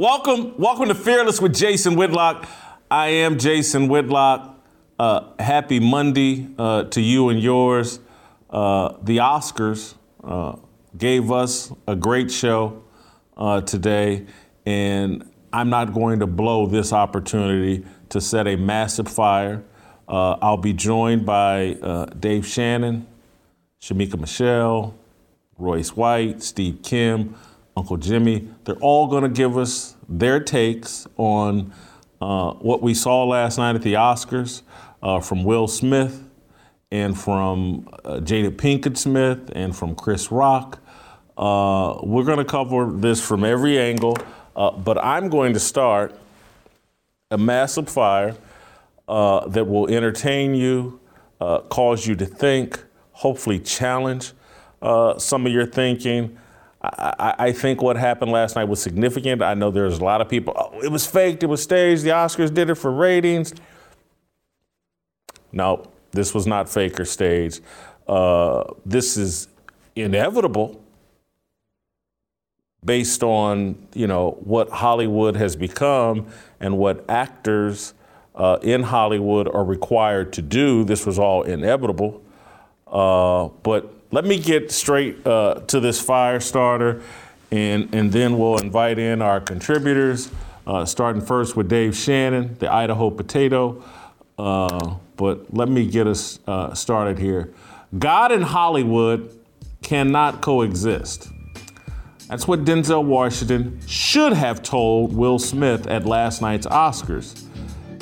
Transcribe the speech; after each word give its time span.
Welcome, 0.00 0.54
welcome 0.56 0.88
to 0.88 0.94
Fearless 0.94 1.42
with 1.42 1.54
Jason 1.54 1.94
Whitlock. 1.94 2.48
I 2.90 3.08
am 3.08 3.38
Jason 3.38 3.86
Whitlock. 3.86 4.58
Uh, 4.98 5.24
happy 5.38 5.78
Monday 5.78 6.48
uh, 6.58 6.84
to 6.84 7.02
you 7.02 7.28
and 7.28 7.38
yours. 7.38 8.00
Uh, 8.48 8.94
the 9.02 9.18
Oscars 9.18 9.96
uh, 10.24 10.56
gave 10.96 11.30
us 11.30 11.70
a 11.86 11.94
great 11.94 12.30
show 12.30 12.82
uh, 13.36 13.60
today, 13.60 14.24
and 14.64 15.30
I'm 15.52 15.68
not 15.68 15.92
going 15.92 16.20
to 16.20 16.26
blow 16.26 16.64
this 16.64 16.94
opportunity 16.94 17.84
to 18.08 18.22
set 18.22 18.46
a 18.46 18.56
massive 18.56 19.06
fire. 19.06 19.62
Uh, 20.08 20.38
I'll 20.40 20.56
be 20.56 20.72
joined 20.72 21.26
by 21.26 22.08
Dave 22.18 22.46
Shannon, 22.46 23.06
Shamika 23.82 24.18
Michelle, 24.18 24.94
Royce 25.58 25.94
White, 25.94 26.42
Steve 26.42 26.80
Kim, 26.82 27.34
Uncle 27.80 27.96
Jimmy. 27.96 28.46
They're 28.64 28.74
all 28.82 29.06
going 29.06 29.22
to 29.22 29.30
give 29.30 29.56
us 29.56 29.96
their 30.06 30.38
takes 30.38 31.06
on 31.16 31.72
uh, 32.20 32.52
what 32.52 32.82
we 32.82 32.92
saw 32.92 33.24
last 33.24 33.56
night 33.56 33.74
at 33.74 33.80
the 33.80 33.94
Oscars 33.94 34.60
uh, 35.02 35.20
from 35.20 35.44
Will 35.44 35.66
Smith 35.66 36.22
and 36.92 37.18
from 37.18 37.88
uh, 38.04 38.20
Jada 38.20 38.50
Pinkett 38.50 38.98
Smith 38.98 39.50
and 39.54 39.74
from 39.74 39.94
Chris 39.94 40.30
Rock. 40.30 40.78
Uh, 41.38 42.00
we're 42.02 42.24
going 42.24 42.36
to 42.36 42.44
cover 42.44 42.92
this 42.92 43.26
from 43.26 43.44
every 43.44 43.78
angle, 43.78 44.18
uh, 44.54 44.72
but 44.72 44.98
I'm 44.98 45.30
going 45.30 45.54
to 45.54 45.60
start 45.60 46.14
a 47.30 47.38
massive 47.38 47.88
fire 47.88 48.36
uh, 49.08 49.48
that 49.48 49.66
will 49.66 49.88
entertain 49.88 50.54
you, 50.54 51.00
cause 51.70 52.06
you 52.06 52.14
to 52.16 52.26
think, 52.26 52.84
hopefully 53.12 53.58
challenge 53.58 54.34
some 55.16 55.46
of 55.46 55.52
your 55.52 55.64
thinking. 55.64 56.36
I, 56.82 57.34
I, 57.38 57.52
think 57.52 57.82
what 57.82 57.96
happened 57.96 58.32
last 58.32 58.56
night 58.56 58.64
was 58.64 58.80
significant. 58.80 59.42
I 59.42 59.52
know 59.52 59.70
there's 59.70 59.98
a 59.98 60.04
lot 60.04 60.22
of 60.22 60.30
people, 60.30 60.54
oh, 60.56 60.80
it 60.80 60.90
was 60.90 61.06
faked, 61.06 61.42
it 61.42 61.46
was 61.46 61.62
staged, 61.62 62.04
the 62.04 62.10
Oscars 62.10 62.54
did 62.54 62.70
it 62.70 62.76
for 62.76 62.90
ratings. 62.90 63.52
No, 65.52 65.84
this 66.12 66.32
was 66.32 66.46
not 66.46 66.70
fake 66.70 66.98
or 66.98 67.04
staged. 67.04 67.60
Uh, 68.08 68.64
this 68.86 69.16
is 69.16 69.48
inevitable 69.94 70.82
based 72.84 73.22
on 73.22 73.76
you 73.94 74.06
know 74.06 74.38
what 74.40 74.70
Hollywood 74.70 75.36
has 75.36 75.56
become 75.56 76.26
and 76.60 76.78
what 76.78 77.04
actors 77.10 77.92
uh, 78.34 78.58
in 78.62 78.82
Hollywood 78.82 79.48
are 79.48 79.64
required 79.64 80.32
to 80.34 80.42
do. 80.42 80.84
This 80.84 81.04
was 81.04 81.18
all 81.18 81.42
inevitable. 81.42 82.22
Uh, 82.86 83.48
but 83.62 83.99
let 84.10 84.24
me 84.24 84.38
get 84.38 84.70
straight 84.72 85.24
uh, 85.26 85.60
to 85.68 85.80
this 85.80 86.00
fire 86.00 86.40
starter, 86.40 87.02
and 87.50 87.94
and 87.94 88.12
then 88.12 88.38
we'll 88.38 88.58
invite 88.58 88.98
in 88.98 89.22
our 89.22 89.40
contributors. 89.40 90.30
Uh, 90.66 90.84
starting 90.84 91.22
first 91.22 91.56
with 91.56 91.68
Dave 91.68 91.96
Shannon, 91.96 92.54
the 92.58 92.72
Idaho 92.72 93.10
Potato. 93.10 93.82
Uh, 94.38 94.94
but 95.16 95.52
let 95.52 95.68
me 95.68 95.86
get 95.86 96.06
us 96.06 96.38
uh, 96.46 96.72
started 96.74 97.18
here. 97.18 97.52
God 97.98 98.30
and 98.30 98.44
Hollywood 98.44 99.36
cannot 99.82 100.40
coexist. 100.40 101.28
That's 102.28 102.46
what 102.46 102.64
Denzel 102.64 103.04
Washington 103.04 103.80
should 103.86 104.32
have 104.32 104.62
told 104.62 105.12
Will 105.12 105.38
Smith 105.38 105.88
at 105.88 106.06
last 106.06 106.40
night's 106.40 106.66
Oscars. 106.66 107.44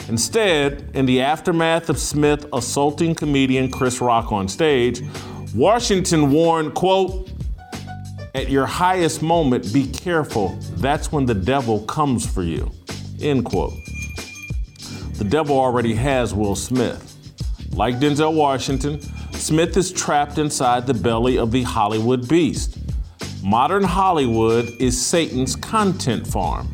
Instead, 0.08 0.90
in 0.94 1.06
the 1.06 1.22
aftermath 1.22 1.88
of 1.88 1.98
Smith 1.98 2.46
assaulting 2.52 3.14
comedian 3.14 3.70
Chris 3.70 4.00
Rock 4.00 4.30
on 4.30 4.46
stage, 4.46 5.02
Washington 5.54 6.30
warned, 6.30 6.74
quote, 6.74 7.30
at 8.34 8.50
your 8.50 8.66
highest 8.66 9.22
moment, 9.22 9.72
be 9.72 9.86
careful. 9.86 10.58
That's 10.76 11.10
when 11.10 11.24
the 11.24 11.34
devil 11.34 11.80
comes 11.86 12.26
for 12.26 12.42
you. 12.42 12.70
End 13.20 13.44
quote. 13.44 13.72
The 15.14 15.26
devil 15.28 15.58
already 15.58 15.94
has 15.94 16.34
Will 16.34 16.54
Smith. 16.54 17.16
Like 17.72 17.96
Denzel 17.96 18.34
Washington, 18.34 19.00
Smith 19.32 19.76
is 19.76 19.90
trapped 19.90 20.38
inside 20.38 20.86
the 20.86 20.94
belly 20.94 21.38
of 21.38 21.50
the 21.50 21.62
Hollywood 21.62 22.28
beast. 22.28 22.78
Modern 23.42 23.82
Hollywood 23.82 24.68
is 24.78 25.04
Satan's 25.04 25.56
content 25.56 26.26
farm. 26.26 26.68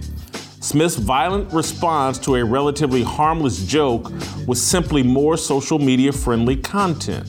Smith's 0.61 0.97
violent 0.97 1.53
response 1.53 2.19
to 2.19 2.37
a 2.37 2.45
relatively 2.45 3.03
harmless 3.03 3.65
joke 3.67 4.11
was 4.47 4.61
simply 4.61 5.03
more 5.03 5.37
social 5.37 5.79
media 5.79 6.11
friendly 6.11 6.57
content. 6.57 7.29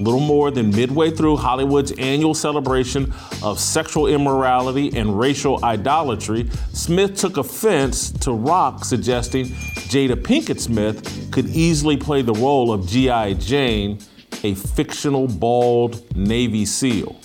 Little 0.00 0.20
more 0.20 0.50
than 0.50 0.70
midway 0.70 1.10
through 1.10 1.36
Hollywood's 1.36 1.92
annual 1.92 2.32
celebration 2.32 3.12
of 3.42 3.60
sexual 3.60 4.06
immorality 4.06 4.96
and 4.96 5.18
racial 5.18 5.62
idolatry, 5.62 6.48
Smith 6.72 7.16
took 7.16 7.36
offense 7.36 8.10
to 8.10 8.32
Rock 8.32 8.86
suggesting 8.86 9.44
Jada 9.90 10.14
Pinkett 10.14 10.58
Smith 10.58 11.28
could 11.30 11.50
easily 11.50 11.98
play 11.98 12.22
the 12.22 12.32
role 12.32 12.72
of 12.72 12.86
G.I. 12.86 13.34
Jane, 13.34 13.98
a 14.42 14.54
fictional 14.54 15.28
bald 15.28 16.16
Navy 16.16 16.64
SEAL. 16.64 17.20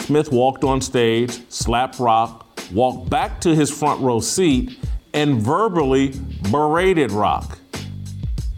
Smith 0.00 0.30
walked 0.30 0.64
on 0.64 0.82
stage, 0.82 1.40
slapped 1.48 1.98
Rock, 1.98 2.46
walked 2.72 3.08
back 3.08 3.40
to 3.40 3.54
his 3.54 3.70
front 3.70 4.02
row 4.02 4.20
seat, 4.20 4.78
and 5.14 5.40
verbally 5.40 6.12
berated 6.50 7.10
Rock. 7.10 7.58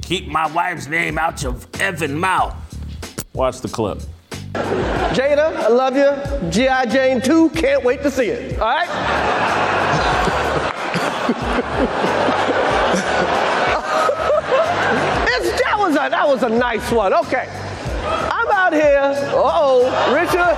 Keep 0.03 0.27
my 0.27 0.51
wife's 0.53 0.89
name 0.89 1.19
out 1.19 1.41
your 1.41 1.53
effing 1.53 2.19
mouth. 2.19 2.57
Watch 3.35 3.61
the 3.61 3.69
clip. 3.69 3.99
Jada, 4.53 5.57
I 5.57 5.69
love 5.69 5.97
you. 5.97 6.51
G.I. 6.51 6.87
Jane 6.87 7.21
2, 7.21 7.51
can't 7.51 7.83
wait 7.83 8.03
to 8.03 8.11
see 8.11 8.27
it. 8.27 8.61
All 8.61 8.69
right? 8.69 8.89
That, 15.73 15.79
was 15.79 15.95
a, 15.95 16.11
that 16.11 16.29
was 16.29 16.43
a 16.43 16.49
nice 16.49 16.91
one. 16.93 17.13
Okay. 17.13 17.49
I'm 18.05 18.49
out 18.51 18.73
here. 18.73 18.99
Uh 18.99 19.33
oh, 19.35 19.85
Richard. 20.13 20.37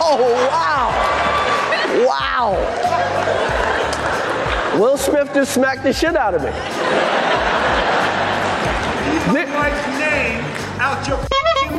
oh, 0.00 0.32
wow. 0.48 0.90
Wow. 2.06 2.56
Will 4.78 4.96
Smith 4.96 5.34
just 5.34 5.52
smacked 5.54 5.82
the 5.82 5.92
shit 5.92 6.16
out 6.16 6.34
of 6.34 6.42
me. 6.42 6.50
Keep 9.24 9.48
my 9.48 9.54
wife's 9.54 9.86
name 9.98 10.40
out 10.80 11.06
your 11.06 11.18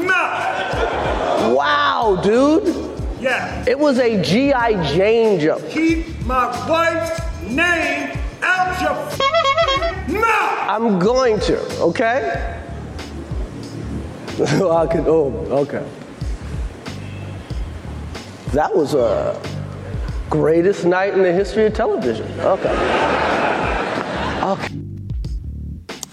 mouth. 0.06 1.56
Wow, 1.56 2.22
dude. 2.24 2.94
Yeah. 3.22 3.66
It 3.68 3.78
was 3.78 4.00
a 4.00 4.22
G.I. 4.22 4.94
Jane 4.94 5.40
joke. 5.40 5.70
Keep 5.70 6.22
my 6.22 6.48
wife's 6.70 7.20
name 7.44 8.18
out 8.42 8.82
your 8.82 10.20
mouth. 10.20 10.70
I'm 10.70 11.00
going 11.00 11.40
to, 11.42 11.60
okay? 11.80 12.60
I 14.40 14.88
could, 14.88 15.06
oh, 15.08 15.32
okay. 15.52 15.88
That 18.54 18.76
was 18.76 18.94
a 18.94 19.40
greatest 20.30 20.86
night 20.86 21.14
in 21.14 21.22
the 21.22 21.34
history 21.34 21.66
of 21.66 21.74
television. 21.74 22.28
Okay. 22.40 22.72
Okay. 24.44 24.80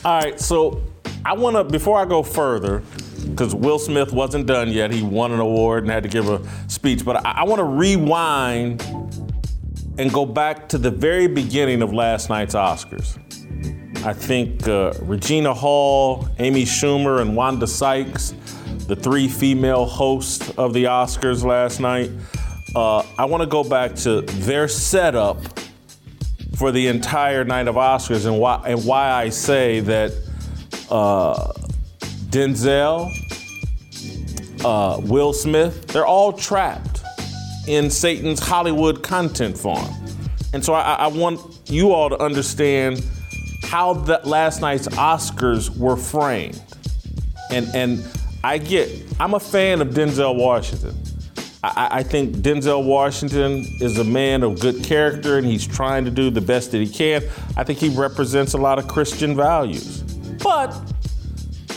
All 0.05 0.19
right, 0.19 0.41
so 0.41 0.83
I 1.25 1.35
want 1.35 1.57
to, 1.57 1.65
before 1.65 1.99
I 1.99 2.05
go 2.05 2.23
further, 2.23 2.83
because 3.29 3.55
Will 3.55 3.79
Smith 3.79 4.13
wasn't 4.13 4.47
done 4.47 4.71
yet, 4.71 4.91
he 4.91 5.03
won 5.03 5.33
an 5.33 5.41
award 5.41 5.85
and 5.85 5.93
had 5.93 6.03
to 6.03 6.09
give 6.09 6.29
a 6.29 6.41
speech, 6.69 7.05
but 7.05 7.25
I, 7.25 7.33
I 7.33 7.45
want 7.45 7.59
to 7.59 7.65
rewind 7.65 8.83
and 9.99 10.13
go 10.13 10.25
back 10.25 10.69
to 10.71 10.79
the 10.79 10.91
very 10.91 11.27
beginning 11.27 11.83
of 11.83 11.93
last 11.93 12.31
night's 12.31 12.55
Oscars. 12.55 13.19
I 14.05 14.15
think 14.15 14.67
uh, 14.67 14.95
Regina 15.03 15.53
Hall, 15.53 16.27
Amy 16.39 16.65
Schumer, 16.65 17.21
and 17.21 17.37
Wanda 17.37 17.67
Sykes, 17.67 18.35
the 18.87 18.97
three 18.97 19.29
female 19.29 19.85
hosts 19.85 20.51
of 20.57 20.73
the 20.73 20.85
Oscars 20.85 21.45
last 21.45 21.81
night, 21.81 22.11
uh, 22.75 23.05
I 23.19 23.27
want 23.27 23.43
to 23.43 23.47
go 23.47 23.63
back 23.63 23.95
to 23.97 24.23
their 24.23 24.69
setup 24.69 25.39
for 26.57 26.73
the 26.73 26.87
entire 26.87 27.45
night 27.45 27.69
of 27.69 27.75
Oscars 27.75 28.27
and 28.27 28.39
why 28.39 28.63
and 28.67 28.85
why 28.85 29.11
I 29.11 29.29
say 29.29 29.81
that 29.81 30.13
uh, 30.91 31.53
Denzel, 32.31 33.11
uh, 34.65 35.01
Will 35.03 35.33
Smith, 35.33 35.87
they're 35.89 36.07
all 36.07 36.33
trapped 36.33 37.03
in 37.67 37.91
Satan's 37.91 38.41
Hollywood 38.41 39.03
content 39.03 39.57
farm. 39.57 39.95
And 40.53 40.65
so 40.65 40.75
I, 40.75 40.95
I 40.95 41.07
want 41.07 41.41
you 41.67 41.93
all 41.93 42.11
to 42.11 42.21
understand 42.21 43.05
how 43.63 43.95
that 43.95 44.27
last 44.27 44.61
night's 44.61 44.89
Oscars 44.89 45.77
were 45.77 45.97
framed. 45.97 46.61
And 47.51 47.69
and 47.75 48.05
I 48.43 48.59
get 48.59 48.89
I'm 49.21 49.35
a 49.35 49.41
fan 49.41 49.81
of 49.81 49.89
Denzel 49.89 50.37
Washington. 50.37 50.97
I, 51.63 51.89
I 51.91 52.03
think 52.03 52.37
Denzel 52.37 52.85
Washington 52.85 53.65
is 53.81 53.99
a 53.99 54.05
man 54.05 54.43
of 54.43 54.61
good 54.61 54.83
character 54.83 55.37
and 55.37 55.47
he's 55.47 55.67
trying 55.67 56.05
to 56.07 56.11
do 56.11 56.31
the 56.31 56.41
best 56.41 56.73
that 56.73 56.79
he 56.79 56.89
can. 56.89 57.23
I 57.57 57.65
think 57.65 57.79
he 57.79 57.91
represents 57.91 58.55
a 58.55 58.59
lot 58.59 58.79
of 58.79 58.89
Christian 58.89 59.37
values. 59.37 60.00
But 60.43 60.75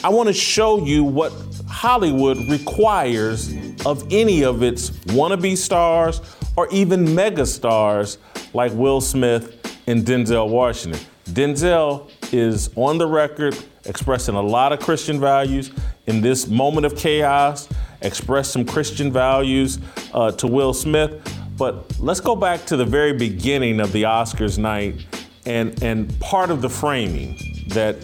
I 0.03 0.09
want 0.09 0.27
to 0.27 0.33
show 0.33 0.85
you 0.85 1.03
what 1.03 1.33
Hollywood 1.67 2.37
requires 2.49 3.53
of 3.85 4.05
any 4.11 4.43
of 4.43 4.63
its 4.63 4.89
wannabe 4.89 5.57
stars 5.57 6.21
or 6.55 6.69
even 6.71 7.13
mega 7.13 7.45
stars 7.45 8.17
like 8.53 8.71
Will 8.73 9.01
Smith 9.01 9.59
and 9.87 10.05
Denzel 10.05 10.49
Washington. 10.49 10.99
Denzel 11.25 12.09
is 12.31 12.69
on 12.75 12.97
the 12.97 13.07
record 13.07 13.57
expressing 13.85 14.35
a 14.35 14.41
lot 14.41 14.71
of 14.71 14.79
Christian 14.79 15.19
values 15.19 15.71
in 16.07 16.21
this 16.21 16.47
moment 16.47 16.85
of 16.85 16.95
chaos, 16.95 17.67
express 18.01 18.49
some 18.49 18.65
Christian 18.65 19.11
values 19.11 19.79
uh, 20.13 20.31
to 20.31 20.47
Will 20.47 20.73
Smith. 20.73 21.21
But 21.57 21.99
let's 21.99 22.19
go 22.19 22.35
back 22.35 22.65
to 22.67 22.77
the 22.77 22.85
very 22.85 23.13
beginning 23.13 23.79
of 23.79 23.91
the 23.91 24.03
Oscars 24.03 24.57
night 24.57 25.05
and, 25.45 25.81
and 25.83 26.19
part 26.19 26.49
of 26.49 26.61
the 26.61 26.69
framing 26.69 27.37
that 27.69 27.97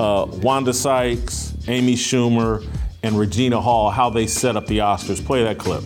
uh, 0.00 0.26
Wanda 0.42 0.72
Sykes, 0.72 1.54
Amy 1.68 1.94
Schumer, 1.94 2.66
and 3.02 3.18
Regina 3.18 3.60
Hall, 3.60 3.90
how 3.90 4.10
they 4.10 4.26
set 4.26 4.56
up 4.56 4.66
the 4.66 4.78
Oscars. 4.78 5.24
Play 5.24 5.42
that 5.42 5.58
clip. 5.58 5.82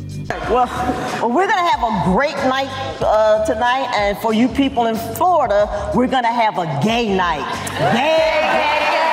Well, 0.50 0.66
well 0.66 1.30
we're 1.30 1.46
going 1.46 1.58
to 1.58 1.70
have 1.70 1.82
a 1.82 2.12
great 2.12 2.36
night 2.48 2.68
uh, 3.00 3.44
tonight, 3.46 3.90
and 3.94 4.18
for 4.18 4.34
you 4.34 4.48
people 4.48 4.86
in 4.86 4.96
Florida, 4.96 5.90
we're 5.94 6.08
going 6.08 6.24
to 6.24 6.28
have 6.28 6.58
a 6.58 6.66
gay 6.84 7.14
night. 7.16 7.46
Gay, 7.92 7.94
gay, 7.94 8.40
I, 8.42 9.05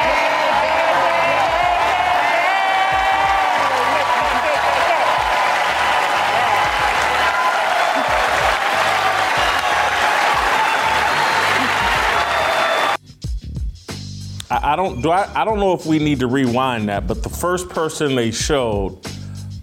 I 14.74 14.76
don't 14.76 15.04
do 15.04 15.12
I, 15.12 15.30
I 15.40 15.46
don't 15.46 15.60
know 15.60 15.74
if 15.74 15.86
we 15.86 16.00
need 16.00 16.20
to 16.22 16.28
rewind 16.28 16.90
that, 16.90 17.06
but 17.06 17.22
the 17.22 17.30
first 17.30 17.70
person 17.70 18.16
they 18.16 18.32
showed 18.32 19.06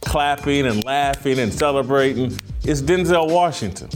clapping 0.02 0.66
and 0.68 0.84
laughing 0.84 1.40
and 1.40 1.52
celebrating 1.52 2.38
is 2.64 2.80
Denzel 2.80 3.28
Washington. 3.28 3.88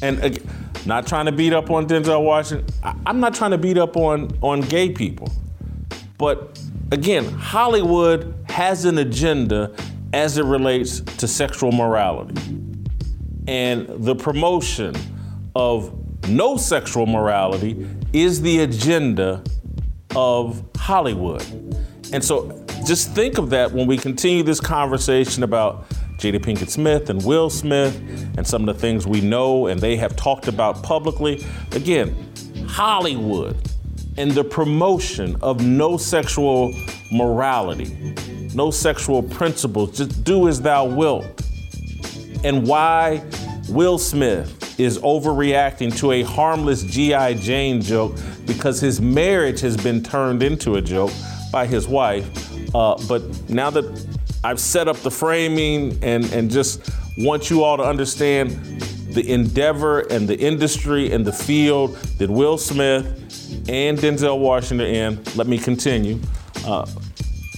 And 0.00 0.22
again, 0.22 0.48
not 0.86 1.08
trying 1.08 1.26
to 1.26 1.32
beat 1.32 1.52
up 1.52 1.72
on 1.72 1.88
Denzel 1.88 2.22
Washington. 2.22 2.72
I, 2.84 2.94
I'm 3.06 3.18
not 3.18 3.34
trying 3.34 3.50
to 3.50 3.58
beat 3.58 3.76
up 3.76 3.96
on 3.96 4.38
on 4.40 4.60
gay 4.60 4.88
people. 4.88 5.32
But 6.16 6.62
again, 6.92 7.24
Hollywood 7.24 8.36
has 8.48 8.84
an 8.84 8.98
agenda 8.98 9.74
as 10.12 10.38
it 10.38 10.44
relates 10.44 11.00
to 11.00 11.26
sexual 11.26 11.72
morality. 11.72 12.40
And 13.48 13.88
the 13.88 14.14
promotion 14.14 14.94
of 15.56 15.92
no 16.28 16.56
sexual 16.56 17.06
morality 17.06 17.84
is 18.12 18.40
the 18.42 18.60
agenda 18.60 19.42
of 20.18 20.64
Hollywood. 20.76 21.42
And 22.12 22.24
so 22.24 22.64
just 22.84 23.14
think 23.14 23.38
of 23.38 23.50
that 23.50 23.70
when 23.70 23.86
we 23.86 23.96
continue 23.96 24.42
this 24.42 24.58
conversation 24.58 25.44
about 25.44 25.88
Jada 26.16 26.40
Pinkett 26.40 26.70
Smith 26.70 27.08
and 27.08 27.24
Will 27.24 27.48
Smith 27.48 27.94
and 28.36 28.44
some 28.44 28.68
of 28.68 28.74
the 28.74 28.80
things 28.80 29.06
we 29.06 29.20
know 29.20 29.68
and 29.68 29.80
they 29.80 29.94
have 29.94 30.16
talked 30.16 30.48
about 30.48 30.82
publicly. 30.82 31.44
Again, 31.70 32.16
Hollywood 32.66 33.56
and 34.16 34.32
the 34.32 34.42
promotion 34.42 35.36
of 35.40 35.64
no 35.64 35.96
sexual 35.96 36.74
morality, 37.12 38.16
no 38.54 38.72
sexual 38.72 39.22
principles, 39.22 39.98
just 39.98 40.24
do 40.24 40.48
as 40.48 40.60
thou 40.60 40.84
wilt. 40.84 41.26
And 42.42 42.66
why 42.66 43.22
Will 43.68 43.98
Smith 43.98 44.78
is 44.80 44.98
overreacting 44.98 45.96
to 45.98 46.12
a 46.12 46.22
harmless 46.22 46.82
G.I. 46.82 47.34
Jane 47.34 47.80
joke 47.80 48.16
because 48.46 48.80
his 48.80 49.00
marriage 49.00 49.60
has 49.60 49.76
been 49.76 50.02
turned 50.02 50.42
into 50.42 50.76
a 50.76 50.80
joke 50.80 51.12
by 51.52 51.66
his 51.66 51.86
wife. 51.86 52.28
Uh, 52.74 52.96
but 53.08 53.22
now 53.50 53.70
that 53.70 54.18
I've 54.44 54.60
set 54.60 54.88
up 54.88 54.96
the 54.98 55.10
framing 55.10 55.98
and, 56.02 56.24
and 56.32 56.50
just 56.50 56.90
want 57.18 57.50
you 57.50 57.64
all 57.64 57.76
to 57.76 57.82
understand 57.82 58.50
the 59.12 59.32
endeavor 59.32 60.00
and 60.00 60.28
the 60.28 60.38
industry 60.38 61.12
and 61.12 61.24
the 61.24 61.32
field 61.32 61.96
that 62.18 62.30
Will 62.30 62.58
Smith 62.58 63.06
and 63.68 63.98
Denzel 63.98 64.38
Washington 64.38 64.86
in, 64.86 65.24
let 65.34 65.46
me 65.46 65.58
continue. 65.58 66.20
Uh, 66.64 66.86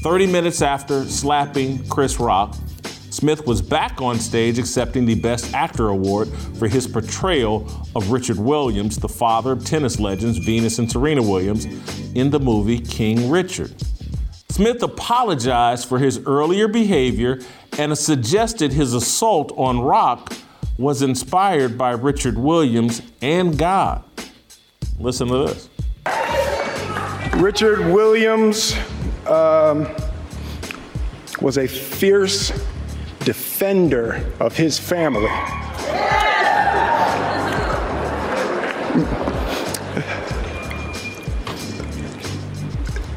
30 0.02 0.26
minutes 0.28 0.62
after 0.62 1.04
slapping 1.04 1.86
Chris 1.88 2.18
Rock, 2.18 2.56
Smith 3.10 3.44
was 3.44 3.60
back 3.60 4.00
on 4.00 4.18
stage 4.18 4.58
accepting 4.58 5.04
the 5.04 5.16
Best 5.16 5.52
Actor 5.52 5.88
award 5.88 6.28
for 6.58 6.68
his 6.68 6.86
portrayal 6.86 7.66
of 7.96 8.12
Richard 8.12 8.38
Williams, 8.38 8.98
the 8.98 9.08
father 9.08 9.52
of 9.52 9.64
tennis 9.64 9.98
legends 9.98 10.38
Venus 10.38 10.78
and 10.78 10.90
Serena 10.90 11.20
Williams, 11.20 11.66
in 12.14 12.30
the 12.30 12.38
movie 12.38 12.78
King 12.78 13.28
Richard. 13.28 13.74
Smith 14.48 14.82
apologized 14.82 15.88
for 15.88 15.98
his 15.98 16.20
earlier 16.26 16.68
behavior 16.68 17.40
and 17.78 17.96
suggested 17.98 18.72
his 18.72 18.94
assault 18.94 19.52
on 19.56 19.80
Rock 19.80 20.32
was 20.78 21.02
inspired 21.02 21.76
by 21.76 21.90
Richard 21.90 22.38
Williams 22.38 23.02
and 23.20 23.58
God. 23.58 24.04
Listen 24.98 25.28
to 25.28 25.46
this. 25.46 25.68
Richard 27.34 27.92
Williams 27.92 28.76
um, 29.26 29.88
was 31.40 31.58
a 31.58 31.66
fierce 31.66 32.52
defender 33.30 34.20
of 34.40 34.56
his 34.56 34.76
family. 34.76 35.30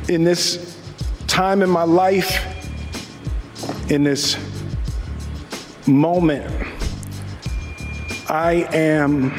In 0.08 0.24
this 0.24 0.78
time 1.26 1.64
in 1.64 1.70
my 1.72 1.82
life, 1.82 2.46
in 3.90 4.04
this 4.04 4.38
moment, 5.88 6.46
I 8.30 8.68
am 8.72 9.36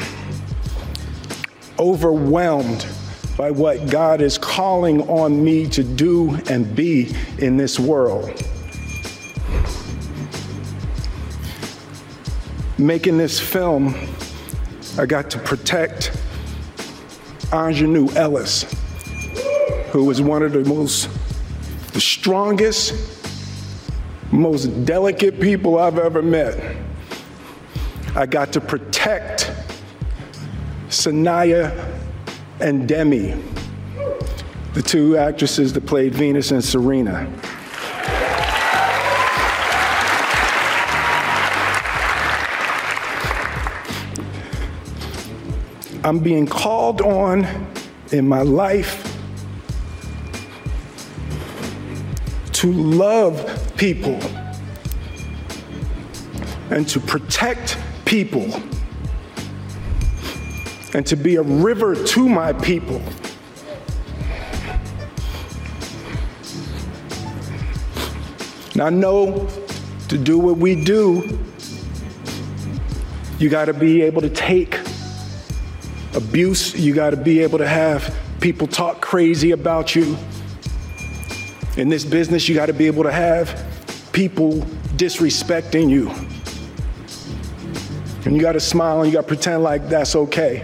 overwhelmed 1.79 2.85
by 3.37 3.49
what 3.49 3.89
God 3.89 4.19
is 4.19 4.37
calling 4.37 5.07
on 5.07 5.41
me 5.41 5.67
to 5.69 5.83
do 5.85 6.35
and 6.49 6.75
be 6.75 7.15
in 7.37 7.55
this 7.55 7.79
world. 7.79 8.45
Making 12.77 13.17
this 13.17 13.39
film, 13.39 13.95
I 14.97 15.05
got 15.05 15.29
to 15.31 15.39
protect 15.39 16.11
Aunjanue 17.51 18.13
Ellis, 18.17 18.63
who 19.91 20.03
was 20.03 20.21
one 20.21 20.43
of 20.43 20.51
the 20.51 20.65
most, 20.65 21.09
the 21.93 22.01
strongest, 22.01 22.93
most 24.29 24.65
delicate 24.83 25.39
people 25.39 25.79
I've 25.79 25.97
ever 25.97 26.21
met. 26.21 26.75
I 28.13 28.25
got 28.25 28.51
to 28.53 28.61
protect 28.61 29.49
Saniyya 30.89 31.97
and 32.59 32.89
Demi, 32.89 33.41
the 34.73 34.81
two 34.81 35.15
actresses 35.15 35.71
that 35.71 35.85
played 35.85 36.13
Venus 36.13 36.51
and 36.51 36.61
Serena. 36.61 37.31
I'm 46.05 46.19
being 46.19 46.45
called 46.45 47.01
on 47.01 47.47
in 48.11 48.29
my 48.29 48.43
life 48.43 49.17
to 52.51 52.71
love 52.71 53.73
people 53.75 54.19
and 56.69 56.87
to 56.89 56.99
protect 56.99 57.79
people 58.05 58.45
and 60.93 61.07
to 61.07 61.15
be 61.15 61.37
a 61.37 61.41
river 61.41 61.95
to 61.95 62.29
my 62.29 62.53
people. 62.53 63.01
Now, 68.75 68.85
I 68.85 68.89
know 68.91 69.49
to 70.09 70.19
do 70.19 70.37
what 70.37 70.57
we 70.57 70.75
do, 70.75 71.39
you 73.39 73.49
got 73.49 73.65
to 73.65 73.73
be 73.73 74.03
able 74.03 74.21
to 74.21 74.29
take 74.29 74.84
abuse, 76.15 76.73
you 76.75 76.93
got 76.93 77.09
to 77.11 77.17
be 77.17 77.41
able 77.41 77.57
to 77.57 77.67
have 77.67 78.15
people 78.39 78.67
talk 78.67 79.01
crazy 79.01 79.51
about 79.51 79.95
you. 79.95 80.17
In 81.77 81.89
this 81.89 82.05
business, 82.05 82.47
you 82.47 82.55
got 82.55 82.67
to 82.67 82.73
be 82.73 82.87
able 82.87 83.03
to 83.03 83.11
have 83.11 83.63
people 84.13 84.61
disrespecting 84.95 85.89
you. 85.89 86.09
And 88.25 88.35
you 88.35 88.41
got 88.41 88.53
to 88.53 88.59
smile 88.59 89.01
and 89.01 89.11
you 89.11 89.13
got 89.13 89.21
to 89.21 89.27
pretend 89.27 89.61
like 89.61 89.89
that's 89.89 90.15
okay. 90.15 90.63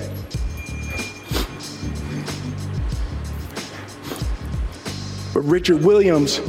But 5.33 5.41
Richard 5.41 5.83
Williams, 5.83 6.39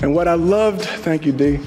and 0.00 0.14
what 0.14 0.28
I 0.28 0.34
loved, 0.34 0.82
thank 0.82 1.26
you, 1.26 1.32
D. 1.32 1.58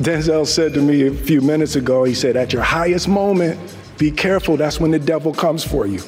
Denzel 0.00 0.46
said 0.46 0.74
to 0.74 0.80
me 0.80 1.06
a 1.06 1.12
few 1.12 1.40
minutes 1.40 1.76
ago, 1.76 2.04
he 2.04 2.14
said, 2.14 2.36
At 2.36 2.52
your 2.52 2.62
highest 2.62 3.08
moment, 3.08 3.58
be 3.98 4.12
careful, 4.12 4.56
that's 4.56 4.78
when 4.78 4.92
the 4.92 4.98
devil 4.98 5.34
comes 5.34 5.64
for 5.64 5.84
you. 5.84 6.00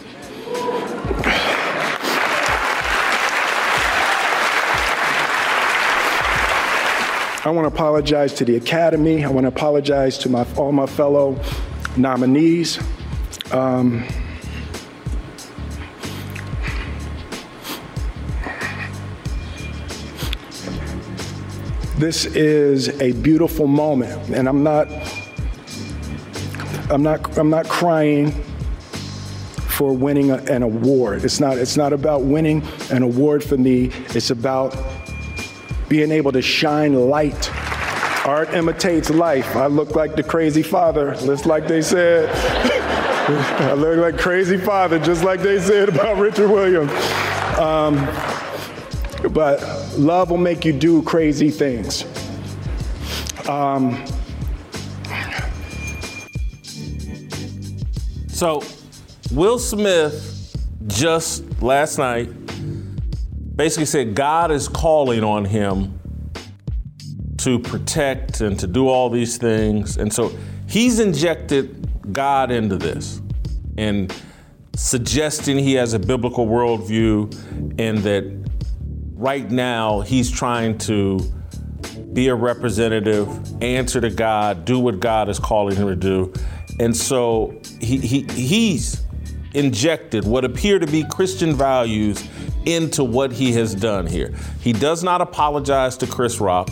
I 7.42 7.50
want 7.50 7.64
to 7.66 7.75
apologize 7.75 8.32
to 8.35 8.44
the 8.44 8.56
Academy. 8.56 9.25
I 9.25 9.28
want 9.28 9.44
to 9.44 9.49
apologize 9.49 10.18
to 10.18 10.28
my, 10.28 10.47
all 10.56 10.70
my 10.70 10.87
fellow 10.87 11.40
nominees. 11.97 12.78
Um, 13.50 14.06
this 21.99 22.26
is 22.26 23.00
a 23.00 23.12
beautiful 23.12 23.66
moment, 23.66 24.28
and 24.28 24.49
I'm 24.49 24.62
not. 24.62 24.87
I'm 26.90 27.02
not. 27.02 27.38
I'm 27.38 27.50
not 27.50 27.68
crying 27.68 28.32
for 29.68 29.97
winning 29.97 30.30
an 30.30 30.62
award. 30.62 31.25
It's 31.25 31.38
not. 31.38 31.56
It's 31.56 31.76
not 31.76 31.92
about 31.92 32.23
winning 32.23 32.62
an 32.90 33.02
award 33.02 33.44
for 33.44 33.56
me. 33.56 33.90
It's 34.09 34.30
about 34.30 34.76
being 35.88 36.11
able 36.11 36.32
to 36.32 36.42
shine 36.42 36.94
light. 36.94 37.50
Art 38.26 38.52
imitates 38.54 39.09
life. 39.09 39.56
I 39.56 39.66
look 39.66 39.94
like 39.94 40.16
the 40.16 40.23
crazy 40.23 40.62
father, 40.62 41.14
just 41.14 41.47
like 41.47 41.68
they 41.68 41.80
said. 41.80 42.28
I 43.61 43.75
look 43.75 43.99
like 43.99 44.18
crazy 44.18 44.56
father, 44.56 44.99
just 44.99 45.23
like 45.23 45.40
they 45.40 45.61
said 45.61 45.88
about 45.88 46.16
Richard 46.16 46.50
Williams. 46.50 46.90
Um, 47.56 48.04
but 49.32 49.62
love 49.97 50.30
will 50.30 50.38
make 50.38 50.64
you 50.64 50.73
do 50.73 51.02
crazy 51.02 51.50
things. 51.50 52.04
Um, 53.49 54.04
So, 58.40 58.62
Will 59.32 59.59
Smith 59.59 60.56
just 60.87 61.61
last 61.61 61.99
night 61.99 62.30
basically 63.54 63.85
said 63.85 64.14
God 64.14 64.50
is 64.50 64.66
calling 64.66 65.23
on 65.23 65.44
him 65.44 66.00
to 67.37 67.59
protect 67.59 68.40
and 68.40 68.59
to 68.59 68.66
do 68.66 68.88
all 68.88 69.11
these 69.11 69.37
things. 69.37 69.99
And 69.99 70.11
so 70.11 70.35
he's 70.66 71.00
injected 71.00 71.87
God 72.14 72.50
into 72.50 72.78
this 72.78 73.20
and 73.76 74.11
suggesting 74.75 75.59
he 75.59 75.75
has 75.75 75.92
a 75.92 75.99
biblical 75.99 76.47
worldview 76.47 77.78
and 77.78 77.99
that 77.99 78.25
right 79.16 79.50
now 79.50 80.00
he's 80.00 80.30
trying 80.30 80.78
to 80.78 81.20
be 82.14 82.28
a 82.28 82.35
representative, 82.35 83.28
answer 83.62 84.00
to 84.00 84.09
God, 84.09 84.64
do 84.64 84.78
what 84.78 84.99
God 84.99 85.28
is 85.28 85.38
calling 85.38 85.76
him 85.76 85.88
to 85.88 85.94
do. 85.94 86.32
And 86.80 86.96
so 86.96 87.60
he, 87.78 87.99
he 87.99 88.22
he's 88.22 89.02
injected 89.52 90.25
what 90.25 90.46
appear 90.46 90.78
to 90.78 90.87
be 90.87 91.04
Christian 91.04 91.52
values 91.52 92.26
into 92.64 93.04
what 93.04 93.32
he 93.32 93.52
has 93.52 93.75
done 93.75 94.06
here. 94.06 94.32
He 94.62 94.72
does 94.72 95.04
not 95.04 95.20
apologize 95.20 95.99
to 95.99 96.06
Chris 96.06 96.40
Rock. 96.40 96.70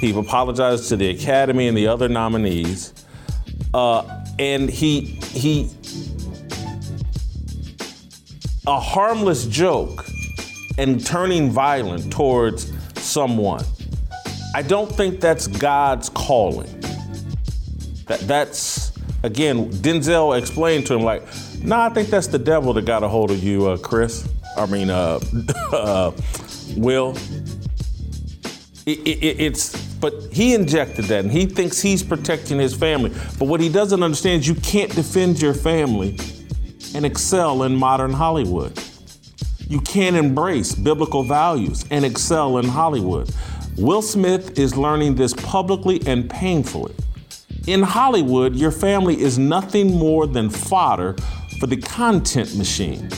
He 0.00 0.10
apologized 0.10 0.88
to 0.88 0.96
the 0.96 1.08
Academy 1.10 1.68
and 1.68 1.76
the 1.76 1.86
other 1.86 2.08
nominees. 2.08 2.94
Uh, 3.72 4.24
and 4.40 4.68
he 4.68 5.02
he 5.02 5.70
a 8.66 8.80
harmless 8.80 9.46
joke 9.46 10.04
and 10.78 11.06
turning 11.06 11.52
violent 11.52 12.12
towards 12.12 12.72
someone. 13.00 13.64
I 14.52 14.62
don't 14.62 14.90
think 14.90 15.20
that's 15.20 15.46
God's 15.46 16.08
calling. 16.08 16.80
That 18.06 18.18
that's 18.22 18.93
again, 19.24 19.70
Denzel 19.70 20.38
explained 20.38 20.86
to 20.86 20.94
him 20.94 21.02
like, 21.02 21.22
"Nah, 21.62 21.86
I 21.86 21.88
think 21.88 22.10
that's 22.10 22.28
the 22.28 22.38
devil 22.38 22.72
that 22.74 22.84
got 22.84 23.02
a 23.02 23.08
hold 23.08 23.30
of 23.30 23.42
you, 23.42 23.66
uh, 23.66 23.78
Chris. 23.78 24.28
I 24.56 24.66
mean, 24.66 24.90
uh, 24.90 25.18
uh, 25.72 26.12
Will. 26.76 27.16
It, 28.86 28.98
it, 28.98 29.40
it's 29.40 29.84
but 29.94 30.12
he 30.30 30.52
injected 30.52 31.06
that, 31.06 31.24
and 31.24 31.32
he 31.32 31.46
thinks 31.46 31.80
he's 31.80 32.02
protecting 32.02 32.58
his 32.58 32.74
family. 32.74 33.10
But 33.38 33.48
what 33.48 33.60
he 33.60 33.70
doesn't 33.70 34.02
understand 34.02 34.42
is 34.42 34.48
you 34.48 34.54
can't 34.56 34.94
defend 34.94 35.40
your 35.40 35.54
family 35.54 36.18
and 36.94 37.06
excel 37.06 37.62
in 37.62 37.74
modern 37.74 38.12
Hollywood. 38.12 38.78
You 39.66 39.80
can't 39.80 40.14
embrace 40.14 40.74
biblical 40.74 41.22
values 41.22 41.86
and 41.90 42.04
excel 42.04 42.58
in 42.58 42.66
Hollywood. 42.66 43.30
Will 43.78 44.02
Smith 44.02 44.58
is 44.58 44.76
learning 44.76 45.14
this 45.14 45.32
publicly 45.32 46.02
and 46.06 46.28
painfully. 46.28 46.94
In 47.66 47.82
Hollywood, 47.82 48.54
your 48.54 48.70
family 48.70 49.18
is 49.18 49.38
nothing 49.38 49.96
more 49.96 50.26
than 50.26 50.50
fodder 50.50 51.16
for 51.58 51.66
the 51.66 51.78
content 51.78 52.56
machine. 52.58 53.08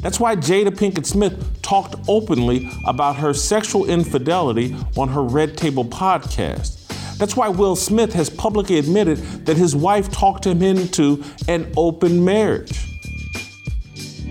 That's 0.00 0.18
why 0.18 0.36
Jada 0.36 0.70
Pinkett 0.70 1.04
Smith 1.04 1.60
talked 1.60 1.96
openly 2.08 2.70
about 2.86 3.16
her 3.16 3.34
sexual 3.34 3.84
infidelity 3.84 4.74
on 4.96 5.08
her 5.08 5.22
Red 5.22 5.58
Table 5.58 5.84
podcast. 5.84 6.76
That's 7.18 7.36
why 7.36 7.50
Will 7.50 7.76
Smith 7.76 8.14
has 8.14 8.30
publicly 8.30 8.78
admitted 8.78 9.18
that 9.44 9.58
his 9.58 9.76
wife 9.76 10.10
talked 10.10 10.46
him 10.46 10.62
into 10.62 11.22
an 11.46 11.70
open 11.76 12.24
marriage. 12.24 12.72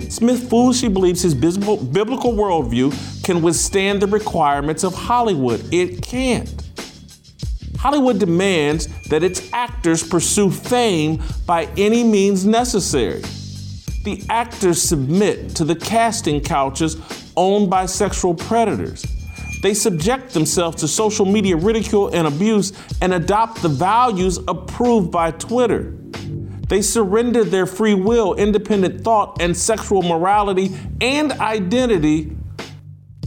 Smith 0.09 0.49
foolishly 0.49 0.89
believes 0.89 1.21
his 1.21 1.35
biblical 1.35 2.33
worldview 2.33 3.23
can 3.23 3.43
withstand 3.43 4.01
the 4.01 4.07
requirements 4.07 4.83
of 4.83 4.95
Hollywood. 4.95 5.61
It 5.71 6.01
can't. 6.01 6.66
Hollywood 7.87 8.19
demands 8.19 8.87
that 9.03 9.23
its 9.23 9.49
actors 9.53 10.03
pursue 10.03 10.51
fame 10.51 11.23
by 11.45 11.69
any 11.77 12.03
means 12.03 12.45
necessary. 12.45 13.21
The 14.03 14.25
actors 14.27 14.81
submit 14.81 15.55
to 15.55 15.63
the 15.63 15.73
casting 15.73 16.41
couches 16.41 16.97
owned 17.37 17.69
by 17.69 17.85
sexual 17.85 18.35
predators. 18.35 19.05
They 19.61 19.73
subject 19.73 20.33
themselves 20.33 20.75
to 20.81 20.87
social 20.89 21.25
media 21.25 21.55
ridicule 21.55 22.13
and 22.13 22.27
abuse 22.27 22.73
and 23.01 23.13
adopt 23.13 23.61
the 23.61 23.69
values 23.69 24.37
approved 24.49 25.09
by 25.09 25.31
Twitter. 25.31 25.93
They 26.67 26.81
surrender 26.81 27.45
their 27.45 27.65
free 27.65 27.93
will, 27.93 28.33
independent 28.33 29.05
thought, 29.05 29.41
and 29.41 29.55
sexual 29.55 30.01
morality 30.01 30.75
and 30.99 31.31
identity 31.31 32.35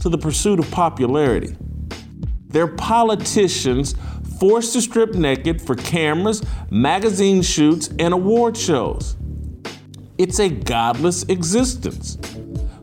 to 0.01 0.09
the 0.09 0.19
pursuit 0.19 0.59
of 0.59 0.69
popularity. 0.69 1.57
They're 2.49 2.67
politicians 2.67 3.95
forced 4.41 4.73
to 4.73 4.81
strip 4.81 5.13
naked 5.13 5.61
for 5.61 5.75
cameras, 5.75 6.41
magazine 6.71 7.43
shoots, 7.43 7.91
and 7.99 8.11
award 8.11 8.57
shows. 8.57 9.15
It's 10.17 10.39
a 10.39 10.49
godless 10.49 11.21
existence. 11.25 12.15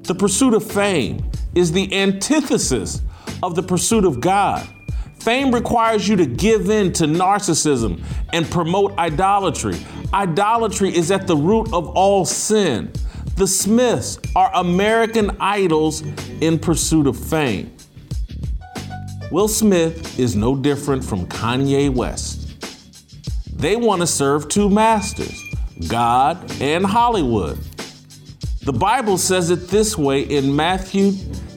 The 0.02 0.14
pursuit 0.14 0.54
of 0.54 0.64
fame 0.64 1.28
is 1.56 1.72
the 1.72 1.92
antithesis 1.92 3.02
of 3.42 3.56
the 3.56 3.62
pursuit 3.64 4.04
of 4.04 4.20
God. 4.20 4.68
Fame 5.18 5.52
requires 5.52 6.08
you 6.08 6.14
to 6.14 6.26
give 6.26 6.70
in 6.70 6.92
to 6.92 7.06
narcissism 7.06 8.04
and 8.32 8.48
promote 8.48 8.96
idolatry. 8.96 9.80
Idolatry 10.14 10.94
is 10.94 11.10
at 11.10 11.26
the 11.26 11.36
root 11.36 11.72
of 11.72 11.88
all 11.88 12.24
sin. 12.24 12.92
The 13.34 13.48
Smiths 13.48 14.20
are 14.36 14.54
American 14.54 15.36
idols 15.40 16.04
in 16.40 16.60
pursuit 16.60 17.08
of 17.08 17.18
fame. 17.18 17.74
Will 19.30 19.49
Smith 19.49 20.18
is 20.18 20.35
no 20.35 20.56
different 20.56 21.04
from 21.04 21.26
Kanye 21.26 21.94
West. 21.94 22.47
They 23.54 23.76
want 23.76 24.00
to 24.00 24.06
serve 24.06 24.49
two 24.49 24.70
masters 24.70 25.44
God 25.87 26.50
and 26.62 26.85
Hollywood. 26.85 27.58
The 28.62 28.73
Bible 28.73 29.18
says 29.18 29.50
it 29.50 29.68
this 29.68 29.99
way 29.99 30.23
in 30.23 30.56
Matthew 30.56 31.12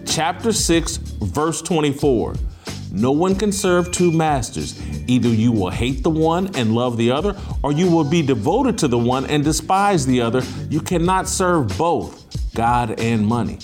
chapter 0.05 0.51
6, 0.51 0.97
verse 0.97 1.61
24. 1.61 2.35
No 2.91 3.13
one 3.13 3.35
can 3.35 3.53
serve 3.53 3.89
two 3.93 4.11
masters. 4.11 4.77
Either 5.07 5.29
you 5.29 5.53
will 5.53 5.69
hate 5.69 6.03
the 6.03 6.09
one 6.09 6.53
and 6.57 6.75
love 6.75 6.97
the 6.97 7.09
other, 7.09 7.37
or 7.63 7.71
you 7.71 7.89
will 7.89 8.03
be 8.03 8.21
devoted 8.21 8.77
to 8.79 8.89
the 8.89 8.97
one 8.97 9.25
and 9.27 9.45
despise 9.45 10.05
the 10.05 10.19
other. 10.19 10.43
You 10.69 10.81
cannot 10.81 11.29
serve 11.29 11.77
both 11.77 12.53
God 12.53 12.99
and 12.99 13.25
money. 13.25 13.59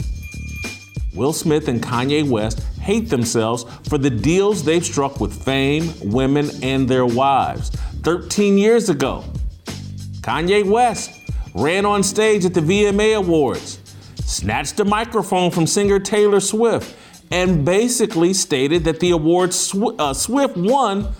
Will 1.13 1.33
Smith 1.33 1.67
and 1.67 1.81
Kanye 1.81 2.27
West 2.27 2.63
hate 2.87 3.09
themselves 3.09 3.65
for 3.89 3.97
the 3.97 4.09
deals 4.09 4.63
they've 4.63 4.85
struck 4.85 5.19
with 5.19 5.43
fame, 5.43 5.93
women, 6.01 6.49
and 6.63 6.87
their 6.87 7.05
wives. 7.05 7.69
13 8.03 8.57
years 8.57 8.89
ago, 8.89 9.25
Kanye 10.21 10.65
West 10.65 11.11
ran 11.53 11.85
on 11.85 12.01
stage 12.01 12.45
at 12.45 12.53
the 12.53 12.61
VMA 12.61 13.17
Awards, 13.17 13.79
snatched 14.23 14.79
a 14.79 14.85
microphone 14.85 15.51
from 15.51 15.67
singer 15.67 15.99
Taylor 15.99 16.39
Swift, 16.39 16.95
and 17.29 17.65
basically 17.65 18.33
stated 18.33 18.85
that 18.85 19.01
the 19.01 19.11
award 19.11 19.53
Sw- 19.53 19.99
uh, 19.99 20.13
Swift 20.13 20.55
won 20.55 21.13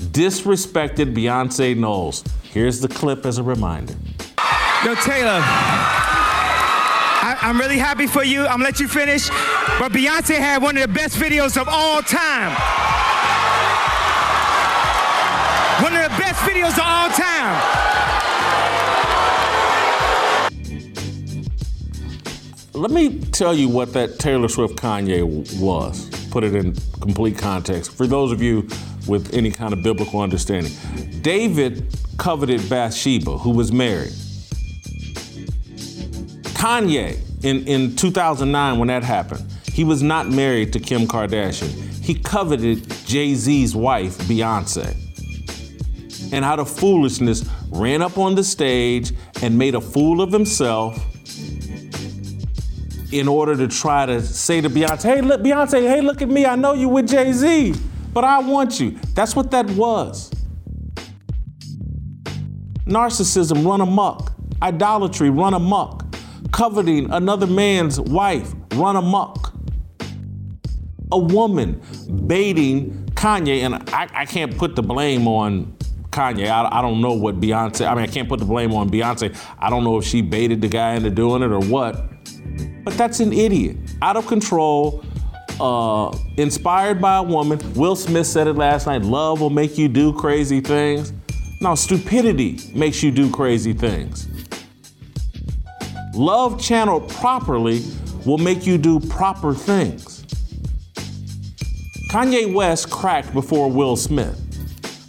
disrespected 0.00 1.14
Beyonce 1.14 1.76
Knowles. 1.76 2.24
Here's 2.42 2.80
the 2.80 2.88
clip 2.88 3.26
as 3.26 3.38
a 3.38 3.44
reminder. 3.44 3.94
Yo, 4.84 4.96
Taylor, 4.96 5.40
I, 7.24 7.38
I'm 7.42 7.60
really 7.60 7.78
happy 7.78 8.08
for 8.08 8.24
you. 8.24 8.40
I'm 8.40 8.58
gonna 8.58 8.64
let 8.64 8.80
you 8.80 8.88
finish. 8.88 9.30
But 9.78 9.92
Beyonce 9.92 10.36
had 10.36 10.62
one 10.62 10.76
of 10.76 10.82
the 10.82 10.92
best 10.92 11.16
videos 11.16 11.60
of 11.60 11.68
all 11.68 12.02
time. 12.02 12.52
One 15.82 15.94
of 15.94 16.02
the 16.02 16.16
best 16.18 16.40
videos 16.42 16.74
of 16.74 16.84
all 16.84 17.08
time. 17.10 17.92
Let 22.74 22.90
me 22.90 23.20
tell 23.32 23.54
you 23.54 23.68
what 23.68 23.92
that 23.94 24.18
Taylor 24.18 24.48
Swift 24.48 24.76
Kanye 24.76 25.60
was. 25.60 26.08
Put 26.30 26.44
it 26.44 26.54
in 26.54 26.74
complete 27.00 27.36
context 27.36 27.92
for 27.92 28.06
those 28.06 28.32
of 28.32 28.40
you 28.40 28.68
with 29.06 29.34
any 29.34 29.50
kind 29.50 29.72
of 29.72 29.82
biblical 29.82 30.20
understanding. 30.20 30.72
David 31.20 31.96
coveted 32.18 32.68
Bathsheba, 32.68 33.38
who 33.38 33.50
was 33.50 33.72
married. 33.72 34.12
Kanye, 36.54 37.18
in, 37.44 37.66
in 37.66 37.96
2009, 37.96 38.78
when 38.78 38.88
that 38.88 39.02
happened, 39.02 39.44
he 39.72 39.84
was 39.84 40.02
not 40.02 40.28
married 40.28 40.72
to 40.74 40.80
Kim 40.80 41.06
Kardashian. 41.06 41.70
He 42.04 42.14
coveted 42.14 42.88
Jay 43.06 43.34
Z's 43.34 43.74
wife, 43.74 44.18
Beyonce. 44.18 44.96
And 46.32 46.44
out 46.44 46.58
of 46.58 46.70
foolishness, 46.70 47.48
ran 47.70 48.02
up 48.02 48.18
on 48.18 48.34
the 48.34 48.44
stage 48.44 49.12
and 49.42 49.56
made 49.56 49.74
a 49.74 49.80
fool 49.80 50.20
of 50.20 50.32
himself 50.32 50.98
in 53.12 53.28
order 53.28 53.54
to 53.56 53.68
try 53.68 54.06
to 54.06 54.22
say 54.22 54.60
to 54.60 54.70
Beyonce, 54.70 55.02
hey, 55.02 55.20
look, 55.20 55.42
Beyonce, 55.42 55.82
hey, 55.82 56.00
look 56.00 56.22
at 56.22 56.28
me. 56.28 56.46
I 56.46 56.56
know 56.56 56.72
you 56.72 56.88
with 56.88 57.08
Jay 57.08 57.32
Z, 57.32 57.74
but 58.12 58.24
I 58.24 58.40
want 58.40 58.80
you. 58.80 58.92
That's 59.14 59.36
what 59.36 59.50
that 59.50 59.70
was. 59.70 60.30
Narcissism 62.86 63.64
run 63.66 63.80
amok, 63.80 64.32
idolatry 64.60 65.30
run 65.30 65.54
amok, 65.54 66.04
coveting 66.52 67.10
another 67.10 67.46
man's 67.46 68.00
wife 68.00 68.52
run 68.74 68.96
amok. 68.96 69.51
A 71.12 71.18
woman 71.18 71.80
baiting 72.26 73.02
Kanye, 73.14 73.60
and 73.60 73.74
I, 73.90 74.08
I 74.12 74.26
can't 74.26 74.56
put 74.56 74.74
the 74.74 74.82
blame 74.82 75.28
on 75.28 75.76
Kanye. 76.10 76.48
I, 76.48 76.78
I 76.78 76.82
don't 76.82 77.00
know 77.00 77.12
what 77.12 77.40
Beyonce, 77.40 77.86
I 77.86 77.94
mean, 77.94 78.04
I 78.04 78.06
can't 78.06 78.28
put 78.28 78.40
the 78.40 78.46
blame 78.46 78.72
on 78.74 78.90
Beyonce. 78.90 79.36
I 79.58 79.70
don't 79.70 79.84
know 79.84 79.98
if 79.98 80.04
she 80.04 80.22
baited 80.22 80.60
the 80.60 80.68
guy 80.68 80.94
into 80.94 81.10
doing 81.10 81.42
it 81.42 81.52
or 81.52 81.60
what. 81.60 82.08
But 82.84 82.94
that's 82.94 83.20
an 83.20 83.32
idiot, 83.32 83.76
out 84.02 84.16
of 84.16 84.26
control, 84.26 85.04
uh, 85.60 86.16
inspired 86.36 87.00
by 87.00 87.18
a 87.18 87.22
woman. 87.22 87.60
Will 87.74 87.94
Smith 87.94 88.26
said 88.26 88.48
it 88.48 88.54
last 88.54 88.86
night 88.86 89.02
love 89.02 89.40
will 89.40 89.50
make 89.50 89.78
you 89.78 89.88
do 89.88 90.12
crazy 90.12 90.60
things. 90.60 91.12
No, 91.60 91.76
stupidity 91.76 92.58
makes 92.74 93.02
you 93.02 93.12
do 93.12 93.30
crazy 93.30 93.72
things. 93.72 94.28
Love 96.14 96.60
channeled 96.60 97.08
properly 97.08 97.82
will 98.26 98.38
make 98.38 98.66
you 98.66 98.78
do 98.78 98.98
proper 98.98 99.54
things. 99.54 100.11
Kanye 102.12 102.52
West 102.52 102.90
cracked 102.90 103.32
before 103.32 103.70
Will 103.70 103.96
Smith, 103.96 104.38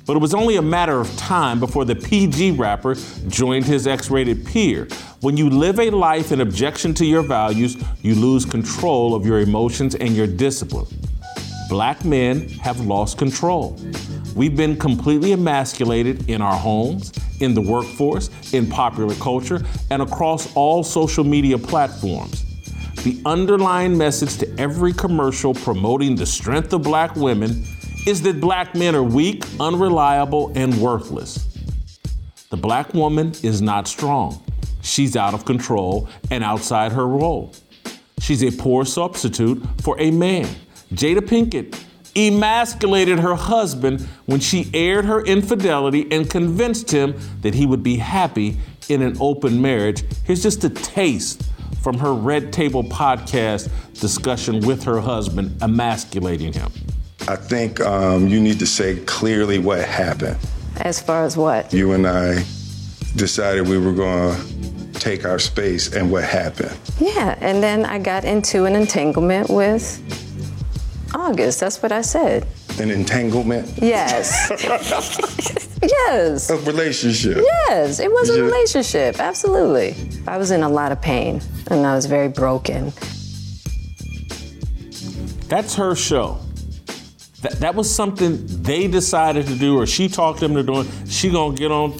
but 0.05 0.15
it 0.15 0.19
was 0.19 0.33
only 0.33 0.55
a 0.55 0.61
matter 0.61 1.01
of 1.01 1.17
time 1.17 1.59
before 1.59 1.83
the 1.83 1.93
PG 1.93 2.51
rapper 2.51 2.95
joined 3.27 3.65
his 3.65 3.87
X 3.87 4.09
rated 4.09 4.45
peer. 4.45 4.87
When 5.19 5.35
you 5.35 5.49
live 5.49 5.81
a 5.81 5.89
life 5.89 6.31
in 6.31 6.39
objection 6.39 6.93
to 6.93 7.05
your 7.05 7.21
values, 7.21 7.75
you 8.03 8.15
lose 8.15 8.45
control 8.45 9.15
of 9.15 9.25
your 9.25 9.41
emotions 9.41 9.95
and 9.95 10.15
your 10.15 10.27
discipline. 10.27 10.87
Black 11.67 12.05
men 12.05 12.47
have 12.59 12.79
lost 12.79 13.17
control. 13.17 13.77
We've 14.33 14.55
been 14.55 14.77
completely 14.77 15.33
emasculated 15.33 16.29
in 16.29 16.41
our 16.41 16.55
homes, 16.55 17.11
in 17.41 17.53
the 17.53 17.59
workforce, 17.61 18.29
in 18.53 18.65
popular 18.65 19.13
culture, 19.15 19.61
and 19.91 20.01
across 20.01 20.55
all 20.55 20.85
social 20.85 21.25
media 21.25 21.57
platforms. 21.57 22.52
The 23.03 23.21
underlying 23.25 23.97
message 23.97 24.37
to 24.37 24.57
every 24.57 24.93
commercial 24.93 25.53
promoting 25.53 26.15
the 26.15 26.25
strength 26.25 26.71
of 26.71 26.83
black 26.83 27.17
women 27.17 27.65
is 28.07 28.21
that 28.21 28.39
black 28.39 28.75
men 28.75 28.95
are 28.95 29.03
weak, 29.03 29.43
unreliable, 29.59 30.53
and 30.55 30.73
worthless. 30.79 31.45
The 32.49 32.55
black 32.55 32.93
woman 32.93 33.33
is 33.43 33.61
not 33.61 33.89
strong. 33.89 34.41
She's 34.83 35.17
out 35.17 35.33
of 35.33 35.43
control 35.43 36.07
and 36.31 36.45
outside 36.45 36.93
her 36.93 37.05
role. 37.05 37.53
She's 38.19 38.41
a 38.41 38.51
poor 38.51 38.85
substitute 38.85 39.61
for 39.81 39.99
a 39.99 40.09
man. 40.09 40.47
Jada 40.93 41.19
Pinkett 41.19 41.77
emasculated 42.15 43.19
her 43.19 43.35
husband 43.35 43.99
when 44.27 44.39
she 44.39 44.69
aired 44.73 45.03
her 45.03 45.25
infidelity 45.25 46.07
and 46.09 46.29
convinced 46.29 46.89
him 46.89 47.15
that 47.41 47.53
he 47.53 47.65
would 47.65 47.83
be 47.83 47.97
happy 47.97 48.59
in 48.87 49.01
an 49.01 49.17
open 49.19 49.61
marriage. 49.61 50.05
Here's 50.23 50.41
just 50.41 50.63
a 50.63 50.69
taste 50.69 51.43
from 51.83 51.99
her 51.99 52.13
Red 52.13 52.53
Table 52.53 52.83
podcast 52.83 53.69
discussion 53.99 54.61
with 54.61 54.83
her 54.85 55.01
husband, 55.01 55.61
emasculating 55.61 56.53
him. 56.53 56.71
I 57.27 57.35
think 57.35 57.79
um, 57.81 58.27
you 58.27 58.41
need 58.41 58.59
to 58.59 58.65
say 58.65 58.97
clearly 59.05 59.59
what 59.59 59.83
happened. 59.83 60.37
As 60.77 60.99
far 60.99 61.23
as 61.23 61.37
what? 61.37 61.71
You 61.73 61.91
and 61.91 62.07
I 62.07 62.35
decided 63.15 63.67
we 63.67 63.77
were 63.77 63.91
going 63.91 64.35
to 64.35 64.99
take 64.99 65.25
our 65.25 65.39
space, 65.39 65.93
and 65.93 66.11
what 66.11 66.23
happened? 66.23 66.75
Yeah, 66.99 67.37
and 67.41 67.61
then 67.61 67.85
I 67.85 67.99
got 67.99 68.23
into 68.23 68.65
an 68.65 68.75
entanglement 68.75 69.49
with 69.49 70.01
August. 71.13 71.59
That's 71.59 71.83
what 71.83 71.91
I 71.91 72.01
said. 72.01 72.47
An 72.79 72.89
entanglement? 72.89 73.71
Yes. 73.81 74.49
yes. 75.81 76.49
A 76.49 76.57
relationship? 76.57 77.37
Yes, 77.67 77.99
it 77.99 78.11
was 78.11 78.29
a 78.29 78.37
Yeah. 78.37 78.41
relationship. 78.43 79.19
Absolutely. 79.19 79.95
I 80.27 80.37
was 80.37 80.51
in 80.51 80.63
a 80.63 80.69
lot 80.69 80.91
of 80.91 80.99
pain 81.01 81.41
and 81.67 81.85
I 81.85 81.95
was 81.95 82.07
very 82.07 82.29
broken. 82.29 82.91
That's 85.49 85.75
her 85.75 85.95
show. 85.95 86.39
That, 87.41 87.53
that 87.59 87.75
was 87.75 87.93
something 87.93 88.39
they 88.63 88.87
decided 88.87 89.45
to 89.47 89.55
do, 89.55 89.77
or 89.77 89.85
she 89.85 90.07
talked 90.07 90.39
them 90.39 90.55
to 90.55 90.63
doing. 90.63 90.87
She 91.07 91.29
gonna 91.29 91.55
get 91.55 91.71
on 91.71 91.91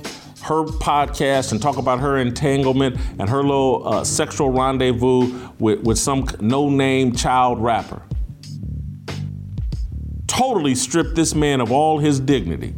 her 0.44 0.64
podcast 0.66 1.52
and 1.52 1.62
talk 1.62 1.78
about 1.78 2.00
her 2.00 2.18
entanglement 2.18 2.98
and 3.20 3.30
her 3.30 3.44
little 3.44 3.88
uh, 3.88 4.04
sexual 4.04 4.52
rendezvous 4.52 5.50
with, 5.60 5.82
with 5.84 6.00
some 6.00 6.26
no-name 6.40 7.14
child 7.16 7.62
rapper. 7.62 8.02
Totally 10.38 10.74
stripped 10.74 11.13
this 11.15 11.36
man 11.36 11.62
of 11.62 11.72
all 11.72 12.00
his 12.00 12.19
dignity. 12.19 12.74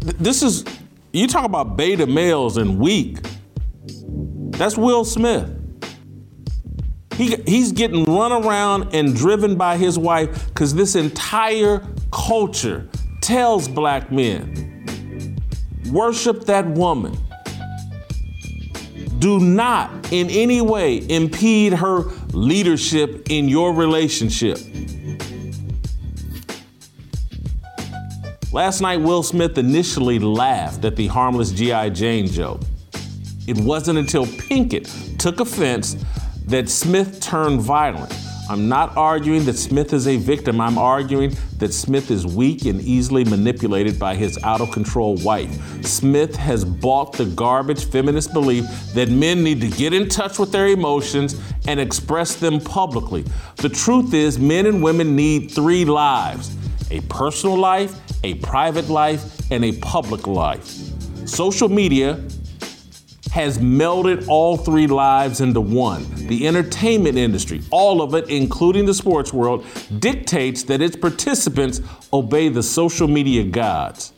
Th- 0.00 0.16
This 0.18 0.42
is 0.42 0.64
you 1.12 1.28
talk 1.28 1.44
about 1.44 1.76
beta 1.76 2.04
males 2.04 2.56
and 2.56 2.80
weak. 2.80 3.18
That's 4.50 4.76
Will 4.76 5.04
Smith. 5.04 5.48
He, 7.14 7.36
he's 7.46 7.70
getting 7.70 8.04
run 8.04 8.32
around 8.32 8.92
and 8.92 9.14
driven 9.14 9.54
by 9.54 9.76
his 9.76 9.96
wife 9.98 10.48
because 10.48 10.74
this 10.74 10.96
entire 10.96 11.86
culture 12.10 12.88
tells 13.22 13.68
black 13.68 14.10
men 14.10 15.38
worship 15.92 16.44
that 16.46 16.66
woman. 16.66 17.16
Do 19.20 19.38
not 19.38 20.12
in 20.12 20.28
any 20.28 20.60
way 20.60 21.08
impede 21.08 21.72
her 21.74 22.02
leadership 22.32 23.30
in 23.30 23.48
your 23.48 23.72
relationship. 23.72 24.58
Last 28.56 28.80
night, 28.80 29.02
Will 29.02 29.22
Smith 29.22 29.58
initially 29.58 30.18
laughed 30.18 30.86
at 30.86 30.96
the 30.96 31.08
harmless 31.08 31.50
G.I. 31.50 31.90
Jane 31.90 32.26
joke. 32.26 32.62
It 33.46 33.58
wasn't 33.58 33.98
until 33.98 34.24
Pinkett 34.24 35.18
took 35.18 35.40
offense 35.40 35.94
that 36.46 36.70
Smith 36.70 37.20
turned 37.20 37.60
violent. 37.60 38.10
I'm 38.48 38.66
not 38.66 38.96
arguing 38.96 39.44
that 39.44 39.58
Smith 39.58 39.92
is 39.92 40.08
a 40.08 40.16
victim. 40.16 40.58
I'm 40.58 40.78
arguing 40.78 41.36
that 41.58 41.74
Smith 41.74 42.10
is 42.10 42.26
weak 42.26 42.64
and 42.64 42.80
easily 42.80 43.24
manipulated 43.24 43.98
by 43.98 44.14
his 44.14 44.42
out 44.42 44.62
of 44.62 44.72
control 44.72 45.16
wife. 45.16 45.84
Smith 45.84 46.34
has 46.36 46.64
bought 46.64 47.12
the 47.12 47.26
garbage 47.26 47.84
feminist 47.84 48.32
belief 48.32 48.64
that 48.94 49.10
men 49.10 49.44
need 49.44 49.60
to 49.60 49.68
get 49.68 49.92
in 49.92 50.08
touch 50.08 50.38
with 50.38 50.50
their 50.50 50.68
emotions 50.68 51.38
and 51.68 51.78
express 51.78 52.36
them 52.36 52.58
publicly. 52.60 53.22
The 53.56 53.68
truth 53.68 54.14
is, 54.14 54.38
men 54.38 54.64
and 54.64 54.82
women 54.82 55.14
need 55.14 55.50
three 55.50 55.84
lives 55.84 56.56
a 56.90 57.00
personal 57.02 57.56
life, 57.56 57.94
a 58.24 58.34
private 58.36 58.88
life, 58.88 59.50
and 59.50 59.64
a 59.64 59.72
public 59.78 60.26
life. 60.26 60.64
Social 61.26 61.68
media 61.68 62.20
has 63.32 63.58
melded 63.58 64.26
all 64.28 64.56
three 64.56 64.86
lives 64.86 65.40
into 65.42 65.60
one. 65.60 66.06
The 66.26 66.46
entertainment 66.46 67.18
industry, 67.18 67.60
all 67.70 68.00
of 68.00 68.14
it, 68.14 68.30
including 68.30 68.86
the 68.86 68.94
sports 68.94 69.32
world, 69.32 69.66
dictates 69.98 70.62
that 70.64 70.80
its 70.80 70.96
participants 70.96 71.80
obey 72.12 72.48
the 72.48 72.62
social 72.62 73.06
media 73.08 73.44
gods. 73.44 74.14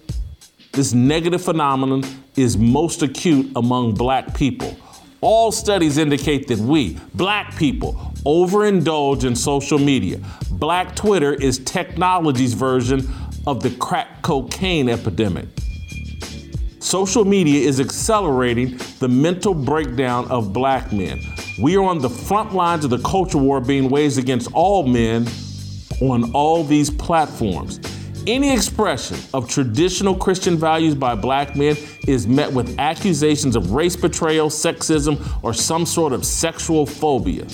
This 0.72 0.92
negative 0.92 1.42
phenomenon 1.42 2.04
is 2.36 2.56
most 2.56 3.02
acute 3.02 3.50
among 3.56 3.94
black 3.94 4.34
people. 4.34 4.76
All 5.20 5.50
studies 5.50 5.98
indicate 5.98 6.46
that 6.46 6.58
we, 6.60 6.96
black 7.14 7.56
people, 7.56 7.94
overindulge 8.24 9.24
in 9.24 9.34
social 9.34 9.78
media. 9.78 10.20
Black 10.52 10.94
Twitter 10.94 11.34
is 11.34 11.58
technology's 11.58 12.54
version 12.54 13.08
of 13.44 13.60
the 13.60 13.70
crack 13.70 14.22
cocaine 14.22 14.88
epidemic. 14.88 15.48
Social 16.78 17.24
media 17.24 17.66
is 17.66 17.80
accelerating 17.80 18.78
the 19.00 19.08
mental 19.08 19.54
breakdown 19.54 20.30
of 20.30 20.52
black 20.52 20.92
men. 20.92 21.18
We 21.60 21.76
are 21.76 21.82
on 21.82 21.98
the 21.98 22.08
front 22.08 22.54
lines 22.54 22.84
of 22.84 22.90
the 22.90 23.00
culture 23.00 23.38
war 23.38 23.60
being 23.60 23.90
waged 23.90 24.18
against 24.18 24.52
all 24.52 24.86
men 24.86 25.26
on 26.00 26.30
all 26.32 26.62
these 26.62 26.90
platforms. 26.90 27.80
Any 28.26 28.52
expression 28.52 29.18
of 29.32 29.48
traditional 29.48 30.14
Christian 30.14 30.56
values 30.56 30.94
by 30.94 31.14
black 31.14 31.56
men 31.56 31.76
is 32.06 32.26
met 32.26 32.52
with 32.52 32.78
accusations 32.78 33.56
of 33.56 33.70
race 33.70 33.96
betrayal, 33.96 34.50
sexism, 34.50 35.18
or 35.42 35.54
some 35.54 35.86
sort 35.86 36.12
of 36.12 36.24
sexual 36.24 36.84
phobia. 36.84 37.44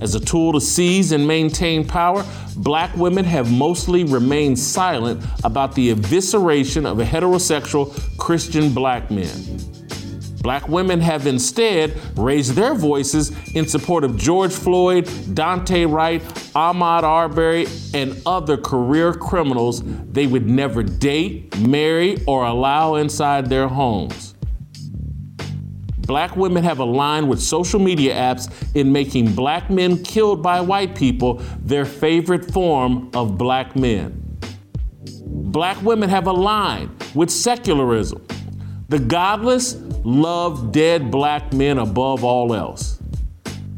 As 0.00 0.14
a 0.14 0.20
tool 0.20 0.52
to 0.54 0.60
seize 0.60 1.12
and 1.12 1.26
maintain 1.26 1.86
power, 1.86 2.24
black 2.56 2.96
women 2.96 3.24
have 3.24 3.52
mostly 3.52 4.02
remained 4.02 4.58
silent 4.58 5.22
about 5.44 5.74
the 5.74 5.94
evisceration 5.94 6.86
of 6.86 6.98
a 6.98 7.04
heterosexual 7.04 8.18
Christian 8.18 8.72
black 8.72 9.10
men. 9.10 9.30
Black 10.42 10.68
women 10.68 11.00
have 11.00 11.26
instead 11.26 11.98
raised 12.16 12.54
their 12.54 12.74
voices 12.74 13.30
in 13.54 13.66
support 13.66 14.04
of 14.04 14.16
George 14.16 14.52
Floyd, 14.52 15.04
Daunte 15.04 15.90
Wright, 15.90 16.22
Ahmaud 16.54 17.02
Arbery, 17.02 17.66
and 17.92 18.20
other 18.24 18.56
career 18.56 19.12
criminals 19.12 19.82
they 20.10 20.26
would 20.26 20.48
never 20.48 20.82
date, 20.82 21.58
marry, 21.58 22.16
or 22.26 22.46
allow 22.46 22.94
inside 22.94 23.50
their 23.50 23.68
homes 23.68 24.34
black 26.10 26.34
women 26.34 26.64
have 26.64 26.80
aligned 26.80 27.28
with 27.28 27.40
social 27.40 27.78
media 27.78 28.12
apps 28.12 28.50
in 28.74 28.90
making 28.90 29.32
black 29.32 29.70
men 29.70 29.96
killed 30.02 30.42
by 30.42 30.60
white 30.60 30.96
people 30.96 31.34
their 31.60 31.84
favorite 31.84 32.50
form 32.50 33.08
of 33.14 33.38
black 33.38 33.76
men. 33.76 34.20
Black 35.24 35.80
women 35.82 36.10
have 36.10 36.26
aligned 36.26 36.90
with 37.14 37.30
secularism. 37.30 38.26
The 38.88 38.98
godless 38.98 39.74
love 40.04 40.72
dead 40.72 41.10
black 41.10 41.52
men 41.52 41.78
above 41.78 42.24
all 42.24 42.54
else. 42.54 42.98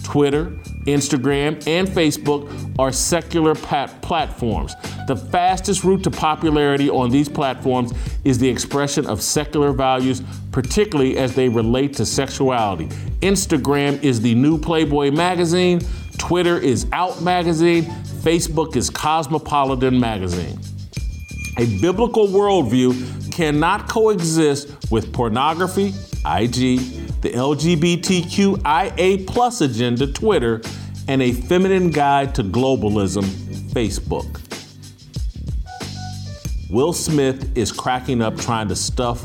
Twitter, 0.03 0.47
Instagram, 0.87 1.67
and 1.67 1.89
Facebook 1.89 2.79
are 2.79 2.93
secular 2.93 3.55
pat- 3.55 4.03
platforms. 4.03 4.75
The 5.07 5.17
fastest 5.17 5.85
route 5.85 6.05
to 6.05 6.11
popularity 6.11 6.91
on 6.91 7.11
these 7.11 7.29
platforms 7.29 7.93
is 8.25 8.39
the 8.39 8.49
expression 8.49 9.07
of 9.07 9.23
secular 9.23 9.73
values, 9.73 10.23
particularly 10.51 11.19
as 11.19 11.35
they 11.35 11.49
relate 11.49 11.95
to 11.95 12.07
sexuality. 12.07 12.87
Instagram 13.21 14.03
is 14.03 14.21
the 14.21 14.35
new 14.35 14.59
Playboy 14.59 15.11
magazine, 15.11 15.81
Twitter 16.19 16.59
is 16.59 16.87
Out 16.93 17.23
magazine, 17.23 17.85
Facebook 18.23 18.77
is 18.77 18.91
Cosmopolitan 18.91 19.99
magazine. 19.99 20.59
A 21.59 21.67
biblical 21.81 22.29
worldview 22.29 23.33
cannot 23.33 23.89
coexist 23.89 24.91
with 24.91 25.13
pornography, 25.13 25.93
IG, 26.25 26.79
the 27.21 27.31
LGBTQIA 27.31 29.27
plus 29.27 29.61
agenda, 29.61 30.07
Twitter, 30.07 30.61
and 31.09 31.21
a 31.23 31.33
feminine 31.33 31.91
guide 31.91 32.35
to 32.37 32.45
globalism, 32.45 33.25
Facebook. 33.73 34.41
Will 36.71 36.93
Smith 36.93 37.57
is 37.57 37.71
cracking 37.73 38.23
up 38.23 38.37
trying 38.39 38.69
to 38.69 38.77
stuff 38.77 39.23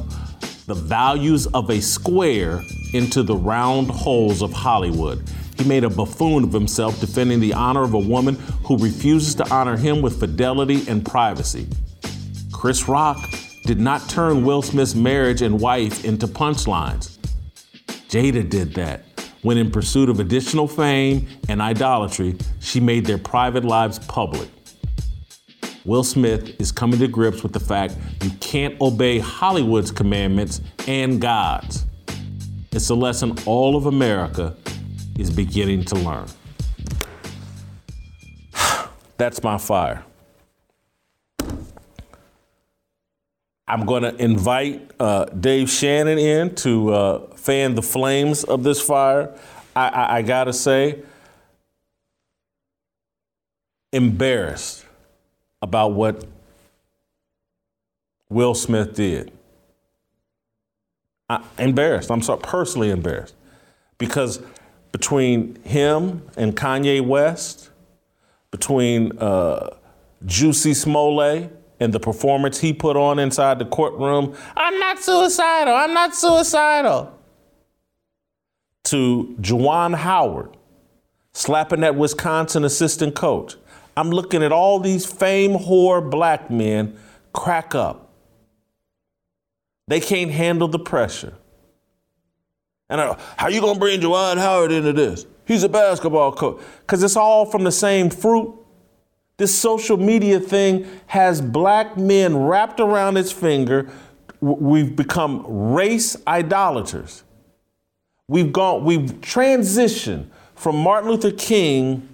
the 0.66 0.74
values 0.74 1.48
of 1.48 1.70
a 1.70 1.80
square 1.80 2.62
into 2.94 3.24
the 3.24 3.36
round 3.36 3.90
holes 3.90 4.42
of 4.42 4.52
Hollywood. 4.52 5.24
He 5.58 5.64
made 5.64 5.84
a 5.84 5.90
buffoon 5.90 6.44
of 6.44 6.52
himself 6.52 7.00
defending 7.00 7.40
the 7.40 7.54
honor 7.54 7.84
of 7.84 7.94
a 7.94 8.00
woman 8.00 8.36
who 8.66 8.78
refuses 8.78 9.34
to 9.36 9.50
honor 9.50 9.78
him 9.78 10.02
with 10.02 10.20
fidelity 10.20 10.84
and 10.88 11.06
privacy. 11.06 11.68
Chris 12.52 12.88
Rock 12.88 13.18
did 13.68 13.82
not 13.82 14.08
turn 14.08 14.46
Will 14.46 14.62
Smith's 14.62 14.96
marriage 14.96 15.42
and 15.42 15.60
wife 15.60 16.06
into 16.06 16.26
punchlines. 16.26 17.18
Jada 18.08 18.50
did 18.50 18.74
that 18.76 19.04
when, 19.42 19.58
in 19.58 19.70
pursuit 19.70 20.08
of 20.08 20.22
additional 20.22 20.70
fame 20.70 21.28
and 21.50 21.62
idolatry, 21.62 22.38
she 22.62 22.80
made 22.80 23.06
their 23.06 23.18
private 23.18 23.66
lives 23.66 24.00
public. 24.00 24.48
Will 25.84 26.06
Smith 26.06 26.62
is 26.62 26.72
coming 26.72 26.98
to 27.00 27.10
grips 27.10 27.44
with 27.44 27.52
the 27.52 27.60
fact 27.60 27.96
you 28.24 28.30
can't 28.40 28.80
obey 28.80 29.20
Hollywood's 29.20 29.92
commandments 29.92 30.62
and 30.88 31.20
God's. 31.20 31.86
It's 32.72 32.90
a 32.90 32.96
lesson 32.96 33.36
all 33.46 33.76
of 33.76 33.86
America 33.86 34.56
is 35.20 35.30
beginning 35.30 35.84
to 35.86 35.96
learn. 35.96 36.28
That's 39.18 39.44
my 39.44 39.58
fire. 39.58 40.06
I'm 43.68 43.86
going 43.86 44.04
to 44.04 44.16
invite 44.16 44.92
uh, 45.00 45.26
Dave 45.26 45.70
Shannon 45.70 46.18
in 46.18 46.56
to 46.56 46.94
uh, 46.94 47.36
fan 47.36 47.76
the 47.76 47.82
flames 47.82 48.44
of 48.46 48.64
this 48.64 48.82
fire. 48.82 49.38
I, 49.76 49.90
I, 49.90 50.16
I 50.18 50.22
got 50.22 50.46
to 50.46 50.54
say, 50.54 51.04
embarrassed 53.92 54.86
about 55.62 55.90
what 55.90 56.26
Will 58.30 58.56
Smith 58.56 58.96
did. 58.96 59.32
I, 61.30 61.44
embarrassed. 61.58 62.10
I'm 62.10 62.22
so 62.22 62.38
personally 62.38 62.90
embarrassed 62.90 63.36
because 63.98 64.42
between 64.94 65.62
him 65.64 66.22
and 66.38 66.56
Kanye 66.56 67.06
West, 67.06 67.70
between 68.52 69.18
uh, 69.20 69.76
Jussie 70.26 70.76
Smollett 70.76 71.57
and 71.80 71.94
the 71.94 72.00
performance 72.00 72.60
he 72.60 72.74
put 72.74 72.98
on 72.98 73.20
inside 73.20 73.60
the 73.60 73.66
courtroom, 73.66 74.36
I'm 74.56 74.80
not 74.80 75.00
suicidal. 75.00 75.74
I'm 75.74 75.94
not 75.94 76.16
suicidal. 76.16 77.14
To 78.86 79.36
Juwan 79.40 79.96
Howard 79.96 80.58
slapping 81.34 81.82
that 81.82 81.96
Wisconsin 81.96 82.64
assistant 82.64 83.16
coach. 83.16 83.56
I'm 83.96 84.10
looking 84.10 84.42
at 84.44 84.52
all 84.52 84.80
these 84.80 85.06
fame 85.06 85.52
whore 85.52 86.08
black 86.08 86.50
men 86.50 86.98
crack 87.34 87.76
up. 87.76 88.12
They 89.88 90.00
can't 90.00 90.32
handle 90.32 90.68
the 90.68 90.80
pressure. 90.80 91.34
And 92.90 93.00
I, 93.00 93.18
how 93.38 93.50
you 93.50 93.62
gonna 93.62 93.80
bring 93.80 94.02
Juwan 94.02 94.38
Howard 94.38 94.72
into 94.72 94.94
this? 94.94 95.26
He's 95.46 95.64
a 95.64 95.70
basketball 95.70 96.32
coach. 96.32 96.62
Cause 96.88 97.04
it's 97.04 97.16
all 97.16 97.46
from 97.46 97.64
the 97.64 97.72
same 97.72 98.10
fruit. 98.10 98.57
This 99.38 99.58
social 99.58 99.98
media 99.98 100.40
thing 100.40 100.88
has 101.08 101.42
black 101.42 101.96
men 101.98 102.36
wrapped 102.36 102.80
around 102.80 103.18
its 103.18 103.32
finger. 103.32 103.90
We've 104.42 104.96
become 104.96 105.46
race 105.48 106.18
idolaters. 106.28 107.24
We've 108.28 108.52
gone, 108.52 108.84
we've 108.84 109.12
transitioned 109.22 110.28
from 110.56 110.76
Martin 110.78 111.12
Luther 111.12 111.32
King 111.32 112.10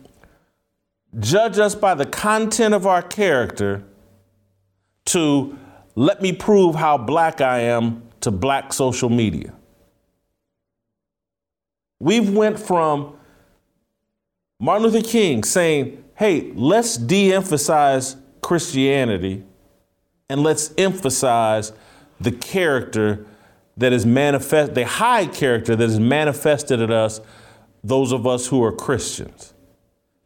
judge 1.20 1.60
us 1.60 1.76
by 1.76 1.96
the 1.96 2.06
content 2.06 2.74
of 2.74 2.86
our 2.86 3.02
character 3.02 3.84
to 5.06 5.58
let 5.96 6.22
me 6.22 6.34
prove 6.34 6.76
how 6.76 6.98
black 6.98 7.40
I 7.40 7.60
am 7.60 8.04
to 8.22 8.32
black 8.32 8.74
social 8.74 9.10
media. 9.10 9.54
We've 12.00 12.30
went 12.30 12.60
from 12.60 13.16
Martin 14.60 14.88
Luther 14.88 15.08
King 15.08 15.44
saying, 15.44 16.03
"Hey, 16.16 16.52
let's 16.56 16.98
de-emphasize 16.98 18.16
Christianity 18.42 19.44
and 20.30 20.44
let's 20.44 20.74
emphasize 20.78 21.74
the 22.20 22.32
character 22.32 23.26
that 23.78 23.92
is 23.92 24.06
manifest 24.06 24.76
the 24.76 24.86
high 24.86 25.26
character 25.26 25.76
that 25.76 25.90
is 25.90 26.00
manifested 26.00 26.80
in 26.80 26.92
us 26.92 27.20
those 27.84 28.12
of 28.12 28.26
us 28.28 28.48
who 28.48 28.64
are 28.64 28.72
Christians." 28.72 29.54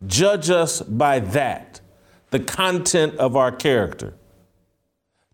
Judge 0.06 0.50
us 0.50 0.82
by 0.82 1.19
that, 1.19 1.82
the 2.30 2.39
content 2.39 3.15
of 3.15 3.36
our 3.36 3.52
character, 3.52 4.13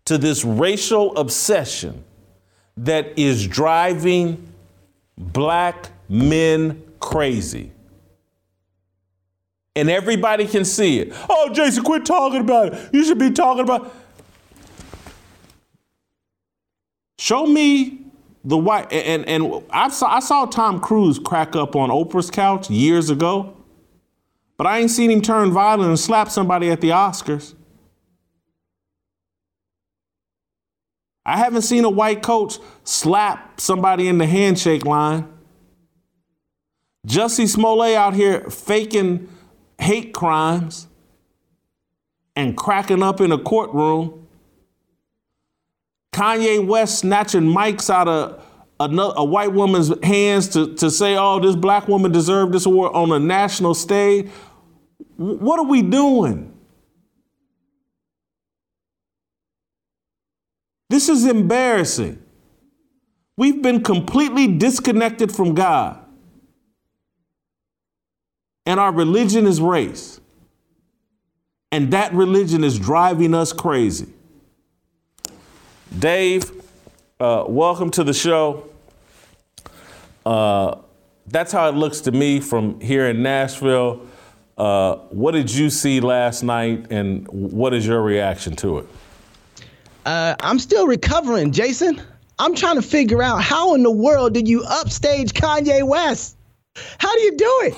to 0.06 0.16
this 0.16 0.44
racial 0.44 1.14
obsession 1.16 2.04
that 2.76 3.18
is 3.18 3.46
driving 3.46 4.48
black 5.18 5.90
men 6.08 6.82
crazy. 6.98 7.72
And 9.76 9.90
everybody 9.90 10.46
can 10.46 10.64
see 10.64 11.00
it. 11.00 11.12
Oh, 11.28 11.50
Jason, 11.52 11.82
quit 11.82 12.06
talking 12.06 12.40
about 12.40 12.72
it. 12.72 12.90
You 12.92 13.04
should 13.04 13.18
be 13.18 13.30
talking 13.30 13.64
about. 13.64 13.92
Show 17.18 17.46
me 17.46 18.04
the 18.44 18.58
white 18.58 18.92
and 18.92 19.26
and 19.26 19.64
I 19.70 19.88
saw 19.88 20.14
I 20.14 20.20
saw 20.20 20.44
Tom 20.44 20.78
Cruise 20.80 21.18
crack 21.18 21.56
up 21.56 21.74
on 21.74 21.88
Oprah's 21.88 22.30
couch 22.30 22.68
years 22.70 23.08
ago, 23.08 23.56
but 24.56 24.66
I 24.66 24.78
ain't 24.78 24.90
seen 24.90 25.10
him 25.10 25.22
turn 25.22 25.50
violent 25.50 25.88
and 25.88 25.98
slap 25.98 26.30
somebody 26.30 26.70
at 26.70 26.80
the 26.80 26.90
Oscars. 26.90 27.54
I 31.26 31.38
haven't 31.38 31.62
seen 31.62 31.84
a 31.84 31.90
white 31.90 32.22
coach 32.22 32.58
slap 32.84 33.58
somebody 33.58 34.08
in 34.08 34.18
the 34.18 34.26
handshake 34.26 34.84
line. 34.84 35.26
Jussie 37.06 37.48
Smollett 37.48 37.96
out 37.96 38.12
here 38.14 38.42
faking 38.50 39.28
hate 39.78 40.12
crimes 40.12 40.86
and 42.36 42.56
cracking 42.56 43.02
up 43.02 43.20
in 43.20 43.32
a 43.32 43.38
courtroom. 43.38 44.26
Kanye 46.12 46.64
West 46.64 47.00
snatching 47.00 47.42
mics 47.42 47.90
out 47.90 48.08
of 48.08 48.44
a, 48.80 48.84
a 48.84 49.24
white 49.24 49.52
woman's 49.52 49.92
hands 50.04 50.48
to, 50.48 50.74
to 50.76 50.90
say, 50.90 51.16
oh, 51.16 51.40
this 51.40 51.56
black 51.56 51.88
woman 51.88 52.12
deserved 52.12 52.52
this 52.52 52.66
award 52.66 52.92
on 52.94 53.12
a 53.12 53.18
national 53.18 53.74
stage. 53.74 54.28
What 55.16 55.58
are 55.58 55.66
we 55.66 55.82
doing? 55.82 56.52
This 60.90 61.08
is 61.08 61.24
embarrassing. 61.24 62.22
We've 63.36 63.62
been 63.62 63.82
completely 63.82 64.46
disconnected 64.46 65.32
from 65.32 65.54
God. 65.54 66.03
And 68.66 68.80
our 68.80 68.92
religion 68.92 69.46
is 69.46 69.60
race. 69.60 70.20
And 71.70 71.90
that 71.92 72.12
religion 72.14 72.64
is 72.64 72.78
driving 72.78 73.34
us 73.34 73.52
crazy. 73.52 74.06
Dave, 75.98 76.50
uh, 77.20 77.44
welcome 77.46 77.90
to 77.92 78.04
the 78.04 78.14
show. 78.14 78.68
Uh, 80.24 80.76
that's 81.26 81.52
how 81.52 81.68
it 81.68 81.74
looks 81.74 82.00
to 82.02 82.12
me 82.12 82.40
from 82.40 82.80
here 82.80 83.08
in 83.08 83.22
Nashville. 83.22 84.06
Uh, 84.56 84.96
what 85.10 85.32
did 85.32 85.52
you 85.52 85.68
see 85.68 86.00
last 86.00 86.42
night, 86.42 86.86
and 86.90 87.26
what 87.28 87.74
is 87.74 87.86
your 87.86 88.02
reaction 88.02 88.54
to 88.56 88.78
it? 88.78 88.86
Uh, 90.06 90.36
I'm 90.40 90.58
still 90.58 90.86
recovering, 90.86 91.50
Jason. 91.50 92.00
I'm 92.38 92.54
trying 92.54 92.76
to 92.76 92.82
figure 92.82 93.22
out 93.22 93.42
how 93.42 93.74
in 93.74 93.82
the 93.82 93.90
world 93.90 94.32
did 94.32 94.48
you 94.48 94.62
upstage 94.64 95.32
Kanye 95.32 95.86
West? 95.86 96.36
How 96.98 97.12
do 97.14 97.20
you 97.20 97.36
do 97.36 97.60
it? 97.64 97.74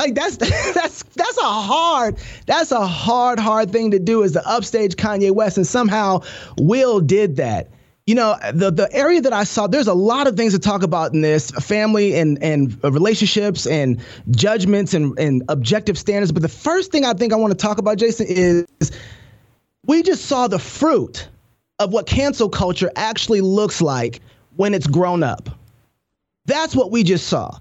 Like 0.00 0.14
that's 0.14 0.36
that's 0.74 1.02
that's 1.02 1.36
a 1.36 1.42
hard 1.42 2.16
that's 2.46 2.72
a 2.72 2.86
hard 2.86 3.38
hard 3.38 3.70
thing 3.70 3.90
to 3.90 3.98
do 3.98 4.22
is 4.22 4.32
to 4.32 4.48
upstage 4.48 4.96
Kanye 4.96 5.30
West 5.30 5.58
and 5.58 5.66
somehow 5.66 6.22
Will 6.58 7.00
did 7.00 7.36
that. 7.36 7.68
You 8.06 8.14
know, 8.14 8.34
the 8.54 8.70
the 8.70 8.88
area 8.92 9.20
that 9.20 9.34
I 9.34 9.44
saw, 9.44 9.66
there's 9.66 9.86
a 9.86 9.94
lot 9.94 10.26
of 10.26 10.38
things 10.38 10.54
to 10.54 10.58
talk 10.58 10.82
about 10.82 11.12
in 11.12 11.20
this 11.20 11.50
family 11.50 12.14
and 12.14 12.42
and 12.42 12.82
relationships 12.82 13.66
and 13.66 14.00
judgments 14.30 14.94
and 14.94 15.16
and 15.18 15.42
objective 15.50 15.98
standards. 15.98 16.32
But 16.32 16.40
the 16.40 16.48
first 16.48 16.90
thing 16.90 17.04
I 17.04 17.12
think 17.12 17.34
I 17.34 17.36
want 17.36 17.52
to 17.52 17.58
talk 17.58 17.76
about, 17.76 17.98
Jason, 17.98 18.26
is 18.26 18.90
we 19.84 20.02
just 20.02 20.24
saw 20.24 20.48
the 20.48 20.58
fruit 20.58 21.28
of 21.78 21.92
what 21.92 22.06
cancel 22.06 22.48
culture 22.48 22.90
actually 22.96 23.42
looks 23.42 23.82
like 23.82 24.22
when 24.56 24.72
it's 24.72 24.86
grown 24.86 25.22
up. 25.22 25.50
That's 26.46 26.74
what 26.74 26.90
we 26.90 27.02
just 27.02 27.26
saw. 27.26 27.58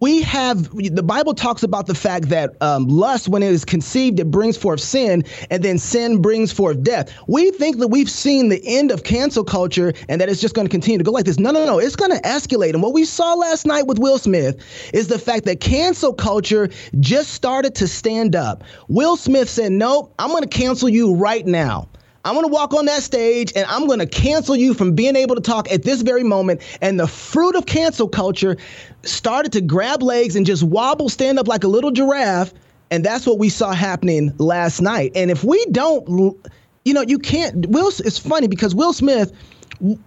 We 0.00 0.22
have 0.22 0.70
the 0.74 1.02
Bible 1.02 1.34
talks 1.34 1.64
about 1.64 1.88
the 1.88 1.94
fact 1.94 2.28
that 2.28 2.54
um, 2.60 2.86
lust, 2.86 3.28
when 3.28 3.42
it 3.42 3.50
is 3.50 3.64
conceived, 3.64 4.20
it 4.20 4.30
brings 4.30 4.56
forth 4.56 4.80
sin, 4.80 5.24
and 5.50 5.62
then 5.62 5.78
sin 5.78 6.22
brings 6.22 6.52
forth 6.52 6.84
death. 6.84 7.12
We 7.26 7.50
think 7.50 7.78
that 7.78 7.88
we've 7.88 8.08
seen 8.08 8.48
the 8.48 8.62
end 8.64 8.92
of 8.92 9.02
cancel 9.02 9.42
culture 9.42 9.92
and 10.08 10.20
that 10.20 10.28
it's 10.28 10.40
just 10.40 10.54
going 10.54 10.66
to 10.66 10.70
continue 10.70 10.98
to 10.98 11.04
go 11.04 11.10
like 11.10 11.24
this. 11.24 11.40
No, 11.40 11.50
no, 11.50 11.66
no. 11.66 11.80
It's 11.80 11.96
going 11.96 12.12
to 12.12 12.20
escalate. 12.22 12.74
And 12.74 12.82
what 12.82 12.92
we 12.92 13.04
saw 13.04 13.34
last 13.34 13.66
night 13.66 13.88
with 13.88 13.98
Will 13.98 14.18
Smith 14.18 14.90
is 14.94 15.08
the 15.08 15.18
fact 15.18 15.44
that 15.46 15.60
cancel 15.60 16.12
culture 16.12 16.68
just 17.00 17.32
started 17.32 17.74
to 17.76 17.88
stand 17.88 18.36
up. 18.36 18.62
Will 18.86 19.16
Smith 19.16 19.50
said, 19.50 19.72
Nope, 19.72 20.14
I'm 20.20 20.30
going 20.30 20.42
to 20.42 20.48
cancel 20.48 20.88
you 20.88 21.14
right 21.14 21.44
now. 21.44 21.88
I'm 22.28 22.34
going 22.34 22.46
to 22.46 22.52
walk 22.52 22.74
on 22.74 22.84
that 22.84 23.02
stage 23.02 23.54
and 23.56 23.64
I'm 23.70 23.86
going 23.86 24.00
to 24.00 24.06
cancel 24.06 24.54
you 24.54 24.74
from 24.74 24.94
being 24.94 25.16
able 25.16 25.34
to 25.34 25.40
talk 25.40 25.72
at 25.72 25.82
this 25.82 26.02
very 26.02 26.22
moment. 26.22 26.60
And 26.82 27.00
the 27.00 27.06
fruit 27.06 27.56
of 27.56 27.64
cancel 27.64 28.06
culture 28.06 28.58
started 29.02 29.52
to 29.52 29.62
grab 29.62 30.02
legs 30.02 30.36
and 30.36 30.44
just 30.44 30.62
wobble, 30.62 31.08
stand 31.08 31.38
up 31.38 31.48
like 31.48 31.64
a 31.64 31.68
little 31.68 31.90
giraffe. 31.90 32.52
And 32.90 33.02
that's 33.02 33.26
what 33.26 33.38
we 33.38 33.48
saw 33.48 33.72
happening 33.72 34.34
last 34.36 34.82
night. 34.82 35.12
And 35.14 35.30
if 35.30 35.42
we 35.42 35.64
don't, 35.66 36.06
you 36.84 36.92
know, 36.92 37.00
you 37.00 37.18
can't. 37.18 37.66
Will, 37.66 37.88
it's 37.88 38.18
funny 38.18 38.46
because 38.46 38.74
Will 38.74 38.92
Smith 38.92 39.32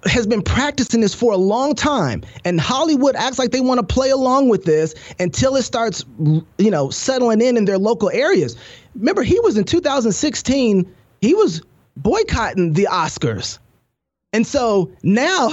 has 0.05 0.27
been 0.27 0.43
practicing 0.43 1.01
this 1.01 1.15
for 1.15 1.33
a 1.33 1.37
long 1.37 1.73
time 1.73 2.23
and 2.45 2.59
Hollywood 2.59 3.15
acts 3.15 3.39
like 3.39 3.49
they 3.49 3.61
want 3.61 3.79
to 3.79 3.85
play 3.85 4.11
along 4.11 4.49
with 4.49 4.65
this 4.65 4.93
until 5.19 5.55
it 5.55 5.63
starts 5.63 6.03
you 6.19 6.69
know 6.69 6.89
settling 6.89 7.39
in 7.39 7.55
in 7.55 7.63
their 7.63 7.77
local 7.77 8.09
areas 8.09 8.57
remember 8.95 9.23
he 9.23 9.39
was 9.39 9.55
in 9.55 9.63
2016 9.63 10.93
he 11.21 11.33
was 11.33 11.61
boycotting 12.01 12.73
the 12.73 12.87
Oscars. 12.91 13.59
And 14.33 14.47
so 14.47 14.89
now, 15.03 15.49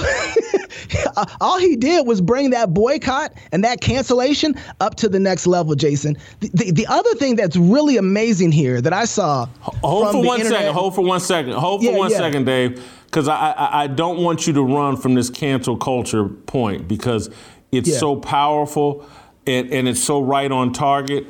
all 1.41 1.59
he 1.59 1.75
did 1.75 2.07
was 2.07 2.21
bring 2.21 2.51
that 2.51 2.73
boycott 2.73 3.33
and 3.51 3.61
that 3.65 3.81
cancellation 3.81 4.55
up 4.79 4.95
to 4.95 5.09
the 5.09 5.19
next 5.19 5.45
level, 5.47 5.75
Jason. 5.75 6.15
The, 6.39 6.49
the, 6.53 6.71
the 6.71 6.87
other 6.87 7.13
thing 7.15 7.35
that's 7.35 7.57
really 7.57 7.97
amazing 7.97 8.53
here 8.53 8.79
that 8.79 8.93
I 8.93 9.03
saw. 9.03 9.47
Hold 9.59 10.11
for 10.11 10.23
one 10.23 10.39
internet, 10.39 10.59
second. 10.59 10.73
Hold 10.73 10.95
for 10.95 11.01
one 11.01 11.19
second. 11.19 11.53
Hold 11.53 11.81
for 11.81 11.91
yeah, 11.91 11.97
one 11.97 12.09
yeah. 12.09 12.17
second, 12.17 12.45
Dave, 12.45 12.81
because 13.05 13.27
I, 13.27 13.51
I, 13.51 13.83
I 13.83 13.87
don't 13.87 14.23
want 14.23 14.47
you 14.47 14.53
to 14.53 14.63
run 14.63 14.95
from 14.95 15.13
this 15.13 15.29
cancel 15.29 15.75
culture 15.75 16.29
point 16.29 16.87
because 16.87 17.29
it's 17.73 17.89
yeah. 17.89 17.97
so 17.97 18.15
powerful 18.15 19.05
and, 19.45 19.69
and 19.73 19.89
it's 19.89 20.01
so 20.01 20.21
right 20.21 20.49
on 20.49 20.71
target. 20.71 21.27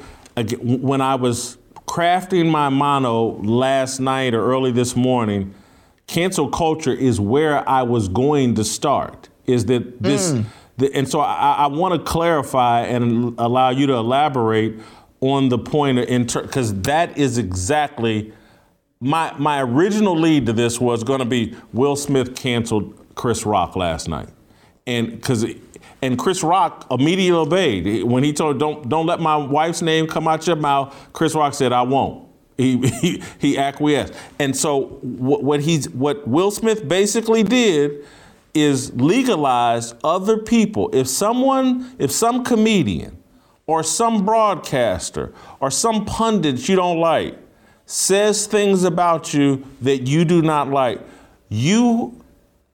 When 0.61 1.01
I 1.01 1.15
was 1.15 1.57
crafting 1.89 2.51
my 2.51 2.69
mono 2.69 3.41
last 3.41 3.99
night 3.99 4.35
or 4.35 4.45
early 4.45 4.71
this 4.71 4.95
morning, 4.95 5.55
cancel 6.05 6.47
culture 6.47 6.93
is 6.93 7.19
where 7.19 7.67
I 7.67 7.81
was 7.81 8.07
going 8.07 8.53
to 8.55 8.63
start. 8.63 9.27
Is 9.47 9.65
that 9.65 10.01
this? 10.01 10.31
Mm. 10.31 10.45
The, 10.77 10.95
and 10.95 11.09
so 11.09 11.19
I, 11.19 11.53
I 11.53 11.67
want 11.67 11.95
to 11.95 11.99
clarify 11.99 12.81
and 12.81 13.33
allow 13.39 13.71
you 13.71 13.87
to 13.87 13.93
elaborate 13.93 14.79
on 15.19 15.49
the 15.49 15.57
point 15.57 15.97
because 15.97 16.71
ter- 16.71 16.77
that 16.81 17.17
is 17.17 17.39
exactly 17.39 18.31
my 18.99 19.33
my 19.39 19.59
original 19.59 20.15
lead 20.15 20.45
to 20.45 20.53
this 20.53 20.79
was 20.79 21.03
going 21.03 21.19
to 21.19 21.25
be 21.25 21.55
Will 21.73 21.95
Smith 21.95 22.35
canceled 22.35 22.93
Chris 23.15 23.47
Rock 23.47 23.75
last 23.75 24.07
night, 24.07 24.29
and 24.85 25.11
because 25.11 25.43
and 26.01 26.17
Chris 26.17 26.43
Rock 26.43 26.87
immediately 26.91 27.37
obeyed. 27.37 28.03
When 28.03 28.23
he 28.23 28.33
told, 28.33 28.59
don't, 28.59 28.87
don't 28.87 29.05
let 29.05 29.19
my 29.19 29.35
wife's 29.35 29.81
name 29.81 30.07
come 30.07 30.27
out 30.27 30.47
your 30.47 30.55
mouth, 30.55 30.95
Chris 31.13 31.35
Rock 31.35 31.53
said, 31.53 31.73
I 31.73 31.81
won't. 31.81 32.27
He, 32.57 32.77
he, 33.01 33.23
he 33.39 33.57
acquiesced. 33.57 34.13
And 34.37 34.55
so 34.55 34.99
what, 35.01 35.43
what, 35.43 35.61
he's, 35.61 35.89
what 35.89 36.27
Will 36.27 36.51
Smith 36.51 36.87
basically 36.87 37.43
did 37.43 38.05
is 38.53 38.93
legalize 38.93 39.93
other 40.03 40.37
people. 40.37 40.89
If 40.93 41.07
someone, 41.07 41.95
if 41.99 42.11
some 42.11 42.43
comedian 42.43 43.17
or 43.67 43.83
some 43.83 44.25
broadcaster 44.25 45.33
or 45.59 45.69
some 45.69 46.05
pundit 46.05 46.67
you 46.67 46.75
don't 46.75 46.99
like 46.99 47.37
says 47.85 48.47
things 48.47 48.83
about 48.83 49.33
you 49.33 49.65
that 49.81 50.07
you 50.07 50.25
do 50.25 50.41
not 50.41 50.69
like, 50.69 50.99
you 51.49 52.18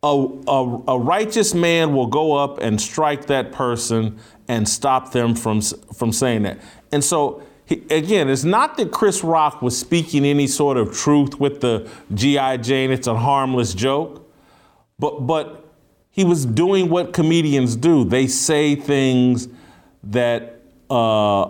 a, 0.05 0.27
a, 0.47 0.83
a, 0.89 0.99
righteous 0.99 1.55
man 1.55 1.95
will 1.95 2.05
go 2.05 2.33
up 2.35 2.59
and 2.59 2.79
strike 2.79 3.25
that 3.25 3.51
person 3.51 4.19
and 4.47 4.69
stop 4.69 5.11
them 5.11 5.33
from, 5.33 5.61
from 5.61 6.11
saying 6.11 6.43
that. 6.43 6.59
And 6.91 7.03
so, 7.03 7.41
he, 7.65 7.81
again, 7.89 8.29
it's 8.29 8.43
not 8.43 8.77
that 8.77 8.91
Chris 8.91 9.23
Rock 9.23 9.63
was 9.63 9.75
speaking 9.75 10.23
any 10.23 10.45
sort 10.45 10.77
of 10.77 10.95
truth 10.95 11.39
with 11.39 11.61
the 11.61 11.89
G.I. 12.13 12.57
Jane, 12.57 12.91
it's 12.91 13.07
a 13.07 13.15
harmless 13.15 13.73
joke, 13.73 14.31
but, 14.99 15.25
but 15.25 15.65
he 16.11 16.23
was 16.23 16.45
doing 16.45 16.89
what 16.89 17.11
comedians 17.11 17.75
do. 17.75 18.05
They 18.05 18.27
say 18.27 18.75
things 18.75 19.47
that 20.03 20.61
uh, 20.87 21.49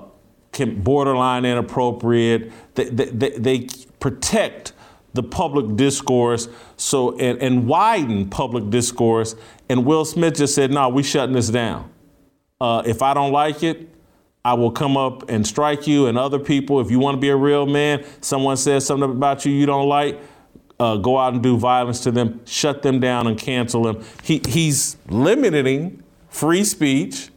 can 0.53 0.81
borderline 0.81 1.43
inappropriate, 1.43 2.53
they, 2.75 2.85
they, 2.85 3.31
they 3.31 3.67
protect 3.99 4.71
the 5.15 5.23
public 5.23 5.75
discourse 5.75 6.47
so 6.78 7.17
and, 7.17 7.41
and 7.41 7.67
widen 7.67 8.30
public 8.30 8.69
discourse. 8.69 9.36
And 9.69 9.86
Will 9.86 10.06
Smith 10.06 10.36
just 10.36 10.54
said, 10.54 10.71
"No, 10.71 10.89
we 10.89 11.04
shutting 11.04 11.34
this 11.34 11.49
down. 11.49 11.89
Uh, 12.62 12.84
if 12.86 13.01
I 13.01 13.13
don't 13.13 13.32
like 13.32 13.63
it, 13.63 13.89
I 14.43 14.54
will 14.54 14.71
come 14.71 14.95
up 14.97 15.30
and 15.30 15.45
strike 15.45 15.88
you 15.88 16.08
and 16.08 16.17
other 16.17 16.39
people. 16.39 16.80
If 16.80 16.91
you 16.91 16.99
want 16.99 17.15
to 17.15 17.21
be 17.21 17.30
a 17.30 17.36
real 17.36 17.65
man, 17.65 18.06
someone 18.21 18.58
says 18.58 18.86
something 18.86 19.10
about 19.10 19.45
you 19.45 19.51
you 19.51 19.65
don't 19.65 19.89
like." 19.89 20.19
Uh, 20.78 20.97
go 20.97 21.17
out 21.17 21.32
and 21.32 21.41
do 21.41 21.56
violence 21.56 22.01
to 22.01 22.12
them, 22.12 22.41
shut 22.45 22.82
them 22.82 22.99
down 22.99 23.28
and 23.28 23.39
cancel 23.39 23.84
them. 23.84 24.04
He, 24.23 24.41
he's 24.45 24.97
limiting 25.08 26.04
free 26.28 26.65
speech 26.65 27.30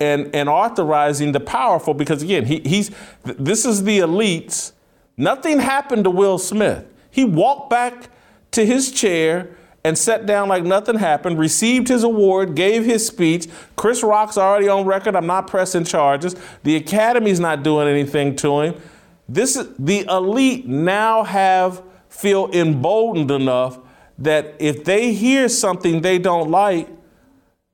and, 0.00 0.34
and 0.34 0.48
authorizing 0.48 1.32
the 1.32 1.40
powerful 1.40 1.92
because 1.92 2.22
again, 2.22 2.46
he, 2.46 2.60
he's 2.60 2.90
this 3.22 3.66
is 3.66 3.84
the 3.84 3.98
elites. 3.98 4.72
Nothing 5.16 5.58
happened 5.58 6.04
to 6.04 6.10
Will 6.10 6.38
Smith. 6.38 6.86
He 7.16 7.24
walked 7.24 7.70
back 7.70 8.10
to 8.50 8.66
his 8.66 8.92
chair 8.92 9.56
and 9.82 9.96
sat 9.96 10.26
down 10.26 10.50
like 10.50 10.64
nothing 10.64 10.98
happened, 10.98 11.38
received 11.38 11.88
his 11.88 12.02
award, 12.02 12.54
gave 12.54 12.84
his 12.84 13.06
speech. 13.06 13.46
Chris 13.74 14.02
Rock's 14.02 14.36
already 14.36 14.68
on 14.68 14.84
record. 14.84 15.16
I'm 15.16 15.26
not 15.26 15.46
pressing 15.46 15.84
charges. 15.84 16.36
The 16.62 16.76
Academy's 16.76 17.40
not 17.40 17.62
doing 17.62 17.88
anything 17.88 18.36
to 18.36 18.60
him. 18.60 18.82
This 19.26 19.56
is 19.56 19.66
the 19.78 20.00
elite 20.00 20.66
now 20.66 21.24
have 21.24 21.82
feel 22.10 22.50
emboldened 22.52 23.30
enough 23.30 23.78
that 24.18 24.54
if 24.58 24.84
they 24.84 25.14
hear 25.14 25.48
something 25.48 26.02
they 26.02 26.18
don't 26.18 26.50
like, 26.50 26.86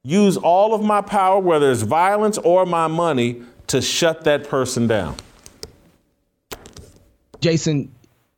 use 0.05 0.37
all 0.37 0.73
of 0.73 0.85
my 0.85 1.01
power, 1.01 1.41
whether 1.41 1.73
it's 1.73 1.83
violence 1.83 2.39
or 2.39 2.65
my 2.65 2.87
money, 2.87 3.43
to 3.67 3.83
shut 3.83 4.23
that 4.23 4.49
person 4.49 4.87
down. 4.87 5.17
Jason, 7.41 7.93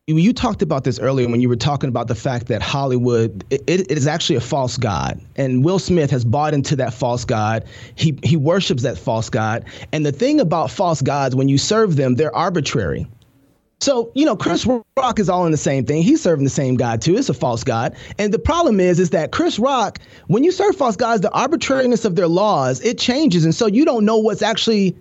you 0.06 0.34
talked 0.34 0.60
about 0.60 0.84
this 0.84 0.98
earlier 0.98 1.28
when 1.28 1.40
you 1.40 1.48
were 1.48 1.56
talking 1.56 1.88
about 1.88 2.08
the 2.08 2.14
fact 2.14 2.48
that 2.48 2.60
Hollywood 2.60 3.44
it, 3.50 3.62
it 3.66 3.90
is 3.90 4.06
actually 4.06 4.36
a 4.36 4.40
false 4.40 4.76
god, 4.76 5.18
and 5.36 5.64
Will 5.64 5.78
Smith 5.78 6.10
has 6.10 6.24
bought 6.24 6.52
into 6.52 6.76
that 6.76 6.92
false 6.92 7.24
god. 7.24 7.64
He 7.94 8.18
he 8.22 8.36
worships 8.36 8.82
that 8.82 8.98
false 8.98 9.30
god, 9.30 9.64
and 9.92 10.04
the 10.04 10.12
thing 10.12 10.40
about 10.40 10.70
false 10.70 11.00
gods, 11.00 11.34
when 11.34 11.48
you 11.48 11.56
serve 11.56 11.96
them, 11.96 12.16
they're 12.16 12.34
arbitrary. 12.36 13.06
So, 13.80 14.10
you 14.14 14.24
know, 14.24 14.36
Chris 14.36 14.66
Rock 14.96 15.18
is 15.18 15.28
all 15.28 15.44
in 15.44 15.52
the 15.52 15.58
same 15.58 15.84
thing. 15.84 16.02
He's 16.02 16.22
serving 16.22 16.44
the 16.44 16.50
same 16.50 16.76
God 16.76 17.02
too. 17.02 17.16
It's 17.16 17.28
a 17.28 17.34
false 17.34 17.64
God. 17.64 17.94
And 18.18 18.32
the 18.32 18.38
problem 18.38 18.80
is, 18.80 18.98
is 18.98 19.10
that 19.10 19.30
Chris 19.30 19.58
Rock, 19.58 19.98
when 20.28 20.42
you 20.42 20.52
serve 20.52 20.76
false 20.76 20.96
gods, 20.96 21.20
the 21.20 21.30
arbitrariness 21.32 22.06
of 22.06 22.16
their 22.16 22.28
laws, 22.28 22.80
it 22.80 22.98
changes. 22.98 23.44
And 23.44 23.54
so 23.54 23.66
you 23.66 23.84
don't 23.84 24.06
know 24.06 24.16
what's 24.16 24.40
actually 24.40 24.96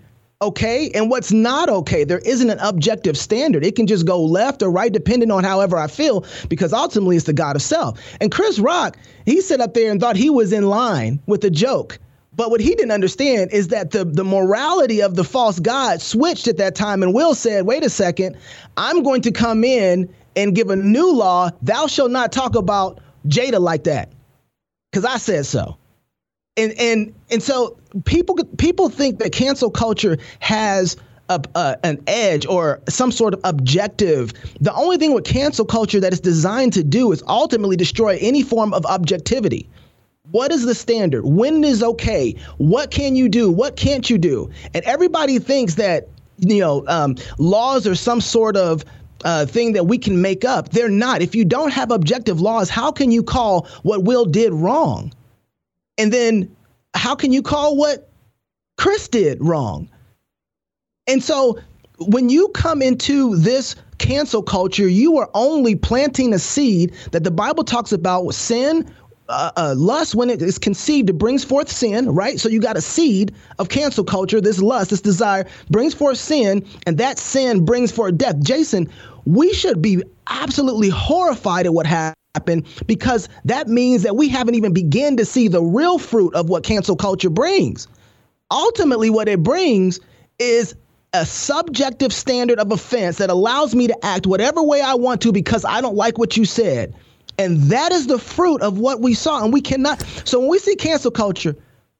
okay 0.47 0.89
and 0.93 1.09
what's 1.09 1.31
not 1.31 1.69
okay. 1.69 2.03
There 2.03 2.19
isn't 2.19 2.49
an 2.49 2.59
objective 2.59 3.17
standard. 3.17 3.65
It 3.65 3.75
can 3.75 3.87
just 3.87 4.05
go 4.05 4.23
left 4.23 4.61
or 4.61 4.69
right 4.71 4.91
depending 4.91 5.31
on 5.31 5.43
however 5.43 5.77
I 5.77 5.87
feel 5.87 6.25
because 6.49 6.73
ultimately 6.73 7.15
it's 7.15 7.25
the 7.25 7.33
God 7.33 7.55
of 7.55 7.61
self. 7.61 7.99
And 8.21 8.31
Chris 8.31 8.59
Rock, 8.59 8.97
he 9.25 9.41
sat 9.41 9.61
up 9.61 9.73
there 9.73 9.91
and 9.91 9.99
thought 9.99 10.15
he 10.15 10.29
was 10.29 10.53
in 10.53 10.67
line 10.67 11.19
with 11.25 11.41
the 11.41 11.49
joke. 11.49 11.99
But 12.35 12.49
what 12.49 12.61
he 12.61 12.73
didn't 12.75 12.91
understand 12.91 13.51
is 13.51 13.67
that 13.67 13.91
the, 13.91 14.05
the 14.05 14.23
morality 14.23 15.01
of 15.01 15.15
the 15.15 15.23
false 15.23 15.59
God 15.59 16.01
switched 16.01 16.47
at 16.47 16.57
that 16.57 16.75
time. 16.75 17.03
And 17.03 17.13
Will 17.13 17.35
said, 17.35 17.65
wait 17.65 17.83
a 17.83 17.89
second, 17.89 18.37
I'm 18.75 19.03
going 19.03 19.21
to 19.21 19.31
come 19.31 19.63
in 19.63 20.13
and 20.35 20.55
give 20.55 20.69
a 20.69 20.75
new 20.75 21.13
law. 21.13 21.51
Thou 21.61 21.87
shalt 21.87 22.11
not 22.11 22.31
talk 22.31 22.55
about 22.55 22.99
Jada 23.27 23.59
like 23.59 23.83
that. 23.83 24.11
Because 24.91 25.05
I 25.05 25.17
said 25.17 25.45
so. 25.45 25.77
And 26.55 26.71
and 26.73 27.13
and 27.31 27.41
so 27.41 27.77
people 28.05 28.35
people 28.57 28.89
think 28.89 29.19
that 29.19 29.31
cancel 29.31 29.69
culture 29.69 30.17
has 30.39 30.97
a, 31.29 31.41
uh, 31.55 31.75
an 31.83 32.01
edge 32.07 32.45
or 32.45 32.81
some 32.89 33.11
sort 33.11 33.33
of 33.33 33.41
objective. 33.43 34.33
The 34.59 34.73
only 34.73 34.97
thing 34.97 35.13
with 35.13 35.23
cancel 35.23 35.65
culture 35.65 35.99
that 35.99 36.13
is 36.13 36.19
designed 36.19 36.73
to 36.73 36.83
do 36.83 37.11
is 37.11 37.23
ultimately 37.27 37.77
destroy 37.77 38.17
any 38.19 38.43
form 38.43 38.73
of 38.73 38.85
objectivity. 38.85 39.69
What 40.31 40.51
is 40.51 40.65
the 40.65 40.75
standard? 40.75 41.25
When 41.25 41.63
is 41.63 41.83
okay? 41.83 42.35
What 42.57 42.91
can 42.91 43.15
you 43.15 43.29
do? 43.29 43.51
What 43.51 43.75
can't 43.75 44.09
you 44.09 44.17
do? 44.17 44.49
And 44.73 44.83
everybody 44.85 45.39
thinks 45.39 45.75
that 45.75 46.07
you 46.39 46.59
know 46.59 46.83
um, 46.87 47.15
laws 47.37 47.85
are 47.87 47.95
some 47.95 48.21
sort 48.21 48.57
of 48.57 48.83
uh, 49.23 49.45
thing 49.45 49.73
that 49.73 49.85
we 49.85 49.97
can 49.97 50.21
make 50.21 50.43
up. 50.43 50.69
They're 50.69 50.89
not. 50.89 51.21
If 51.21 51.35
you 51.35 51.45
don't 51.45 51.71
have 51.71 51.91
objective 51.91 52.41
laws, 52.41 52.69
how 52.69 52.91
can 52.91 53.11
you 53.11 53.23
call 53.23 53.67
what 53.83 54.03
Will 54.03 54.25
did 54.25 54.51
wrong? 54.53 55.13
And 55.97 56.11
then 56.11 56.53
how 56.93 57.15
can 57.15 57.31
you 57.33 57.41
call 57.41 57.75
what 57.75 58.11
Chris 58.77 59.07
did 59.07 59.37
wrong? 59.41 59.89
And 61.07 61.23
so 61.23 61.59
when 61.97 62.29
you 62.29 62.49
come 62.49 62.81
into 62.81 63.35
this 63.35 63.75
cancel 63.97 64.41
culture, 64.41 64.87
you 64.87 65.17
are 65.17 65.29
only 65.33 65.75
planting 65.75 66.33
a 66.33 66.39
seed 66.39 66.93
that 67.11 67.23
the 67.23 67.31
Bible 67.31 67.63
talks 67.63 67.91
about 67.91 68.33
sin, 68.33 68.89
uh, 69.29 69.51
uh, 69.55 69.73
lust 69.77 70.15
when 70.15 70.29
it 70.29 70.41
is 70.41 70.59
conceived 70.59 71.09
it 71.09 71.17
brings 71.17 71.45
forth 71.45 71.71
sin 71.71 72.13
right? 72.13 72.39
So 72.39 72.49
you 72.49 72.59
got 72.59 72.75
a 72.75 72.81
seed 72.81 73.33
of 73.57 73.69
cancel 73.69 74.03
culture 74.03 74.41
this 74.41 74.61
lust 74.61 74.89
this 74.89 75.01
desire 75.01 75.47
brings 75.69 75.93
forth 75.93 76.17
sin 76.17 76.67
and 76.85 76.97
that 76.97 77.17
sin 77.17 77.63
brings 77.63 77.91
forth 77.91 78.17
death. 78.17 78.39
Jason 78.41 78.89
we 79.25 79.53
should 79.53 79.81
be 79.81 80.03
absolutely 80.27 80.89
horrified 80.89 81.65
at 81.65 81.73
what 81.73 81.85
happened 81.85 82.17
because 82.87 83.29
that 83.45 83.67
means 83.67 84.03
that 84.03 84.15
we 84.15 84.27
haven't 84.27 84.55
even 84.55 84.73
begun 84.73 85.17
to 85.17 85.25
see 85.25 85.47
the 85.47 85.61
real 85.61 85.99
fruit 85.99 86.33
of 86.33 86.49
what 86.49 86.63
cancel 86.63 86.95
culture 86.95 87.29
brings 87.29 87.87
ultimately 88.53 89.09
what 89.09 89.27
it 89.27 89.41
brings 89.41 89.99
is 90.39 90.75
a 91.11 91.25
subjective 91.25 92.13
standard 92.13 92.59
of 92.59 92.71
offense 92.71 93.17
that 93.17 93.29
allows 93.29 93.75
me 93.75 93.87
to 93.87 94.05
act 94.05 94.25
whatever 94.25 94.63
way 94.63 94.81
I 94.81 94.93
want 94.95 95.21
to 95.21 95.31
because 95.31 95.65
I 95.65 95.81
don't 95.81 95.95
like 95.95 96.17
what 96.17 96.37
you 96.37 96.45
said. 96.45 96.95
And 97.37 97.63
that 97.63 97.91
is 97.91 98.07
the 98.07 98.19
fruit 98.19 98.61
of 98.61 98.77
what 98.77 99.01
we 99.01 99.13
saw. 99.13 99.43
And 99.43 99.51
we 99.51 99.61
cannot. 99.61 100.01
So 100.23 100.39
when 100.39 100.49
we 100.49 100.59
see 100.59 100.75
cancel 100.75 101.11
culture, 101.11 101.55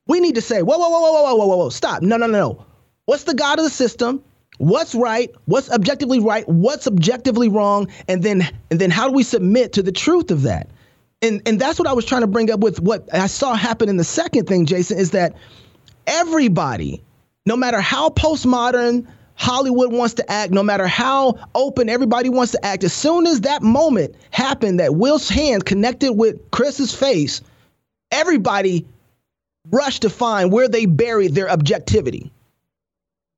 we 0.08 0.20
need 0.20 0.36
to 0.36 0.42
say, 0.42 0.62
whoa, 0.62 0.78
whoa, 0.78 0.90
whoa, 0.90 1.02
whoa, 1.02 1.12
whoa, 1.12 1.36
whoa, 1.36 1.46
whoa, 1.46 1.58
whoa, 1.58 1.70
stop. 1.70 2.02
No, 2.02 2.18
no, 2.18 2.28
no, 2.28 2.40
no. 2.40 2.66
What's 3.06 3.24
the 3.24 3.34
God 3.34 3.60
of 3.60 3.66
the 3.66 3.72
system? 3.72 4.24
What's 4.58 4.94
right? 4.94 5.32
What's 5.46 5.70
objectively 5.72 6.20
right? 6.20 6.48
What's 6.48 6.88
objectively 6.88 7.50
wrong? 7.50 7.88
And 8.08 8.24
then 8.24 8.48
and 8.70 8.80
then 8.80 8.92
how 8.92 9.08
do 9.08 9.14
we 9.14 9.24
submit 9.24 9.74
to 9.74 9.84
the 9.84 9.92
truth 9.92 10.32
of 10.32 10.44
that? 10.44 10.70
And 11.22 11.42
and 11.46 11.60
that's 11.60 11.80
what 11.80 11.88
I 11.88 11.94
was 11.94 12.06
trying 12.06 12.22
to 12.22 12.28
bring 12.28 12.52
up 12.52 12.60
with 12.60 12.80
what 12.80 13.08
I 13.14 13.28
saw 13.28 13.56
happen 13.56 13.90
in 13.90 13.98
the 13.98 14.04
second 14.04 14.48
thing, 14.48 14.66
Jason, 14.66 14.98
is 14.98 15.12
that 15.12 15.36
everybody, 16.06 17.02
no 17.46 17.56
matter 17.56 17.82
how 17.82 18.10
postmodern, 18.10 19.08
Hollywood 19.36 19.92
wants 19.92 20.14
to 20.16 20.32
act, 20.32 20.52
no 20.52 20.64
matter 20.64 20.88
how 20.88 21.36
open 21.56 21.90
everybody 21.90 22.30
wants 22.30 22.52
to 22.52 22.66
act. 22.66 22.84
As 22.84 22.94
soon 22.94 23.26
as 23.26 23.42
that 23.42 23.64
moment 23.64 24.16
happened 24.32 24.80
that 24.80 24.96
Will's 24.96 25.30
hand 25.30 25.66
connected 25.66 26.14
with 26.14 26.40
Chris's 26.52 26.94
face, 26.94 27.42
everybody 28.12 28.86
rushed 29.72 30.04
to 30.04 30.10
find 30.10 30.52
where 30.52 30.68
they 30.68 30.86
buried 30.86 31.34
their 31.34 31.50
objectivity. 31.50 32.32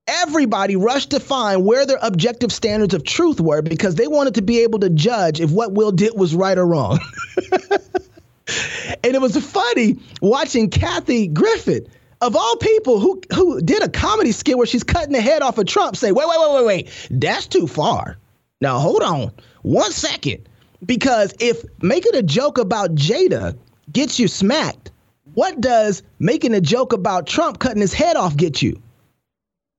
Everybody 0.08 0.76
rushed 0.76 1.10
to 1.12 1.20
find 1.20 1.66
where 1.66 1.86
their 1.86 1.98
objective 2.02 2.52
standards 2.52 2.94
of 2.94 3.04
truth 3.04 3.42
were 3.42 3.64
because 3.64 3.96
they 3.96 4.08
wanted 4.08 4.36
to 4.36 4.42
be 4.44 4.60
able 4.60 4.80
to 4.80 4.90
judge 4.90 5.42
if 5.42 5.50
what 5.52 5.74
Will 5.74 5.92
did 5.92 6.14
was 6.16 6.36
right 6.36 6.58
or 6.58 6.66
wrong. 6.66 7.00
and 7.72 9.16
it 9.16 9.22
was 9.22 9.36
funny 9.38 10.00
watching 10.22 10.70
Kathy 10.70 11.28
Griffin 11.28 11.88
of 12.22 12.36
all 12.36 12.56
people 12.58 13.00
who 13.00 13.22
who 13.34 13.62
did 13.62 13.84
a 13.84 13.90
comedy 13.90 14.32
skit 14.32 14.58
where 14.58 14.68
she's 14.68 14.84
cutting 14.84 15.14
the 15.14 15.22
head 15.22 15.42
off 15.42 15.58
of 15.58 15.66
Trump, 15.66 15.96
say, 15.96 16.12
wait, 16.12 16.28
wait, 16.28 16.40
wait, 16.40 16.54
wait, 16.54 16.66
wait, 16.66 17.08
that's 17.12 17.48
too 17.48 17.68
far. 17.68 18.18
Now 18.62 18.80
hold 18.80 19.02
on, 19.02 19.32
one 19.64 19.92
second, 19.92 20.48
because 20.86 21.34
if 21.40 21.64
making 21.82 22.16
a 22.16 22.24
joke 22.24 22.58
about 22.58 22.96
Jada 22.96 23.58
gets 23.92 24.20
you 24.20 24.28
smacked, 24.28 24.92
what 25.34 25.60
does 25.60 26.04
making 26.20 26.54
a 26.54 26.62
joke 26.62 26.94
about 26.94 27.28
Trump 27.28 27.60
cutting 27.60 27.82
his 27.82 27.94
head 27.94 28.16
off 28.16 28.38
get 28.38 28.62
you? 28.62 28.82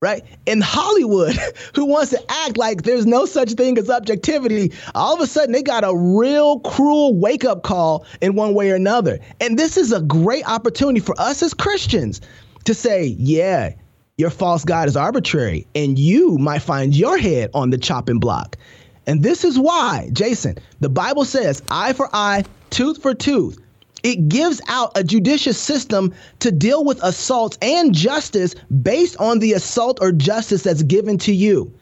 Right? 0.01 0.23
In 0.45 0.61
Hollywood, 0.61 1.35
who 1.75 1.85
wants 1.85 2.11
to 2.11 2.23
act 2.29 2.57
like 2.57 2.83
there's 2.83 3.05
no 3.05 3.25
such 3.25 3.53
thing 3.53 3.77
as 3.77 3.89
objectivity, 3.89 4.71
all 4.95 5.15
of 5.15 5.21
a 5.21 5.27
sudden 5.27 5.51
they 5.51 5.63
got 5.63 5.83
a 5.83 5.95
real 5.95 6.59
cruel 6.59 7.15
wake 7.15 7.45
up 7.45 7.63
call 7.63 8.05
in 8.21 8.35
one 8.35 8.53
way 8.53 8.69
or 8.69 8.75
another. 8.75 9.19
And 9.41 9.57
this 9.57 9.77
is 9.77 9.91
a 9.91 10.01
great 10.01 10.47
opportunity 10.47 10.99
for 10.99 11.19
us 11.19 11.41
as 11.41 11.53
Christians 11.53 12.21
to 12.65 12.73
say, 12.73 13.15
yeah, 13.17 13.73
your 14.17 14.29
false 14.29 14.65
God 14.65 14.87
is 14.87 14.97
arbitrary, 14.97 15.67
and 15.75 15.97
you 15.97 16.37
might 16.39 16.63
find 16.63 16.95
your 16.95 17.17
head 17.19 17.51
on 17.53 17.69
the 17.69 17.77
chopping 17.77 18.19
block. 18.19 18.57
And 19.05 19.23
this 19.23 19.43
is 19.43 19.59
why, 19.59 20.09
Jason, 20.11 20.57
the 20.79 20.89
Bible 20.89 21.23
says 21.23 21.61
eye 21.69 21.93
for 21.93 22.09
eye, 22.13 22.43
tooth 22.71 23.01
for 23.01 23.13
tooth. 23.13 23.59
It 24.03 24.29
gives 24.29 24.61
out 24.67 24.91
a 24.95 25.03
judicious 25.03 25.57
system 25.57 26.13
to 26.39 26.51
deal 26.51 26.83
with 26.83 27.03
assaults 27.03 27.57
and 27.61 27.93
justice 27.93 28.55
based 28.81 29.17
on 29.17 29.39
the 29.39 29.53
assault 29.53 29.99
or 30.01 30.11
justice 30.11 30.63
that's 30.63 30.83
given 30.83 31.17
to 31.19 31.33
you. 31.33 31.73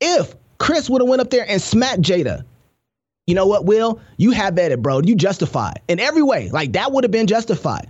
If 0.00 0.34
Chris 0.58 0.90
would 0.90 1.00
have 1.00 1.08
went 1.08 1.22
up 1.22 1.30
there 1.30 1.46
and 1.48 1.62
smacked 1.62 2.02
Jada, 2.02 2.44
you 3.26 3.34
know 3.34 3.46
what, 3.46 3.64
Will? 3.64 4.00
You 4.16 4.32
have 4.32 4.58
at 4.58 4.72
it, 4.72 4.82
bro. 4.82 5.00
You 5.00 5.14
justified 5.14 5.80
in 5.88 5.98
every 5.98 6.22
way. 6.22 6.50
Like 6.50 6.72
that 6.72 6.92
would 6.92 7.04
have 7.04 7.10
been 7.10 7.26
justified. 7.26 7.88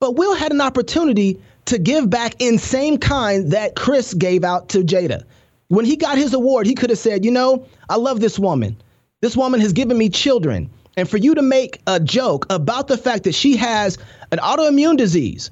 But 0.00 0.16
Will 0.16 0.34
had 0.34 0.52
an 0.52 0.60
opportunity 0.60 1.40
to 1.66 1.78
give 1.78 2.10
back 2.10 2.34
in 2.40 2.58
same 2.58 2.98
kind 2.98 3.52
that 3.52 3.76
Chris 3.76 4.12
gave 4.12 4.44
out 4.44 4.70
to 4.70 4.82
Jada. 4.82 5.24
When 5.68 5.86
he 5.86 5.96
got 5.96 6.18
his 6.18 6.34
award, 6.34 6.66
he 6.66 6.74
could 6.74 6.90
have 6.90 6.98
said, 6.98 7.24
you 7.24 7.30
know, 7.30 7.66
I 7.88 7.96
love 7.96 8.20
this 8.20 8.38
woman. 8.38 8.76
This 9.22 9.36
woman 9.36 9.60
has 9.60 9.72
given 9.72 9.96
me 9.96 10.10
children 10.10 10.68
and 10.96 11.08
for 11.08 11.16
you 11.16 11.34
to 11.34 11.42
make 11.42 11.80
a 11.86 12.00
joke 12.00 12.46
about 12.50 12.88
the 12.88 12.96
fact 12.96 13.24
that 13.24 13.34
she 13.34 13.56
has 13.56 13.98
an 14.30 14.38
autoimmune 14.38 14.96
disease 14.96 15.50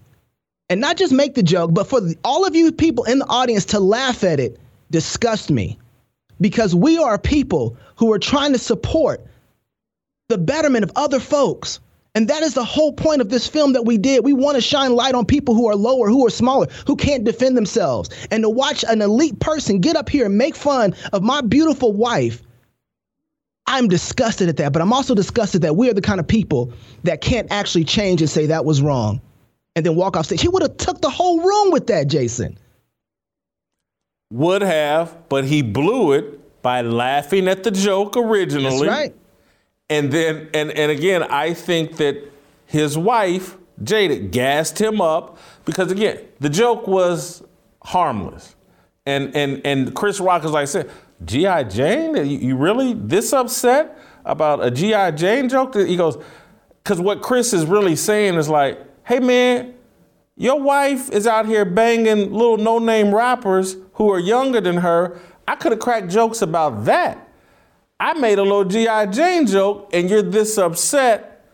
and 0.69 0.81
not 0.81 0.97
just 0.97 1.13
make 1.13 1.35
the 1.35 1.43
joke, 1.43 1.75
but 1.75 1.87
for 1.87 2.01
all 2.25 2.47
of 2.47 2.57
you 2.57 2.73
people 2.73 3.05
in 3.05 3.19
the 3.19 3.27
audience 3.27 3.67
to 3.67 3.81
laugh 3.81 4.25
at 4.25 4.41
it 4.41 4.59
disgusts 4.91 5.51
me 5.51 5.79
because 6.41 6.75
we 6.75 6.99
are 6.99 7.19
people 7.19 7.77
who 7.97 8.13
are 8.13 8.19
trying 8.19 8.53
to 8.53 8.59
support 8.59 9.25
the 10.29 10.39
betterment 10.39 10.85
of 10.85 10.93
other 10.97 11.21
folks. 11.21 11.81
And 12.15 12.29
that 12.29 12.43
is 12.43 12.55
the 12.55 12.65
whole 12.65 12.93
point 12.93 13.23
of 13.23 13.31
this 13.31 13.47
film 13.47 13.73
that 13.73 13.87
we 13.87 13.97
did. 13.97 14.25
We 14.25 14.35
want 14.35 14.57
to 14.57 14.61
shine 14.61 14.95
light 14.95 15.15
on 15.15 15.25
people 15.25 15.55
who 15.55 15.69
are 15.69 15.77
lower, 15.77 16.09
who 16.09 16.27
are 16.27 16.31
smaller, 16.31 16.67
who 16.87 16.97
can't 16.97 17.25
defend 17.25 17.57
themselves. 17.57 18.11
And 18.31 18.43
to 18.43 18.51
watch 18.51 18.85
an 18.87 19.01
elite 19.01 19.41
person 19.41 19.81
get 19.81 19.97
up 19.97 20.09
here 20.09 20.27
and 20.27 20.37
make 20.37 20.55
fun 20.55 20.95
of 21.13 21.23
my 21.23 21.41
beautiful 21.41 21.93
wife 21.93 22.43
I'm 23.67 23.89
disgusted 23.89 24.49
at 24.49 24.57
that, 24.59 24.73
but 24.73 24.83
I'm 24.83 24.93
also 24.93 25.15
disgusted 25.15 25.63
that 25.63 25.77
we 25.77 25.89
are 25.89 25.95
the 25.95 26.03
kind 26.03 26.21
of 26.21 26.27
people 26.27 26.73
that 27.05 27.21
can't 27.21 27.51
actually 27.51 27.85
change 27.85 28.21
and 28.21 28.29
say 28.29 28.47
that 28.47 28.65
was 28.65 28.83
wrong 28.83 29.21
and 29.77 29.87
then 29.87 29.95
walk 29.95 30.17
off 30.17 30.27
stage. 30.27 30.41
He 30.41 30.49
would 30.49 30.63
have 30.63 30.77
took 30.77 31.01
the 31.01 31.11
whole 31.11 31.41
room 31.41 31.71
with 31.71 31.87
that, 31.87 32.09
Jason. 32.09 32.59
Would 34.33 34.63
have, 34.63 35.29
but 35.29 35.45
he 35.45 35.63
blew 35.63 36.13
it 36.13 36.63
by 36.63 36.81
laughing 36.81 37.49
at 37.49 37.65
the 37.65 37.71
joke 37.71 38.17
originally. 38.17 38.87
That's 38.87 38.99
right. 38.99 39.15
And 39.91 40.11
then, 40.11 40.49
and, 40.55 40.71
and 40.71 40.91
again, 40.91 41.23
I 41.23 41.53
think 41.55 41.97
that 41.99 42.23
his 42.67 42.97
wife, 42.97 43.57
Jada, 43.83 44.31
gassed 44.31 44.81
him 44.81 45.01
up 45.01 45.39
because, 45.65 45.93
again, 45.93 46.19
the 46.41 46.49
joke 46.49 46.87
was 46.87 47.43
harmless. 47.83 48.57
And, 49.05 49.37
and, 49.37 49.61
and 49.67 49.95
Chris 49.95 50.19
Rock 50.21 50.45
is 50.45 50.53
like, 50.53 50.63
I 50.63 50.67
said, 50.67 50.91
G.I. 51.25 51.65
Jane? 51.65 52.15
You, 52.27 52.57
really 52.57 52.95
this 52.95 53.33
upset 53.33 53.99
about 54.25 54.65
a 54.65 54.71
G.I. 54.71 55.13
Jane 55.13 55.49
joke? 55.49 55.75
He 55.75 55.97
goes, 55.97 56.23
because 56.83 57.01
what 57.01 57.23
Chris 57.23 57.53
is 57.53 57.67
really 57.67 57.97
saying 57.97 58.35
is 58.35 58.49
like, 58.49 58.79
hey, 59.05 59.21
man, 59.21 59.75
your 60.37 60.61
wife 60.61 61.11
is 61.11 61.27
out 61.27 61.47
here 61.47 61.65
banging 61.65 62.33
little 62.33 62.57
no 62.57 62.79
name 62.79 63.15
rappers 63.15 63.77
who 63.95 64.11
are 64.11 64.19
younger 64.19 64.61
than 64.61 64.79
her. 64.79 65.21
I 65.47 65.57
could 65.57 65.73
have 65.73 65.81
cracked 65.81 66.11
jokes 66.11 66.43
about 66.43 66.85
that. 66.87 67.29
I 68.01 68.15
made 68.15 68.39
a 68.39 68.43
little 68.43 68.65
G.I. 68.65 69.07
Jane 69.07 69.47
joke 69.47 69.91
and 69.93 70.11
you're 70.11 70.23
this 70.23 70.59
upset. 70.59 71.47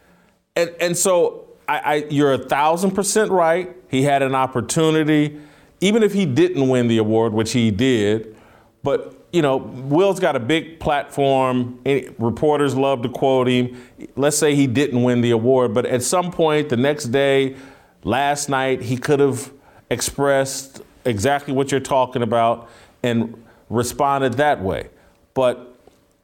And, 0.56 0.74
and 0.80 0.96
so 0.96 1.48
I, 1.68 1.78
I, 1.78 1.94
you're 2.08 2.32
a 2.32 2.38
thousand 2.38 2.92
percent 2.92 3.30
right. 3.30 3.76
He 3.88 4.02
had 4.02 4.22
an 4.22 4.34
opportunity, 4.34 5.38
even 5.80 6.02
if 6.02 6.14
he 6.14 6.24
didn't 6.24 6.68
win 6.68 6.88
the 6.88 6.98
award, 6.98 7.34
which 7.34 7.52
he 7.52 7.70
did. 7.70 8.36
But, 8.82 9.17
you 9.32 9.42
know, 9.42 9.56
Will's 9.56 10.20
got 10.20 10.36
a 10.36 10.40
big 10.40 10.80
platform. 10.80 11.80
Reporters 12.18 12.74
love 12.74 13.02
to 13.02 13.08
quote 13.08 13.48
him. 13.48 13.80
Let's 14.16 14.38
say 14.38 14.54
he 14.54 14.66
didn't 14.66 15.02
win 15.02 15.20
the 15.20 15.32
award, 15.32 15.74
but 15.74 15.84
at 15.86 16.02
some 16.02 16.30
point 16.30 16.68
the 16.70 16.76
next 16.76 17.06
day, 17.06 17.56
last 18.04 18.48
night, 18.48 18.82
he 18.82 18.96
could 18.96 19.20
have 19.20 19.52
expressed 19.90 20.82
exactly 21.04 21.52
what 21.52 21.70
you're 21.70 21.80
talking 21.80 22.22
about 22.22 22.70
and 23.02 23.42
responded 23.68 24.34
that 24.34 24.62
way. 24.62 24.88
But 25.34 25.76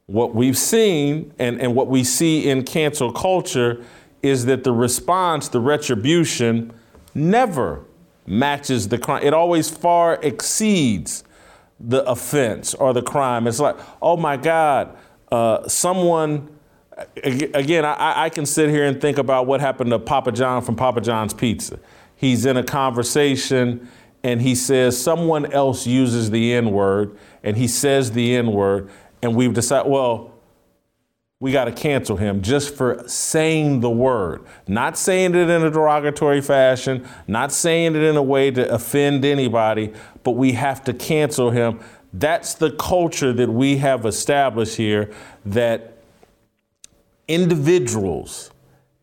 what 0.07 0.35
we've 0.35 0.59
seen 0.59 1.33
and, 1.39 1.61
and 1.61 1.75
what 1.75 1.89
we 1.89 2.05
see 2.05 2.49
in 2.49 2.65
cancel 2.65 3.13
culture 3.13 3.85
is 4.23 4.47
that 4.47 4.65
the 4.65 4.73
response, 4.73 5.49
the 5.49 5.61
retribution, 5.61 6.73
never 7.15 7.85
matches 8.27 8.89
the 8.89 8.99
crime. 8.99 9.23
It 9.23 9.35
always 9.35 9.71
far 9.71 10.19
exceeds 10.23 11.24
the 11.81 12.05
offense 12.05 12.75
or 12.75 12.93
the 12.93 13.03
crime. 13.03 13.47
It's 13.47 13.61
like, 13.61 13.77
oh 14.01 14.17
my 14.17 14.37
God, 14.37 14.97
uh, 15.31 15.69
someone. 15.69 16.51
Again, 17.25 17.85
I, 17.85 18.27
I 18.27 18.29
can 18.29 18.47
sit 18.47 18.71
here 18.71 18.85
and 18.85 19.01
think 19.01 19.19
about 19.19 19.49
what 19.49 19.61
happened 19.61 19.91
to 19.91 19.99
Papa 19.99 20.31
John 20.31 20.63
from 20.63 20.77
Papa 20.77 21.01
John's 21.01 21.35
Pizza. 21.35 21.81
He's 22.15 22.47
in 22.47 22.57
a 22.57 22.63
conversation 22.63 23.89
and 24.23 24.41
he 24.41 24.55
says 24.55 25.01
someone 25.01 25.53
else 25.53 25.89
uses 25.89 26.31
the 26.31 26.53
N 26.53 26.71
word 26.71 27.19
and 27.43 27.57
he 27.57 27.67
says 27.67 28.13
the 28.13 28.37
N 28.37 28.53
word, 28.53 28.91
and 29.23 29.35
we've 29.35 29.53
decided, 29.53 29.91
well, 29.91 30.34
we 31.41 31.53
got 31.53 31.65
to 31.65 31.73
cancel 31.73 32.17
him 32.17 32.43
just 32.43 32.75
for 32.75 33.03
saying 33.07 33.81
the 33.81 33.91
word, 33.91 34.45
not 34.67 34.97
saying 34.97 35.35
it 35.35 35.51
in 35.51 35.63
a 35.63 35.71
derogatory 35.71 36.41
fashion, 36.41 37.07
not 37.27 37.53
saying 37.53 37.97
it 37.97 38.03
in 38.03 38.17
a 38.17 38.23
way 38.23 38.51
to 38.51 38.73
offend 38.73 39.25
anybody, 39.25 39.93
but 40.23 40.33
we 40.33 40.53
have 40.53 40.83
to 40.85 40.95
cancel 40.95 41.51
him. 41.51 41.81
That's 42.13 42.55
the 42.55 42.71
culture 42.71 43.33
that 43.33 43.51
we 43.51 43.79
have 43.79 44.07
established 44.07 44.77
here 44.77 45.13
that 45.45 45.99
individuals 47.27 48.51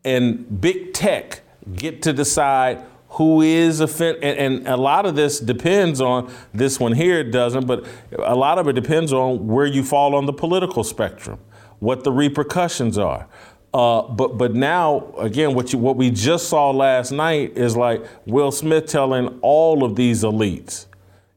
and 0.04 0.62
big 0.62 0.94
tech 0.94 1.42
get 1.76 2.02
to 2.04 2.14
decide 2.14 2.84
who 3.10 3.42
is 3.42 3.82
offended. 3.82 4.24
And, 4.24 4.40
and, 4.40 4.68
a 4.68 4.78
lot 4.78 5.06
of 5.06 5.16
this 5.16 5.40
depends 5.40 6.00
on 6.00 6.32
this 6.54 6.80
one 6.80 6.94
here, 6.94 7.20
it 7.20 7.32
doesn't, 7.32 7.68
but 7.68 7.86
a 8.18 8.36
lot 8.36 8.58
of 8.58 8.68
it 8.68 8.74
depends 8.74 9.12
on 9.12 9.48
where 9.48 9.66
you 9.66 9.84
fall 9.84 10.16
on 10.16 10.26
the 10.26 10.34
political 10.34 10.84
spectrum, 10.84 11.40
what 11.82 12.04
the 12.04 12.12
repercussions 12.12 12.98
are. 12.98 13.28
Uh, 13.74 14.04
but 14.04 14.38
but 14.38 14.54
now 14.54 15.14
again, 15.18 15.54
what 15.56 15.74
you 15.74 15.80
what 15.80 15.98
we 15.98 16.10
just 16.10 16.48
saw 16.48 16.72
last 16.72 17.12
night 17.12 17.58
is 17.58 17.76
like 17.76 18.06
Will 18.26 18.52
Smith 18.52 18.86
telling 18.86 19.40
all 19.42 19.84
of 19.84 19.96
these 19.96 20.24
elites, 20.24 20.86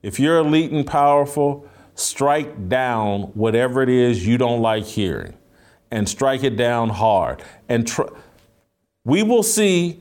if 0.03 0.21
you're 0.21 0.39
elite 0.39 0.71
and 0.71 0.87
powerful, 0.87 1.67
strike 1.95 2.69
down 2.69 3.23
whatever 3.35 3.83
it 3.83 3.89
is 3.89 4.27
you 4.27 4.37
don't 4.37 4.61
like 4.61 4.85
hearing, 4.85 5.35
and 5.91 6.09
strike 6.09 6.43
it 6.43 6.57
down 6.57 6.91
hard. 6.91 7.43
And 7.69 7.87
tr- 7.87 8.13
we 9.05 9.23
will 9.23 9.45
see 9.45 10.01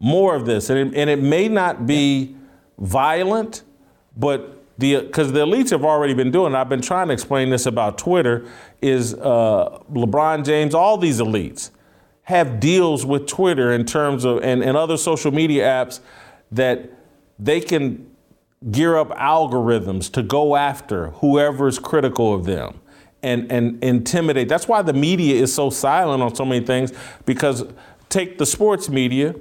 more 0.00 0.34
of 0.34 0.46
this, 0.46 0.70
and 0.70 0.78
it, 0.78 0.98
and 0.98 1.08
it 1.08 1.20
may 1.22 1.48
not 1.48 1.86
be 1.86 2.34
violent, 2.78 3.62
but 4.16 4.61
because 4.78 5.32
the 5.32 5.40
elites 5.40 5.70
have 5.70 5.84
already 5.84 6.14
been 6.14 6.30
doing. 6.30 6.54
It. 6.54 6.56
I've 6.56 6.68
been 6.68 6.82
trying 6.82 7.08
to 7.08 7.14
explain 7.14 7.50
this 7.50 7.66
about 7.66 7.98
Twitter. 7.98 8.46
Is 8.80 9.14
uh, 9.14 9.78
LeBron 9.92 10.44
James, 10.44 10.74
all 10.74 10.96
these 10.98 11.20
elites 11.20 11.70
have 12.24 12.60
deals 12.60 13.04
with 13.04 13.26
Twitter 13.26 13.72
in 13.72 13.84
terms 13.84 14.24
of 14.24 14.42
and, 14.42 14.62
and 14.62 14.76
other 14.76 14.96
social 14.96 15.32
media 15.32 15.64
apps 15.64 16.00
that 16.50 16.90
they 17.38 17.60
can 17.60 18.08
gear 18.70 18.96
up 18.96 19.10
algorithms 19.10 20.10
to 20.12 20.22
go 20.22 20.54
after 20.54 21.08
whoever 21.10 21.66
is 21.66 21.78
critical 21.78 22.32
of 22.32 22.44
them 22.44 22.80
and, 23.22 23.50
and 23.50 23.82
intimidate. 23.82 24.48
That's 24.48 24.68
why 24.68 24.82
the 24.82 24.92
media 24.92 25.40
is 25.40 25.52
so 25.52 25.70
silent 25.70 26.22
on 26.22 26.34
so 26.34 26.44
many 26.44 26.64
things 26.64 26.92
because 27.26 27.64
take 28.08 28.38
the 28.38 28.46
sports 28.46 28.88
media 28.88 29.34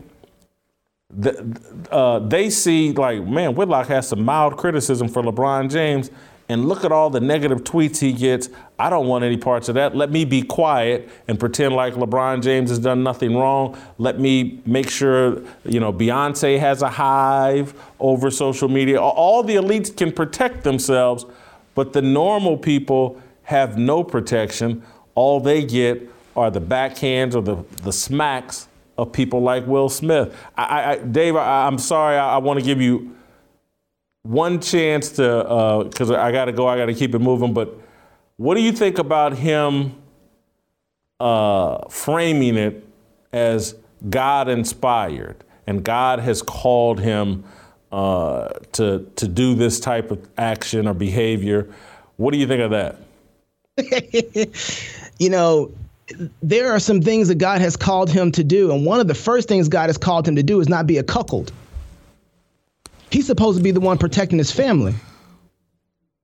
uh, 1.91 2.19
they 2.19 2.49
see 2.49 2.91
like, 2.93 3.23
man, 3.23 3.55
Whitlock 3.55 3.87
has 3.87 4.07
some 4.07 4.23
mild 4.23 4.57
criticism 4.57 5.07
for 5.07 5.21
LeBron 5.21 5.69
James, 5.69 6.09
and 6.49 6.67
look 6.67 6.83
at 6.83 6.91
all 6.91 7.09
the 7.09 7.21
negative 7.21 7.63
tweets 7.63 7.99
he 7.99 8.11
gets. 8.11 8.49
I 8.77 8.89
don't 8.89 9.07
want 9.07 9.23
any 9.23 9.37
parts 9.37 9.69
of 9.69 9.75
that. 9.75 9.95
Let 9.95 10.11
me 10.11 10.25
be 10.25 10.41
quiet 10.41 11.07
and 11.29 11.39
pretend 11.39 11.75
like 11.75 11.93
LeBron 11.93 12.43
James 12.43 12.69
has 12.69 12.79
done 12.79 13.03
nothing 13.03 13.37
wrong. 13.37 13.77
Let 13.97 14.19
me 14.19 14.59
make 14.65 14.89
sure, 14.89 15.41
you 15.63 15.79
know, 15.79 15.93
Beyonce 15.93 16.59
has 16.59 16.81
a 16.81 16.89
hive 16.89 17.73
over 18.01 18.29
social 18.29 18.67
media. 18.67 18.99
All 18.99 19.43
the 19.43 19.55
elites 19.55 19.95
can 19.95 20.11
protect 20.11 20.65
themselves, 20.65 21.25
but 21.73 21.93
the 21.93 22.01
normal 22.01 22.57
people 22.57 23.21
have 23.43 23.77
no 23.77 24.03
protection. 24.03 24.83
All 25.15 25.39
they 25.39 25.63
get 25.63 26.09
are 26.35 26.51
the 26.51 26.61
backhands 26.61 27.33
or 27.33 27.41
the, 27.41 27.63
the 27.83 27.93
smacks 27.93 28.67
of 29.01 29.11
people 29.11 29.41
like 29.41 29.65
Will 29.65 29.89
Smith. 29.89 30.35
I, 30.55 30.91
I, 30.91 30.97
Dave, 30.97 31.35
I, 31.35 31.67
am 31.67 31.79
sorry. 31.79 32.17
I, 32.17 32.35
I 32.35 32.37
want 32.37 32.59
to 32.59 32.65
give 32.65 32.79
you 32.79 33.15
one 34.21 34.61
chance 34.61 35.09
to, 35.13 35.85
because 35.89 36.11
uh, 36.11 36.21
I 36.21 36.31
got 36.31 36.45
to 36.45 36.51
go. 36.51 36.67
I 36.67 36.77
got 36.77 36.85
to 36.85 36.93
keep 36.93 37.15
it 37.15 37.19
moving. 37.19 37.51
But 37.53 37.75
what 38.37 38.55
do 38.55 38.61
you 38.61 38.71
think 38.71 38.99
about 38.99 39.33
him 39.33 39.95
uh, 41.19 41.87
framing 41.89 42.57
it 42.57 42.87
as 43.33 43.75
God 44.07 44.47
inspired 44.47 45.43
and 45.65 45.83
God 45.83 46.19
has 46.19 46.43
called 46.43 46.99
him 46.99 47.43
uh, 47.91 48.49
to 48.73 49.09
to 49.15 49.27
do 49.27 49.55
this 49.55 49.79
type 49.79 50.11
of 50.11 50.27
action 50.37 50.87
or 50.87 50.93
behavior? 50.93 51.73
What 52.17 52.33
do 52.33 52.37
you 52.37 52.45
think 52.45 52.61
of 52.61 52.71
that? 52.71 52.97
you 55.19 55.29
know, 55.31 55.71
there 56.41 56.71
are 56.71 56.79
some 56.79 57.01
things 57.01 57.27
that 57.27 57.35
God 57.35 57.61
has 57.61 57.75
called 57.75 58.09
him 58.09 58.31
to 58.33 58.43
do. 58.43 58.71
And 58.71 58.85
one 58.85 58.99
of 58.99 59.07
the 59.07 59.15
first 59.15 59.47
things 59.47 59.67
God 59.67 59.89
has 59.89 59.97
called 59.97 60.27
him 60.27 60.35
to 60.35 60.43
do 60.43 60.59
is 60.59 60.69
not 60.69 60.87
be 60.87 60.97
a 60.97 61.03
cuckold. 61.03 61.51
He's 63.09 63.27
supposed 63.27 63.57
to 63.57 63.63
be 63.63 63.71
the 63.71 63.79
one 63.79 63.97
protecting 63.97 64.37
his 64.37 64.51
family. 64.51 64.93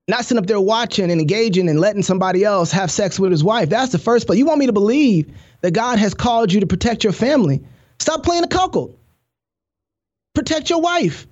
Not 0.08 0.24
sitting 0.24 0.38
up 0.38 0.46
there 0.46 0.60
watching 0.60 1.10
and 1.10 1.20
engaging 1.20 1.68
and 1.68 1.78
letting 1.78 2.02
somebody 2.02 2.42
else 2.42 2.72
have 2.72 2.90
sex 2.90 3.20
with 3.20 3.30
his 3.30 3.44
wife. 3.44 3.68
That's 3.68 3.92
the 3.92 3.98
first 3.98 4.26
place. 4.26 4.38
You 4.38 4.46
want 4.46 4.58
me 4.58 4.66
to 4.66 4.72
believe 4.72 5.30
that 5.60 5.72
God 5.72 5.98
has 5.98 6.14
called 6.14 6.50
you 6.50 6.60
to 6.60 6.66
protect 6.66 7.04
your 7.04 7.12
family. 7.12 7.62
Stop 7.98 8.22
playing 8.22 8.44
a 8.44 8.48
cuckold. 8.48 8.98
Protect 10.34 10.70
your 10.70 10.80
wife. 10.80 11.26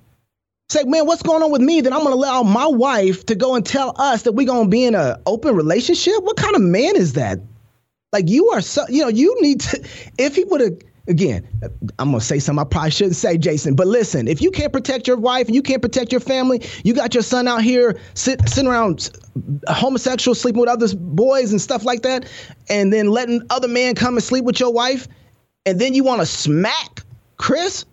Say, 0.68 0.82
man, 0.84 1.06
what's 1.06 1.22
going 1.22 1.42
on 1.42 1.52
with 1.52 1.62
me 1.62 1.80
that 1.80 1.92
I'm 1.92 2.00
going 2.00 2.12
to 2.12 2.16
allow 2.16 2.42
my 2.42 2.66
wife 2.66 3.24
to 3.26 3.34
go 3.34 3.54
and 3.54 3.64
tell 3.64 3.94
us 4.00 4.22
that 4.22 4.32
we're 4.32 4.46
going 4.46 4.64
to 4.64 4.70
be 4.70 4.84
in 4.84 4.94
an 4.94 5.22
open 5.24 5.54
relationship? 5.54 6.14
What 6.20 6.36
kind 6.36 6.56
of 6.56 6.60
man 6.60 6.96
is 6.96 7.12
that? 7.12 7.38
Like 8.12 8.28
you 8.28 8.50
are 8.50 8.60
so, 8.60 8.84
you 8.88 9.02
know, 9.02 9.08
you 9.08 9.36
need 9.40 9.60
to, 9.60 9.88
if 10.18 10.36
he 10.36 10.44
would 10.44 10.60
have, 10.60 10.78
again, 11.08 11.46
I'm 11.98 12.10
gonna 12.10 12.20
say 12.20 12.38
something 12.38 12.60
I 12.60 12.68
probably 12.68 12.90
shouldn't 12.90 13.16
say, 13.16 13.36
Jason. 13.36 13.74
But 13.74 13.86
listen, 13.86 14.28
if 14.28 14.40
you 14.40 14.50
can't 14.50 14.72
protect 14.72 15.06
your 15.06 15.16
wife 15.16 15.46
and 15.46 15.54
you 15.54 15.62
can't 15.62 15.82
protect 15.82 16.12
your 16.12 16.20
family, 16.20 16.62
you 16.84 16.94
got 16.94 17.14
your 17.14 17.22
son 17.22 17.46
out 17.48 17.62
here 17.62 17.98
sit, 18.14 18.48
sitting 18.48 18.70
around 18.70 19.10
homosexual, 19.68 20.34
sleeping 20.34 20.60
with 20.60 20.68
other 20.68 20.88
boys 20.94 21.50
and 21.50 21.60
stuff 21.60 21.84
like 21.84 22.02
that, 22.02 22.24
and 22.68 22.92
then 22.92 23.08
letting 23.08 23.42
other 23.50 23.68
men 23.68 23.94
come 23.94 24.14
and 24.14 24.22
sleep 24.22 24.44
with 24.44 24.60
your 24.60 24.72
wife, 24.72 25.08
and 25.64 25.80
then 25.80 25.94
you 25.94 26.04
want 26.04 26.20
to 26.20 26.26
smack 26.26 27.02
Chris. 27.36 27.84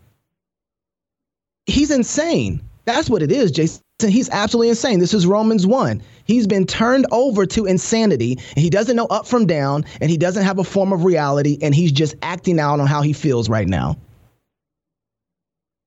He's 1.65 1.91
insane. 1.91 2.61
That's 2.85 3.09
what 3.09 3.21
it 3.21 3.31
is, 3.31 3.51
Jason. 3.51 3.81
He's 3.99 4.29
absolutely 4.29 4.69
insane. 4.69 4.99
This 4.99 5.13
is 5.13 5.25
Romans 5.25 5.65
1. 5.65 6.01
He's 6.25 6.47
been 6.47 6.65
turned 6.65 7.05
over 7.11 7.45
to 7.47 7.65
insanity. 7.65 8.39
And 8.49 8.57
he 8.57 8.69
doesn't 8.69 8.95
know 8.95 9.07
up 9.07 9.27
from 9.27 9.45
down, 9.45 9.85
and 10.01 10.09
he 10.09 10.17
doesn't 10.17 10.43
have 10.43 10.59
a 10.59 10.63
form 10.63 10.93
of 10.93 11.03
reality, 11.03 11.57
and 11.61 11.73
he's 11.73 11.91
just 11.91 12.15
acting 12.21 12.59
out 12.59 12.79
on 12.79 12.87
how 12.87 13.01
he 13.01 13.13
feels 13.13 13.49
right 13.49 13.67
now. 13.67 13.97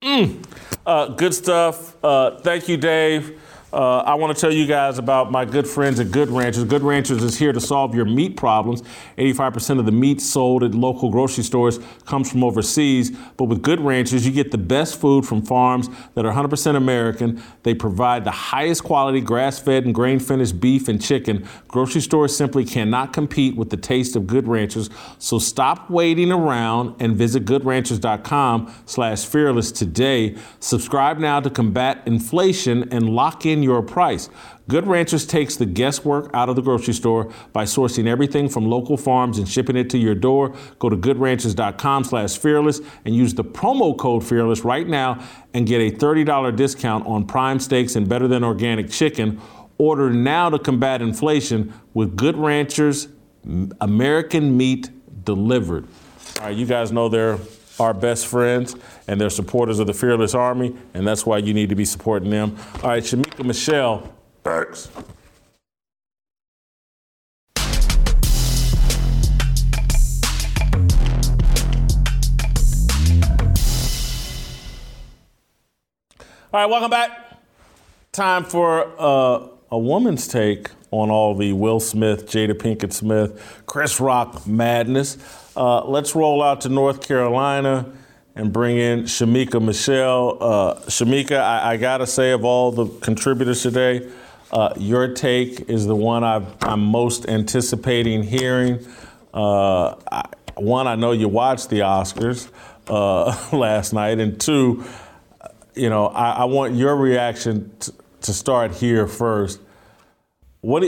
Mm. 0.02 0.44
Uh, 0.84 1.08
good 1.08 1.34
stuff. 1.34 1.96
Uh, 2.04 2.38
thank 2.40 2.68
you, 2.68 2.76
Dave. 2.76 3.40
Uh, 3.76 3.98
I 3.98 4.14
want 4.14 4.34
to 4.34 4.40
tell 4.40 4.50
you 4.50 4.66
guys 4.66 4.96
about 4.96 5.30
my 5.30 5.44
good 5.44 5.68
friends 5.68 6.00
at 6.00 6.10
Good 6.10 6.30
Ranchers. 6.30 6.64
Good 6.64 6.80
Ranchers 6.80 7.22
is 7.22 7.36
here 7.36 7.52
to 7.52 7.60
solve 7.60 7.94
your 7.94 8.06
meat 8.06 8.34
problems. 8.34 8.82
85% 9.18 9.78
of 9.78 9.84
the 9.84 9.92
meat 9.92 10.22
sold 10.22 10.64
at 10.64 10.74
local 10.74 11.10
grocery 11.10 11.44
stores 11.44 11.78
comes 12.06 12.32
from 12.32 12.42
overseas. 12.42 13.10
But 13.36 13.44
with 13.44 13.60
Good 13.60 13.82
Ranchers, 13.82 14.24
you 14.24 14.32
get 14.32 14.50
the 14.50 14.56
best 14.56 14.98
food 14.98 15.26
from 15.26 15.42
farms 15.42 15.90
that 16.14 16.24
are 16.24 16.32
100% 16.32 16.74
American. 16.74 17.42
They 17.64 17.74
provide 17.74 18.24
the 18.24 18.30
highest 18.30 18.82
quality 18.82 19.20
grass 19.20 19.58
fed 19.58 19.84
and 19.84 19.94
grain 19.94 20.20
finished 20.20 20.58
beef 20.58 20.88
and 20.88 20.98
chicken. 20.98 21.46
Grocery 21.68 22.00
stores 22.00 22.34
simply 22.34 22.64
cannot 22.64 23.12
compete 23.12 23.56
with 23.56 23.68
the 23.68 23.76
taste 23.76 24.16
of 24.16 24.26
Good 24.26 24.48
Ranchers. 24.48 24.88
So 25.18 25.38
stop 25.38 25.90
waiting 25.90 26.32
around 26.32 26.94
and 26.98 27.14
visit 27.14 27.44
goodranchers.com 27.44 28.74
slash 28.86 29.26
fearless 29.26 29.70
today. 29.70 30.34
Subscribe 30.60 31.18
now 31.18 31.40
to 31.40 31.50
combat 31.50 32.02
inflation 32.06 32.90
and 32.90 33.10
lock 33.10 33.44
in 33.44 33.65
your 33.66 33.82
price. 33.82 34.30
Good 34.68 34.86
Ranchers 34.86 35.26
takes 35.26 35.56
the 35.56 35.66
guesswork 35.66 36.30
out 36.32 36.48
of 36.48 36.56
the 36.56 36.62
grocery 36.62 36.94
store 36.94 37.32
by 37.52 37.64
sourcing 37.64 38.06
everything 38.06 38.48
from 38.48 38.66
local 38.70 38.96
farms 38.96 39.38
and 39.38 39.48
shipping 39.48 39.76
it 39.76 39.90
to 39.90 39.98
your 39.98 40.14
door. 40.14 40.54
Go 40.78 40.88
to 40.88 40.96
goodranchers.com 40.96 42.04
slash 42.04 42.38
fearless 42.38 42.80
and 43.04 43.14
use 43.14 43.34
the 43.34 43.44
promo 43.44 43.96
code 43.96 44.24
fearless 44.24 44.64
right 44.64 44.86
now 44.86 45.22
and 45.52 45.66
get 45.66 45.80
a 45.80 45.94
$30 45.94 46.56
discount 46.56 47.06
on 47.06 47.26
prime 47.26 47.60
steaks 47.60 47.96
and 47.96 48.08
better 48.08 48.28
than 48.28 48.42
organic 48.42 48.90
chicken. 48.90 49.40
Order 49.78 50.10
now 50.10 50.48
to 50.48 50.58
combat 50.58 51.02
inflation 51.02 51.74
with 51.92 52.16
Good 52.16 52.36
Ranchers 52.36 53.08
American 53.80 54.56
meat 54.56 54.90
delivered. 55.24 55.86
All 56.38 56.46
right, 56.46 56.56
you 56.56 56.66
guys 56.66 56.92
know 56.92 57.08
they're 57.08 57.38
our 57.78 57.94
best 57.94 58.26
friends 58.26 58.76
and 59.08 59.20
they're 59.20 59.30
supporters 59.30 59.78
of 59.78 59.86
the 59.86 59.94
Fearless 59.94 60.34
Army, 60.34 60.74
and 60.94 61.06
that's 61.06 61.26
why 61.26 61.38
you 61.38 61.54
need 61.54 61.68
to 61.68 61.74
be 61.74 61.84
supporting 61.84 62.30
them. 62.30 62.56
All 62.82 62.90
right, 62.90 63.02
Shamika 63.02 63.44
Michelle. 63.44 64.12
Thanks. 64.42 64.90
All 76.52 76.62
right, 76.62 76.70
welcome 76.70 76.90
back. 76.90 77.10
Time 78.12 78.44
for 78.44 78.90
uh, 78.98 79.48
a 79.70 79.78
woman's 79.78 80.26
take 80.26 80.70
on 80.90 81.10
all 81.10 81.34
the 81.34 81.52
Will 81.52 81.80
Smith, 81.80 82.26
Jada 82.26 82.54
Pinkett 82.54 82.94
Smith, 82.94 83.62
Chris 83.66 84.00
Rock 84.00 84.46
madness. 84.46 85.18
Uh, 85.56 85.82
let's 85.86 86.14
roll 86.14 86.42
out 86.42 86.60
to 86.60 86.68
North 86.68 87.00
Carolina 87.00 87.90
and 88.34 88.52
bring 88.52 88.76
in 88.76 89.04
Shamika 89.04 89.62
Michelle. 89.62 90.36
Uh, 90.38 90.74
Shamika, 90.80 91.40
I, 91.40 91.72
I, 91.72 91.76
gotta 91.78 92.06
say, 92.06 92.32
of 92.32 92.44
all 92.44 92.70
the 92.70 92.86
contributors 92.98 93.62
today, 93.62 94.06
uh, 94.52 94.74
your 94.76 95.14
take 95.14 95.70
is 95.70 95.86
the 95.86 95.96
one 95.96 96.22
i 96.22 96.44
am 96.60 96.80
most 96.84 97.26
anticipating 97.26 98.22
hearing. 98.22 98.86
Uh, 99.32 99.94
I, 100.12 100.28
one, 100.56 100.86
I 100.86 100.94
know 100.94 101.12
you 101.12 101.28
watched 101.28 101.70
the 101.70 101.80
Oscars 101.80 102.50
uh, 102.88 103.34
last 103.56 103.94
night, 103.94 104.18
and 104.20 104.38
two, 104.38 104.84
you 105.74 105.88
know, 105.88 106.08
I, 106.08 106.32
I 106.32 106.44
want 106.44 106.74
your 106.74 106.94
reaction 106.96 107.72
t- 107.80 107.92
to 108.20 108.34
start 108.34 108.72
here 108.72 109.06
first. 109.06 109.58
What 110.60 110.84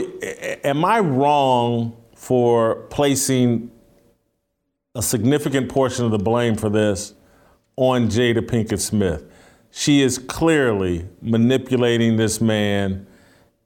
am 0.63 0.85
I 0.85 0.99
wrong 0.99 1.97
for 2.15 2.75
placing 2.91 3.71
a 4.99 5.01
significant 5.01 5.69
portion 5.69 6.03
of 6.03 6.11
the 6.11 6.19
blame 6.19 6.55
for 6.55 6.69
this 6.69 7.13
on 7.77 8.09
Jada 8.09 8.41
Pinkett 8.41 8.81
Smith. 8.81 9.23
She 9.71 10.01
is 10.01 10.17
clearly 10.17 11.07
manipulating 11.21 12.17
this 12.17 12.41
man 12.41 13.07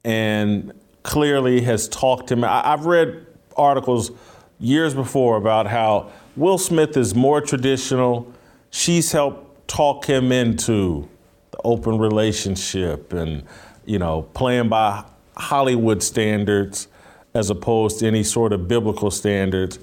and 0.05 0.71
clearly 1.01 1.61
has 1.61 1.87
talked 1.87 2.31
him. 2.31 2.43
I, 2.43 2.61
have 2.61 2.85
read 2.85 3.25
articles 3.57 4.11
years 4.59 4.93
before 4.93 5.35
about 5.37 5.65
how 5.65 6.11
Will 6.35 6.59
Smith 6.59 6.95
is 6.97 7.15
more 7.15 7.41
traditional. 7.41 8.31
She's 8.69 9.11
helped 9.11 9.67
talk 9.67 10.05
him 10.05 10.31
into 10.31 11.09
the 11.49 11.57
open 11.63 11.97
relationship 11.97 13.11
and, 13.11 13.41
you 13.85 13.97
know, 13.97 14.21
playing 14.35 14.69
by 14.69 15.03
Hollywood 15.35 16.03
standards 16.03 16.87
as 17.33 17.49
opposed 17.49 18.01
to 18.01 18.07
any 18.07 18.21
sort 18.21 18.53
of 18.53 18.67
biblical 18.67 19.09
standards. 19.09 19.79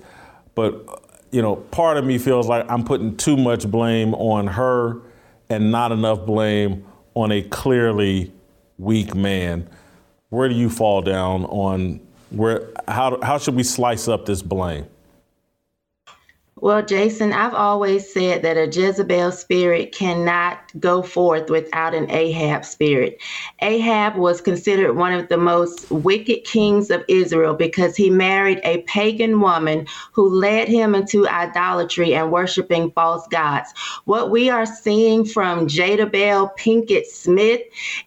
But 0.54 1.09
you 1.30 1.42
know, 1.42 1.56
part 1.56 1.96
of 1.96 2.04
me 2.04 2.18
feels 2.18 2.48
like 2.48 2.66
I'm 2.70 2.84
putting 2.84 3.16
too 3.16 3.36
much 3.36 3.68
blame 3.70 4.14
on 4.14 4.46
her 4.48 5.00
and 5.48 5.70
not 5.70 5.92
enough 5.92 6.26
blame 6.26 6.84
on 7.14 7.32
a 7.32 7.42
clearly 7.42 8.32
weak 8.78 9.14
man. 9.14 9.68
Where 10.30 10.48
do 10.48 10.54
you 10.54 10.70
fall 10.70 11.02
down 11.02 11.44
on 11.46 12.00
where 12.30 12.70
how 12.86 13.18
how 13.22 13.38
should 13.38 13.56
we 13.56 13.62
slice 13.62 14.08
up 14.08 14.26
this 14.26 14.42
blame? 14.42 14.86
Well, 16.62 16.82
Jason, 16.84 17.32
I've 17.32 17.54
always 17.54 18.12
said 18.12 18.42
that 18.42 18.58
a 18.58 18.66
Jezebel 18.66 19.32
spirit 19.32 19.94
cannot 19.94 20.58
go 20.78 21.02
forth 21.02 21.48
without 21.48 21.94
an 21.94 22.10
Ahab 22.10 22.66
spirit. 22.66 23.22
Ahab 23.62 24.16
was 24.16 24.42
considered 24.42 24.94
one 24.94 25.14
of 25.14 25.28
the 25.28 25.38
most 25.38 25.86
wicked 25.90 26.44
kings 26.44 26.90
of 26.90 27.02
Israel 27.08 27.54
because 27.54 27.96
he 27.96 28.10
married 28.10 28.60
a 28.62 28.82
pagan 28.82 29.40
woman 29.40 29.86
who 30.12 30.28
led 30.28 30.68
him 30.68 30.94
into 30.94 31.26
idolatry 31.26 32.14
and 32.14 32.30
worshiping 32.30 32.90
false 32.90 33.26
gods. 33.28 33.72
What 34.04 34.30
we 34.30 34.50
are 34.50 34.66
seeing 34.66 35.24
from 35.24 35.66
Jadabel 35.66 36.54
Pinkett 36.58 37.06
Smith 37.06 37.62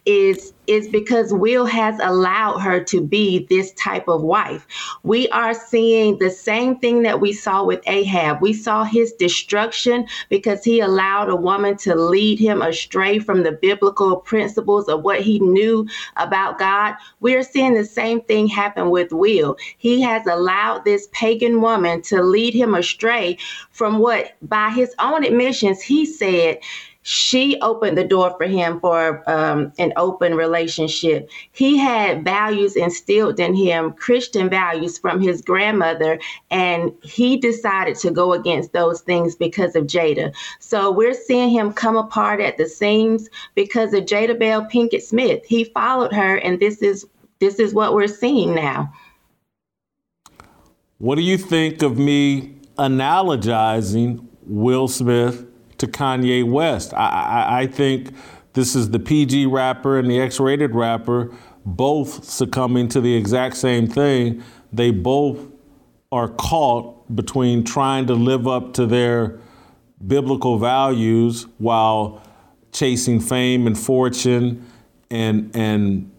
is 0.06 0.54
is 0.68 0.88
because 0.88 1.34
Will 1.34 1.66
has 1.66 2.00
allowed 2.02 2.60
her 2.60 2.84
to 2.86 3.02
be 3.02 3.46
this 3.50 3.74
type 3.74 4.08
of 4.08 4.22
wife. 4.22 4.66
We 5.04 5.30
are 5.30 5.54
seeing 5.54 6.18
the 6.18 6.30
same 6.30 6.80
thing 6.80 7.04
that 7.04 7.20
we 7.20 7.34
saw 7.34 7.64
with 7.64 7.82
Ahab. 7.88 8.42
We 8.42 8.54
saw 8.54 8.84
his 8.84 9.14
destruction 9.14 10.08
because 10.30 10.64
he 10.64 10.80
allowed 10.80 11.30
a 11.30 11.36
woman 11.36 11.78
to 11.78 11.96
lead 11.96 12.40
him 12.40 12.62
astray 12.62 13.20
from 13.20 13.44
the 13.44 13.52
biblical 13.52 14.18
principles 14.18 14.88
of 14.88 15.04
what 15.04 15.22
he 15.22 15.40
knew 15.40 15.88
about 16.18 16.60
God. 16.60 16.96
We're 17.20 17.44
seeing 17.44 17.74
the 17.74 17.86
same 17.86 18.22
thing 18.22 18.48
happen 18.48 18.90
with 18.90 19.12
Will. 19.12 19.58
He 19.78 20.02
has 20.02 20.26
allowed 20.28 20.86
this 20.86 21.10
pagan 21.12 21.62
woman 21.62 22.02
to 22.04 22.24
lead 22.24 22.54
him 22.54 22.76
astray 22.76 23.38
from 23.72 24.00
what, 24.00 24.34
by 24.42 24.70
his 24.70 24.96
own 25.00 25.24
admissions, 25.24 25.82
he 25.82 26.06
said 26.06 26.60
she 27.04 27.60
opened 27.62 27.98
the 27.98 28.04
door 28.04 28.34
for 28.38 28.46
him 28.46 28.80
for 28.80 29.30
um, 29.30 29.72
an 29.78 29.94
open 29.98 30.36
relationship. 30.36 31.30
He 31.52 31.78
had 31.78 32.24
values 32.24 32.76
instilled 32.76 33.40
in 33.40 33.54
him, 33.54 33.92
Christian 33.92 34.50
values 34.50 34.98
from 34.98 35.22
his 35.22 35.42
grandmother, 35.42 36.20
and 36.50 36.94
he 37.04 37.38
decided 37.38 37.98
to 37.98 38.12
go 38.12 38.34
against 38.34 38.72
those 38.72 39.02
things 39.02 39.36
because 39.36 39.76
of 39.76 39.86
Jada. 39.86 40.34
So 40.60 40.92
we're 40.92 41.14
seeing 41.14 41.50
him 41.50 41.74
come 41.74 41.98
apart 41.98 42.40
at 42.40 42.58
the 42.58 42.68
seams 42.68 43.30
because 43.54 43.94
of 43.94 44.06
Jada 44.06 44.40
Bell 44.40 44.66
Pinkett 44.66 45.02
Smith. 45.02 45.44
He 45.46 45.66
followed 45.66 46.14
her, 46.14 46.38
and 46.38 46.60
this 46.60 46.82
is 46.82 47.06
this 47.40 47.60
is 47.60 47.74
what 47.74 47.94
we're 47.94 48.08
seeing 48.08 48.56
now. 48.56 48.94
What 51.00 51.16
do 51.16 51.22
you 51.22 51.38
think 51.38 51.82
of 51.82 51.98
me 51.98 52.56
analogizing 52.78 54.26
Will 54.46 54.88
Smith? 54.88 55.46
To 55.84 55.92
Kanye 55.92 56.44
West. 56.50 56.94
I, 56.94 57.08
I, 57.08 57.60
I 57.62 57.68
think 57.68 58.14
this 58.54 58.76
is 58.76 58.90
the 58.92 59.00
PG 59.00 59.48
rapper 59.48 60.00
and 60.00 60.10
the 60.10 60.20
X 60.20 60.40
rated 60.40 60.74
rapper 60.74 61.34
both 61.66 62.24
succumbing 62.24 62.90
to 62.90 63.02
the 63.02 63.14
exact 63.16 63.58
same 63.58 63.88
thing. 63.88 64.44
They 64.72 64.92
both 64.92 65.40
are 66.12 66.30
caught 66.30 67.16
between 67.16 67.64
trying 67.64 68.08
to 68.08 68.14
live 68.14 68.48
up 68.48 68.74
to 68.74 68.86
their 68.86 69.40
biblical 70.06 70.58
values 70.58 71.48
while 71.58 72.22
chasing 72.72 73.20
fame 73.20 73.68
and 73.68 73.78
fortune 73.78 74.66
and 75.10 75.56
and 75.56 76.12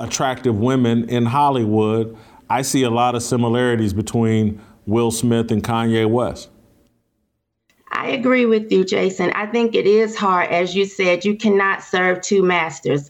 attractive 0.00 0.58
women 0.58 1.08
in 1.08 1.26
Hollywood. 1.26 2.16
I 2.50 2.62
see 2.62 2.82
a 2.82 2.90
lot 2.90 3.14
of 3.14 3.22
similarities 3.22 3.92
between 3.92 4.60
Will 4.86 5.10
Smith 5.10 5.50
and 5.50 5.62
Kanye 5.62 6.08
West. 6.08 6.50
I 8.04 8.08
agree 8.08 8.44
with 8.44 8.70
you, 8.70 8.84
Jason. 8.84 9.30
I 9.30 9.46
think 9.46 9.74
it 9.74 9.86
is 9.86 10.14
hard. 10.14 10.50
As 10.50 10.74
you 10.76 10.84
said, 10.84 11.24
you 11.24 11.36
cannot 11.36 11.82
serve 11.82 12.20
two 12.20 12.42
masters. 12.42 13.08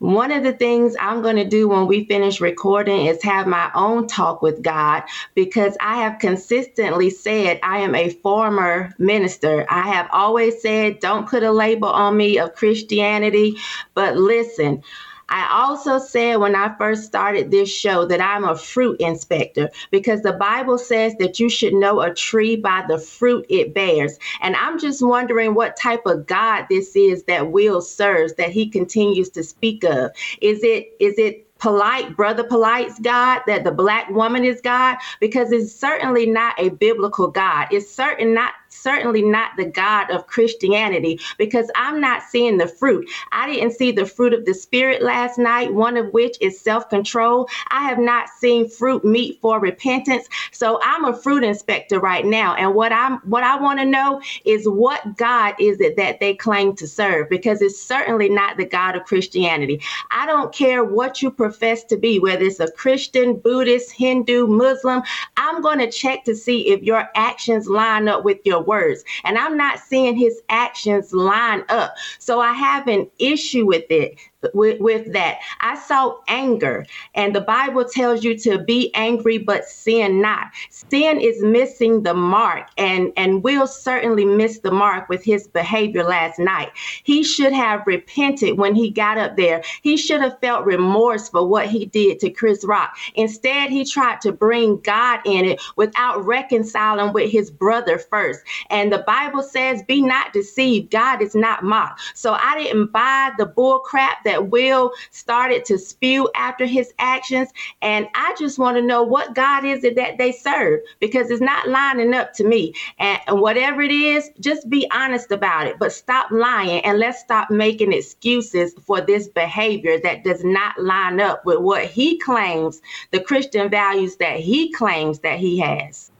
One 0.00 0.30
of 0.30 0.42
the 0.42 0.52
things 0.52 0.94
I'm 1.00 1.22
going 1.22 1.36
to 1.36 1.46
do 1.46 1.66
when 1.66 1.86
we 1.86 2.04
finish 2.04 2.42
recording 2.42 3.06
is 3.06 3.22
have 3.22 3.46
my 3.46 3.70
own 3.74 4.06
talk 4.06 4.42
with 4.42 4.60
God 4.60 5.04
because 5.34 5.78
I 5.80 5.96
have 5.96 6.18
consistently 6.18 7.08
said 7.08 7.58
I 7.62 7.78
am 7.78 7.94
a 7.94 8.10
former 8.10 8.94
minister. 8.98 9.64
I 9.70 9.80
have 9.88 10.10
always 10.12 10.60
said, 10.60 10.98
don't 11.00 11.26
put 11.26 11.42
a 11.42 11.50
label 11.50 11.88
on 11.88 12.14
me 12.18 12.38
of 12.38 12.54
Christianity. 12.54 13.56
But 13.94 14.18
listen, 14.18 14.82
I 15.28 15.48
also 15.50 15.98
said 15.98 16.36
when 16.36 16.54
I 16.54 16.74
first 16.76 17.04
started 17.04 17.50
this 17.50 17.70
show 17.70 18.06
that 18.06 18.20
I'm 18.20 18.44
a 18.44 18.56
fruit 18.56 19.00
inspector 19.00 19.70
because 19.90 20.22
the 20.22 20.32
Bible 20.32 20.78
says 20.78 21.14
that 21.18 21.40
you 21.40 21.48
should 21.48 21.74
know 21.74 22.00
a 22.00 22.14
tree 22.14 22.56
by 22.56 22.84
the 22.88 22.98
fruit 22.98 23.46
it 23.48 23.74
bears. 23.74 24.18
And 24.40 24.56
I'm 24.56 24.78
just 24.78 25.04
wondering 25.04 25.54
what 25.54 25.76
type 25.76 26.06
of 26.06 26.26
God 26.26 26.66
this 26.68 26.94
is 26.96 27.24
that 27.24 27.50
Will 27.50 27.80
serves 27.80 28.34
that 28.34 28.50
he 28.50 28.68
continues 28.68 29.30
to 29.30 29.42
speak 29.42 29.84
of. 29.84 30.10
Is 30.40 30.62
it 30.62 30.94
is 31.00 31.18
it 31.18 31.44
polite, 31.58 32.14
Brother 32.14 32.44
Polight's 32.44 32.98
God, 32.98 33.40
that 33.46 33.64
the 33.64 33.72
black 33.72 34.10
woman 34.10 34.44
is 34.44 34.60
God, 34.60 34.98
because 35.18 35.50
it's 35.50 35.74
certainly 35.74 36.26
not 36.26 36.54
a 36.58 36.68
biblical 36.68 37.28
God. 37.28 37.68
It's 37.70 37.90
certain 37.90 38.34
not 38.34 38.52
certainly 38.84 39.22
not 39.22 39.52
the 39.56 39.64
God 39.64 40.10
of 40.10 40.26
Christianity 40.26 41.18
because 41.38 41.70
I'm 41.74 42.00
not 42.00 42.22
seeing 42.22 42.58
the 42.58 42.68
fruit. 42.68 43.08
I 43.32 43.50
didn't 43.50 43.72
see 43.72 43.90
the 43.90 44.06
fruit 44.06 44.34
of 44.34 44.44
the 44.44 44.54
Spirit 44.54 45.02
last 45.02 45.38
night, 45.38 45.72
one 45.72 45.96
of 45.96 46.12
which 46.12 46.36
is 46.40 46.60
self 46.60 46.88
control. 46.90 47.48
I 47.70 47.82
have 47.88 47.98
not 47.98 48.28
seen 48.28 48.68
fruit 48.68 49.04
meet 49.04 49.40
for 49.40 49.58
repentance. 49.58 50.28
So 50.52 50.78
I'm 50.82 51.06
a 51.06 51.16
fruit 51.16 51.42
inspector 51.42 51.98
right 51.98 52.26
now. 52.26 52.54
And 52.54 52.74
what 52.74 52.92
I'm 52.92 53.18
what 53.20 53.42
I 53.42 53.58
want 53.60 53.78
to 53.80 53.86
know 53.86 54.20
is 54.44 54.68
what 54.68 55.16
God 55.16 55.54
is 55.58 55.80
it 55.80 55.96
that 55.96 56.20
they 56.20 56.34
claim 56.34 56.76
to 56.76 56.86
serve 56.86 57.30
because 57.30 57.62
it's 57.62 57.80
certainly 57.82 58.28
not 58.28 58.58
the 58.58 58.66
God 58.66 58.96
of 58.96 59.04
Christianity. 59.04 59.80
I 60.10 60.26
don't 60.26 60.54
care 60.54 60.84
what 60.84 61.22
you 61.22 61.30
profess 61.30 61.84
to 61.84 61.96
be, 61.96 62.18
whether 62.18 62.44
it's 62.44 62.60
a 62.60 62.70
Christian, 62.70 63.38
Buddhist, 63.38 63.92
Hindu, 63.92 64.46
Muslim. 64.46 65.02
I'm 65.44 65.60
going 65.60 65.78
to 65.78 65.90
check 65.90 66.24
to 66.24 66.34
see 66.34 66.68
if 66.68 66.82
your 66.82 67.10
actions 67.14 67.68
line 67.68 68.08
up 68.08 68.24
with 68.24 68.38
your 68.44 68.62
words. 68.62 69.04
And 69.24 69.36
I'm 69.36 69.58
not 69.58 69.78
seeing 69.78 70.16
his 70.16 70.40
actions 70.48 71.12
line 71.12 71.64
up. 71.68 71.94
So 72.18 72.40
I 72.40 72.52
have 72.52 72.88
an 72.88 73.10
issue 73.18 73.66
with 73.66 73.84
it 73.90 74.18
with, 74.52 74.80
with 74.80 75.12
that. 75.12 75.38
I 75.60 75.76
saw 75.76 76.16
anger, 76.28 76.86
and 77.14 77.34
the 77.34 77.40
Bible 77.40 77.84
tells 77.84 78.24
you 78.24 78.38
to 78.40 78.58
be 78.58 78.92
angry, 78.94 79.38
but 79.38 79.64
sin 79.64 80.20
not. 80.20 80.48
Sin 80.70 81.20
is 81.20 81.42
missing 81.42 82.02
the 82.02 82.14
mark, 82.14 82.68
and, 82.76 83.12
and 83.16 83.42
will 83.42 83.66
certainly 83.66 84.24
miss 84.24 84.58
the 84.60 84.70
mark 84.70 85.08
with 85.08 85.24
his 85.24 85.46
behavior 85.48 86.04
last 86.04 86.38
night. 86.38 86.70
He 87.04 87.22
should 87.22 87.52
have 87.52 87.86
repented 87.86 88.58
when 88.58 88.74
he 88.74 88.90
got 88.90 89.18
up 89.18 89.36
there. 89.36 89.62
He 89.82 89.96
should 89.96 90.20
have 90.20 90.38
felt 90.40 90.66
remorse 90.66 91.28
for 91.28 91.46
what 91.46 91.68
he 91.68 91.86
did 91.86 92.18
to 92.20 92.30
Chris 92.30 92.64
Rock. 92.64 92.96
Instead, 93.14 93.70
he 93.70 93.84
tried 93.84 94.20
to 94.22 94.32
bring 94.32 94.78
God 94.80 95.20
in 95.24 95.44
it 95.44 95.60
without 95.76 96.24
reconciling 96.24 97.12
with 97.12 97.30
his 97.30 97.50
brother 97.50 97.98
first. 97.98 98.40
And 98.70 98.92
the 98.92 99.04
Bible 99.06 99.42
says, 99.42 99.82
Be 99.82 100.02
not 100.02 100.32
deceived, 100.32 100.90
God 100.90 101.22
is 101.22 101.34
not 101.34 101.62
mocked. 101.62 102.00
So 102.14 102.32
I 102.34 102.58
didn't 102.58 102.92
buy 102.92 103.30
the 103.38 103.46
bull 103.46 103.78
crap 103.80 104.24
that 104.24 104.33
that 104.34 104.50
Will 104.50 104.92
started 105.12 105.64
to 105.66 105.78
spew 105.78 106.28
after 106.34 106.66
his 106.66 106.92
actions. 106.98 107.50
And 107.82 108.08
I 108.14 108.34
just 108.36 108.58
want 108.58 108.76
to 108.76 108.82
know 108.82 109.02
what 109.02 109.34
God 109.34 109.64
is 109.64 109.84
it 109.84 109.94
that 109.94 110.18
they 110.18 110.32
serve 110.32 110.80
because 110.98 111.30
it's 111.30 111.40
not 111.40 111.68
lining 111.68 112.14
up 112.14 112.32
to 112.34 112.44
me. 112.44 112.74
And, 112.98 113.20
and 113.28 113.40
whatever 113.40 113.80
it 113.80 113.92
is, 113.92 114.30
just 114.40 114.68
be 114.68 114.90
honest 114.90 115.30
about 115.30 115.68
it, 115.68 115.78
but 115.78 115.92
stop 115.92 116.30
lying 116.32 116.84
and 116.84 116.98
let's 116.98 117.20
stop 117.20 117.50
making 117.50 117.92
excuses 117.92 118.74
for 118.82 119.00
this 119.00 119.28
behavior 119.28 120.00
that 120.00 120.24
does 120.24 120.42
not 120.42 120.76
line 120.80 121.20
up 121.20 121.46
with 121.46 121.58
what 121.58 121.84
he 121.84 122.18
claims, 122.18 122.82
the 123.12 123.20
Christian 123.20 123.70
values 123.70 124.16
that 124.16 124.40
he 124.40 124.72
claims 124.72 125.20
that 125.20 125.38
he 125.38 125.58
has. 125.60 126.10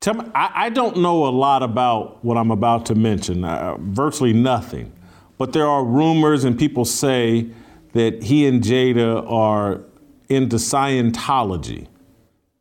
Tell 0.00 0.14
me, 0.14 0.24
I, 0.34 0.52
I, 0.54 0.68
don't 0.70 0.98
know 0.98 1.26
a 1.26 1.30
lot 1.30 1.64
about 1.64 2.24
what 2.24 2.36
I'm 2.36 2.52
about 2.52 2.86
to 2.86 2.94
mention, 2.94 3.44
uh, 3.44 3.76
virtually 3.80 4.32
nothing. 4.32 4.92
But 5.38 5.52
there 5.52 5.66
are 5.66 5.84
rumors 5.84 6.44
and 6.44 6.58
people 6.58 6.84
say 6.84 7.48
that 7.92 8.24
he 8.24 8.46
and 8.46 8.62
Jada 8.62 9.28
are 9.30 9.80
into 10.28 10.56
Scientology. 10.56 11.86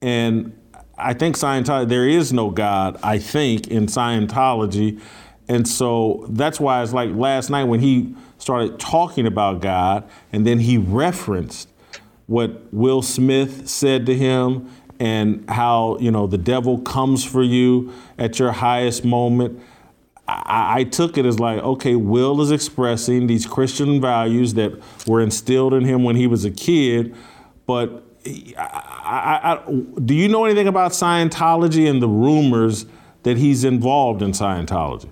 And 0.01 0.57
I 0.97 1.13
think 1.13 1.35
Scientology, 1.35 1.89
there 1.89 2.07
is 2.07 2.31
no 2.31 2.49
God, 2.49 2.99
I 3.03 3.17
think, 3.17 3.67
in 3.67 3.87
Scientology. 3.87 5.01
And 5.47 5.67
so 5.67 6.25
that's 6.29 6.59
why 6.59 6.83
it's 6.83 6.93
like 6.93 7.11
last 7.11 7.49
night 7.49 7.65
when 7.65 7.79
he 7.79 8.15
started 8.37 8.79
talking 8.79 9.25
about 9.25 9.61
God 9.61 10.07
and 10.31 10.45
then 10.45 10.59
he 10.59 10.77
referenced 10.77 11.69
what 12.27 12.71
Will 12.73 13.01
Smith 13.01 13.67
said 13.67 14.05
to 14.05 14.15
him 14.15 14.69
and 14.99 15.49
how, 15.49 15.97
you 15.99 16.11
know, 16.11 16.27
the 16.27 16.37
devil 16.37 16.79
comes 16.79 17.23
for 17.23 17.43
you 17.43 17.93
at 18.17 18.39
your 18.39 18.51
highest 18.51 19.05
moment. 19.05 19.61
I, 20.27 20.79
I, 20.79 20.83
took 20.83 21.17
it 21.17 21.25
as 21.25 21.39
like, 21.39 21.59
okay, 21.59 21.95
Will 21.95 22.41
is 22.41 22.51
expressing 22.51 23.27
these 23.27 23.45
Christian 23.45 24.01
values 24.01 24.55
that 24.55 24.73
were 25.07 25.21
instilled 25.21 25.73
in 25.73 25.85
him 25.85 26.03
when 26.03 26.17
he 26.17 26.27
was 26.27 26.43
a 26.43 26.51
kid, 26.51 27.15
but 27.65 28.03
I, 28.25 29.61
I, 29.65 29.71
do 30.03 30.13
you 30.13 30.27
know 30.27 30.43
anything 30.43 30.67
about 30.67 30.91
Scientology 30.91 31.89
and 31.89 32.01
the 32.01 32.09
rumors 32.09 32.85
that 33.23 33.37
he's 33.37 33.63
involved 33.63 34.21
in 34.21 34.31
Scientology? 34.31 35.09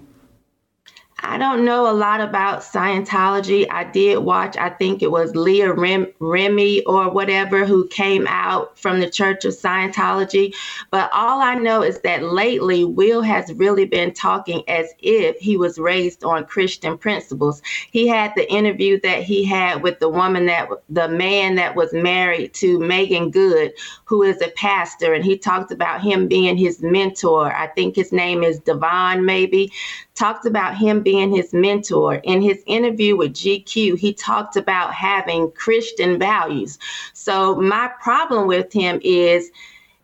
I 1.27 1.39
don't 1.39 1.65
know 1.65 1.89
a 1.89 1.91
lot 1.91 2.21
about 2.21 2.61
Scientology. 2.61 3.65
I 3.71 3.83
did 3.83 4.19
watch, 4.19 4.57
I 4.57 4.69
think 4.69 5.01
it 5.01 5.09
was 5.09 5.35
Leah 5.35 5.73
Rem- 5.73 6.13
Remy 6.19 6.83
or 6.83 7.09
whatever 7.09 7.65
who 7.65 7.87
came 7.87 8.27
out 8.27 8.77
from 8.77 8.99
the 8.99 9.09
Church 9.09 9.43
of 9.43 9.53
Scientology. 9.53 10.55
But 10.91 11.09
all 11.13 11.41
I 11.41 11.55
know 11.55 11.81
is 11.81 11.99
that 12.01 12.23
lately, 12.23 12.85
Will 12.85 13.23
has 13.23 13.51
really 13.53 13.85
been 13.85 14.13
talking 14.13 14.63
as 14.67 14.93
if 14.99 15.37
he 15.37 15.57
was 15.57 15.79
raised 15.79 16.23
on 16.23 16.45
Christian 16.45 16.97
principles. 16.97 17.61
He 17.91 18.07
had 18.07 18.31
the 18.35 18.49
interview 18.51 18.99
that 19.01 19.23
he 19.23 19.43
had 19.43 19.81
with 19.81 19.99
the 19.99 20.09
woman 20.09 20.45
that, 20.45 20.69
the 20.89 21.07
man 21.09 21.55
that 21.55 21.75
was 21.75 21.91
married 21.91 22.53
to 22.55 22.79
Meagan 22.79 23.31
Good, 23.31 23.73
who 24.05 24.21
is 24.21 24.41
a 24.41 24.49
pastor, 24.49 25.13
and 25.13 25.25
he 25.25 25.37
talked 25.37 25.71
about 25.71 26.01
him 26.01 26.27
being 26.27 26.55
his 26.55 26.83
mentor. 26.83 27.51
I 27.51 27.67
think 27.67 27.95
his 27.95 28.11
name 28.11 28.43
is 28.43 28.59
Devon, 28.59 29.25
maybe 29.25 29.71
talked 30.15 30.45
about 30.45 30.77
him 30.77 31.01
being 31.01 31.14
his 31.33 31.53
mentor. 31.53 32.15
In 32.15 32.41
his 32.41 32.63
interview 32.65 33.15
with 33.15 33.33
GQ, 33.33 33.97
he 33.97 34.13
talked 34.13 34.55
about 34.55 34.93
having 34.93 35.51
Christian 35.51 36.19
values. 36.19 36.79
So, 37.13 37.55
my 37.55 37.89
problem 38.01 38.47
with 38.47 38.71
him 38.71 38.99
is 39.03 39.51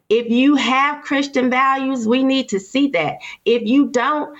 if 0.09 0.29
you 0.29 0.55
have 0.55 1.03
Christian 1.03 1.49
values, 1.49 2.05
we 2.05 2.21
need 2.21 2.49
to 2.49 2.59
see 2.59 2.89
that. 2.89 3.19
If 3.45 3.61
you 3.63 3.87
don't, 3.87 4.37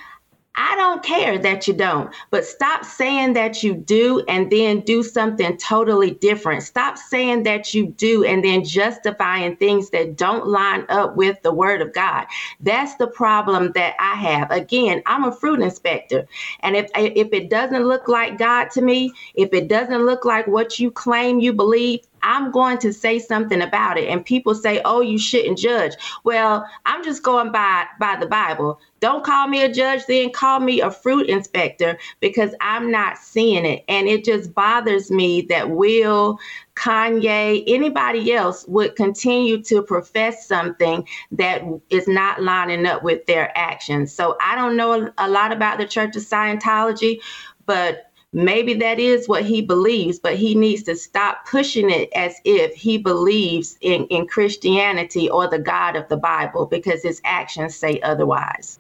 I 0.55 0.75
don't 0.75 1.01
care 1.01 1.37
that 1.37 1.67
you 1.67 1.73
don't, 1.73 2.13
but 2.29 2.45
stop 2.45 2.83
saying 2.83 3.33
that 3.33 3.63
you 3.63 3.73
do 3.73 4.23
and 4.27 4.51
then 4.51 4.81
do 4.81 5.01
something 5.01 5.55
totally 5.57 6.11
different. 6.11 6.63
Stop 6.63 6.97
saying 6.97 7.43
that 7.43 7.73
you 7.73 7.87
do 7.87 8.25
and 8.25 8.43
then 8.43 8.65
justifying 8.65 9.55
things 9.55 9.89
that 9.91 10.17
don't 10.17 10.47
line 10.47 10.85
up 10.89 11.15
with 11.15 11.41
the 11.41 11.53
word 11.53 11.81
of 11.81 11.93
God. 11.93 12.25
That's 12.59 12.95
the 12.95 13.07
problem 13.07 13.71
that 13.75 13.95
I 13.97 14.15
have. 14.15 14.51
Again, 14.51 15.01
I'm 15.05 15.23
a 15.23 15.31
fruit 15.31 15.61
inspector. 15.61 16.27
And 16.61 16.75
if 16.75 16.91
if 16.95 17.31
it 17.31 17.49
doesn't 17.49 17.85
look 17.85 18.09
like 18.09 18.37
God 18.37 18.71
to 18.71 18.81
me, 18.81 19.13
if 19.35 19.53
it 19.53 19.69
doesn't 19.69 20.05
look 20.05 20.25
like 20.25 20.47
what 20.47 20.79
you 20.79 20.91
claim 20.91 21.39
you 21.39 21.53
believe, 21.53 22.01
I'm 22.23 22.51
going 22.51 22.77
to 22.79 22.93
say 22.93 23.19
something 23.19 23.61
about 23.61 23.97
it. 23.97 24.07
And 24.09 24.25
people 24.25 24.55
say, 24.55 24.81
"Oh, 24.85 25.01
you 25.01 25.17
shouldn't 25.17 25.57
judge." 25.57 25.93
Well, 26.23 26.65
I'm 26.85 27.03
just 27.03 27.23
going 27.23 27.51
by 27.51 27.85
by 27.99 28.17
the 28.19 28.27
Bible. 28.27 28.79
Don't 29.01 29.23
call 29.23 29.47
me 29.47 29.63
a 29.63 29.73
judge, 29.73 30.05
then 30.05 30.29
call 30.31 30.59
me 30.59 30.79
a 30.79 30.91
fruit 30.91 31.27
inspector 31.27 31.97
because 32.19 32.53
I'm 32.61 32.91
not 32.91 33.17
seeing 33.17 33.65
it. 33.65 33.83
And 33.87 34.07
it 34.07 34.23
just 34.23 34.53
bothers 34.53 35.09
me 35.09 35.41
that 35.49 35.71
Will, 35.71 36.37
Kanye, 36.75 37.63
anybody 37.65 38.31
else 38.31 38.63
would 38.67 38.95
continue 38.95 39.63
to 39.63 39.81
profess 39.81 40.47
something 40.47 41.07
that 41.31 41.63
is 41.89 42.07
not 42.07 42.43
lining 42.43 42.85
up 42.85 43.01
with 43.01 43.25
their 43.25 43.51
actions. 43.57 44.13
So 44.13 44.37
I 44.39 44.55
don't 44.55 44.77
know 44.77 45.11
a 45.17 45.27
lot 45.27 45.51
about 45.51 45.79
the 45.79 45.87
Church 45.87 46.15
of 46.15 46.21
Scientology, 46.21 47.21
but 47.65 48.10
Maybe 48.33 48.73
that 48.75 48.97
is 48.97 49.27
what 49.27 49.43
he 49.43 49.61
believes, 49.61 50.17
but 50.17 50.35
he 50.35 50.55
needs 50.55 50.83
to 50.83 50.95
stop 50.95 51.45
pushing 51.45 51.89
it 51.89 52.09
as 52.15 52.35
if 52.45 52.73
he 52.73 52.97
believes 52.97 53.77
in, 53.81 54.05
in 54.07 54.25
Christianity 54.25 55.29
or 55.29 55.49
the 55.49 55.59
God 55.59 55.97
of 55.97 56.07
the 56.07 56.15
Bible 56.15 56.65
because 56.65 57.03
his 57.03 57.21
actions 57.25 57.75
say 57.75 57.99
otherwise. 58.01 58.79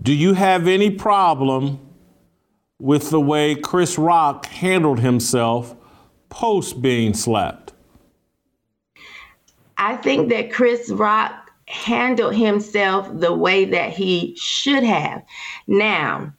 Do 0.00 0.12
you 0.12 0.34
have 0.34 0.68
any 0.68 0.90
problem 0.90 1.80
with 2.78 3.10
the 3.10 3.20
way 3.20 3.56
Chris 3.56 3.98
Rock 3.98 4.46
handled 4.46 5.00
himself 5.00 5.74
post 6.28 6.80
being 6.80 7.14
slapped? 7.14 7.72
I 9.78 9.96
think 9.96 10.28
that 10.28 10.52
Chris 10.52 10.90
Rock 10.90 11.50
handled 11.66 12.36
himself 12.36 13.08
the 13.12 13.32
way 13.32 13.64
that 13.64 13.90
he 13.90 14.36
should 14.36 14.84
have. 14.84 15.24
Now, 15.66 16.32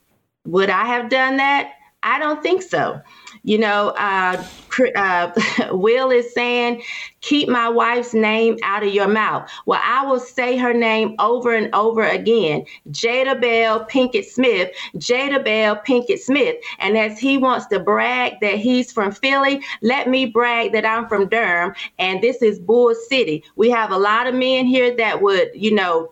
would 0.45 0.69
I 0.69 0.85
have 0.85 1.09
done 1.09 1.37
that? 1.37 1.73
I 2.03 2.19
don't 2.19 2.41
think 2.43 2.61
so. 2.61 3.01
You 3.43 3.57
know, 3.57 3.89
uh, 3.97 4.43
uh, 4.95 5.31
Will 5.71 6.11
is 6.11 6.33
saying, 6.33 6.83
keep 7.21 7.49
my 7.49 7.67
wife's 7.67 8.13
name 8.13 8.57
out 8.63 8.83
of 8.83 8.93
your 8.93 9.07
mouth. 9.07 9.49
Well, 9.65 9.81
I 9.83 10.05
will 10.05 10.19
say 10.19 10.57
her 10.57 10.73
name 10.73 11.15
over 11.19 11.53
and 11.53 11.73
over 11.73 12.03
again 12.03 12.65
Jada 12.89 13.39
Bell 13.39 13.85
Pinkett 13.85 14.25
Smith, 14.25 14.71
Jada 14.97 15.43
Bell 15.43 15.77
Pinkett 15.77 16.19
Smith. 16.19 16.57
And 16.79 16.97
as 16.97 17.19
he 17.19 17.37
wants 17.37 17.65
to 17.67 17.79
brag 17.79 18.33
that 18.41 18.57
he's 18.57 18.91
from 18.91 19.11
Philly, 19.11 19.61
let 19.81 20.07
me 20.07 20.25
brag 20.27 20.73
that 20.73 20.85
I'm 20.85 21.07
from 21.07 21.27
Durham 21.27 21.73
and 21.97 22.21
this 22.21 22.41
is 22.41 22.59
Bull 22.59 22.93
City. 23.09 23.43
We 23.55 23.69
have 23.71 23.91
a 23.91 23.97
lot 23.97 24.27
of 24.27 24.35
men 24.35 24.65
here 24.65 24.95
that 24.95 25.21
would, 25.21 25.49
you 25.55 25.73
know, 25.73 26.11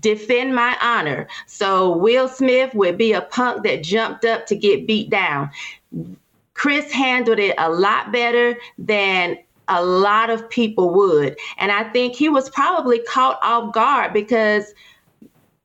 defend 0.00 0.54
my 0.54 0.76
honor. 0.82 1.26
So 1.46 1.96
Will 1.96 2.28
Smith 2.28 2.74
would 2.74 2.98
be 2.98 3.12
a 3.12 3.22
punk 3.22 3.64
that 3.64 3.82
jumped 3.82 4.24
up 4.24 4.46
to 4.46 4.56
get 4.56 4.86
beat 4.86 5.10
down. 5.10 5.50
Chris 6.54 6.90
handled 6.90 7.38
it 7.38 7.54
a 7.58 7.70
lot 7.70 8.10
better 8.12 8.56
than 8.78 9.38
a 9.68 9.84
lot 9.84 10.30
of 10.30 10.48
people 10.50 10.90
would. 10.94 11.38
And 11.58 11.70
I 11.70 11.84
think 11.84 12.14
he 12.14 12.28
was 12.28 12.50
probably 12.50 13.00
caught 13.00 13.38
off 13.42 13.72
guard 13.72 14.12
because 14.12 14.72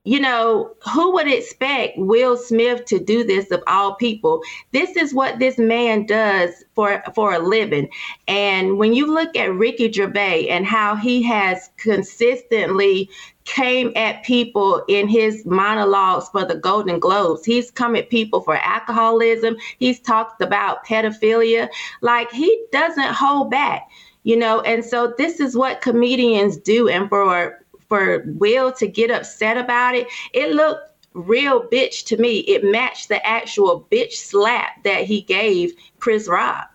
you 0.06 0.20
know, 0.20 0.76
who 0.94 1.14
would 1.14 1.32
expect 1.32 1.98
Will 1.98 2.36
Smith 2.36 2.84
to 2.86 3.00
do 3.00 3.24
this 3.24 3.52
of 3.52 3.64
all 3.68 3.96
people? 3.96 4.42
This 4.74 4.98
is 4.98 5.14
what 5.14 5.40
this 5.40 5.58
man 5.58 6.06
does 6.06 6.64
for 6.76 7.02
for 7.16 7.34
a 7.34 7.40
living. 7.40 7.88
And 8.28 8.78
when 8.78 8.94
you 8.94 9.14
look 9.14 9.36
at 9.38 9.54
Ricky 9.54 9.90
Gervais 9.90 10.50
and 10.50 10.66
how 10.66 10.96
he 10.96 11.24
has 11.24 11.70
consistently 11.78 13.10
came 13.46 13.92
at 13.96 14.24
people 14.24 14.84
in 14.88 15.08
his 15.08 15.46
monologues 15.46 16.30
for 16.30 16.46
the 16.46 16.56
Golden 16.56 17.00
Globes. 17.00 17.46
He's 17.46 17.72
come 17.72 17.96
at 17.96 18.10
people 18.10 18.42
for 18.42 18.58
alcoholism. 18.58 19.58
He's 19.80 20.00
talked 20.00 20.42
about 20.42 20.86
pedophilia. 20.86 21.70
Like 22.02 22.32
he 22.32 22.66
doesn't 22.72 23.14
hold 23.14 23.52
back, 23.52 23.90
you 24.24 24.38
know. 24.38 24.62
And 24.62 24.84
so 24.84 25.14
this 25.18 25.40
is 25.40 25.56
what 25.56 25.82
comedians 25.82 26.58
do. 26.58 26.88
And 26.88 27.10
for 27.10 27.60
for 27.90 28.24
Will 28.26 28.72
to 28.74 28.88
get 28.88 29.12
upset 29.12 29.58
about 29.58 29.96
it, 29.96 30.08
it 30.34 30.54
looked 30.54 30.90
real 31.14 31.68
bitch 31.68 32.06
to 32.06 32.18
me. 32.18 32.40
It 32.40 32.64
matched 32.64 33.10
the 33.10 33.26
actual 33.26 33.88
bitch 33.92 34.14
slap 34.14 34.84
that 34.84 35.04
he 35.04 35.22
gave 35.22 35.74
Chris 36.00 36.28
Rock. 36.28 36.70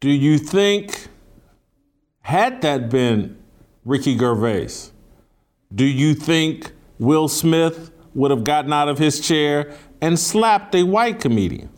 Do 0.00 0.10
you 0.10 0.38
think, 0.38 1.08
had 2.22 2.62
that 2.62 2.88
been 2.88 3.39
Ricky 3.84 4.16
Gervais, 4.16 4.90
do 5.74 5.86
you 5.86 6.14
think 6.14 6.72
Will 6.98 7.28
Smith 7.28 7.90
would 8.14 8.30
have 8.30 8.44
gotten 8.44 8.72
out 8.72 8.88
of 8.88 8.98
his 8.98 9.20
chair 9.20 9.74
and 10.02 10.18
slapped 10.18 10.74
a 10.74 10.82
white 10.82 11.20
comedian? 11.20 11.70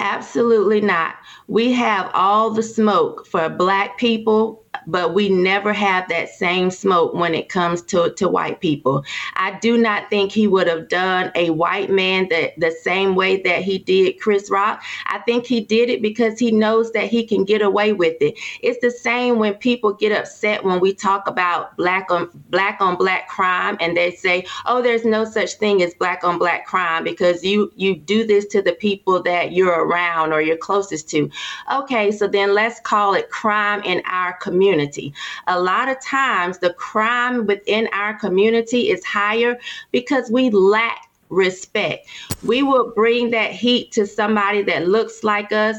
Absolutely 0.00 0.80
not. 0.80 1.14
We 1.46 1.72
have 1.72 2.10
all 2.14 2.50
the 2.50 2.62
smoke 2.62 3.26
for 3.26 3.48
black 3.48 3.96
people 3.96 4.63
but 4.86 5.14
we 5.14 5.28
never 5.28 5.72
have 5.72 6.08
that 6.08 6.28
same 6.28 6.70
smoke 6.70 7.14
when 7.14 7.34
it 7.34 7.48
comes 7.48 7.82
to, 7.82 8.12
to 8.14 8.28
white 8.28 8.60
people. 8.60 9.04
I 9.34 9.58
do 9.58 9.76
not 9.78 10.10
think 10.10 10.32
he 10.32 10.46
would 10.46 10.66
have 10.66 10.88
done 10.88 11.30
a 11.34 11.50
white 11.50 11.90
man 11.90 12.28
the, 12.28 12.52
the 12.58 12.70
same 12.70 13.14
way 13.14 13.40
that 13.42 13.62
he 13.62 13.78
did 13.78 14.20
Chris 14.20 14.50
Rock. 14.50 14.82
I 15.06 15.18
think 15.20 15.46
he 15.46 15.60
did 15.60 15.90
it 15.90 16.02
because 16.02 16.38
he 16.38 16.50
knows 16.50 16.92
that 16.92 17.08
he 17.08 17.26
can 17.26 17.44
get 17.44 17.62
away 17.62 17.92
with 17.92 18.16
it. 18.20 18.38
It's 18.60 18.80
the 18.80 18.90
same 18.90 19.38
when 19.38 19.54
people 19.54 19.92
get 19.92 20.12
upset 20.12 20.64
when 20.64 20.80
we 20.80 20.94
talk 20.94 21.28
about 21.28 21.76
black 21.76 22.10
on 22.10 22.30
black 22.50 22.80
on 22.80 22.96
black 22.96 23.28
crime 23.28 23.76
and 23.80 23.96
they 23.96 24.10
say, 24.12 24.46
"Oh, 24.66 24.82
there's 24.82 25.04
no 25.04 25.24
such 25.24 25.54
thing 25.54 25.82
as 25.82 25.94
black 25.94 26.24
on 26.24 26.38
black 26.38 26.66
crime 26.66 27.04
because 27.04 27.44
you 27.44 27.72
you 27.76 27.96
do 27.96 28.26
this 28.26 28.46
to 28.46 28.62
the 28.62 28.72
people 28.72 29.22
that 29.22 29.52
you're 29.52 29.86
around 29.86 30.32
or 30.32 30.40
you're 30.40 30.56
closest 30.56 31.08
to." 31.10 31.30
Okay, 31.72 32.10
so 32.10 32.26
then 32.26 32.54
let's 32.54 32.80
call 32.80 33.14
it 33.14 33.30
crime 33.30 33.82
in 33.84 34.02
our 34.06 34.34
community 34.34 34.73
community. 34.74 35.14
A 35.46 35.60
lot 35.60 35.88
of 35.88 36.00
times, 36.00 36.58
the 36.58 36.72
crime 36.74 37.46
within 37.46 37.88
our 37.92 38.18
community 38.18 38.90
is 38.90 39.04
higher 39.04 39.58
because 39.92 40.30
we 40.30 40.50
lack 40.50 41.08
respect. 41.30 42.08
We 42.42 42.62
will 42.62 42.92
bring 42.94 43.30
that 43.30 43.52
heat 43.52 43.92
to 43.92 44.06
somebody 44.06 44.62
that 44.62 44.88
looks 44.88 45.24
like 45.24 45.52
us 45.52 45.76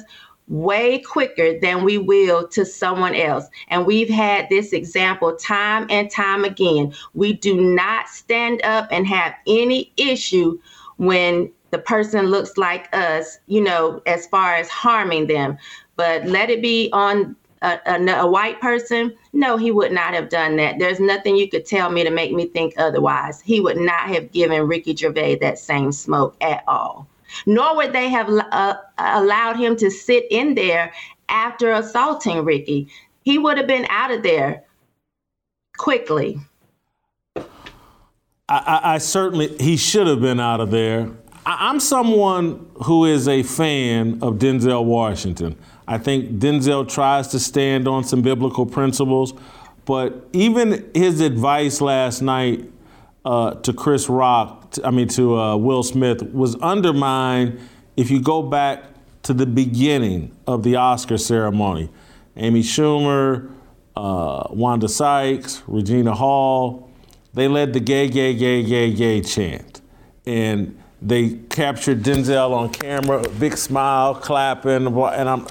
way 0.48 1.00
quicker 1.00 1.60
than 1.60 1.84
we 1.84 1.98
will 1.98 2.48
to 2.50 2.66
someone 2.66 3.16
else. 3.16 3.46
And 3.70 3.86
we've 3.86 4.10
had 4.10 4.48
this 4.50 4.74
example 4.74 5.36
time 5.36 5.88
and 5.90 6.10
time 6.12 6.46
again. 6.46 6.94
We 7.16 7.34
do 7.34 7.60
not 7.60 8.08
stand 8.10 8.64
up 8.64 8.88
and 8.92 9.08
have 9.08 9.34
any 9.48 9.92
issue 9.98 10.60
when 10.98 11.52
the 11.72 11.80
person 11.80 12.28
looks 12.28 12.58
like 12.58 12.88
us, 12.96 13.40
you 13.48 13.62
know, 13.62 14.02
as 14.06 14.28
far 14.28 14.56
as 14.56 14.70
harming 14.70 15.28
them. 15.28 15.58
But 15.96 16.26
let 16.26 16.50
it 16.50 16.62
be 16.62 16.90
on 16.94 17.36
a, 17.66 17.80
a, 17.86 18.22
a, 18.22 18.28
white 18.28 18.62
person, 18.62 19.16
no, 19.34 19.58
he 19.58 19.72
would 19.72 19.92
not 19.92 20.14
have 20.14 20.30
done 20.30 20.56
that. 20.58 20.78
There's 20.78 21.00
nothing 21.00 21.36
you 21.36 21.50
could 21.50 21.66
tell 21.66 21.90
me 21.90 22.04
to 22.04 22.12
make 22.12 22.32
me 22.32 22.46
think 22.46 22.74
otherwise. 22.78 23.42
He 23.42 23.60
would 23.60 23.78
not 23.78 24.08
have 24.10 24.32
given 24.32 24.68
Ricky 24.68 24.96
Gervais 24.96 25.36
that 25.38 25.58
same 25.58 25.92
smoke 25.92 26.36
at 26.42 26.64
all. 26.68 27.08
Nor 27.46 27.76
would 27.78 27.94
they 27.94 28.10
have 28.10 28.30
uh, 28.30 28.76
allowed 28.98 29.58
him 29.58 29.76
to 29.78 29.90
sit 29.90 30.26
in 30.30 30.56
there 30.56 30.94
after 31.28 31.72
assaulting 31.72 32.46
Ricky. 32.46 32.88
He 33.24 33.40
would 33.40 33.58
have 33.58 33.68
been 33.68 33.88
out 33.90 34.12
of 34.12 34.22
there 34.22 34.64
quickly. 35.78 36.40
I, 38.48 38.82
I, 38.84 38.98
certainly, 39.00 39.58
he 39.58 39.76
should 39.76 40.06
have 40.06 40.22
been 40.22 40.40
out 40.40 40.62
of 40.62 40.70
there. 40.70 41.10
I, 41.48 41.70
I'm 41.70 41.80
someone 41.80 42.70
who 42.84 43.06
is 43.06 43.28
a 43.28 43.42
fan 43.42 44.20
of 44.22 44.36
Denzel 44.36 44.86
Washington. 44.86 45.58
I 45.88 45.98
think 45.98 46.40
Denzel 46.40 46.90
tries 46.90 47.28
to 47.30 47.40
stand 47.40 47.88
on 47.88 48.04
some 48.04 48.22
biblical 48.22 48.66
principles, 48.66 49.34
but 49.86 50.28
even 50.34 50.90
his 50.94 51.22
advice 51.22 51.80
last 51.80 52.22
night 52.22 52.66
uh, 53.24 53.56
to 53.56 53.74
Chris 53.74 54.10
Rock, 54.10 54.76
I 54.84 54.92
mean 54.92 55.08
to 55.10 55.38
uh, 55.38 55.56
Will 55.58 55.84
Smith, 55.84 56.24
was 56.34 56.56
undermined 56.56 57.60
if 57.96 58.10
you 58.10 58.22
go 58.22 58.42
back 58.42 58.84
to 59.24 59.34
the 59.34 59.46
beginning 59.46 60.36
of 60.48 60.64
the 60.64 60.76
Oscar 60.76 61.18
ceremony. 61.18 61.90
Amy 62.36 62.62
Schumer, 62.62 63.52
uh, 63.96 64.48
Wanda 64.50 64.90
Sykes, 64.90 65.64
Regina 65.68 66.14
Hall, 66.14 66.90
they 67.34 67.48
led 67.48 67.74
the 67.74 67.80
gay, 67.80 68.08
gay, 68.08 68.34
gay, 68.34 68.64
gay, 68.64 68.94
gay 68.94 69.22
chant. 69.22 69.82
And 70.26 70.80
they 71.02 71.32
captured 71.50 72.02
Denzel 72.02 72.52
on 72.52 72.70
camera, 72.70 73.28
big 73.40 73.58
smile, 73.58 74.16
clapping, 74.16 74.88
and 74.88 75.30
I'm 75.30 75.46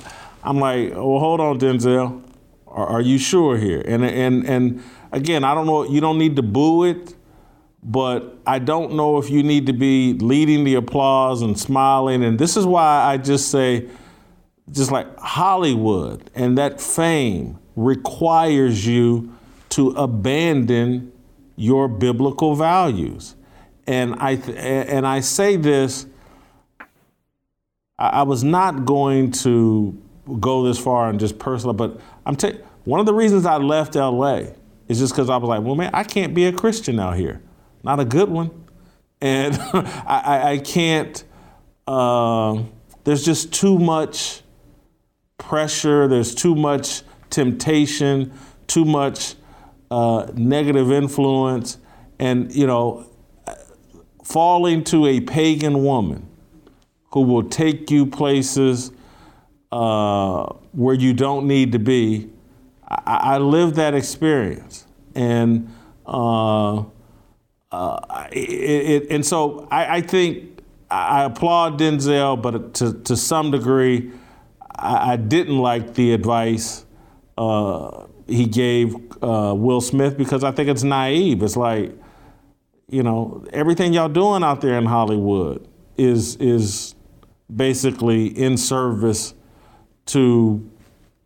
I'm 0.45 0.61
like, 0.61 0.91
well, 0.91 1.19
hold 1.19 1.41
on, 1.41 1.59
Denzel. 1.59 2.23
Are, 2.67 2.87
are, 2.87 3.01
you 3.01 3.17
sure 3.17 3.57
here? 3.57 3.83
And 3.87 4.05
and 4.05 4.47
and 4.47 4.83
again, 5.11 5.43
I 5.43 5.55
don't 5.55 5.67
know. 5.67 5.85
You 5.85 6.01
don't 6.01 6.19
need 6.19 6.37
to 6.37 6.43
boo 6.43 6.85
it, 6.85 7.15
but 7.83 8.39
I 8.47 8.59
don't 8.59 8.93
know 8.93 9.17
if 9.17 9.31
you 9.31 9.43
need 9.43 9.67
to 9.67 9.73
be 9.73 10.13
leading 10.15 10.65
the 10.65 10.75
applause 10.75 11.41
and 11.41 11.59
smiling. 11.59 12.23
And 12.23 12.39
this 12.39 12.57
is 12.57 12.67
why 12.67 13.05
I 13.05 13.17
just 13.17 13.51
say, 13.51 13.89
just 14.71 14.91
like 14.93 15.07
Hollywood 15.19 16.31
and 16.35 16.59
that 16.59 16.81
fame 16.81 17.59
requires 17.75 18.87
you 18.87 19.35
to 19.71 19.91
abandon 19.91 21.13
your 21.57 21.89
biblical 21.89 22.55
values. 22.55 23.35
And 23.87 24.15
I 24.17 24.37
th- 24.37 24.59
and 24.59 25.07
I 25.07 25.21
say 25.21 25.57
this. 25.57 26.07
I 27.97 28.25
was 28.25 28.43
not 28.43 28.85
going 28.85 29.31
to 29.31 29.97
go 30.41 30.65
this 30.65 30.79
far 30.79 31.09
and 31.11 31.21
just 31.21 31.39
personal, 31.39 31.75
but 31.75 32.01
I'm 32.27 32.37
telling 32.37 32.59
one 32.85 33.01
of 33.01 33.07
the 33.07 33.15
reasons 33.15 33.47
I 33.47 33.57
left 33.57 33.95
LA 33.95 34.43
is 34.89 34.99
just 34.99 35.15
because 35.15 35.31
I 35.31 35.37
was 35.37 35.49
like, 35.49 35.63
well, 35.63 35.75
man, 35.75 35.91
I 35.95 36.05
can't 36.05 36.35
be 36.35 36.45
a 36.45 36.53
Christian 36.53 37.01
out 37.01 37.17
here, 37.17 37.43
not 37.83 38.01
a 38.01 38.05
good 38.05 38.29
one, 38.29 38.51
and 39.21 39.55
I, 39.73 40.23
I, 40.25 40.51
I, 40.53 40.59
can't. 40.59 41.25
Uh, 41.87 42.63
there's 43.05 43.25
just 43.25 43.53
too 43.53 43.79
much 43.79 44.43
pressure. 45.39 46.09
There's 46.09 46.35
too 46.35 46.55
much 46.55 47.03
temptation. 47.31 48.33
Too 48.67 48.85
much 48.85 49.35
uh, 49.91 50.31
negative 50.35 50.91
influence, 50.91 51.79
and 52.19 52.55
you 52.55 52.67
know, 52.67 53.07
falling 54.25 54.85
to 54.85 55.07
a 55.07 55.21
pagan 55.21 55.85
woman 55.85 56.29
who 57.13 57.21
will 57.21 57.43
take 57.45 57.91
you 57.91 58.07
places 58.07 58.91
uh, 59.75 60.53
where 60.71 60.95
you 60.95 61.13
don't 61.13 61.49
need 61.49 61.73
to 61.73 61.81
be. 61.81 62.31
I, 62.89 63.35
I 63.35 63.39
lived 63.39 63.75
that 63.75 63.93
experience, 63.93 64.87
and 65.17 65.69
uh, 66.07 66.85
uh, 67.73 68.29
it, 68.31 68.39
it, 68.39 69.11
and 69.11 69.27
so 69.27 69.67
I, 69.73 69.97
I, 69.97 70.01
think 70.01 70.61
I 70.93 71.25
applaud 71.25 71.81
Denzel, 71.81 72.41
but 72.41 72.75
to 72.75 72.93
to 73.03 73.17
some 73.17 73.51
degree, 73.51 74.13
I, 74.77 75.15
I 75.15 75.17
didn't 75.17 75.59
like 75.59 75.95
the 75.95 76.13
advice 76.13 76.87
uh, 77.37 78.07
he 78.29 78.47
gave 78.47 78.95
uh, 79.25 79.55
Will 79.57 79.81
Smith 79.81 80.17
because 80.17 80.45
I 80.45 80.53
think 80.53 80.69
it's 80.69 80.85
naive. 80.85 81.43
It's 81.43 81.57
like, 81.57 81.93
you 82.89 83.03
know, 83.03 83.45
everything 83.53 83.93
y'all 83.93 84.09
doing 84.09 84.45
out 84.45 84.61
there 84.61 84.79
in 84.79 84.87
Hollywood, 84.87 85.67
is 85.97 86.37
is 86.37 86.95
basically 87.55 88.27
in 88.27 88.57
service 88.57 89.35
to 90.07 90.71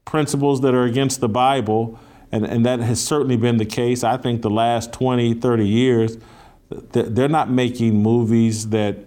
principles 0.05 0.61
that 0.62 0.74
are 0.74 0.85
against 0.85 1.20
the 1.20 1.29
Bible, 1.29 1.99
and, 2.33 2.45
and 2.45 2.64
that 2.64 2.81
has 2.81 3.03
certainly 3.03 3.37
been 3.37 3.57
the 3.57 3.66
case. 3.66 4.05
I 4.05 4.16
think 4.16 4.43
the 4.43 4.51
last 4.51 4.93
20, 4.93 5.35
30 5.35 5.66
years, 5.66 6.18
they're 6.70 7.29
not 7.29 7.51
making 7.51 8.03
movies 8.03 8.70
that 8.70 8.99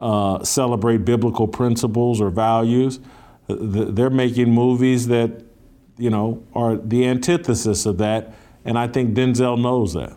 uh, 0.00 0.42
celebrate 0.42 1.04
biblical 1.04 1.46
principles 1.46 2.20
or 2.20 2.30
values. 2.30 3.00
They're 3.48 4.10
making 4.10 4.50
movies 4.52 5.08
that, 5.08 5.42
you 5.96 6.10
know, 6.10 6.42
are 6.54 6.76
the 6.76 7.06
antithesis 7.06 7.86
of 7.86 7.98
that, 7.98 8.34
and 8.64 8.78
I 8.78 8.88
think 8.88 9.14
Denzel 9.14 9.60
knows 9.60 9.94
that. 9.94 10.16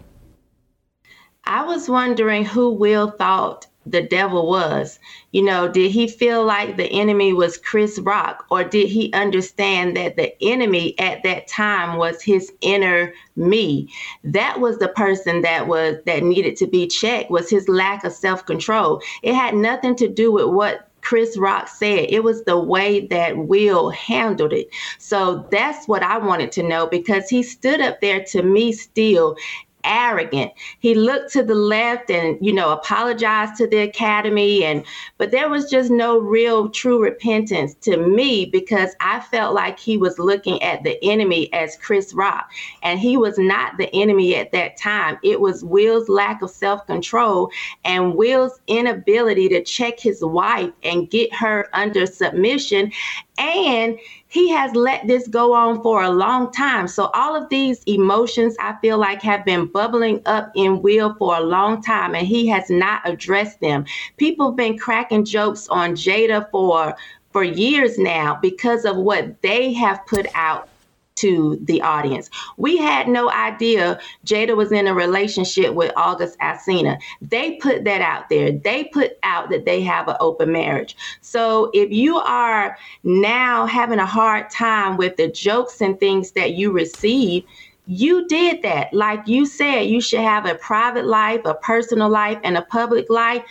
I 1.44 1.64
was 1.64 1.88
wondering 1.88 2.46
who 2.46 2.72
Will 2.72 3.12
thought 3.12 3.68
the 3.86 4.02
devil 4.02 4.48
was. 4.50 5.00
You 5.32 5.44
know, 5.44 5.68
did 5.68 5.92
he 5.92 6.08
feel 6.08 6.44
like 6.44 6.78
the 6.78 6.92
enemy 6.92 7.34
was 7.34 7.58
Chris 7.58 8.00
Rock, 8.00 8.46
or 8.50 8.64
did 8.64 8.88
he 8.88 9.12
understand 9.14 9.96
that 9.98 10.16
the 10.16 10.34
enemy 10.42 10.98
at 11.00 11.24
that 11.24 11.48
time 11.48 11.98
was 11.98 12.22
his 12.22 12.52
inner 12.62 13.14
me? 13.36 13.90
That 14.24 14.60
was 14.60 14.78
the 14.78 14.90
person 14.90 15.42
that 15.42 15.68
was 15.68 15.98
that 16.06 16.24
needed 16.24 16.56
to 16.58 16.68
be 16.68 16.88
checked 16.88 17.32
was 17.32 17.50
his 17.50 17.68
lack 17.68 18.04
of 18.04 18.14
self-control. 18.14 19.02
It 19.24 19.34
had 19.34 19.56
nothing 19.56 19.96
to 19.98 20.08
do 20.08 20.32
with 20.32 20.48
what 20.48 20.90
Chris 21.06 21.38
Rock 21.38 21.68
said. 21.68 22.08
It 22.10 22.24
was 22.24 22.44
the 22.46 22.60
way 22.60 23.06
that 23.08 23.38
Will 23.38 23.92
handled 23.92 24.52
it. 24.52 24.70
So 24.98 25.48
that's 25.52 25.88
what 25.88 26.02
I 26.02 26.18
wanted 26.18 26.52
to 26.54 26.64
know 26.64 26.88
because 26.88 27.30
he 27.30 27.44
stood 27.44 27.80
up 27.80 28.02
there 28.02 28.24
to 28.30 28.42
me 28.42 28.72
still 28.72 29.38
arrogant. 29.86 30.52
He 30.80 30.96
looked 30.96 31.32
to 31.34 31.44
the 31.44 31.56
left 31.56 32.10
and, 32.10 32.38
you 32.46 32.54
know, 32.54 32.72
apologized 32.72 33.56
to 33.58 33.68
the 33.68 33.78
academy 33.78 34.64
and 34.64 34.84
but 35.18 35.32
there 35.32 35.50
was 35.50 35.70
just 35.70 35.92
no 35.92 36.18
real 36.18 36.70
true 36.70 37.02
repentance 37.02 37.76
to 37.82 37.98
me 37.98 38.46
because 38.46 38.96
I 39.00 39.20
felt 39.20 39.54
like 39.54 39.80
he 39.80 39.98
was 39.98 40.20
looking 40.20 40.62
at 40.62 40.84
the 40.84 40.98
enemy 41.04 41.52
as 41.54 41.78
Chris 41.78 42.14
Rock 42.14 42.50
and 42.84 43.00
he 43.00 43.18
was 43.18 43.38
not 43.38 43.78
the 43.78 43.94
enemy 43.94 44.36
at 44.36 44.52
that 44.52 44.78
time. 44.78 45.18
It 45.24 45.40
was 45.40 45.64
Will's 45.64 46.10
lack 46.10 46.42
of 46.42 46.50
self-control 46.50 47.52
and 47.84 48.16
Will's 48.16 48.60
inability 48.68 49.50
to 49.50 49.64
check 49.64 50.00
his 50.00 50.24
wife 50.24 50.72
and 50.84 51.10
get 51.10 51.34
her 51.34 51.70
under 51.74 52.06
submission 52.06 52.92
and 53.38 54.00
he 54.36 54.50
has 54.50 54.76
let 54.76 55.08
this 55.08 55.30
go 55.30 55.54
on 55.54 55.82
for 55.82 56.04
a 56.04 56.10
long 56.10 56.52
time. 56.52 56.90
So 56.90 57.10
all 57.14 57.38
of 57.38 57.48
these 57.48 57.82
emotions 57.86 58.58
I 58.60 58.76
feel 58.82 58.98
like 58.98 59.22
have 59.22 59.46
been 59.46 59.66
bubbling 59.66 60.22
up 60.26 60.52
in 60.56 60.82
Will 60.82 61.16
for 61.16 61.38
a 61.38 61.40
long 61.40 61.82
time 61.82 62.16
and 62.16 62.28
he 62.28 62.46
has 62.48 62.70
not 62.70 63.02
addressed 63.06 63.62
them. 63.62 63.86
People 64.18 64.48
have 64.48 64.58
been 64.58 64.78
cracking 64.78 65.24
jokes 65.24 65.70
on 65.70 65.92
Jada 65.92 66.52
for 66.52 66.98
for 67.32 67.46
years 67.46 67.98
now 67.98 68.38
because 68.42 68.84
of 68.84 68.98
what 68.98 69.42
they 69.42 69.72
have 69.72 70.06
put 70.06 70.28
out 70.36 70.68
to 71.16 71.58
the 71.62 71.82
audience. 71.82 72.30
We 72.58 72.78
had 72.78 73.08
no 73.08 73.32
idea 73.32 74.00
Jada 74.26 74.56
was 74.56 74.72
in 74.72 74.88
a 74.88 74.94
relationship 74.94 75.74
with 75.74 75.92
August 75.96 76.38
Alsina. 76.40 77.00
They 77.22 77.56
put 77.56 77.86
that 77.86 78.02
out 78.02 78.30
there. 78.30 78.52
They 78.52 78.86
put 78.86 79.18
out 79.24 79.50
that 79.50 79.66
they 79.66 79.82
have 79.82 80.08
an 80.08 80.18
open 80.20 80.52
marriage. 80.52 80.96
So 81.22 81.72
if 81.74 81.90
you 81.92 82.18
are 82.18 82.78
now 83.04 83.66
having 83.66 84.00
a 84.00 84.06
hard 84.06 84.50
time 84.50 84.98
with 84.98 85.16
the 85.16 85.30
jokes 85.30 85.82
and 85.82 86.00
things 86.00 86.32
that 86.32 86.54
you 86.54 86.72
receive, 86.72 87.46
you 87.88 88.28
did 88.28 88.64
that. 88.64 88.94
Like 88.94 89.28
you 89.28 89.46
said, 89.46 89.82
you 89.82 90.02
should 90.02 90.22
have 90.22 90.46
a 90.46 90.56
private 90.56 91.06
life, 91.06 91.42
a 91.46 91.54
personal 91.54 92.10
life, 92.10 92.40
and 92.44 92.58
a 92.58 92.64
public 92.64 93.10
life. 93.10 93.44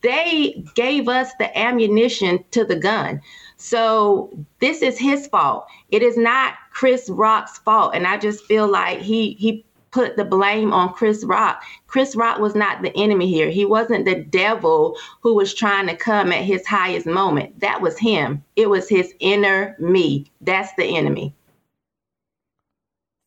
They 0.00 0.64
gave 0.74 1.08
us 1.08 1.32
the 1.38 1.56
ammunition 1.58 2.44
to 2.52 2.64
the 2.64 2.76
gun. 2.76 3.20
So 3.56 4.30
this 4.60 4.80
is 4.80 4.98
his 4.98 5.26
fault. 5.26 5.66
It 5.90 6.02
is 6.02 6.16
not 6.16 6.54
Chris 6.74 7.08
Rock's 7.08 7.58
fault. 7.58 7.94
And 7.94 8.06
I 8.06 8.18
just 8.18 8.44
feel 8.44 8.68
like 8.68 9.00
he 9.00 9.34
he 9.34 9.64
put 9.92 10.16
the 10.16 10.24
blame 10.24 10.72
on 10.72 10.92
Chris 10.92 11.24
Rock. 11.24 11.62
Chris 11.86 12.16
Rock 12.16 12.40
was 12.40 12.56
not 12.56 12.82
the 12.82 12.94
enemy 12.96 13.28
here. 13.28 13.48
He 13.48 13.64
wasn't 13.64 14.04
the 14.04 14.16
devil 14.24 14.98
who 15.22 15.34
was 15.34 15.54
trying 15.54 15.86
to 15.86 15.96
come 15.96 16.32
at 16.32 16.42
his 16.42 16.66
highest 16.66 17.06
moment. 17.06 17.60
That 17.60 17.80
was 17.80 17.96
him. 17.96 18.42
It 18.56 18.68
was 18.68 18.88
his 18.88 19.14
inner 19.20 19.76
me. 19.78 20.26
That's 20.40 20.74
the 20.74 20.96
enemy. 20.96 21.32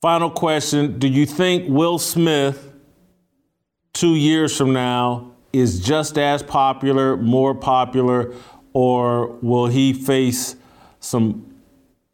Final 0.02 0.30
question 0.30 1.00
Do 1.00 1.08
you 1.08 1.26
think 1.26 1.70
Will 1.70 1.98
Smith, 1.98 2.74
two 3.93 4.16
years 4.16 4.56
from 4.56 4.74
now, 4.74 5.32
is 5.54 5.80
just 5.80 6.18
as 6.18 6.43
popular, 6.43 7.16
more 7.16 7.56
popular, 7.56 8.34
or 8.74 9.28
will 9.41 9.68
he 9.68 9.93
face 9.93 10.58
some 11.00 11.47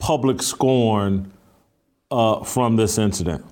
public 0.04 0.42
scorn 0.42 1.32
uh, 2.12 2.44
from 2.44 2.76
this 2.76 2.98
incident? 2.98 3.44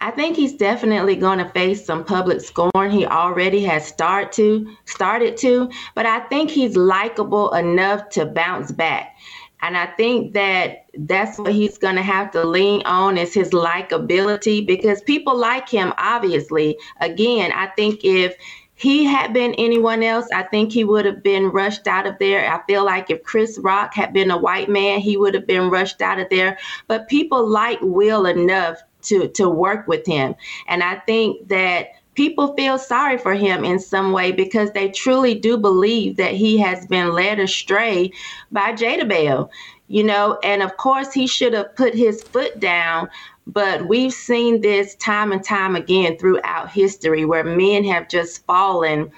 I 0.00 0.10
think 0.10 0.36
he's 0.36 0.54
definitely 0.54 1.16
going 1.16 1.38
to 1.38 1.48
face 1.50 1.84
some 1.84 2.02
public 2.02 2.40
scorn. 2.40 2.90
He 2.90 3.04
already 3.04 3.62
has 3.64 3.86
start 3.86 4.32
to 4.32 4.74
started 4.86 5.36
to, 5.38 5.70
but 5.94 6.06
I 6.06 6.20
think 6.20 6.50
he's 6.50 6.76
likable 6.76 7.52
enough 7.52 8.08
to 8.10 8.24
bounce 8.24 8.72
back. 8.72 9.14
And 9.60 9.76
I 9.76 9.86
think 9.86 10.32
that 10.32 10.86
that's 10.94 11.38
what 11.38 11.52
he's 11.52 11.76
going 11.78 11.94
to 11.96 12.02
have 12.02 12.30
to 12.32 12.44
lean 12.44 12.82
on 12.84 13.18
is 13.18 13.34
his 13.34 13.50
likability 13.50 14.66
because 14.66 15.02
people 15.02 15.36
like 15.36 15.68
him 15.68 15.92
obviously. 15.98 16.78
Again, 17.00 17.52
I 17.52 17.66
think 17.76 18.00
if 18.02 18.34
he 18.82 19.04
had 19.04 19.32
been 19.32 19.54
anyone 19.54 20.02
else, 20.02 20.26
I 20.34 20.42
think 20.42 20.72
he 20.72 20.82
would 20.82 21.04
have 21.04 21.22
been 21.22 21.50
rushed 21.50 21.86
out 21.86 22.04
of 22.04 22.18
there. 22.18 22.52
I 22.52 22.60
feel 22.66 22.84
like 22.84 23.10
if 23.10 23.22
Chris 23.22 23.56
Rock 23.62 23.94
had 23.94 24.12
been 24.12 24.32
a 24.32 24.36
white 24.36 24.68
man, 24.68 24.98
he 24.98 25.16
would 25.16 25.34
have 25.34 25.46
been 25.46 25.70
rushed 25.70 26.02
out 26.02 26.18
of 26.18 26.28
there. 26.30 26.58
But 26.88 27.08
people 27.08 27.46
like 27.46 27.78
Will 27.80 28.26
enough 28.26 28.82
to 29.02 29.28
to 29.28 29.48
work 29.48 29.86
with 29.86 30.04
him. 30.04 30.34
And 30.66 30.82
I 30.82 30.96
think 30.96 31.46
that 31.46 31.90
people 32.14 32.54
feel 32.54 32.76
sorry 32.76 33.18
for 33.18 33.34
him 33.34 33.64
in 33.64 33.78
some 33.78 34.10
way 34.10 34.32
because 34.32 34.72
they 34.72 34.88
truly 34.90 35.36
do 35.36 35.56
believe 35.56 36.16
that 36.16 36.34
he 36.34 36.58
has 36.58 36.84
been 36.86 37.12
led 37.12 37.38
astray 37.38 38.10
by 38.50 38.72
Jada 38.72 39.08
Bell. 39.08 39.48
You 39.86 40.02
know, 40.02 40.38
and 40.42 40.60
of 40.60 40.76
course 40.76 41.12
he 41.12 41.28
should 41.28 41.52
have 41.52 41.76
put 41.76 41.94
his 41.94 42.24
foot 42.32 42.58
down 42.58 43.10
but 43.46 43.86
we've 43.88 44.12
seen 44.12 44.60
this 44.60 44.94
time 44.96 45.32
and 45.32 45.44
time 45.44 45.76
again 45.76 46.16
throughout 46.18 46.70
history 46.70 47.24
where 47.24 47.44
men 47.44 47.84
have 47.84 48.08
just 48.08 48.44
fallen 48.46 49.10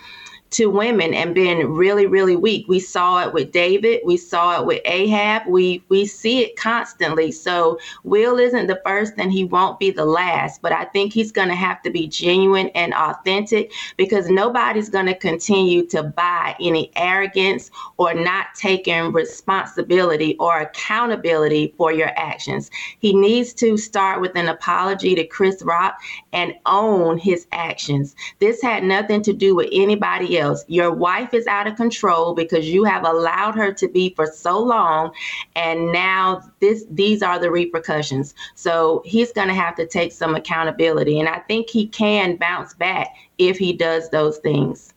to 0.55 0.67
women 0.67 1.13
and 1.13 1.35
been 1.35 1.75
really, 1.75 2.07
really 2.07 2.37
weak. 2.37 2.67
We 2.69 2.79
saw 2.79 3.27
it 3.27 3.33
with 3.33 3.51
David. 3.51 4.03
We 4.05 4.17
saw 4.17 4.61
it 4.61 4.67
with 4.67 4.81
Ahab. 4.85 5.49
We 5.49 5.83
we 5.89 6.07
see 6.07 6.43
it 6.43 6.55
constantly. 6.55 7.33
So 7.33 7.81
Will 8.05 8.39
isn't 8.39 8.69
the 8.69 8.81
first 8.87 9.15
and 9.19 9.33
he 9.33 9.45
won't 9.45 9.81
be 9.81 9.91
the 9.91 10.05
last. 10.05 10.63
But 10.63 10.71
I 10.71 10.85
think 10.85 11.13
he's 11.13 11.33
gonna 11.33 11.57
have 11.57 11.83
to 11.83 11.91
be 11.91 12.07
genuine 12.07 12.69
and 12.77 12.95
authentic 12.95 13.73
because 13.97 14.31
nobody's 14.31 14.89
gonna 14.89 15.17
continue 15.17 15.87
to 15.89 16.05
buy 16.05 16.55
any 16.61 16.93
arrogance 16.95 17.73
or 17.97 18.15
not 18.15 18.47
taking 18.55 19.11
responsibility 19.13 20.37
or 20.39 20.61
accountability 20.61 21.75
for 21.77 21.93
your 21.93 22.13
actions. 22.17 22.71
He 23.01 23.13
needs 23.13 23.53
to 23.55 23.77
start 23.77 24.21
with 24.21 24.37
an 24.37 24.49
apology 24.49 25.17
to 25.17 25.27
Chris 25.27 25.63
Rock 25.65 26.01
and 26.33 26.55
own 26.67 27.19
his 27.19 27.49
actions. 27.51 28.15
This 28.39 28.63
had 28.63 28.85
nothing 28.85 29.21
to 29.23 29.33
do 29.33 29.57
with 29.57 29.69
anybody 29.73 30.39
else 30.39 30.43
Your 30.68 30.92
wife 30.92 31.34
is 31.34 31.47
out 31.47 31.66
of 31.66 31.76
control 31.76 32.34
because 32.34 32.68
you 32.68 32.84
have 32.84 33.05
allowed 33.05 33.55
her 33.55 33.72
to 33.74 33.88
be 33.88 34.14
for 34.14 34.26
so 34.26 34.59
long 34.59 35.12
and 35.57 35.92
now 35.92 36.42
this 36.61 36.84
these 36.90 37.22
are 37.22 37.38
the 37.38 37.51
repercussions. 37.51 38.34
So 38.55 39.03
he's 39.05 39.32
going 39.32 39.49
to 39.49 39.55
have 39.55 39.76
to 39.76 39.86
take 39.86 40.12
some 40.12 40.34
accountability 40.34 41.20
and 41.20 41.28
I 41.28 41.38
think 41.40 41.70
he 41.70 41.86
can 41.86 42.36
bounce 42.36 42.74
back 42.74 43.09
if 43.38 43.59
he 43.59 43.72
does 43.72 44.11
those 44.11 44.38
things. 44.38 44.92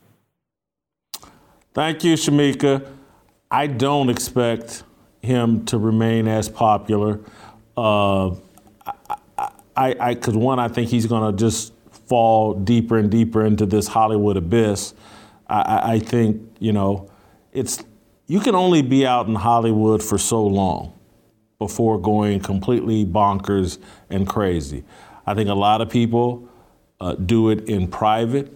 Thank 1.73 2.03
you, 2.03 2.15
Shamika. 2.15 2.87
I 3.51 3.67
don't 3.67 4.09
expect 4.09 4.83
him 5.21 5.65
to 5.65 5.77
remain 5.77 6.27
as 6.27 6.49
popular. 6.49 7.19
Uh, 7.75 8.31
I, 9.75 10.15
because 10.15 10.35
one, 10.35 10.59
I 10.59 10.69
think 10.69 10.89
he's 10.89 11.05
going 11.05 11.31
to 11.31 11.37
just 11.37 11.71
fall 12.07 12.53
deeper 12.53 12.97
and 12.97 13.11
deeper 13.11 13.45
into 13.45 13.65
this 13.65 13.87
Hollywood 13.87 14.37
abyss. 14.37 14.93
I, 15.49 15.93
I 15.93 15.99
think, 15.99 16.41
you 16.59 16.73
know, 16.73 17.09
it's 17.53 17.83
you 18.27 18.39
can 18.39 18.55
only 18.55 18.81
be 18.81 19.05
out 19.05 19.27
in 19.27 19.35
Hollywood 19.35 20.03
for 20.03 20.17
so 20.17 20.45
long 20.45 20.93
before 21.59 21.99
going 21.99 22.39
completely 22.39 23.05
bonkers 23.05 23.79
and 24.09 24.27
crazy. 24.27 24.83
I 25.25 25.33
think 25.33 25.49
a 25.49 25.55
lot 25.55 25.81
of 25.81 25.89
people 25.89 26.47
uh, 26.99 27.15
do 27.15 27.49
it 27.49 27.67
in 27.69 27.87
private. 27.87 28.53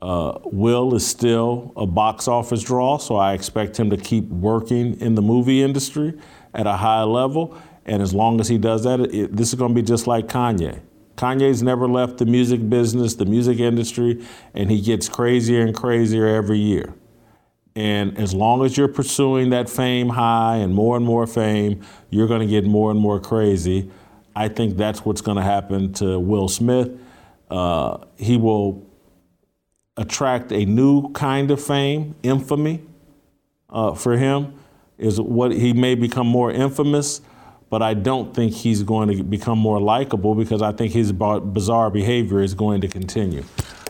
Uh, 0.00 0.38
Will 0.46 0.94
is 0.94 1.06
still 1.06 1.72
a 1.76 1.86
box 1.86 2.26
office 2.26 2.62
draw, 2.62 2.98
so 2.98 3.16
I 3.16 3.34
expect 3.34 3.78
him 3.78 3.90
to 3.90 3.96
keep 3.96 4.24
working 4.28 5.00
in 5.00 5.14
the 5.14 5.22
movie 5.22 5.62
industry 5.62 6.14
at 6.52 6.66
a 6.66 6.76
high 6.76 7.04
level. 7.04 7.56
And 7.86 8.02
as 8.02 8.12
long 8.12 8.40
as 8.40 8.48
he 8.48 8.58
does 8.58 8.84
that, 8.84 9.00
it, 9.00 9.36
this 9.36 9.48
is 9.48 9.54
going 9.54 9.70
to 9.70 9.74
be 9.74 9.86
just 9.86 10.06
like 10.06 10.26
Kanye. 10.26 10.80
Kanye's 11.16 11.62
never 11.62 11.88
left 11.88 12.18
the 12.18 12.26
music 12.26 12.68
business, 12.68 13.14
the 13.14 13.24
music 13.24 13.58
industry, 13.58 14.24
and 14.54 14.70
he 14.70 14.80
gets 14.80 15.08
crazier 15.08 15.62
and 15.62 15.74
crazier 15.74 16.26
every 16.26 16.58
year. 16.58 16.94
And 17.74 18.18
as 18.18 18.34
long 18.34 18.64
as 18.64 18.76
you're 18.76 18.88
pursuing 18.88 19.50
that 19.50 19.68
fame 19.68 20.10
high 20.10 20.56
and 20.56 20.74
more 20.74 20.96
and 20.96 21.04
more 21.04 21.26
fame, 21.26 21.82
you're 22.10 22.28
going 22.28 22.40
to 22.40 22.46
get 22.46 22.64
more 22.64 22.90
and 22.90 23.00
more 23.00 23.18
crazy. 23.18 23.90
I 24.36 24.48
think 24.48 24.76
that's 24.76 25.04
what's 25.04 25.20
going 25.20 25.36
to 25.36 25.42
happen 25.42 25.92
to 25.94 26.18
Will 26.18 26.48
Smith. 26.48 26.90
Uh, 27.50 27.98
he 28.16 28.36
will 28.36 28.86
attract 29.96 30.52
a 30.52 30.64
new 30.64 31.12
kind 31.12 31.50
of 31.50 31.62
fame, 31.62 32.14
infamy 32.22 32.82
uh, 33.70 33.94
for 33.94 34.16
him. 34.16 34.54
Is 34.98 35.20
what 35.20 35.52
he 35.52 35.72
may 35.72 35.94
become 35.94 36.26
more 36.26 36.52
infamous, 36.52 37.22
but 37.72 37.80
I 37.80 37.94
don't 37.94 38.34
think 38.34 38.52
he's 38.52 38.82
going 38.82 39.16
to 39.16 39.24
become 39.24 39.58
more 39.58 39.80
likable 39.80 40.34
because 40.34 40.60
I 40.60 40.72
think 40.72 40.92
his 40.92 41.10
bizarre 41.10 41.88
behavior 41.88 42.42
is 42.42 42.52
going 42.52 42.82
to 42.82 42.86
continue. 42.86 43.42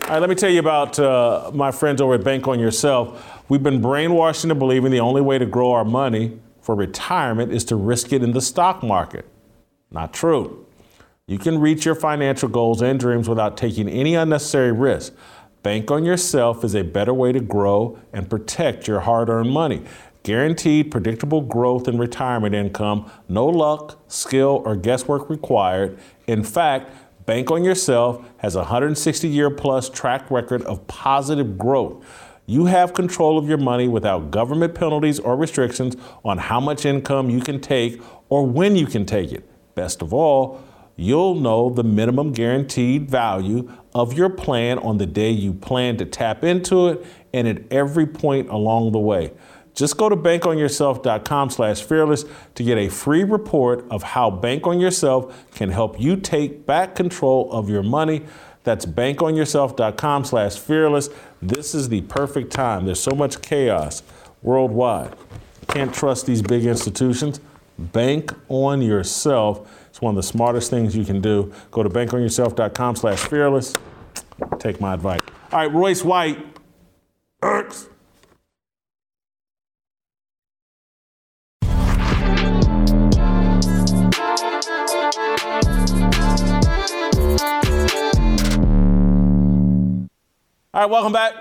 All 0.05 0.11
right, 0.11 0.19
let 0.21 0.31
me 0.31 0.37
tell 0.37 0.51
you 0.51 0.61
about 0.61 1.01
uh, 1.01 1.51
my 1.53 1.73
friends 1.73 2.01
over 2.01 2.15
at 2.15 2.23
Bank 2.23 2.47
on 2.47 2.61
Yourself. 2.61 3.43
We've 3.49 3.63
been 3.63 3.83
brainwashed 3.83 4.45
into 4.45 4.55
believing 4.55 4.93
the 4.93 5.01
only 5.01 5.21
way 5.21 5.37
to 5.37 5.47
grow 5.47 5.73
our 5.73 5.85
money 5.85 6.39
for 6.61 6.77
retirement 6.77 7.51
is 7.53 7.65
to 7.65 7.75
risk 7.75 8.13
it 8.13 8.23
in 8.23 8.31
the 8.35 8.41
stock 8.41 8.85
market. 8.85 9.29
Not 9.91 10.15
true. 10.15 10.65
You 11.27 11.39
can 11.39 11.59
reach 11.59 11.85
your 11.85 11.97
financial 11.97 12.49
goals 12.49 12.83
and 12.83 13.01
dreams 13.01 13.29
without 13.29 13.57
taking 13.57 13.89
any 13.89 14.15
unnecessary 14.15 14.71
risk. 14.71 15.13
Bank 15.65 15.91
on 15.91 16.05
yourself 16.05 16.63
is 16.63 16.77
a 16.77 16.83
better 16.85 17.13
way 17.13 17.33
to 17.33 17.41
grow 17.41 17.99
and 18.13 18.31
protect 18.31 18.87
your 18.87 19.01
hard 19.01 19.29
earned 19.29 19.51
money. 19.51 19.83
Guaranteed 20.23 20.93
predictable 20.93 21.41
growth 21.41 21.89
in 21.89 21.99
retirement 21.99 22.55
income, 22.55 23.11
no 23.29 23.47
luck, 23.47 23.99
skill, 24.07 24.63
or 24.65 24.77
guesswork 24.77 25.29
required. 25.29 25.99
In 26.29 26.45
fact, 26.45 26.93
Bank 27.27 27.51
on 27.51 27.65
Yourself 27.65 28.25
has 28.39 28.55
a 28.55 28.61
160 28.61 29.29
year 29.29 29.51
plus 29.51 29.89
track 29.89 30.31
record 30.31 30.63
of 30.63 30.87
positive 30.87 31.59
growth. 31.59 32.05
You 32.47 32.67
have 32.67 32.93
control 32.93 33.37
of 33.37 33.49
your 33.49 33.59
money 33.59 33.89
without 33.89 34.31
government 34.31 34.75
penalties 34.75 35.19
or 35.19 35.37
restrictions 35.37 35.97
on 36.25 36.39
how 36.39 36.61
much 36.61 36.85
income 36.85 37.29
you 37.31 37.41
can 37.41 37.61
take 37.61 38.01
or 38.29 38.47
when 38.47 38.77
you 38.77 38.87
can 38.87 39.07
take 39.07 39.33
it. 39.33 39.49
Best 39.75 40.03
of 40.03 40.13
all, 40.13 40.63
you'll 40.97 41.35
know 41.35 41.71
the 41.71 41.85
minimum 41.85 42.33
guaranteed 42.33 43.11
value 43.11 43.71
of 43.95 44.13
your 44.13 44.29
plan 44.29 44.79
on 44.79 44.99
the 44.99 45.07
day 45.07 45.31
you 45.31 45.53
plan 45.53 45.97
to 45.97 46.05
tap 46.05 46.45
into 46.45 46.89
it 46.89 47.07
and 47.33 47.49
at 47.49 47.63
every 47.73 48.07
point 48.07 48.49
along 48.49 48.93
the 48.93 48.99
way. 48.99 49.33
Just 49.75 49.97
go 49.97 50.09
to 50.09 50.17
bankonyourself.com 50.17 51.51
slash 51.51 51.83
fearless 51.83 52.25
to 52.55 52.63
get 52.63 52.79
a 52.79 52.89
free 52.89 53.25
report 53.25 53.85
of 53.91 54.03
how 54.03 54.31
Bank 54.31 54.67
on 54.67 54.81
Yourself 54.81 55.51
can 55.55 55.71
help 55.71 56.01
you 56.01 56.17
take 56.17 56.67
back 56.67 56.95
control 56.95 57.51
of 57.51 57.71
your 57.71 57.83
money. 57.83 58.23
That's 58.65 58.87
bankonyourself.com 58.87 60.25
slash 60.25 60.57
fearless. 60.59 61.09
This 61.41 61.75
is 61.75 61.89
the 61.89 62.03
perfect 62.03 62.53
time. 62.53 62.85
There's 62.85 63.01
so 63.01 63.13
much 63.13 63.43
chaos 63.43 64.03
worldwide. 64.43 65.15
Can't 65.69 65.93
trust 65.95 66.27
these 66.27 66.43
big 66.43 66.67
institutions. 66.67 67.41
Bank 67.79 68.33
on 68.49 68.83
yourself. 68.83 69.69
It's 69.89 70.01
one 70.01 70.13
of 70.13 70.17
the 70.17 70.23
smartest 70.23 70.71
things 70.71 70.97
you 70.97 71.05
can 71.05 71.21
do. 71.21 71.53
Go 71.71 71.83
to 71.83 71.89
bankonyourself.com 71.89 72.97
slash 72.97 73.19
fearless. 73.21 73.75
Take 74.59 74.81
my 74.81 74.95
advice. 74.95 75.21
All 75.51 75.59
right, 75.61 75.73
Royce 75.73 76.05
White. 76.05 76.39
Erks. 77.43 77.89
All 90.75 90.81
right, 90.81 90.91
welcome 90.91 91.13
back. 91.13 91.35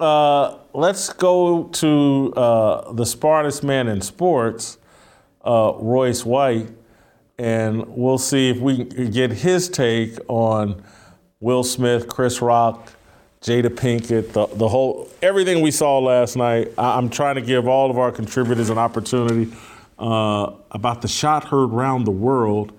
Uh, 0.00 0.56
let's 0.74 1.12
go 1.12 1.68
to 1.74 2.32
uh, 2.34 2.92
the 2.92 3.06
smartest 3.06 3.62
man 3.62 3.86
in 3.86 4.00
sports, 4.00 4.78
uh, 5.44 5.74
Royce 5.76 6.24
White, 6.24 6.66
and 7.38 7.86
we'll 7.86 8.18
see 8.18 8.50
if 8.50 8.58
we 8.58 8.84
can 8.84 9.12
get 9.12 9.30
his 9.30 9.68
take 9.68 10.18
on 10.26 10.82
Will 11.38 11.62
Smith, 11.62 12.08
Chris 12.08 12.42
Rock, 12.42 12.92
Jada 13.42 13.68
Pinkett, 13.68 14.32
the, 14.32 14.48
the 14.56 14.66
whole 14.66 15.08
everything 15.22 15.62
we 15.62 15.70
saw 15.70 16.00
last 16.00 16.34
night. 16.34 16.72
I, 16.76 16.98
am 16.98 17.10
trying 17.10 17.36
to 17.36 17.42
give 17.42 17.68
all 17.68 17.92
of 17.92 17.96
our 17.96 18.10
contributors 18.10 18.70
an 18.70 18.78
opportunity 18.78 19.56
uh, 20.00 20.50
about 20.72 21.00
the 21.00 21.06
shot 21.06 21.44
heard 21.44 21.68
round 21.68 22.08
the 22.08 22.10
world. 22.10 22.72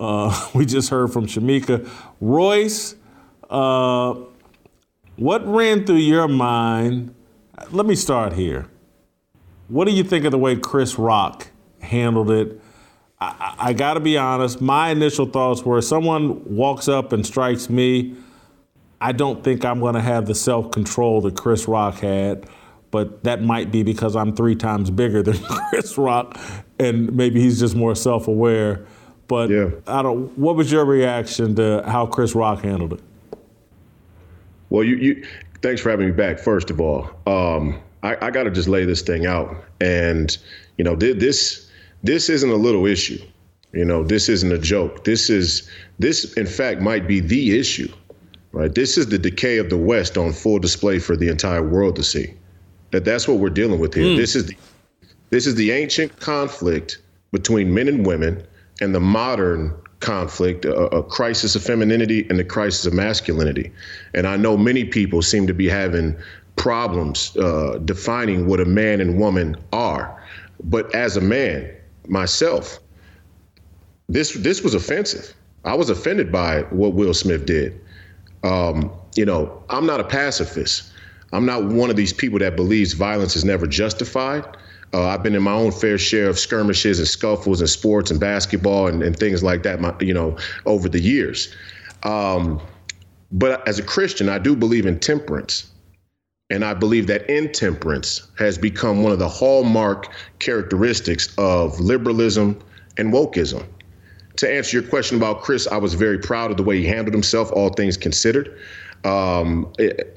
Uh, 0.00 0.48
we 0.54 0.64
just 0.64 0.88
heard 0.88 1.12
from 1.12 1.26
Shamika. 1.26 1.86
Royce, 2.18 2.94
uh, 3.50 4.14
what 5.18 5.46
ran 5.46 5.84
through 5.84 5.96
your 5.96 6.28
mind? 6.28 7.14
Let 7.70 7.86
me 7.86 7.96
start 7.96 8.34
here. 8.34 8.68
What 9.66 9.86
do 9.86 9.92
you 9.92 10.04
think 10.04 10.24
of 10.24 10.30
the 10.30 10.38
way 10.38 10.56
Chris 10.56 10.96
Rock 10.96 11.48
handled 11.80 12.30
it? 12.30 12.60
I, 13.20 13.54
I 13.58 13.72
got 13.72 13.94
to 13.94 14.00
be 14.00 14.16
honest, 14.16 14.60
my 14.60 14.90
initial 14.90 15.26
thoughts 15.26 15.64
were 15.64 15.82
someone 15.82 16.44
walks 16.44 16.86
up 16.86 17.12
and 17.12 17.26
strikes 17.26 17.68
me. 17.68 18.14
I 19.00 19.10
don't 19.10 19.42
think 19.42 19.64
I'm 19.64 19.80
going 19.80 19.94
to 19.94 20.00
have 20.00 20.26
the 20.26 20.34
self 20.36 20.70
control 20.70 21.20
that 21.22 21.36
Chris 21.36 21.66
Rock 21.66 21.96
had, 21.96 22.48
but 22.92 23.24
that 23.24 23.42
might 23.42 23.72
be 23.72 23.82
because 23.82 24.14
I'm 24.14 24.36
three 24.36 24.54
times 24.54 24.88
bigger 24.90 25.22
than 25.24 25.38
Chris 25.38 25.98
Rock, 25.98 26.38
and 26.78 27.12
maybe 27.12 27.40
he's 27.40 27.58
just 27.58 27.74
more 27.74 27.96
self 27.96 28.28
aware. 28.28 28.86
But 29.26 29.50
yeah. 29.50 29.70
I 29.86 30.02
don't. 30.02 30.36
What 30.38 30.54
was 30.54 30.70
your 30.70 30.84
reaction 30.84 31.56
to 31.56 31.82
how 31.86 32.06
Chris 32.06 32.36
Rock 32.36 32.62
handled 32.62 32.94
it? 32.94 33.00
Well, 34.70 34.84
you, 34.84 34.96
you 34.96 35.26
thanks 35.62 35.80
for 35.80 35.90
having 35.90 36.06
me 36.06 36.12
back. 36.12 36.38
First 36.38 36.70
of 36.70 36.80
all, 36.80 37.10
um, 37.26 37.80
I, 38.02 38.16
I 38.26 38.30
got 38.30 38.44
to 38.44 38.50
just 38.50 38.68
lay 38.68 38.84
this 38.84 39.02
thing 39.02 39.26
out, 39.26 39.54
and 39.80 40.36
you 40.76 40.84
know, 40.84 40.94
this 40.94 41.70
this 42.02 42.28
isn't 42.28 42.50
a 42.50 42.56
little 42.56 42.86
issue. 42.86 43.20
You 43.72 43.84
know, 43.84 44.02
this 44.02 44.28
isn't 44.28 44.50
a 44.50 44.58
joke. 44.58 45.04
This 45.04 45.28
is 45.28 45.68
this, 45.98 46.32
in 46.34 46.46
fact, 46.46 46.80
might 46.80 47.06
be 47.06 47.20
the 47.20 47.58
issue. 47.58 47.92
Right. 48.52 48.74
This 48.74 48.96
is 48.96 49.08
the 49.08 49.18
decay 49.18 49.58
of 49.58 49.68
the 49.68 49.76
West 49.76 50.16
on 50.16 50.32
full 50.32 50.58
display 50.58 50.98
for 50.98 51.16
the 51.16 51.28
entire 51.28 51.62
world 51.62 51.96
to 51.96 52.02
see. 52.02 52.32
That 52.92 53.04
that's 53.04 53.28
what 53.28 53.38
we're 53.38 53.50
dealing 53.50 53.78
with 53.78 53.92
here. 53.92 54.04
Mm. 54.04 54.16
This 54.16 54.34
is 54.34 54.46
the 54.46 54.56
this 55.30 55.46
is 55.46 55.54
the 55.56 55.70
ancient 55.72 56.18
conflict 56.20 56.98
between 57.30 57.74
men 57.74 57.88
and 57.88 58.06
women 58.06 58.46
and 58.80 58.94
the 58.94 59.00
modern 59.00 59.74
conflict, 60.00 60.64
a, 60.64 60.74
a, 60.74 61.02
crisis 61.02 61.54
of 61.54 61.62
femininity 61.62 62.26
and 62.30 62.38
the 62.38 62.44
crisis 62.44 62.86
of 62.86 62.92
masculinity. 62.92 63.72
And 64.14 64.26
I 64.26 64.36
know 64.36 64.56
many 64.56 64.84
people 64.84 65.22
seem 65.22 65.46
to 65.46 65.54
be 65.54 65.68
having 65.68 66.16
problems 66.56 67.36
uh, 67.36 67.78
defining 67.84 68.46
what 68.46 68.60
a 68.60 68.64
man 68.64 69.00
and 69.00 69.18
woman 69.18 69.56
are. 69.72 70.22
But 70.64 70.94
as 70.94 71.16
a 71.16 71.20
man, 71.20 71.70
myself, 72.06 72.78
this 74.08 74.34
this 74.34 74.62
was 74.62 74.74
offensive. 74.74 75.34
I 75.64 75.74
was 75.74 75.90
offended 75.90 76.32
by 76.32 76.62
what 76.70 76.94
Will 76.94 77.14
Smith 77.14 77.46
did. 77.46 77.78
Um, 78.42 78.90
you 79.16 79.24
know, 79.24 79.62
I'm 79.68 79.86
not 79.86 80.00
a 80.00 80.04
pacifist. 80.04 80.90
I'm 81.32 81.44
not 81.44 81.64
one 81.64 81.90
of 81.90 81.96
these 81.96 82.12
people 82.12 82.38
that 82.38 82.56
believes 82.56 82.94
violence 82.94 83.36
is 83.36 83.44
never 83.44 83.66
justified. 83.66 84.44
Uh, 84.92 85.06
I've 85.06 85.22
been 85.22 85.34
in 85.34 85.42
my 85.42 85.52
own 85.52 85.70
fair 85.70 85.98
share 85.98 86.28
of 86.28 86.38
skirmishes 86.38 86.98
and 86.98 87.06
scuffles 87.06 87.60
and 87.60 87.68
sports 87.68 88.10
and 88.10 88.18
basketball 88.18 88.86
and, 88.86 89.02
and 89.02 89.16
things 89.16 89.42
like 89.42 89.62
that, 89.64 89.80
my, 89.80 89.94
you 90.00 90.14
know, 90.14 90.36
over 90.66 90.88
the 90.88 91.00
years. 91.00 91.54
Um, 92.04 92.60
but 93.30 93.66
as 93.68 93.78
a 93.78 93.82
Christian, 93.82 94.28
I 94.28 94.38
do 94.38 94.56
believe 94.56 94.86
in 94.86 94.98
temperance. 94.98 95.70
And 96.50 96.64
I 96.64 96.72
believe 96.72 97.06
that 97.08 97.28
intemperance 97.28 98.26
has 98.38 98.56
become 98.56 99.02
one 99.02 99.12
of 99.12 99.18
the 99.18 99.28
hallmark 99.28 100.10
characteristics 100.38 101.34
of 101.36 101.78
liberalism 101.78 102.58
and 102.96 103.12
wokeism. 103.12 103.66
To 104.36 104.50
answer 104.50 104.80
your 104.80 104.88
question 104.88 105.18
about 105.18 105.42
Chris, 105.42 105.66
I 105.66 105.76
was 105.76 105.92
very 105.92 106.18
proud 106.18 106.50
of 106.50 106.56
the 106.56 106.62
way 106.62 106.78
he 106.78 106.86
handled 106.86 107.12
himself, 107.12 107.52
all 107.52 107.68
things 107.70 107.98
considered. 107.98 108.58
Um, 109.04 109.70
it, 109.78 110.14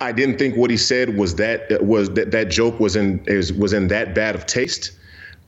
I 0.00 0.12
didn't 0.12 0.38
think 0.38 0.56
what 0.56 0.70
he 0.70 0.76
said 0.76 1.16
was 1.16 1.36
that 1.36 1.82
was 1.82 2.10
that 2.14 2.30
that 2.32 2.50
joke 2.50 2.78
was 2.78 2.96
in 2.96 3.22
is, 3.26 3.52
was 3.52 3.72
in 3.72 3.88
that 3.88 4.14
bad 4.14 4.34
of 4.34 4.46
taste. 4.46 4.92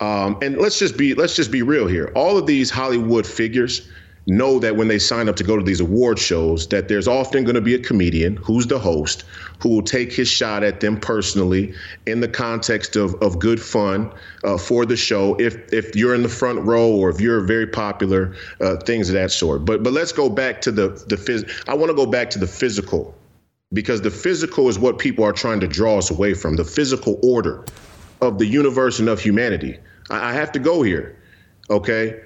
Um, 0.00 0.38
and 0.42 0.58
let's 0.58 0.78
just 0.78 0.96
be 0.96 1.14
let's 1.14 1.36
just 1.36 1.50
be 1.50 1.62
real 1.62 1.86
here. 1.86 2.12
All 2.14 2.38
of 2.38 2.46
these 2.46 2.70
Hollywood 2.70 3.26
figures 3.26 3.88
know 4.28 4.58
that 4.58 4.76
when 4.76 4.88
they 4.88 4.98
sign 4.98 5.28
up 5.28 5.36
to 5.36 5.44
go 5.44 5.56
to 5.56 5.64
these 5.64 5.80
award 5.80 6.18
shows, 6.18 6.68
that 6.68 6.88
there's 6.88 7.08
often 7.08 7.44
going 7.44 7.54
to 7.54 7.62
be 7.62 7.74
a 7.74 7.78
comedian 7.78 8.36
who's 8.36 8.66
the 8.66 8.78
host 8.78 9.24
who 9.60 9.70
will 9.70 9.82
take 9.82 10.12
his 10.12 10.28
shot 10.28 10.62
at 10.62 10.80
them 10.80 11.00
personally 11.00 11.74
in 12.06 12.20
the 12.20 12.28
context 12.28 12.94
of, 12.94 13.14
of 13.16 13.38
good 13.38 13.60
fun 13.60 14.12
uh, 14.44 14.56
for 14.56 14.86
the 14.86 14.96
show. 14.96 15.34
If 15.40 15.72
if 15.72 15.96
you're 15.96 16.14
in 16.14 16.22
the 16.22 16.28
front 16.28 16.60
row 16.60 16.90
or 16.90 17.10
if 17.10 17.20
you're 17.20 17.40
very 17.40 17.66
popular, 17.66 18.34
uh, 18.60 18.76
things 18.76 19.08
of 19.08 19.14
that 19.14 19.30
sort. 19.30 19.64
But 19.64 19.82
but 19.82 19.92
let's 19.92 20.12
go 20.12 20.28
back 20.28 20.60
to 20.62 20.70
the 20.70 20.88
the 21.08 21.16
phys- 21.16 21.50
I 21.68 21.74
want 21.74 21.90
to 21.90 21.96
go 21.96 22.06
back 22.06 22.30
to 22.30 22.38
the 22.38 22.46
physical 22.46 23.17
because 23.72 24.00
the 24.00 24.10
physical 24.10 24.68
is 24.68 24.78
what 24.78 24.98
people 24.98 25.24
are 25.24 25.32
trying 25.32 25.60
to 25.60 25.68
draw 25.68 25.98
us 25.98 26.10
away 26.10 26.34
from 26.34 26.56
the 26.56 26.64
physical 26.64 27.18
order 27.22 27.64
of 28.20 28.38
the 28.38 28.46
universe 28.46 28.98
and 28.98 29.08
of 29.08 29.20
humanity. 29.20 29.78
I, 30.10 30.30
I 30.30 30.32
have 30.32 30.52
to 30.52 30.58
go 30.58 30.82
here. 30.82 31.20
Okay. 31.70 32.20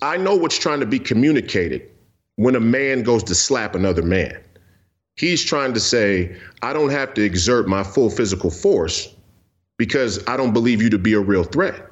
I 0.00 0.16
know 0.16 0.36
what's 0.36 0.58
trying 0.58 0.80
to 0.80 0.86
be 0.86 0.98
communicated 0.98 1.82
when 2.36 2.54
a 2.54 2.60
man 2.60 3.02
goes 3.02 3.24
to 3.24 3.34
slap 3.34 3.74
another 3.74 4.02
man. 4.02 4.40
He's 5.16 5.44
trying 5.44 5.74
to 5.74 5.80
say, 5.80 6.36
I 6.62 6.72
don't 6.72 6.90
have 6.90 7.12
to 7.14 7.22
exert 7.22 7.66
my 7.66 7.82
full 7.82 8.08
physical 8.08 8.50
force 8.50 9.12
because 9.76 10.24
I 10.28 10.36
don't 10.36 10.52
believe 10.52 10.80
you 10.80 10.90
to 10.90 10.98
be 10.98 11.14
a 11.14 11.20
real 11.20 11.42
threat. 11.42 11.84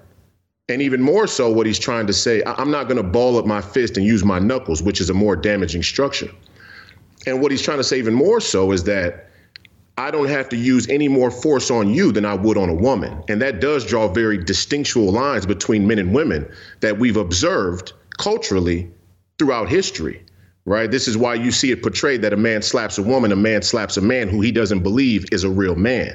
And 0.69 0.81
even 0.83 1.03
more 1.03 1.27
so, 1.27 1.51
what 1.51 1.67
he's 1.67 1.79
trying 1.79 2.07
to 2.07 2.13
say, 2.13 2.43
I'm 2.45 2.71
not 2.71 2.85
going 2.85 2.97
to 2.97 3.03
ball 3.03 3.39
up 3.39 3.47
my 3.47 3.61
fist 3.61 3.97
and 3.97 4.07
use 4.07 4.25
my 4.25 4.39
knuckles, 4.39 4.83
which 4.83 5.01
is 5.01 5.11
a 5.11 5.15
more 5.15 5.35
damaging 5.35 5.83
structure. 5.83 6.31
And 7.27 7.43
what 7.43 7.51
he's 7.51 7.63
trying 7.63 7.79
to 7.79 7.85
say 7.85 7.99
even 7.99 8.15
more 8.15 8.41
so 8.41 8.73
is 8.73 8.85
that 8.85 9.27
I 9.99 10.11
don't 10.11 10.29
have 10.29 10.49
to 10.51 10.57
use 10.57 10.89
any 10.89 11.09
more 11.09 11.31
force 11.31 11.71
on 11.71 11.89
you 11.91 12.13
than 12.13 12.25
I 12.25 12.35
would 12.35 12.59
on 12.59 12.69
a 12.69 12.75
woman. 12.75 13.23
And 13.29 13.41
that 13.43 13.61
does 13.61 13.85
draw 13.85 14.09
very 14.09 14.37
distinctual 14.37 15.11
lines 15.11 15.47
between 15.47 15.87
men 15.87 15.99
and 15.99 16.15
women 16.15 16.51
that 16.81 16.99
we've 16.99 17.17
observed 17.17 17.93
culturally 18.19 18.91
throughout 19.39 19.69
history, 19.69 20.23
right? 20.67 20.91
This 20.91 21.09
is 21.09 21.17
why 21.17 21.35
you 21.35 21.51
see 21.51 21.71
it 21.71 21.83
portrayed 21.83 22.23
that 22.23 22.35
a 22.35 22.37
man 22.37 22.61
slaps 22.61 22.99
a 22.99 23.03
woman, 23.03 23.33
a 23.33 23.37
man 23.37 23.63
slaps 23.63 23.97
a 23.97 24.03
man 24.03 24.29
who 24.29 24.43
he 24.43 24.53
doesn't 24.53 24.83
believe 24.83 25.25
is 25.33 25.45
a 25.45 25.51
real 25.51 25.77
man. 25.77 26.15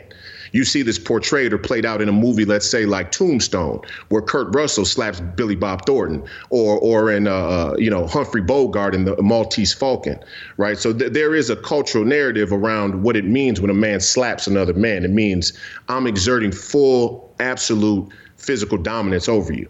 You 0.51 0.65
see 0.65 0.81
this 0.81 0.99
portrayed 0.99 1.53
or 1.53 1.57
played 1.57 1.85
out 1.85 2.01
in 2.01 2.09
a 2.09 2.13
movie, 2.13 2.45
let's 2.45 2.69
say 2.69 2.85
like 2.85 3.11
Tombstone, 3.11 3.81
where 4.09 4.21
Kurt 4.21 4.53
Russell 4.53 4.85
slaps 4.85 5.19
Billy 5.19 5.55
Bob 5.55 5.85
Thornton, 5.85 6.23
or 6.49 6.77
or 6.79 7.11
in 7.11 7.27
uh, 7.27 7.33
uh, 7.33 7.75
you 7.77 7.89
know 7.89 8.07
Humphrey 8.07 8.41
Bogart 8.41 8.93
in 8.93 9.05
the 9.05 9.21
Maltese 9.21 9.73
Falcon, 9.73 10.19
right? 10.57 10.77
So 10.77 10.93
th- 10.93 11.13
there 11.13 11.35
is 11.35 11.49
a 11.49 11.55
cultural 11.55 12.05
narrative 12.05 12.51
around 12.51 13.03
what 13.03 13.15
it 13.15 13.25
means 13.25 13.61
when 13.61 13.69
a 13.69 13.75
man 13.75 13.99
slaps 13.99 14.47
another 14.47 14.73
man. 14.73 15.05
It 15.05 15.11
means 15.11 15.53
I'm 15.87 16.07
exerting 16.07 16.51
full, 16.51 17.33
absolute 17.39 18.11
physical 18.37 18.77
dominance 18.77 19.29
over 19.29 19.53
you. 19.53 19.69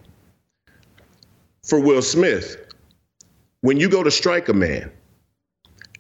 For 1.64 1.80
Will 1.80 2.02
Smith, 2.02 2.58
when 3.62 3.78
you 3.78 3.88
go 3.88 4.04
to 4.04 4.12
strike 4.12 4.50
a 4.50 4.54
man 4.54 4.92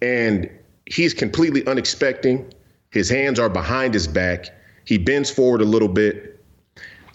and 0.02 0.50
he's 0.88 1.14
completely 1.14 1.64
unexpecting, 1.68 2.52
his 2.90 3.10
hands 3.10 3.40
are 3.40 3.50
behind 3.50 3.94
his 3.94 4.08
back, 4.08 4.48
he 4.92 4.98
bends 4.98 5.32
forward 5.32 5.62
a 5.62 5.66
little 5.66 5.88
bit, 5.88 6.44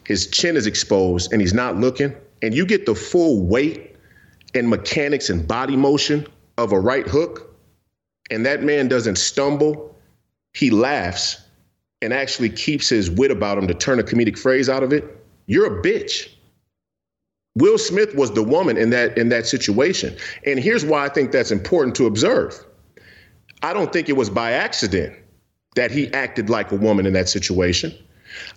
his 0.05 0.29
chin 0.29 0.57
is 0.57 0.66
exposed, 0.66 1.31
and 1.31 1.43
he's 1.43 1.53
not 1.53 1.77
looking, 1.77 2.16
and 2.41 2.55
you 2.55 2.64
get 2.64 2.87
the 2.87 2.95
full 2.95 3.43
weight 3.45 3.95
and 4.55 4.70
mechanics 4.70 5.29
and 5.29 5.47
body 5.47 5.77
motion 5.77 6.27
of 6.57 6.72
a 6.72 6.81
right 6.81 7.07
hook, 7.07 7.55
and 8.31 8.47
that 8.47 8.62
man 8.62 8.89
doesn't 8.89 9.16
stumble, 9.16 9.95
he 10.55 10.70
laughs 10.70 11.43
and 12.01 12.14
actually 12.14 12.49
keeps 12.49 12.89
his 12.89 13.11
wit 13.11 13.31
about 13.31 13.59
him 13.59 13.68
to 13.68 13.74
turn 13.74 14.01
a 14.01 14.03
comedic 14.03 14.39
phrase 14.39 14.70
out 14.70 14.83
of 14.83 14.91
it, 14.91 15.22
you're 15.45 15.66
a 15.66 15.83
bitch. 15.83 16.31
Will 17.57 17.77
Smith 17.77 18.14
was 18.14 18.33
the 18.33 18.43
woman 18.43 18.79
in 18.79 18.89
that 18.89 19.18
in 19.18 19.29
that 19.29 19.47
situation. 19.47 20.16
And 20.47 20.59
here's 20.59 20.83
why 20.83 21.05
I 21.05 21.11
think 21.11 21.31
that's 21.31 21.51
important 21.51 21.95
to 21.97 22.07
observe. 22.07 22.59
I 23.62 23.74
don't 23.74 23.93
think 23.93 24.09
it 24.09 24.16
was 24.16 24.31
by 24.31 24.53
accident 24.53 25.14
that 25.77 25.91
he 25.91 26.12
acted 26.12 26.51
like 26.51 26.72
a 26.72 26.77
woman 26.77 27.07
in 27.07 27.12
that 27.12 27.29
situation. 27.29 27.95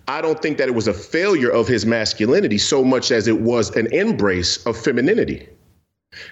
I 0.08 0.20
don't 0.20 0.42
think 0.42 0.58
that 0.58 0.68
it 0.68 0.74
was 0.74 0.88
a 0.88 0.92
failure 0.92 1.50
of 1.50 1.68
his 1.68 1.86
masculinity 1.86 2.58
so 2.58 2.82
much 2.82 3.10
as 3.10 3.28
it 3.28 3.40
was 3.40 3.74
an 3.76 3.86
embrace 3.94 4.64
of 4.66 4.76
femininity. 4.76 5.48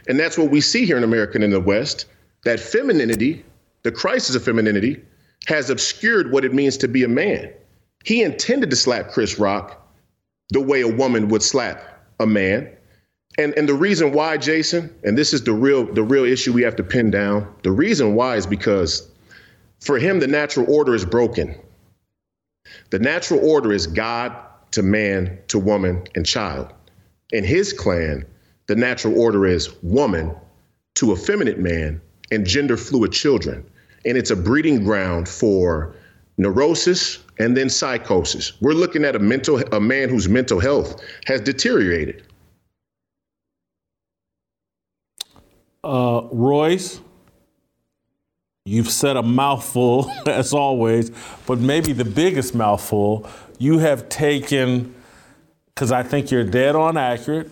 And 0.09 0.19
that's 0.19 0.37
what 0.37 0.51
we 0.51 0.61
see 0.61 0.85
here 0.85 0.97
in 0.97 1.05
America 1.05 1.37
and 1.37 1.45
in 1.45 1.51
the 1.51 1.61
West 1.61 2.07
that 2.45 2.61
femininity, 2.61 3.45
the 3.83 3.93
crisis 3.93 4.35
of 4.35 4.45
femininity, 4.45 5.01
has 5.47 5.71
obscured 5.71 6.31
what 6.33 6.45
it 6.45 6.55
means 6.55 6.77
to 6.79 6.89
be 6.89 7.05
a 7.05 7.09
man. 7.09 7.53
He 8.05 8.23
intended 8.23 8.71
to 8.71 8.77
slap 8.77 9.11
Chris 9.11 9.39
Rock 9.39 9.87
the 10.51 10.61
way 10.61 10.81
a 10.81 10.89
woman 10.89 11.29
would 11.29 11.43
slap 11.43 11.83
a 12.21 12.27
man. 12.27 12.71
And, 13.39 13.57
and 13.57 13.69
the 13.69 13.75
reason 13.75 14.13
why, 14.13 14.37
Jason, 14.37 14.95
and 15.05 15.17
this 15.17 15.33
is 15.33 15.45
the 15.45 15.53
real 15.53 15.85
the 15.85 16.03
real 16.03 16.25
issue 16.25 16.53
we 16.53 16.63
have 16.63 16.77
to 16.77 16.83
pin 16.83 17.11
down. 17.11 17.47
The 17.63 17.71
reason 17.71 18.15
why 18.15 18.37
is 18.37 18.47
because 18.47 19.08
for 19.81 19.99
him 19.99 20.21
the 20.21 20.27
natural 20.27 20.67
order 20.73 20.95
is 20.95 21.05
broken. 21.05 21.59
The 22.91 22.99
natural 22.99 23.41
order 23.49 23.73
is 23.73 23.87
God 23.87 24.35
to 24.73 24.83
man 24.83 25.39
to 25.49 25.59
woman 25.59 26.05
and 26.15 26.27
child. 26.27 26.73
In 27.33 27.45
his 27.45 27.73
clan, 27.73 28.27
the 28.67 28.77
natural 28.77 29.19
order 29.19 29.47
is 29.47 29.71
woman 29.83 30.35
to 30.97 31.13
effeminate 31.13 31.59
man 31.59 32.01
and 32.31 32.47
gender 32.47 32.77
fluid 32.77 33.13
children. 33.13 33.65
And 34.05 34.17
it's 34.17 34.31
a 34.31 34.37
breeding 34.37 34.85
ground 34.85 35.29
for 35.29 35.95
neurosis 36.37 37.19
and 37.39 37.57
then 37.57 37.69
psychosis. 37.69 38.61
We're 38.61 38.73
looking 38.73 39.05
at 39.05 39.17
a 39.17 39.19
mental 39.19 39.61
a 39.73 39.81
man 39.81 40.09
whose 40.09 40.29
mental 40.29 40.61
health 40.61 41.03
has 41.27 41.41
deteriorated. 41.41 42.25
Uh, 45.85 46.23
Royce, 46.33 47.01
you've 48.69 48.91
said 48.91 49.17
a 49.17 49.23
mouthful 49.23 50.11
as 50.27 50.53
always, 50.53 51.11
but 51.47 51.59
maybe 51.59 51.93
the 51.93 52.05
biggest 52.05 52.55
mouthful. 52.55 53.29
You 53.59 53.79
have 53.79 54.09
taken, 54.09 54.95
because 55.75 55.91
I 55.91 56.03
think 56.03 56.31
you're 56.31 56.45
dead 56.45 56.77
on 56.77 56.97
accurate. 56.97 57.51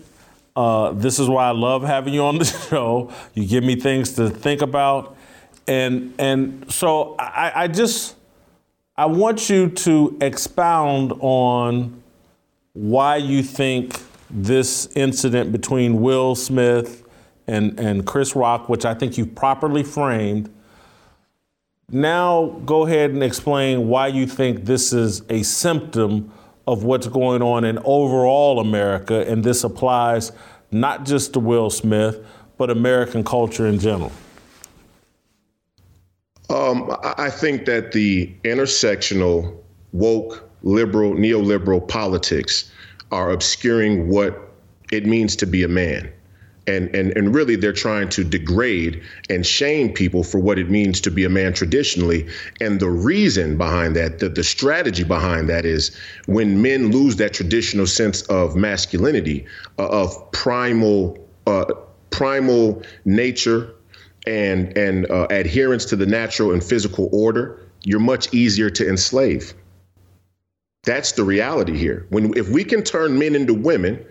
Uh, 0.55 0.91
this 0.93 1.19
is 1.19 1.27
why 1.27 1.47
I 1.47 1.51
love 1.51 1.83
having 1.83 2.13
you 2.13 2.23
on 2.23 2.37
the 2.37 2.45
show. 2.69 3.11
You 3.33 3.45
give 3.45 3.63
me 3.63 3.75
things 3.75 4.13
to 4.13 4.29
think 4.29 4.61
about, 4.61 5.15
and 5.67 6.13
and 6.17 6.71
so 6.71 7.15
I, 7.19 7.51
I 7.63 7.67
just 7.67 8.15
I 8.95 9.05
want 9.05 9.49
you 9.49 9.69
to 9.69 10.17
expound 10.21 11.13
on 11.19 12.01
why 12.73 13.17
you 13.17 13.43
think 13.43 13.99
this 14.29 14.87
incident 14.95 15.51
between 15.51 16.01
Will 16.01 16.35
Smith 16.35 17.03
and, 17.47 17.79
and 17.79 18.05
Chris 18.05 18.35
Rock, 18.35 18.69
which 18.69 18.85
I 18.85 18.93
think 18.93 19.17
you've 19.17 19.35
properly 19.35 19.83
framed. 19.83 20.51
Now, 21.89 22.47
go 22.65 22.85
ahead 22.85 23.11
and 23.11 23.23
explain 23.23 23.87
why 23.87 24.07
you 24.07 24.27
think 24.27 24.65
this 24.65 24.91
is 24.91 25.21
a 25.29 25.41
symptom 25.43 26.33
of 26.67 26.83
what's 26.83 27.07
going 27.07 27.41
on 27.41 27.63
in 27.63 27.77
overall 27.85 28.59
America, 28.59 29.25
and 29.25 29.41
this 29.41 29.63
applies 29.63 30.33
not 30.69 31.05
just 31.05 31.31
to 31.31 31.39
Will 31.39 31.69
Smith, 31.69 32.19
but 32.57 32.69
American 32.69 33.23
culture 33.23 33.67
in 33.67 33.79
general. 33.79 34.11
Um, 36.49 36.93
I 37.17 37.29
think 37.29 37.63
that 37.67 37.93
the 37.93 38.35
intersectional, 38.43 39.57
woke, 39.93 40.49
liberal, 40.63 41.13
neoliberal 41.13 41.87
politics 41.87 42.69
are 43.13 43.31
obscuring 43.31 44.09
what 44.09 44.51
it 44.91 45.05
means 45.05 45.37
to 45.37 45.45
be 45.45 45.63
a 45.63 45.69
man. 45.69 46.11
And, 46.67 46.93
and, 46.93 47.15
and 47.15 47.33
really, 47.33 47.55
they're 47.55 47.71
trying 47.71 48.09
to 48.09 48.23
degrade 48.23 49.01
and 49.29 49.45
shame 49.45 49.93
people 49.93 50.23
for 50.23 50.39
what 50.39 50.59
it 50.59 50.69
means 50.69 50.99
to 51.01 51.11
be 51.11 51.23
a 51.23 51.29
man 51.29 51.53
traditionally. 51.53 52.27
And 52.59 52.79
the 52.79 52.89
reason 52.89 53.57
behind 53.57 53.95
that, 53.95 54.19
the, 54.19 54.27
the 54.27 54.43
strategy 54.43 55.05
behind 55.05 55.47
that 55.49 55.65
is 55.65 55.95
when 56.25 56.61
men 56.61 56.91
lose 56.91 57.15
that 57.15 57.33
traditional 57.33 57.87
sense 57.87 58.21
of 58.23 58.55
masculinity, 58.55 59.45
uh, 59.79 59.87
of 59.87 60.31
primal, 60.33 61.17
uh, 61.45 61.65
primal 62.09 62.83
nature, 63.05 63.73
and 64.27 64.77
and 64.77 65.09
uh, 65.09 65.27
adherence 65.29 65.85
to 65.85 65.95
the 65.95 66.05
natural 66.05 66.51
and 66.51 66.63
physical 66.63 67.09
order, 67.13 67.59
you're 67.83 67.99
much 67.99 68.33
easier 68.33 68.69
to 68.69 68.87
enslave. 68.87 69.53
That's 70.83 71.13
the 71.13 71.23
reality 71.23 71.77
here. 71.77 72.05
When 72.09 72.37
if 72.37 72.49
we 72.49 72.63
can 72.63 72.83
turn 72.83 73.17
men 73.17 73.35
into 73.35 73.53
women, 73.53 74.05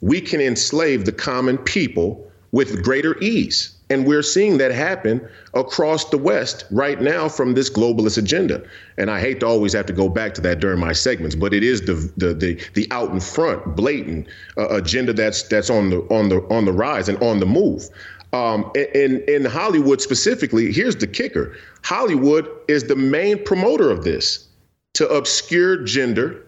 we 0.00 0.20
can 0.20 0.40
enslave 0.40 1.04
the 1.04 1.12
common 1.12 1.58
people 1.58 2.30
with 2.52 2.82
greater 2.82 3.18
ease. 3.18 3.76
And 3.90 4.06
we're 4.06 4.22
seeing 4.22 4.58
that 4.58 4.70
happen 4.70 5.20
across 5.54 6.10
the 6.10 6.18
West 6.18 6.64
right 6.70 7.00
now 7.00 7.28
from 7.28 7.54
this 7.54 7.68
globalist 7.68 8.18
agenda. 8.18 8.62
And 8.98 9.10
I 9.10 9.20
hate 9.20 9.40
to 9.40 9.46
always 9.46 9.72
have 9.72 9.86
to 9.86 9.92
go 9.92 10.08
back 10.08 10.32
to 10.34 10.40
that 10.42 10.60
during 10.60 10.78
my 10.78 10.92
segments, 10.92 11.34
but 11.34 11.52
it 11.52 11.64
is 11.64 11.82
the 11.82 11.94
the 12.16 12.32
the, 12.32 12.64
the 12.74 12.86
out 12.92 13.10
in 13.10 13.18
front, 13.18 13.74
blatant 13.74 14.28
uh, 14.56 14.68
agenda 14.68 15.12
that's 15.12 15.42
that's 15.42 15.70
on 15.70 15.90
the 15.90 15.98
on 16.02 16.28
the 16.28 16.40
on 16.54 16.66
the 16.66 16.72
rise 16.72 17.08
and 17.08 17.20
on 17.20 17.40
the 17.40 17.46
move. 17.46 17.88
Um, 18.32 18.70
in 18.76 19.24
in 19.26 19.44
Hollywood 19.44 20.00
specifically, 20.00 20.72
here's 20.72 20.94
the 20.94 21.08
kicker: 21.08 21.56
Hollywood 21.82 22.48
is 22.68 22.84
the 22.84 22.94
main 22.94 23.42
promoter 23.42 23.90
of 23.90 24.04
this 24.04 24.46
to 24.94 25.08
obscure 25.08 25.82
gender, 25.82 26.46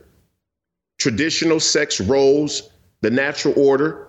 traditional 0.99 1.59
sex 1.59 2.01
roles, 2.01 2.71
the 3.03 3.11
natural 3.11 3.55
order. 3.57 4.09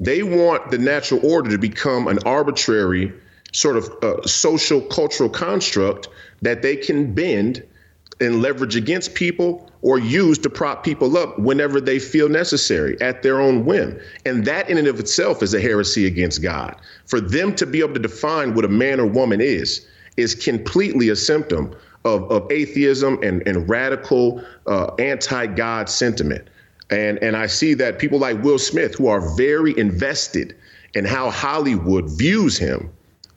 They 0.00 0.22
want 0.22 0.70
the 0.70 0.78
natural 0.78 1.20
order 1.24 1.50
to 1.50 1.58
become 1.58 2.06
an 2.08 2.18
arbitrary 2.24 3.12
sort 3.52 3.76
of 3.76 3.90
uh, 4.02 4.26
social 4.26 4.80
cultural 4.80 5.28
construct 5.28 6.08
that 6.42 6.62
they 6.62 6.76
can 6.76 7.14
bend 7.14 7.62
and 8.20 8.42
leverage 8.42 8.76
against 8.76 9.14
people 9.14 9.70
or 9.82 9.98
use 9.98 10.38
to 10.38 10.50
prop 10.50 10.84
people 10.84 11.16
up 11.16 11.38
whenever 11.38 11.80
they 11.80 11.98
feel 11.98 12.28
necessary 12.28 13.00
at 13.00 13.22
their 13.22 13.40
own 13.40 13.64
whim. 13.64 13.98
And 14.24 14.44
that 14.44 14.68
in 14.68 14.78
and 14.78 14.86
of 14.86 14.98
itself 14.98 15.42
is 15.42 15.54
a 15.54 15.60
heresy 15.60 16.06
against 16.06 16.42
God. 16.42 16.76
For 17.06 17.20
them 17.20 17.54
to 17.56 17.66
be 17.66 17.80
able 17.80 17.94
to 17.94 18.00
define 18.00 18.54
what 18.54 18.64
a 18.64 18.68
man 18.68 19.00
or 19.00 19.06
woman 19.06 19.40
is, 19.40 19.86
is 20.16 20.34
completely 20.34 21.08
a 21.08 21.16
symptom 21.16 21.74
of, 22.04 22.30
of 22.30 22.50
atheism 22.50 23.18
and, 23.22 23.46
and 23.46 23.68
radical 23.68 24.42
uh, 24.66 24.94
anti-God 24.98 25.88
sentiment. 25.88 26.48
And, 26.94 27.18
and 27.22 27.36
I 27.36 27.46
see 27.46 27.74
that 27.74 27.98
people 27.98 28.20
like 28.20 28.40
Will 28.44 28.58
Smith, 28.58 28.94
who 28.94 29.08
are 29.08 29.20
very 29.36 29.76
invested 29.76 30.54
in 30.94 31.04
how 31.04 31.28
Hollywood 31.28 32.08
views 32.08 32.56
him 32.56 32.88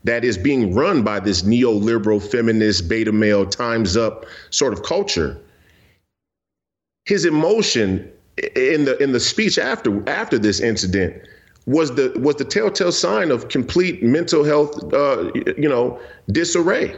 that 0.03 0.23
is 0.23 0.37
being 0.37 0.75
run 0.75 1.01
by 1.01 1.19
this 1.19 1.41
neoliberal 1.41 2.21
feminist 2.21 2.87
beta 2.87 3.11
male 3.11 3.47
times 3.47 3.97
up 3.97 4.25
sort 4.51 4.73
of 4.73 4.83
culture. 4.83 5.41
His 7.05 7.25
emotion 7.25 8.11
in 8.55 8.85
the 8.85 8.95
in 9.01 9.11
the 9.11 9.19
speech 9.19 9.57
after 9.57 10.07
after 10.07 10.37
this 10.37 10.59
incident 10.59 11.15
was 11.65 11.95
the 11.95 12.13
was 12.19 12.35
the 12.35 12.45
telltale 12.45 12.91
sign 12.91 13.31
of 13.31 13.49
complete 13.49 14.03
mental 14.03 14.43
health 14.43 14.93
uh, 14.93 15.31
you 15.57 15.67
know 15.67 15.99
disarray. 16.31 16.95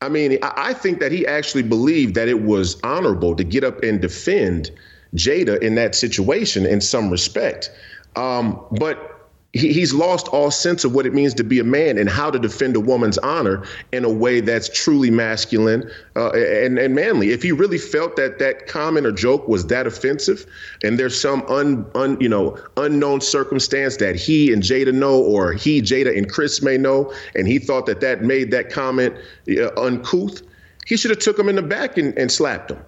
I 0.00 0.08
mean 0.08 0.38
I, 0.42 0.52
I 0.56 0.74
think 0.74 1.00
that 1.00 1.10
he 1.10 1.26
actually 1.26 1.64
believed 1.64 2.14
that 2.14 2.28
it 2.28 2.42
was 2.42 2.80
honorable 2.84 3.34
to 3.34 3.42
get 3.42 3.64
up 3.64 3.82
and 3.82 4.00
defend 4.00 4.70
jada 5.14 5.60
in 5.62 5.74
that 5.74 5.94
situation 5.94 6.66
in 6.66 6.80
some 6.80 7.10
respect 7.10 7.70
um, 8.16 8.60
but 8.72 9.18
he, 9.52 9.72
he's 9.72 9.94
lost 9.94 10.28
all 10.28 10.50
sense 10.50 10.84
of 10.84 10.94
what 10.94 11.06
it 11.06 11.14
means 11.14 11.32
to 11.34 11.44
be 11.44 11.58
a 11.58 11.64
man 11.64 11.96
and 11.96 12.08
how 12.08 12.30
to 12.30 12.38
defend 12.38 12.76
a 12.76 12.80
woman's 12.80 13.16
honor 13.18 13.64
in 13.92 14.04
a 14.04 14.08
way 14.08 14.40
that's 14.40 14.68
truly 14.68 15.10
masculine 15.10 15.90
uh, 16.16 16.32
and, 16.32 16.78
and 16.78 16.94
manly. 16.94 17.30
If 17.30 17.42
he 17.42 17.52
really 17.52 17.78
felt 17.78 18.16
that 18.16 18.38
that 18.40 18.66
comment 18.66 19.06
or 19.06 19.12
joke 19.12 19.48
was 19.48 19.66
that 19.66 19.86
offensive, 19.86 20.46
and 20.82 20.98
there's 20.98 21.18
some 21.18 21.42
un, 21.48 21.86
un 21.94 22.20
you 22.20 22.28
know 22.28 22.58
unknown 22.76 23.20
circumstance 23.20 23.96
that 23.98 24.16
he 24.16 24.52
and 24.52 24.62
Jada 24.62 24.92
know, 24.92 25.18
or 25.18 25.52
he 25.52 25.80
Jada 25.80 26.16
and 26.16 26.30
Chris 26.30 26.60
may 26.62 26.76
know, 26.76 27.12
and 27.34 27.48
he 27.48 27.58
thought 27.58 27.86
that 27.86 28.00
that 28.00 28.22
made 28.22 28.50
that 28.50 28.70
comment 28.70 29.14
uh, 29.50 29.70
uncouth, 29.80 30.42
he 30.86 30.96
should 30.96 31.10
have 31.10 31.20
took 31.20 31.38
him 31.38 31.48
in 31.48 31.56
the 31.56 31.62
back 31.62 31.96
and, 31.96 32.16
and 32.18 32.30
slapped 32.30 32.70
him. 32.70 32.78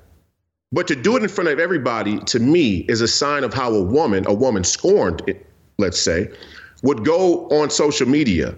But 0.73 0.87
to 0.89 0.95
do 0.95 1.17
it 1.17 1.23
in 1.23 1.29
front 1.29 1.51
of 1.51 1.59
everybody, 1.59 2.19
to 2.27 2.39
me, 2.39 2.85
is 2.89 3.01
a 3.01 3.09
sign 3.09 3.43
of 3.43 3.53
how 3.53 3.75
a 3.75 3.83
woman, 3.83 4.25
a 4.27 4.35
woman 4.35 4.63
scorned, 4.63 5.23
let's 5.79 6.01
say, 6.01 6.29
would 6.83 7.05
go 7.05 7.49
on 7.49 7.71
social 7.71 8.09
media 8.09 8.57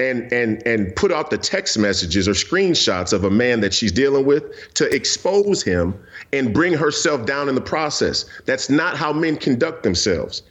and 0.00 0.32
and 0.32 0.66
and 0.66 0.94
put 0.96 1.12
out 1.12 1.30
the 1.30 1.38
text 1.38 1.78
messages 1.78 2.26
or 2.26 2.32
screenshots 2.32 3.12
of 3.12 3.22
a 3.22 3.30
man 3.30 3.60
that 3.60 3.72
she's 3.72 3.92
dealing 3.92 4.26
with 4.26 4.74
to 4.74 4.92
expose 4.92 5.62
him 5.62 5.94
and 6.32 6.52
bring 6.52 6.72
herself 6.72 7.26
down 7.26 7.48
in 7.48 7.54
the 7.54 7.60
process. 7.60 8.24
That's 8.44 8.68
not 8.68 8.96
how 8.96 9.12
men 9.12 9.36
conduct 9.36 9.84
themselves. 9.84 10.42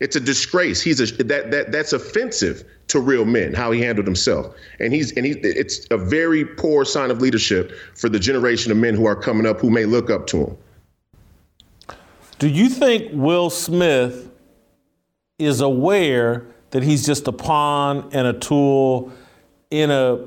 It's 0.00 0.14
a 0.14 0.20
disgrace. 0.20 0.82
He's 0.82 1.00
a 1.00 1.24
that 1.24 1.50
that 1.50 1.72
that's 1.72 1.94
offensive 1.94 2.64
to 2.88 3.00
real 3.00 3.24
men 3.24 3.54
how 3.54 3.70
he 3.70 3.80
handled 3.80 4.06
himself. 4.06 4.54
And 4.78 4.92
he's 4.92 5.12
and 5.12 5.24
he 5.24 5.32
it's 5.32 5.86
a 5.90 5.96
very 5.96 6.44
poor 6.44 6.84
sign 6.84 7.10
of 7.10 7.22
leadership 7.22 7.72
for 7.94 8.10
the 8.10 8.18
generation 8.18 8.70
of 8.70 8.78
men 8.78 8.94
who 8.94 9.06
are 9.06 9.16
coming 9.16 9.46
up 9.46 9.60
who 9.60 9.70
may 9.70 9.86
look 9.86 10.10
up 10.10 10.26
to 10.28 10.44
him. 10.44 10.56
Do 12.38 12.48
you 12.48 12.68
think 12.68 13.10
Will 13.12 13.48
Smith 13.48 14.30
is 15.38 15.62
aware 15.62 16.46
that 16.70 16.82
he's 16.82 17.06
just 17.06 17.26
a 17.26 17.32
pawn 17.32 18.10
and 18.12 18.26
a 18.26 18.34
tool 18.34 19.12
in 19.70 19.90
a 19.90 20.26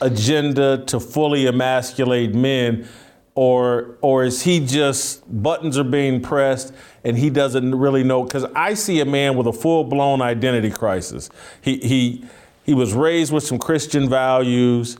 agenda 0.00 0.84
to 0.86 1.00
fully 1.00 1.46
emasculate 1.46 2.34
men 2.34 2.88
or 3.34 3.96
or 4.00 4.24
is 4.24 4.42
he 4.42 4.64
just 4.64 5.22
buttons 5.42 5.78
are 5.78 5.84
being 5.84 6.20
pressed 6.20 6.72
and 7.06 7.16
he 7.16 7.30
doesn't 7.30 7.72
really 7.72 8.02
know 8.02 8.24
because 8.24 8.44
I 8.56 8.74
see 8.74 8.98
a 8.98 9.04
man 9.04 9.36
with 9.36 9.46
a 9.46 9.52
full-blown 9.52 10.20
identity 10.20 10.70
crisis. 10.70 11.30
He 11.62 11.78
he 11.78 12.24
he 12.64 12.74
was 12.74 12.92
raised 12.94 13.32
with 13.32 13.44
some 13.44 13.60
Christian 13.60 14.08
values. 14.08 14.98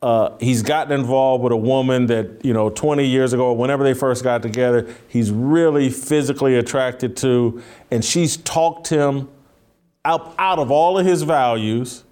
Uh, 0.00 0.36
he's 0.38 0.62
gotten 0.62 0.92
involved 0.92 1.42
with 1.42 1.52
a 1.52 1.56
woman 1.56 2.06
that 2.06 2.44
you 2.44 2.52
know 2.52 2.70
20 2.70 3.04
years 3.04 3.32
ago 3.32 3.52
whenever 3.52 3.82
they 3.82 3.94
first 3.94 4.24
got 4.24 4.42
together 4.42 4.92
he's 5.06 5.30
really 5.30 5.90
physically 5.90 6.56
attracted 6.56 7.16
to 7.16 7.62
and 7.92 8.04
she's 8.04 8.36
talked 8.38 8.88
him 8.88 9.28
out, 10.04 10.34
out 10.38 10.58
of 10.58 10.72
all 10.72 10.98
of 10.98 11.06
his 11.06 11.22
values 11.22 12.02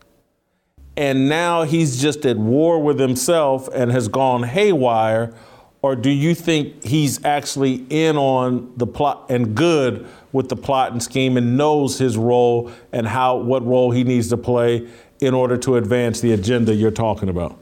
and 0.96 1.28
now 1.28 1.64
he's 1.64 2.00
just 2.00 2.24
at 2.24 2.36
war 2.36 2.80
with 2.80 3.00
himself 3.00 3.68
and 3.74 3.90
has 3.90 4.06
gone 4.06 4.44
haywire 4.44 5.34
or 5.82 5.96
do 5.96 6.10
you 6.10 6.34
think 6.34 6.84
he's 6.84 7.24
actually 7.24 7.84
in 7.88 8.16
on 8.16 8.72
the 8.76 8.86
plot 8.86 9.26
and 9.30 9.54
good 9.54 10.06
with 10.32 10.48
the 10.48 10.56
plot 10.56 10.92
and 10.92 11.02
scheme 11.02 11.36
and 11.36 11.56
knows 11.56 11.98
his 11.98 12.16
role 12.16 12.70
and 12.92 13.06
how 13.06 13.36
what 13.36 13.64
role 13.66 13.90
he 13.90 14.04
needs 14.04 14.28
to 14.28 14.36
play 14.36 14.86
in 15.20 15.34
order 15.34 15.56
to 15.56 15.76
advance 15.76 16.20
the 16.20 16.32
agenda 16.32 16.74
you're 16.74 16.90
talking 16.90 17.28
about 17.28 17.58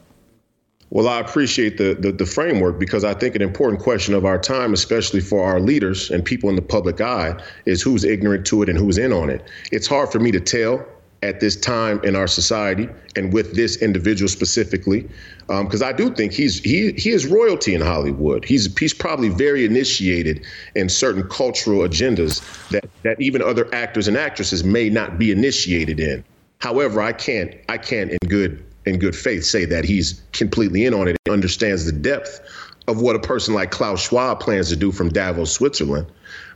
well, 0.91 1.07
I 1.07 1.19
appreciate 1.19 1.77
the, 1.77 1.93
the, 1.93 2.11
the 2.11 2.25
framework 2.25 2.79
because 2.79 3.03
I 3.03 3.13
think 3.13 3.35
an 3.35 3.43
important 3.43 3.81
question 3.81 4.15
of 4.15 4.25
our 4.25 4.39
time, 4.39 4.73
especially 4.73 5.19
for 5.19 5.45
our 5.45 5.59
leaders 5.59 6.09
and 6.09 6.25
people 6.25 6.49
in 6.49 6.55
the 6.55 6.63
public 6.63 6.99
eye, 6.99 7.39
is 7.65 7.81
who's 7.81 8.03
ignorant 8.03 8.45
to 8.47 8.63
it 8.63 8.69
and 8.69 8.77
who's 8.77 8.97
in 8.97 9.13
on 9.13 9.29
it. 9.29 9.47
It's 9.71 9.85
hard 9.85 10.11
for 10.11 10.19
me 10.19 10.31
to 10.31 10.39
tell 10.39 10.83
at 11.21 11.39
this 11.39 11.55
time 11.55 11.99
in 12.03 12.15
our 12.15 12.27
society 12.27 12.87
and 13.15 13.33
with 13.33 13.53
this 13.55 13.81
individual 13.81 14.29
specifically, 14.29 15.09
because 15.47 15.81
um, 15.81 15.87
I 15.87 15.91
do 15.91 16.13
think 16.13 16.31
he's 16.31 16.59
he 16.59 16.93
he 16.93 17.09
is 17.09 17.27
royalty 17.27 17.75
in 17.75 17.81
Hollywood. 17.81 18.45
He's 18.45 18.77
he's 18.77 18.93
probably 18.93 19.29
very 19.29 19.65
initiated 19.65 20.45
in 20.75 20.87
certain 20.87 21.27
cultural 21.27 21.79
agendas 21.79 22.41
that 22.69 22.89
that 23.03 23.19
even 23.19 23.41
other 23.41 23.73
actors 23.73 24.07
and 24.07 24.15
actresses 24.15 24.63
may 24.63 24.89
not 24.89 25.17
be 25.17 25.31
initiated 25.31 25.99
in. 25.99 26.23
However, 26.59 27.01
I 27.01 27.11
can't 27.11 27.53
I 27.67 27.77
can't 27.77 28.11
in 28.11 28.29
good 28.29 28.63
in 28.85 28.99
good 28.99 29.15
faith 29.15 29.43
say 29.43 29.65
that 29.65 29.83
he's 29.83 30.21
completely 30.31 30.85
in 30.85 30.93
on 30.93 31.07
it 31.07 31.17
and 31.25 31.33
understands 31.33 31.85
the 31.85 31.91
depth 31.91 32.39
of 32.87 33.01
what 33.01 33.15
a 33.15 33.19
person 33.19 33.53
like 33.53 33.71
Klaus 33.71 34.01
Schwab 34.01 34.39
plans 34.39 34.69
to 34.69 34.75
do 34.75 34.91
from 34.91 35.09
Davos, 35.09 35.51
Switzerland. 35.51 36.07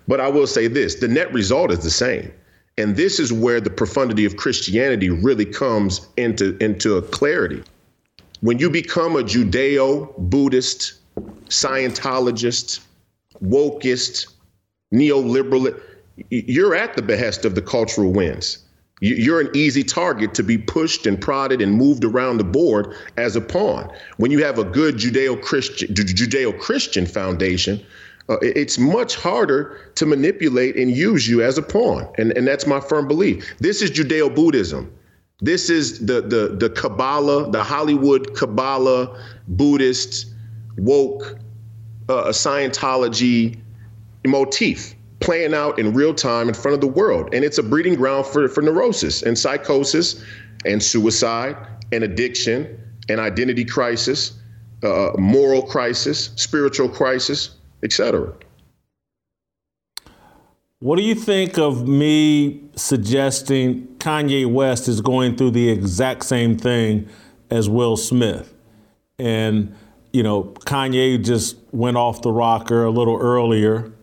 But 0.07 0.19
I 0.19 0.30
will 0.30 0.48
say 0.48 0.68
this 0.68 0.95
the 0.95 1.07
net 1.07 1.34
result 1.34 1.72
is 1.72 1.80
the 1.80 1.91
same. 1.91 2.31
And 2.78 2.95
this 2.95 3.20
is 3.20 3.32
where 3.32 3.62
the 3.62 3.70
profundity 3.70 4.26
of 4.26 4.36
Christianity 4.36 5.10
really 5.10 5.45
comes 5.45 6.08
into, 6.18 6.58
into 6.58 7.02
clarity. 7.04 7.62
When 8.41 8.60
you 8.60 8.70
become 8.70 9.16
a 9.16 9.24
Judeo 9.24 10.18
Buddhist, 10.18 10.95
Scientologist, 11.45 12.80
wokeist, 13.44 14.28
neoliberal, 14.94 15.80
you're 16.30 16.76
at 16.76 16.95
the 16.95 17.02
behest 17.02 17.45
of 17.45 17.56
the 17.56 17.62
cultural 17.62 18.12
winds. 18.12 18.58
You're 19.02 19.41
an 19.41 19.50
easy 19.54 19.84
target 19.84 20.34
to 20.36 20.44
be 20.44 20.58
pushed 20.58 21.06
and 21.06 21.20
prodded 21.20 21.62
and 21.62 21.74
moved 21.74 22.06
around 22.06 22.38
the 22.38 22.44
board 22.44 22.95
as 23.18 23.36
a 23.36 23.41
pawn. 23.41 23.91
When 24.18 24.32
you 24.32 24.44
have 24.44 24.58
a 24.58 24.64
good 24.64 24.95
Judeo-Christian 24.95 25.94
Judeo-Christian 25.94 27.06
foundation, 27.06 27.86
uh, 28.30 28.38
it's 28.41 28.78
much 28.78 29.16
harder 29.16 29.91
to 29.95 30.06
manipulate 30.06 30.76
and 30.78 30.91
use 30.91 31.28
you 31.28 31.41
as 31.41 31.58
a 31.58 31.62
pawn. 31.62 32.08
And, 32.18 32.32
and 32.38 32.48
that's 32.48 32.66
my 32.66 32.80
firm 32.80 33.08
belief. 33.08 33.54
This 33.60 33.82
is 33.82 33.91
Judeo 33.91 34.34
Buddhism. 34.34 34.94
This 35.41 35.70
is 35.70 36.06
the, 36.06 36.22
the, 36.22 36.56
the 36.58 36.70
Kabbalah, 36.70 37.52
the 37.52 37.64
Hollywood 37.64 38.34
Kabbalah, 38.36 39.22
Buddhist, 39.48 40.28
woke, 40.78 41.38
uh, 42.08 42.26
Scientology 42.28 43.60
motif 44.26 44.95
playing 45.20 45.54
out 45.54 45.80
in 45.80 45.94
real 45.94 46.14
time 46.14 46.48
in 46.48 46.54
front 46.54 46.76
of 46.76 46.82
the 46.82 46.88
world. 46.88 47.34
And 47.34 47.44
it's 47.44 47.58
a 47.58 47.64
breeding 47.64 47.95
ground 47.95 48.26
for, 48.26 48.48
for 48.48 48.62
neurosis 48.62 49.22
and 49.24 49.38
psychosis 49.38 50.24
and 50.66 50.82
suicide 50.82 51.56
and 51.91 52.04
addiction 52.04 52.80
and 53.10 53.20
identity 53.20 53.66
crisis, 53.66 54.34
uh, 54.84 55.12
moral 55.18 55.62
crisis, 55.62 56.32
spiritual 56.36 56.90
crisis, 56.90 57.56
etc. 57.84 58.34
What 60.84 60.98
do 60.98 61.04
you 61.04 61.16
think 61.16 61.58
of 61.58 61.88
me 61.88 62.62
suggesting 62.76 63.88
Kanye 64.00 64.46
West 64.46 64.90
is 64.90 65.00
going 65.00 65.38
through 65.38 65.52
the 65.52 65.70
exact 65.70 66.26
same 66.26 66.58
thing 66.58 67.08
as 67.50 67.70
Will 67.70 67.96
Smith? 67.96 68.54
And, 69.18 69.74
you 70.12 70.24
know, 70.24 70.44
Kanye 70.44 71.24
just 71.24 71.56
went 71.72 71.96
off 71.96 72.22
the 72.22 72.34
rocker 72.34 72.84
a 72.84 72.90
little 72.90 73.18
earlier 73.18 73.94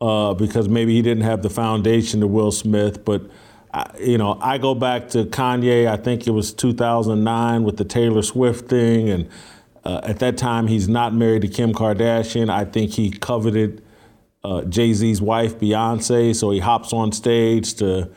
uh, 0.00 0.32
because 0.32 0.66
maybe 0.66 0.94
he 0.94 1.02
didn't 1.02 1.24
have 1.24 1.42
the 1.42 1.50
foundation 1.50 2.20
to 2.20 2.26
Will 2.26 2.52
Smith. 2.52 3.04
But, 3.04 3.30
I, 3.74 3.90
you 4.00 4.16
know, 4.16 4.38
I 4.40 4.56
go 4.56 4.74
back 4.74 5.10
to 5.10 5.26
Kanye, 5.26 5.86
I 5.86 5.98
think 5.98 6.26
it 6.26 6.30
was 6.30 6.54
2009 6.54 7.64
with 7.64 7.76
the 7.76 7.84
Taylor 7.84 8.22
Swift 8.22 8.70
thing. 8.70 9.10
And 9.10 9.28
uh, 9.84 10.00
at 10.02 10.18
that 10.20 10.38
time, 10.38 10.66
he's 10.66 10.88
not 10.88 11.14
married 11.14 11.42
to 11.42 11.48
Kim 11.48 11.72
Kardashian. 11.72 12.50
I 12.50 12.64
think 12.64 12.92
he 12.92 13.10
coveted 13.10 13.82
uh, 14.42 14.62
Jay 14.62 14.92
Z's 14.92 15.20
wife, 15.20 15.58
Beyonce. 15.58 16.34
So 16.34 16.50
he 16.50 16.58
hops 16.58 16.92
on 16.92 17.12
stage 17.12 17.74
to 17.74 18.10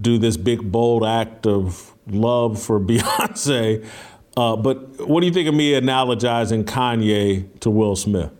do 0.00 0.18
this 0.18 0.36
big, 0.36 0.70
bold 0.70 1.04
act 1.04 1.46
of 1.46 1.94
love 2.06 2.60
for 2.60 2.80
Beyonce. 2.80 3.84
Uh, 4.36 4.56
but 4.56 5.06
what 5.06 5.20
do 5.20 5.26
you 5.26 5.32
think 5.32 5.48
of 5.48 5.54
me 5.54 5.72
analogizing 5.72 6.64
Kanye 6.64 7.48
to 7.60 7.70
Will 7.70 7.96
Smith? 7.96 8.30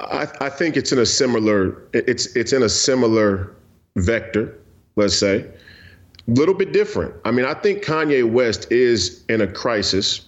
I, 0.00 0.28
I 0.40 0.48
think 0.48 0.76
it's 0.76 0.92
in 0.92 0.98
a 0.98 1.06
similar 1.06 1.86
it's 1.92 2.34
it's 2.34 2.52
in 2.52 2.62
a 2.62 2.68
similar 2.68 3.54
vector, 3.96 4.58
let's 4.96 5.18
say. 5.18 5.40
A 6.28 6.30
little 6.30 6.54
bit 6.54 6.72
different. 6.72 7.14
I 7.24 7.30
mean, 7.30 7.44
I 7.44 7.54
think 7.54 7.84
Kanye 7.84 8.30
West 8.30 8.70
is 8.72 9.24
in 9.28 9.40
a 9.40 9.46
crisis. 9.46 10.26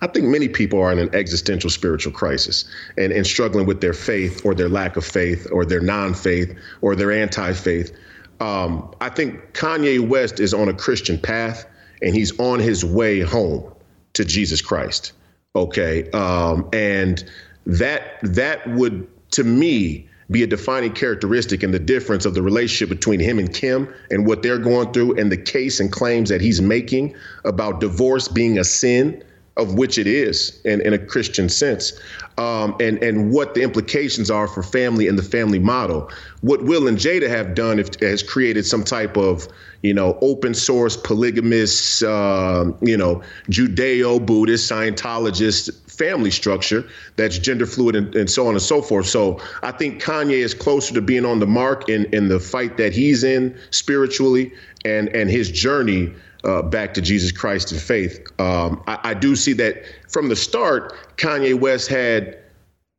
I 0.00 0.06
think 0.08 0.26
many 0.26 0.48
people 0.48 0.80
are 0.80 0.92
in 0.92 0.98
an 0.98 1.14
existential 1.14 1.70
spiritual 1.70 2.12
crisis 2.12 2.64
and, 2.98 3.12
and 3.12 3.26
struggling 3.26 3.66
with 3.66 3.80
their 3.80 3.92
faith 3.92 4.44
or 4.44 4.54
their 4.54 4.68
lack 4.68 4.96
of 4.96 5.04
faith 5.04 5.46
or 5.52 5.64
their 5.64 5.80
non 5.80 6.14
faith 6.14 6.56
or 6.80 6.96
their 6.96 7.12
anti 7.12 7.52
faith. 7.52 7.92
Um, 8.40 8.92
I 9.00 9.08
think 9.08 9.52
Kanye 9.52 10.00
West 10.06 10.40
is 10.40 10.52
on 10.52 10.68
a 10.68 10.74
Christian 10.74 11.18
path 11.18 11.64
and 12.02 12.14
he's 12.14 12.38
on 12.40 12.58
his 12.58 12.84
way 12.84 13.20
home 13.20 13.72
to 14.14 14.24
Jesus 14.24 14.60
Christ. 14.60 15.12
Okay. 15.54 16.10
Um, 16.10 16.68
and 16.72 17.24
that 17.66 18.18
that 18.22 18.68
would 18.72 19.06
to 19.32 19.44
me 19.44 20.08
be 20.30 20.42
a 20.42 20.46
defining 20.46 20.92
characteristic 20.92 21.62
and 21.62 21.72
the 21.74 21.78
difference 21.78 22.24
of 22.24 22.34
the 22.34 22.42
relationship 22.42 22.88
between 22.88 23.20
him 23.20 23.38
and 23.38 23.52
Kim 23.54 23.92
and 24.10 24.26
what 24.26 24.42
they're 24.42 24.58
going 24.58 24.92
through 24.92 25.18
and 25.18 25.30
the 25.30 25.36
case 25.36 25.78
and 25.78 25.92
claims 25.92 26.28
that 26.30 26.40
he's 26.40 26.60
making 26.60 27.14
about 27.44 27.80
divorce 27.80 28.28
being 28.28 28.58
a 28.58 28.64
sin 28.64 29.22
of 29.56 29.74
which 29.74 29.98
it 29.98 30.06
is 30.06 30.60
in, 30.64 30.80
in 30.80 30.94
a 30.94 30.98
Christian 30.98 31.48
sense, 31.48 31.92
um, 32.38 32.74
and 32.80 33.02
and 33.02 33.32
what 33.32 33.54
the 33.54 33.62
implications 33.62 34.30
are 34.30 34.48
for 34.48 34.62
family 34.62 35.08
and 35.08 35.18
the 35.18 35.22
family 35.22 35.58
model. 35.58 36.10
What 36.40 36.64
Will 36.64 36.88
and 36.88 36.96
Jada 36.96 37.28
have 37.28 37.54
done 37.54 37.78
if, 37.78 38.00
has 38.00 38.22
created 38.22 38.64
some 38.64 38.82
type 38.82 39.16
of 39.16 39.46
you 39.82 39.92
know 39.92 40.18
open 40.22 40.54
source 40.54 40.96
polygamous, 40.96 42.02
uh, 42.02 42.70
you 42.80 42.96
know 42.96 43.22
Judeo 43.50 44.24
Buddhist 44.24 44.70
Scientologist 44.70 45.78
family 45.90 46.30
structure 46.30 46.88
that's 47.16 47.38
gender 47.38 47.66
fluid 47.66 47.94
and, 47.94 48.16
and, 48.16 48.30
so 48.30 48.46
on 48.46 48.54
and 48.54 48.62
so 48.62 48.80
forth. 48.80 49.06
So 49.06 49.38
I 49.62 49.72
think 49.72 50.02
Kanye 50.02 50.38
is 50.38 50.54
closer 50.54 50.94
to 50.94 51.02
being 51.02 51.26
on 51.26 51.38
the 51.38 51.46
mark 51.46 51.90
in 51.90 52.06
in 52.06 52.28
the 52.28 52.40
fight 52.40 52.78
that 52.78 52.94
he's 52.94 53.22
in 53.22 53.54
spiritually 53.70 54.52
and 54.86 55.08
and 55.10 55.30
his 55.30 55.50
journey 55.50 56.12
uh, 56.44 56.62
back 56.62 56.94
to 56.94 57.00
Jesus 57.00 57.32
Christ 57.32 57.72
and 57.72 57.80
faith. 57.80 58.20
Um, 58.38 58.82
I, 58.86 58.98
I, 59.04 59.14
do 59.14 59.36
see 59.36 59.52
that 59.54 59.84
from 60.08 60.28
the 60.28 60.36
start, 60.36 61.16
Kanye 61.16 61.58
West 61.58 61.88
had 61.88 62.38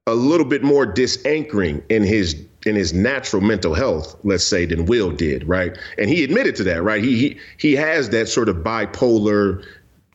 a 0.08 0.14
little 0.14 0.46
bit 0.46 0.64
more 0.64 0.86
disanchoring 0.86 1.84
in 1.90 2.04
his 2.04 2.36
in 2.66 2.76
his 2.76 2.94
natural 2.94 3.42
mental 3.42 3.74
health, 3.74 4.16
let's 4.24 4.46
say, 4.46 4.66
than 4.66 4.86
Will 4.86 5.12
did, 5.12 5.48
right? 5.48 5.78
And 5.98 6.10
he 6.10 6.24
admitted 6.24 6.56
to 6.58 6.64
that, 6.66 6.84
right? 6.84 7.04
He 7.04 7.18
he 7.18 7.40
he 7.58 7.74
has 7.74 8.10
that 8.10 8.30
sort 8.30 8.50
of 8.50 8.58
bipolar 8.58 9.66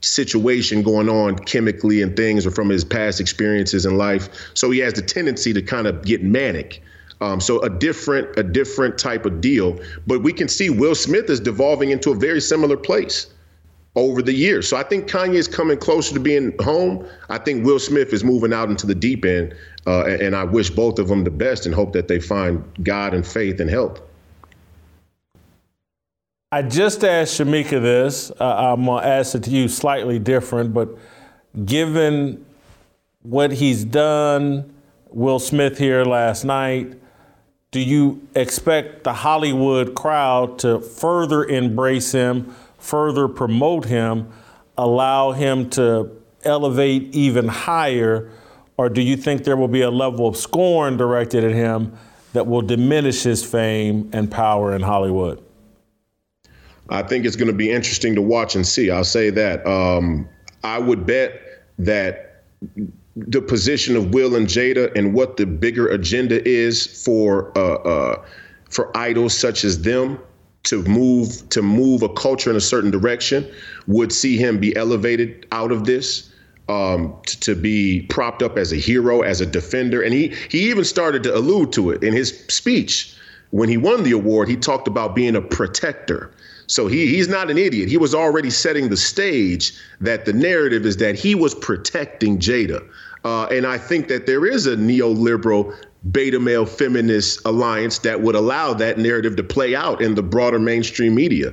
situation 0.00 0.82
going 0.82 1.08
on 1.08 1.36
chemically 1.40 2.02
and 2.02 2.16
things 2.16 2.46
or 2.46 2.50
from 2.50 2.68
his 2.68 2.84
past 2.84 3.20
experiences 3.20 3.84
in 3.84 3.96
life. 3.96 4.28
So 4.54 4.70
he 4.70 4.78
has 4.80 4.94
the 4.94 5.02
tendency 5.02 5.52
to 5.52 5.62
kind 5.62 5.86
of 5.86 6.04
get 6.04 6.22
manic. 6.22 6.82
Um, 7.20 7.40
so 7.40 7.60
a 7.62 7.70
different 7.70 8.38
a 8.38 8.42
different 8.42 8.98
type 8.98 9.26
of 9.26 9.40
deal. 9.40 9.78
But 10.06 10.22
we 10.22 10.32
can 10.32 10.48
see 10.48 10.70
Will 10.70 10.94
Smith 10.94 11.28
is 11.30 11.40
devolving 11.40 11.90
into 11.90 12.10
a 12.10 12.14
very 12.14 12.40
similar 12.40 12.76
place 12.76 13.26
over 13.96 14.22
the 14.22 14.32
years. 14.32 14.68
So 14.68 14.76
I 14.76 14.84
think 14.84 15.08
Kanye 15.08 15.34
is 15.34 15.48
coming 15.48 15.76
closer 15.76 16.14
to 16.14 16.20
being 16.20 16.56
home. 16.60 17.04
I 17.28 17.38
think 17.38 17.64
Will 17.64 17.80
Smith 17.80 18.12
is 18.12 18.22
moving 18.22 18.52
out 18.52 18.70
into 18.70 18.86
the 18.86 18.94
deep 18.94 19.24
end, 19.24 19.54
uh, 19.86 20.04
and 20.04 20.36
I 20.36 20.44
wish 20.44 20.70
both 20.70 20.98
of 20.98 21.08
them 21.08 21.24
the 21.24 21.30
best 21.30 21.66
and 21.66 21.74
hope 21.74 21.92
that 21.94 22.06
they 22.06 22.20
find 22.20 22.62
God 22.82 23.14
and 23.14 23.26
faith 23.26 23.60
and 23.60 23.68
help. 23.68 24.08
I 26.52 26.62
just 26.62 27.04
asked 27.04 27.38
Shamika 27.38 27.82
this. 27.82 28.30
Uh, 28.30 28.72
I'm 28.72 28.86
gonna 28.86 29.06
ask 29.06 29.34
it 29.34 29.42
to 29.44 29.50
you 29.50 29.68
slightly 29.68 30.18
different, 30.18 30.72
but 30.72 30.96
given 31.64 32.44
what 33.22 33.52
he's 33.52 33.84
done, 33.84 34.72
Will 35.10 35.40
Smith 35.40 35.76
here 35.76 36.04
last 36.04 36.44
night 36.44 36.94
do 37.70 37.80
you 37.80 38.26
expect 38.34 39.04
the 39.04 39.12
Hollywood 39.12 39.94
crowd 39.94 40.58
to 40.60 40.80
further 40.80 41.44
embrace 41.44 42.12
him, 42.12 42.54
further 42.78 43.28
promote 43.28 43.84
him, 43.84 44.32
allow 44.76 45.32
him 45.32 45.68
to 45.70 46.10
elevate 46.44 47.14
even 47.14 47.48
higher? 47.48 48.30
Or 48.78 48.88
do 48.88 49.02
you 49.02 49.16
think 49.16 49.44
there 49.44 49.56
will 49.56 49.68
be 49.68 49.82
a 49.82 49.90
level 49.90 50.26
of 50.26 50.36
scorn 50.36 50.96
directed 50.96 51.44
at 51.44 51.52
him 51.52 51.96
that 52.32 52.46
will 52.46 52.62
diminish 52.62 53.22
his 53.22 53.44
fame 53.44 54.08
and 54.12 54.30
power 54.30 54.74
in 54.74 54.82
Hollywood? 54.82 55.42
I 56.88 57.02
think 57.02 57.26
it's 57.26 57.36
going 57.36 57.48
to 57.48 57.56
be 57.56 57.70
interesting 57.70 58.14
to 58.14 58.22
watch 58.22 58.54
and 58.54 58.66
see. 58.66 58.90
I'll 58.90 59.04
say 59.04 59.28
that. 59.30 59.66
Um, 59.66 60.26
I 60.64 60.78
would 60.78 61.04
bet 61.04 61.42
that 61.78 62.44
the 63.26 63.40
position 63.42 63.96
of 63.96 64.14
Will 64.14 64.36
and 64.36 64.46
Jada 64.46 64.94
and 64.96 65.14
what 65.14 65.36
the 65.36 65.46
bigger 65.46 65.88
agenda 65.88 66.46
is 66.46 66.86
for 67.04 67.56
uh, 67.58 67.74
uh, 67.74 68.24
for 68.70 68.96
idols 68.96 69.36
such 69.36 69.64
as 69.64 69.82
them 69.82 70.18
to 70.64 70.82
move 70.84 71.48
to 71.50 71.62
move 71.62 72.02
a 72.02 72.08
culture 72.10 72.50
in 72.50 72.56
a 72.56 72.60
certain 72.60 72.90
direction 72.90 73.50
would 73.86 74.12
see 74.12 74.36
him 74.36 74.58
be 74.58 74.74
elevated 74.76 75.46
out 75.52 75.72
of 75.72 75.84
this 75.84 76.30
um, 76.68 77.16
to, 77.26 77.40
to 77.40 77.54
be 77.54 78.02
propped 78.02 78.42
up 78.42 78.58
as 78.58 78.72
a 78.72 78.76
hero 78.76 79.22
as 79.22 79.40
a 79.40 79.46
defender 79.46 80.02
and 80.02 80.12
he 80.12 80.28
he 80.50 80.68
even 80.68 80.84
started 80.84 81.22
to 81.22 81.34
allude 81.34 81.72
to 81.72 81.90
it 81.90 82.02
in 82.04 82.12
his 82.12 82.38
speech 82.48 83.16
when 83.50 83.68
he 83.68 83.76
won 83.76 84.02
the 84.02 84.12
award 84.12 84.48
he 84.48 84.56
talked 84.56 84.86
about 84.86 85.14
being 85.14 85.34
a 85.34 85.40
protector 85.40 86.30
so 86.68 86.86
he 86.86 87.06
he's 87.06 87.28
not 87.28 87.50
an 87.50 87.56
idiot. 87.58 87.88
He 87.88 87.96
was 87.96 88.14
already 88.14 88.50
setting 88.50 88.90
the 88.90 88.96
stage 88.96 89.72
that 90.02 90.26
the 90.26 90.34
narrative 90.34 90.84
is 90.84 90.98
that 90.98 91.14
he 91.14 91.34
was 91.34 91.54
protecting 91.54 92.38
Jada. 92.38 92.86
Uh, 93.24 93.46
and 93.46 93.66
I 93.66 93.78
think 93.78 94.08
that 94.08 94.26
there 94.26 94.46
is 94.46 94.66
a 94.66 94.76
neoliberal 94.76 95.74
beta 96.12 96.38
male 96.38 96.66
feminist 96.66 97.40
alliance 97.44 97.98
that 98.00 98.20
would 98.20 98.34
allow 98.34 98.72
that 98.74 98.98
narrative 98.98 99.36
to 99.36 99.42
play 99.42 99.74
out 99.74 100.00
in 100.00 100.14
the 100.14 100.22
broader 100.22 100.58
mainstream 100.58 101.14
media. 101.14 101.52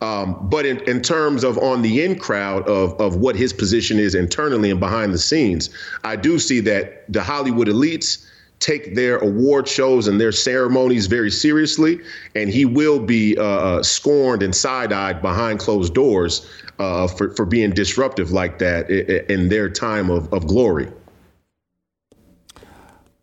Um, 0.00 0.36
but 0.50 0.66
in, 0.66 0.80
in 0.80 1.00
terms 1.00 1.44
of 1.44 1.56
on 1.58 1.80
the 1.82 2.04
in 2.04 2.18
crowd 2.18 2.68
of, 2.68 3.00
of 3.00 3.16
what 3.16 3.36
his 3.36 3.52
position 3.52 3.98
is 3.98 4.14
internally 4.14 4.70
and 4.70 4.80
behind 4.80 5.14
the 5.14 5.18
scenes, 5.18 5.70
I 6.02 6.16
do 6.16 6.38
see 6.38 6.60
that 6.60 7.10
the 7.10 7.22
Hollywood 7.22 7.68
elites 7.68 8.26
take 8.58 8.94
their 8.94 9.18
award 9.18 9.68
shows 9.68 10.06
and 10.06 10.20
their 10.20 10.32
ceremonies 10.32 11.06
very 11.06 11.30
seriously, 11.30 12.00
and 12.34 12.50
he 12.50 12.64
will 12.64 12.98
be 12.98 13.36
uh, 13.38 13.42
uh 13.44 13.82
scorned 13.82 14.42
and 14.42 14.54
side 14.54 14.92
eyed 14.92 15.22
behind 15.22 15.58
closed 15.58 15.94
doors 15.94 16.50
uh, 16.78 17.06
for, 17.06 17.34
for 17.34 17.46
being 17.46 17.70
disruptive 17.70 18.30
like 18.30 18.58
that 18.58 18.90
in 19.30 19.48
their 19.48 19.68
time 19.70 20.10
of, 20.10 20.32
of 20.32 20.46
glory. 20.46 20.88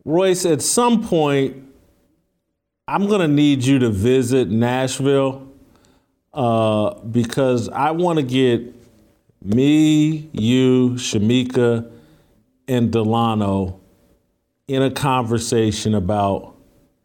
Royce, 0.03 0.45
at 0.45 0.61
some 0.61 1.03
point, 1.03 1.63
I'm 2.87 3.07
going 3.07 3.21
to 3.21 3.27
need 3.27 3.63
you 3.63 3.79
to 3.79 3.89
visit 3.89 4.49
Nashville 4.49 5.47
uh, 6.33 6.95
because 6.99 7.69
I 7.69 7.91
want 7.91 8.17
to 8.17 8.23
get 8.23 8.73
me, 9.43 10.29
you, 10.31 10.91
Shamika, 10.91 11.91
and 12.67 12.91
Delano 12.91 13.79
in 14.67 14.81
a 14.81 14.91
conversation 14.91 15.93
about 15.93 16.55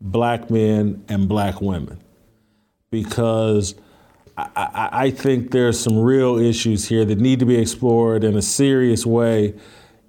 black 0.00 0.50
men 0.50 1.04
and 1.08 1.28
black 1.28 1.60
women 1.60 1.98
because 2.90 3.74
I, 4.36 4.48
I, 4.54 4.88
I, 4.92 5.10
think 5.10 5.50
there's 5.50 5.80
some 5.80 5.98
real 5.98 6.38
issues 6.38 6.86
here 6.86 7.04
that 7.04 7.18
need 7.18 7.40
to 7.40 7.46
be 7.46 7.56
explored 7.56 8.22
in 8.22 8.36
a 8.36 8.42
serious 8.42 9.06
way 9.06 9.54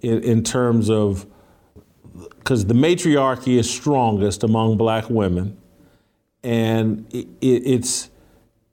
in, 0.02 0.22
in 0.24 0.44
terms 0.44 0.90
of 0.90 1.26
because 2.48 2.66
the 2.66 2.74
matriarchy 2.74 3.58
is 3.58 3.70
strongest 3.70 4.42
among 4.42 4.78
black 4.78 5.10
women, 5.10 5.58
and 6.44 7.06
it, 7.14 7.28
it, 7.42 7.64
it's 7.66 8.10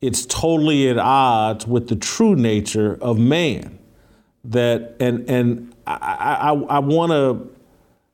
it's 0.01 0.25
totally 0.27 0.89
at 0.89 0.97
odds 0.97 1.67
with 1.67 1.89
the 1.89 1.97
true 1.97 2.37
nature 2.37 2.97
of 3.01 3.19
man. 3.19 3.77
That 4.45 4.95
and 5.01 5.29
and 5.29 5.75
I 5.89 6.53
I, 6.53 6.53
I 6.53 6.79
want 6.79 7.11
to 7.11 7.51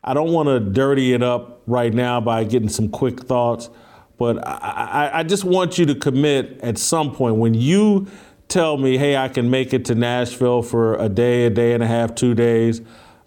I 0.03 0.15
don't 0.15 0.33
want 0.33 0.49
to 0.49 0.61
dirty 0.61 1.13
it 1.13 1.23
up 1.23 1.61
right 1.67 1.93
now 1.93 2.23
by 2.23 2.45
getting 2.45 2.71
some 2.71 2.89
quick 2.89 3.21
thoughts, 3.21 3.69
but 4.17 4.39
I, 4.49 5.11
I 5.13 5.23
just 5.25 5.45
want 5.45 5.77
you 5.77 5.85
to 5.85 5.95
commit 5.95 6.59
at 6.63 6.79
some 6.79 7.15
point 7.15 7.37
when 7.37 7.53
you 7.53 8.07
tell 8.49 8.79
me, 8.79 8.97
hey, 8.97 9.15
I 9.15 9.29
can 9.29 9.51
make 9.51 9.75
it 9.75 9.85
to 9.85 9.95
Nashville 9.95 10.63
for 10.63 10.95
a 10.95 11.11
day, 11.11 11.45
a 11.45 11.51
day 11.51 11.75
and 11.75 11.83
a 11.83 11.87
half, 11.87 12.15
two 12.15 12.35
days. 12.35 12.81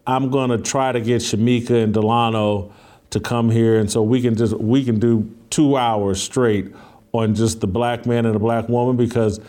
I'm 0.06 0.30
to 0.50 0.58
try 0.58 0.92
to 0.92 1.00
get 1.00 1.22
Shamika 1.22 1.84
and 1.84 1.94
Delano 1.94 2.74
to 3.12 3.20
come 3.20 3.50
here, 3.50 3.80
and 3.80 3.90
so 3.90 4.02
we 4.02 4.22
can 4.22 4.36
just 4.36 4.58
we 4.58 4.84
can 4.84 5.00
do 5.00 5.30
two 5.50 5.78
hours 5.78 6.22
straight 6.22 6.74
on 7.14 7.36
just 7.36 7.62
the 7.62 7.68
black 7.68 8.06
man 8.06 8.26
and 8.26 8.36
the 8.36 8.40
black 8.40 8.68
woman 8.68 8.98
because 8.98 9.40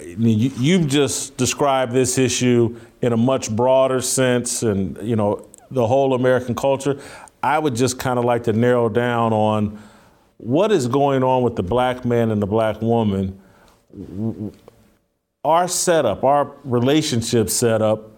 you, 0.00 0.52
you've 0.58 0.86
just 0.86 1.36
described 1.36 1.92
this 1.92 2.18
issue 2.18 2.78
in 3.00 3.12
a 3.12 3.16
much 3.16 3.50
broader 3.50 4.00
sense, 4.00 4.62
and 4.62 4.96
you 5.02 5.16
know 5.16 5.48
the 5.70 5.86
whole 5.86 6.14
American 6.14 6.54
culture. 6.54 7.00
I 7.42 7.58
would 7.58 7.74
just 7.74 7.98
kind 7.98 8.18
of 8.18 8.24
like 8.24 8.44
to 8.44 8.52
narrow 8.52 8.88
down 8.88 9.32
on 9.32 9.78
what 10.38 10.70
is 10.70 10.86
going 10.86 11.22
on 11.22 11.42
with 11.42 11.56
the 11.56 11.62
black 11.62 12.04
man 12.04 12.30
and 12.30 12.40
the 12.40 12.46
black 12.46 12.80
woman. 12.80 13.40
Our 15.44 15.68
setup, 15.68 16.24
our 16.24 16.52
relationship 16.64 17.50
setup 17.50 18.13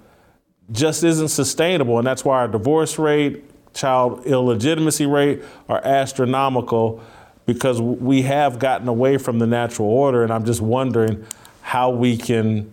just 0.72 1.04
isn't 1.04 1.28
sustainable. 1.28 1.98
And 1.98 2.06
that's 2.06 2.24
why 2.24 2.38
our 2.38 2.48
divorce 2.48 2.98
rate, 2.98 3.44
child 3.74 4.26
illegitimacy 4.26 5.06
rate 5.06 5.42
are 5.68 5.84
astronomical 5.84 7.02
because 7.44 7.80
we 7.80 8.22
have 8.22 8.58
gotten 8.58 8.88
away 8.88 9.18
from 9.18 9.38
the 9.38 9.46
natural 9.46 9.88
order. 9.88 10.22
And 10.24 10.32
I'm 10.32 10.44
just 10.44 10.60
wondering 10.60 11.24
how 11.62 11.90
we 11.90 12.16
can 12.16 12.72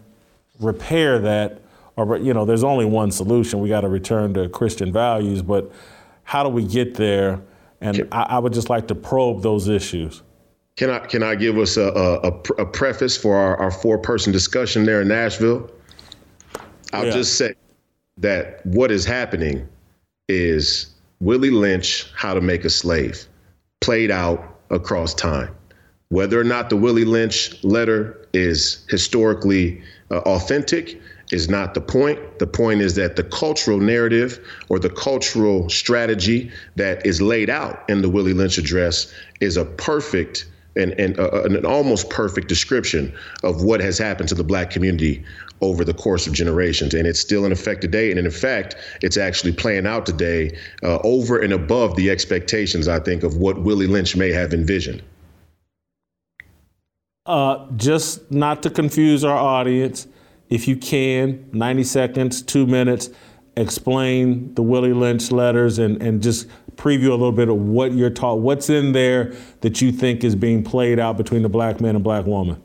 repair 0.60 1.20
that. 1.20 1.62
Or, 1.96 2.18
you 2.18 2.34
know, 2.34 2.44
there's 2.46 2.64
only 2.64 2.86
one 2.86 3.12
solution. 3.12 3.60
We 3.60 3.70
got 3.70 3.82
to 3.82 3.88
return 3.90 4.34
to 4.34 4.50
Christian 4.50 4.92
values. 4.92 5.44
But 5.44 5.72
how 6.24 6.42
do 6.42 6.50
we 6.50 6.64
get 6.64 6.96
there? 6.96 7.40
And 7.82 8.08
I, 8.12 8.24
I 8.24 8.40
would 8.40 8.54
just 8.54 8.70
like 8.70 8.88
to 8.88 8.96
probe 8.96 9.44
those 9.44 9.68
issues. 9.68 10.24
Can 10.76 10.90
I 10.90 11.00
can 11.00 11.22
I 11.22 11.36
give 11.36 11.60
us 11.60 11.78
a 11.78 11.84
a, 11.90 12.30
a 12.62 12.66
preface 12.66 13.16
for 13.16 13.36
our, 13.36 13.56
our 13.58 13.70
four 13.70 14.00
person 14.00 14.34
discussion 14.34 14.86
there 14.86 15.02
in 15.02 15.08
Nashville? 15.10 15.70
I'll 16.94 17.06
Yeah. 17.06 17.12
just 17.12 17.38
say 17.38 17.54
that 18.18 18.66
what 18.66 18.92
is 18.92 19.06
happening 19.06 19.68
is 20.30 20.88
Willie 21.20 21.50
Lynch, 21.50 22.12
How 22.16 22.34
to 22.34 22.42
Make 22.42 22.66
a 22.66 22.70
Slave, 22.70 23.26
played 23.82 24.12
out 24.12 24.60
across 24.70 25.14
time. 25.14 25.56
Whether 26.10 26.40
or 26.40 26.44
not 26.44 26.70
the 26.70 26.78
Willie 26.78 27.06
Lynch 27.06 27.64
letter 27.64 28.28
is 28.34 28.86
historically 28.90 29.82
uh, 30.12 30.20
authentic 30.20 31.02
is 31.32 31.50
not 31.50 31.74
the 31.74 31.82
point. 31.82 32.20
The 32.40 32.48
point 32.48 32.82
is 32.82 32.96
that 32.96 33.16
the 33.16 33.24
cultural 33.24 33.80
narrative 33.80 34.40
or 34.70 34.78
the 34.78 34.90
cultural 34.90 35.70
strategy 35.70 36.52
that 36.76 37.06
is 37.06 37.22
laid 37.22 37.50
out 37.50 37.84
in 37.90 38.02
the 38.02 38.10
Willie 38.10 38.34
Lynch 38.34 38.58
address 38.58 39.12
is 39.40 39.58
a 39.58 39.66
perfect 39.66 40.46
and, 40.76 40.92
and 41.00 41.20
uh, 41.20 41.44
an 41.44 41.66
almost 41.66 42.10
perfect 42.10 42.48
description 42.48 43.14
of 43.44 43.64
what 43.64 43.80
has 43.80 43.98
happened 43.98 44.30
to 44.30 44.36
the 44.36 44.44
black 44.44 44.70
community 44.70 45.24
over 45.62 45.86
the 45.86 45.94
course 45.94 46.28
of 46.28 46.34
generations. 46.34 46.94
And 46.94 47.08
it's 47.08 47.20
still 47.20 47.46
in 47.46 47.52
effect 47.52 47.82
today. 47.82 48.10
And 48.10 48.20
in 48.20 48.30
fact, 48.30 48.76
it's 49.02 49.18
actually 49.18 49.54
playing 49.54 49.88
out 49.88 50.06
today 50.06 50.58
uh, 50.84 51.00
over 51.04 51.40
and 51.40 51.54
above 51.54 51.96
the 51.96 52.10
expectations, 52.10 52.88
I 52.88 53.00
think, 53.00 53.24
of 53.24 53.38
what 53.38 53.62
Willie 53.62 53.88
Lynch 53.88 54.16
may 54.16 54.32
have 54.32 54.54
envisioned. 54.54 55.02
Uh, 57.26 57.66
just 57.78 58.30
not 58.30 58.62
to 58.64 58.70
confuse 58.70 59.24
our 59.24 59.38
audience, 59.38 60.08
if 60.50 60.68
you 60.68 60.76
can, 60.76 61.50
90 61.54 61.84
seconds, 61.86 62.42
two 62.42 62.68
minutes, 62.68 63.10
explain 63.56 64.54
the 64.56 64.62
Willie 64.62 64.94
Lynch 64.94 65.32
letters 65.32 65.80
and, 65.80 66.02
and 66.02 66.22
just 66.22 66.48
preview 66.76 67.08
a 67.08 67.12
little 67.12 67.32
bit 67.32 67.50
of 67.50 67.56
what 67.56 67.94
you're 67.94 68.10
taught, 68.10 68.40
what's 68.40 68.70
in 68.70 68.92
there 68.92 69.34
that 69.62 69.82
you 69.82 69.92
think 69.92 70.24
is 70.24 70.36
being 70.36 70.64
played 70.64 71.00
out 71.00 71.18
between 71.18 71.44
the 71.44 71.50
black 71.50 71.80
man 71.80 71.96
and 71.96 72.04
black 72.04 72.26
woman. 72.26 72.62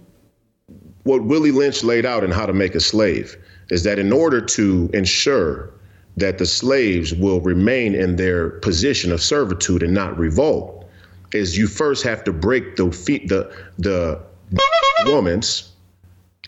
What 1.05 1.25
Willie 1.25 1.51
Lynch 1.51 1.83
laid 1.83 2.05
out 2.05 2.25
in 2.25 2.31
How 2.31 2.47
to 2.47 2.53
Make 2.53 2.75
a 2.75 2.81
Slave 2.81 3.37
is 3.71 3.83
that 3.85 3.99
in 3.99 4.13
order 4.13 4.41
to 4.41 4.91
ensure 4.93 5.71
that 6.17 6.39
the 6.39 6.47
slaves 6.47 7.15
will 7.15 7.41
remain 7.41 7.95
in 7.95 8.17
their 8.17 8.51
position 8.51 9.13
of 9.13 9.23
servitude 9.23 9.83
and 9.83 9.95
not 9.95 10.19
revolt, 10.19 10.85
is 11.33 11.57
you 11.57 11.67
first 11.67 12.03
have 12.03 12.25
to 12.25 12.33
break 12.33 12.77
the 12.77 12.91
feet 12.91 13.29
the 13.29 13.53
the 13.79 14.21
woman's 15.07 15.71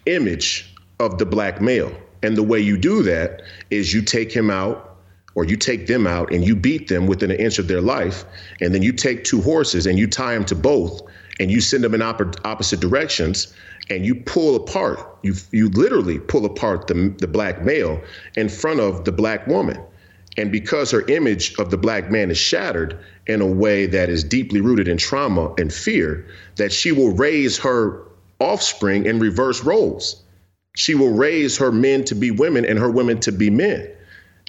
image 0.07 0.75
of 0.99 1.19
the 1.19 1.27
black 1.27 1.61
male. 1.61 1.93
And 2.23 2.37
the 2.37 2.43
way 2.43 2.61
you 2.61 2.77
do 2.77 3.03
that 3.03 3.43
is 3.71 3.95
you 3.95 4.03
take 4.03 4.33
him 4.33 4.51
out 4.51 4.99
or 5.35 5.45
you 5.45 5.57
take 5.57 5.87
them 5.87 6.07
out 6.07 6.33
and 6.33 6.45
you 6.45 6.57
beat 6.57 6.89
them 6.89 7.07
within 7.07 7.31
an 7.31 7.39
inch 7.39 7.59
of 7.59 7.69
their 7.69 7.81
life. 7.81 8.25
And 8.61 8.75
then 8.75 8.83
you 8.83 8.93
take 8.93 9.25
two 9.25 9.41
horses 9.41 9.87
and 9.87 9.99
you 9.99 10.07
tie 10.07 10.35
them 10.35 10.45
to 10.47 10.55
both 10.55 11.01
and 11.39 11.51
you 11.51 11.61
send 11.61 11.85
them 11.85 11.95
in 11.95 12.03
opposite 12.03 12.81
directions 12.81 13.55
and 13.91 14.07
you 14.07 14.15
pull 14.15 14.57
apart, 14.57 15.01
you, 15.23 15.35
you 15.51 15.69
literally 15.71 16.19
pull 16.19 16.47
apart 16.47 16.87
the, 16.87 17.15
the 17.19 17.27
black 17.27 17.65
male 17.65 18.01
in 18.37 18.49
front 18.49 18.81
of 18.81 19.05
the 19.05 19.13
black 19.13 19.47
woman. 19.47 19.79
And 20.37 20.53
because 20.53 20.93
her 20.93 21.07
image 21.09 21.55
of 21.59 21.71
the 21.71 21.77
black 21.77 22.11
man 22.11 22.31
is 22.31 22.39
shattered 22.39 22.99
in 23.27 23.41
a 23.41 23.47
way 23.47 23.87
that 23.87 24.09
is 24.09 24.23
deeply 24.23 24.61
rooted 24.61 24.87
in 24.87 24.97
trauma 24.97 25.53
and 25.59 25.75
fear, 25.75 26.25
that 26.57 26.73
she 26.73 26.93
will 26.93 27.11
raise 27.11 27.59
her 27.59 28.03
offspring 28.39 29.07
in 29.07 29.19
reverse 29.19 29.65
roles. 29.65 30.23
She 30.77 30.95
will 30.95 31.13
raise 31.13 31.59
her 31.59 31.73
men 31.73 32.05
to 32.05 32.15
be 32.15 32.31
women 32.31 32.65
and 32.65 32.79
her 32.79 32.91
women 32.91 33.19
to 33.21 33.33
be 33.33 33.51
men. 33.51 33.91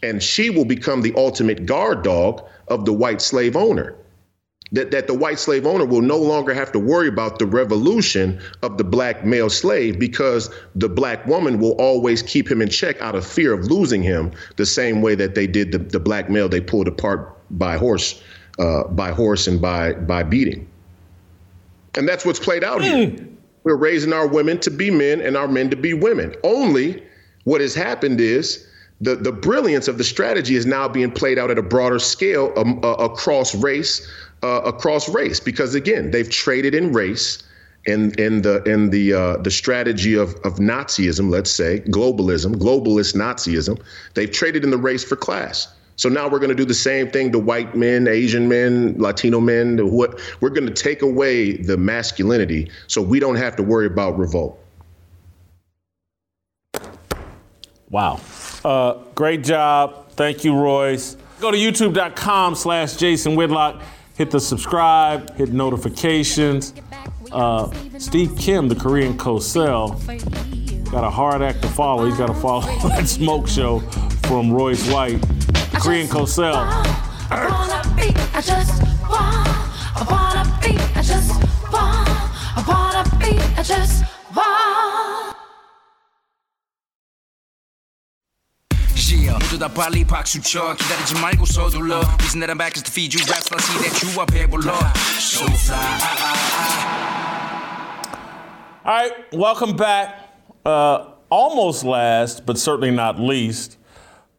And 0.04 0.22
she 0.22 0.52
will 0.52 0.66
become 0.66 1.02
the 1.02 1.14
ultimate 1.18 1.66
guard 1.66 2.04
dog 2.04 2.48
of 2.68 2.86
the 2.86 2.94
white 2.94 3.22
slave 3.22 3.56
owner. 3.56 3.96
That, 4.74 4.92
that 4.92 5.08
the 5.08 5.14
white 5.14 5.38
slave 5.38 5.66
owner 5.66 5.84
will 5.84 6.02
no 6.02 6.18
longer 6.18 6.54
have 6.54 6.72
to 6.72 6.80
worry 6.80 7.10
about 7.10 7.40
the 7.40 7.46
revolution 7.46 8.40
of 8.62 8.78
the 8.78 8.86
black 8.86 9.26
male 9.26 9.50
slave 9.50 10.00
because 10.00 10.50
the 10.76 10.88
black 10.88 11.26
woman 11.28 11.60
will 11.60 11.74
always 11.74 12.22
keep 12.22 12.50
him 12.50 12.62
in 12.62 12.70
check 12.70 13.02
out 13.02 13.14
of 13.14 13.28
fear 13.28 13.52
of 13.52 13.66
losing 13.66 14.02
him, 14.02 14.32
the 14.56 14.66
same 14.66 15.02
way 15.02 15.14
that 15.16 15.36
they 15.36 15.46
did 15.46 15.74
the, 15.74 15.78
the 15.78 16.00
black 16.00 16.30
male 16.30 16.48
they 16.48 16.62
pulled 16.62 16.88
apart 16.88 17.38
by 17.52 17.76
horse, 17.76 18.24
uh, 18.60 18.86
by 18.86 19.12
horse 19.12 19.46
and 19.46 19.62
by 19.62 19.92
by 19.92 20.24
beating. 20.24 20.66
And 21.96 22.08
that's 22.08 22.26
what's 22.26 22.40
played 22.40 22.64
out 22.64 22.82
here. 22.82 23.14
We're 23.64 23.76
raising 23.76 24.14
our 24.14 24.28
women 24.28 24.60
to 24.62 24.72
be 24.72 24.90
men 24.90 25.22
and 25.22 25.38
our 25.38 25.48
men 25.48 25.70
to 25.70 25.76
be 25.76 25.94
women. 25.94 26.34
Only 26.44 27.04
what 27.44 27.62
has 27.62 27.76
happened 27.76 28.20
is 28.20 28.66
the, 29.02 29.16
the 29.16 29.32
brilliance 29.32 29.88
of 29.88 29.98
the 29.98 30.04
strategy 30.04 30.56
is 30.56 30.66
now 30.66 30.88
being 30.88 31.12
played 31.12 31.38
out 31.38 31.52
at 31.52 31.58
a 31.58 31.64
broader 31.64 32.00
scale 32.00 32.54
um, 32.56 32.80
uh, 32.84 32.94
across 32.94 33.54
race, 33.56 34.08
uh, 34.44 34.62
across 34.66 35.10
race, 35.10 35.40
because 35.40 35.76
again, 35.76 36.12
they've 36.12 36.30
traded 36.30 36.74
in 36.74 36.92
race 36.94 37.44
in 37.86 38.12
in 38.20 38.42
the 38.42 38.64
in 38.64 38.90
the 38.90 39.14
uh, 39.14 39.38
the 39.38 39.52
strategy 39.52 40.16
of 40.16 40.36
of 40.44 40.56
Nazism, 40.56 41.30
let's 41.30 41.52
say 41.52 41.80
globalism, 41.88 42.56
globalist 42.56 43.16
Nazism. 43.16 43.82
They've 44.14 44.32
traded 44.32 44.64
in 44.64 44.70
the 44.70 44.78
race 44.78 45.04
for 45.04 45.16
class. 45.16 45.74
So 45.96 46.10
now 46.10 46.28
we're 46.28 46.40
going 46.40 46.50
to 46.50 46.56
do 46.56 46.66
the 46.66 46.74
same 46.74 47.12
thing 47.12 47.32
to 47.32 47.38
white 47.38 47.76
men, 47.76 48.08
Asian 48.08 48.48
men, 48.48 48.96
Latino 48.98 49.40
men. 49.40 49.78
What 49.92 50.20
we're 50.40 50.50
going 50.50 50.68
to 50.68 50.74
take 50.74 51.02
away 51.02 51.58
the 51.58 51.78
masculinity, 51.78 52.72
so 52.88 53.02
we 53.02 53.20
don't 53.20 53.36
have 53.36 53.56
to 53.58 53.64
worry 53.64 53.86
about 53.86 54.18
revolt. 54.18 54.58
Wow. 57.90 58.22
Uh, 58.64 58.94
great 59.16 59.44
job. 59.44 60.10
Thank 60.12 60.44
you, 60.44 60.56
Royce. 60.56 61.18
Go 61.40 61.52
to 61.52 61.58
youtube.com 61.58 62.56
slash 62.56 62.96
Jason 62.96 63.36
Whitlock. 63.36 63.82
Hit 64.22 64.30
the 64.30 64.40
subscribe, 64.40 65.36
hit 65.36 65.52
notifications. 65.52 66.76
Uh, 67.32 67.72
Steve 67.98 68.38
Kim, 68.38 68.68
the 68.68 68.76
Korean 68.76 69.18
Cosell, 69.18 69.98
got 70.92 71.04
a 71.04 71.10
hard 71.10 71.42
act 71.42 71.64
to 71.64 71.68
follow. 71.70 72.06
He's 72.06 72.20
got 72.20 72.28
to 72.28 72.36
follow 72.36 72.62
that 72.90 73.08
smoke 73.08 73.48
show 73.48 73.80
from 74.28 74.54
Royce 74.54 74.88
White. 74.92 75.20
Korean 75.74 76.06
Cosell. 76.06 76.54
I 76.54 77.48
wanna 77.50 77.96
be, 77.96 78.14
I 78.36 78.42
just 78.42 78.84
want, 79.10 79.50
I 79.98 80.06
wanna 80.08 80.54
be, 83.18 83.40
I 83.58 83.64
just 83.64 84.06
want. 84.36 84.81
Yeah, 89.11 89.39
모두 89.39 89.59
다 89.59 89.69
빨리 89.69 90.05
박수 90.05 90.41
쳐 90.41 90.75
기다리지 90.75 91.21
말고 91.21 91.45
서둘러 91.45 92.01
Reason 92.21 92.41
that 92.41 92.51
I'm 92.51 92.59
back 92.59 92.77
is 92.77 92.83
to 92.83 92.91
feed 92.91 93.13
you 93.15 93.21
raps 93.27 93.51
Let's 93.51 93.65
see 93.65 93.79
that 93.83 94.03
you 94.03 94.21
are 94.21 94.27
배불러 94.27 94.75
So 95.19 95.47
fly 95.47 96.77
All 98.87 98.93
right, 98.95 99.13
welcome 99.33 99.75
back. 99.75 100.31
Uh, 100.65 101.07
almost 101.29 101.83
last, 101.83 102.47
but 102.47 102.57
certainly 102.57 102.93
not 102.93 103.19
least. 103.19 103.79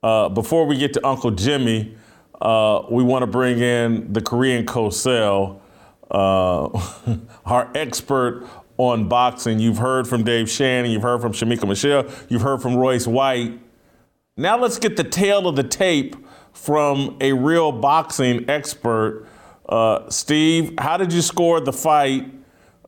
Uh, 0.02 0.30
before 0.30 0.66
we 0.66 0.78
get 0.78 0.94
to 0.94 1.06
Uncle 1.06 1.32
Jimmy, 1.32 1.98
uh, 2.42 2.84
we 2.90 3.04
want 3.04 3.24
to 3.24 3.28
bring 3.28 3.60
in 3.60 4.14
the 4.14 4.22
Korean 4.22 4.66
Cosell, 4.66 5.60
uh, 6.10 6.70
our 7.46 7.70
expert 7.76 8.48
on 8.78 9.10
boxing. 9.10 9.60
You've 9.60 9.80
heard 9.80 10.08
from 10.08 10.24
Dave 10.24 10.50
Shannon, 10.50 10.92
you've 10.92 11.02
heard 11.02 11.20
from 11.20 11.34
Shamika 11.34 11.68
Michelle, 11.68 12.06
you've 12.30 12.44
heard 12.44 12.62
from 12.62 12.78
Royce 12.78 13.06
White. 13.06 13.60
Now 14.43 14.59
let's 14.59 14.77
get 14.77 14.97
the 14.97 15.05
tail 15.05 15.47
of 15.47 15.55
the 15.55 15.63
tape 15.63 16.17
from 16.53 17.17
a 17.21 17.33
real 17.33 17.71
boxing 17.71 18.51
expert. 18.51 19.29
Uh, 19.69 20.11
Steve, 20.11 20.75
how 20.79 20.97
did 20.97 21.13
you 21.13 21.23
score 21.23 21.61
the 21.61 21.73
fight? 21.73 22.29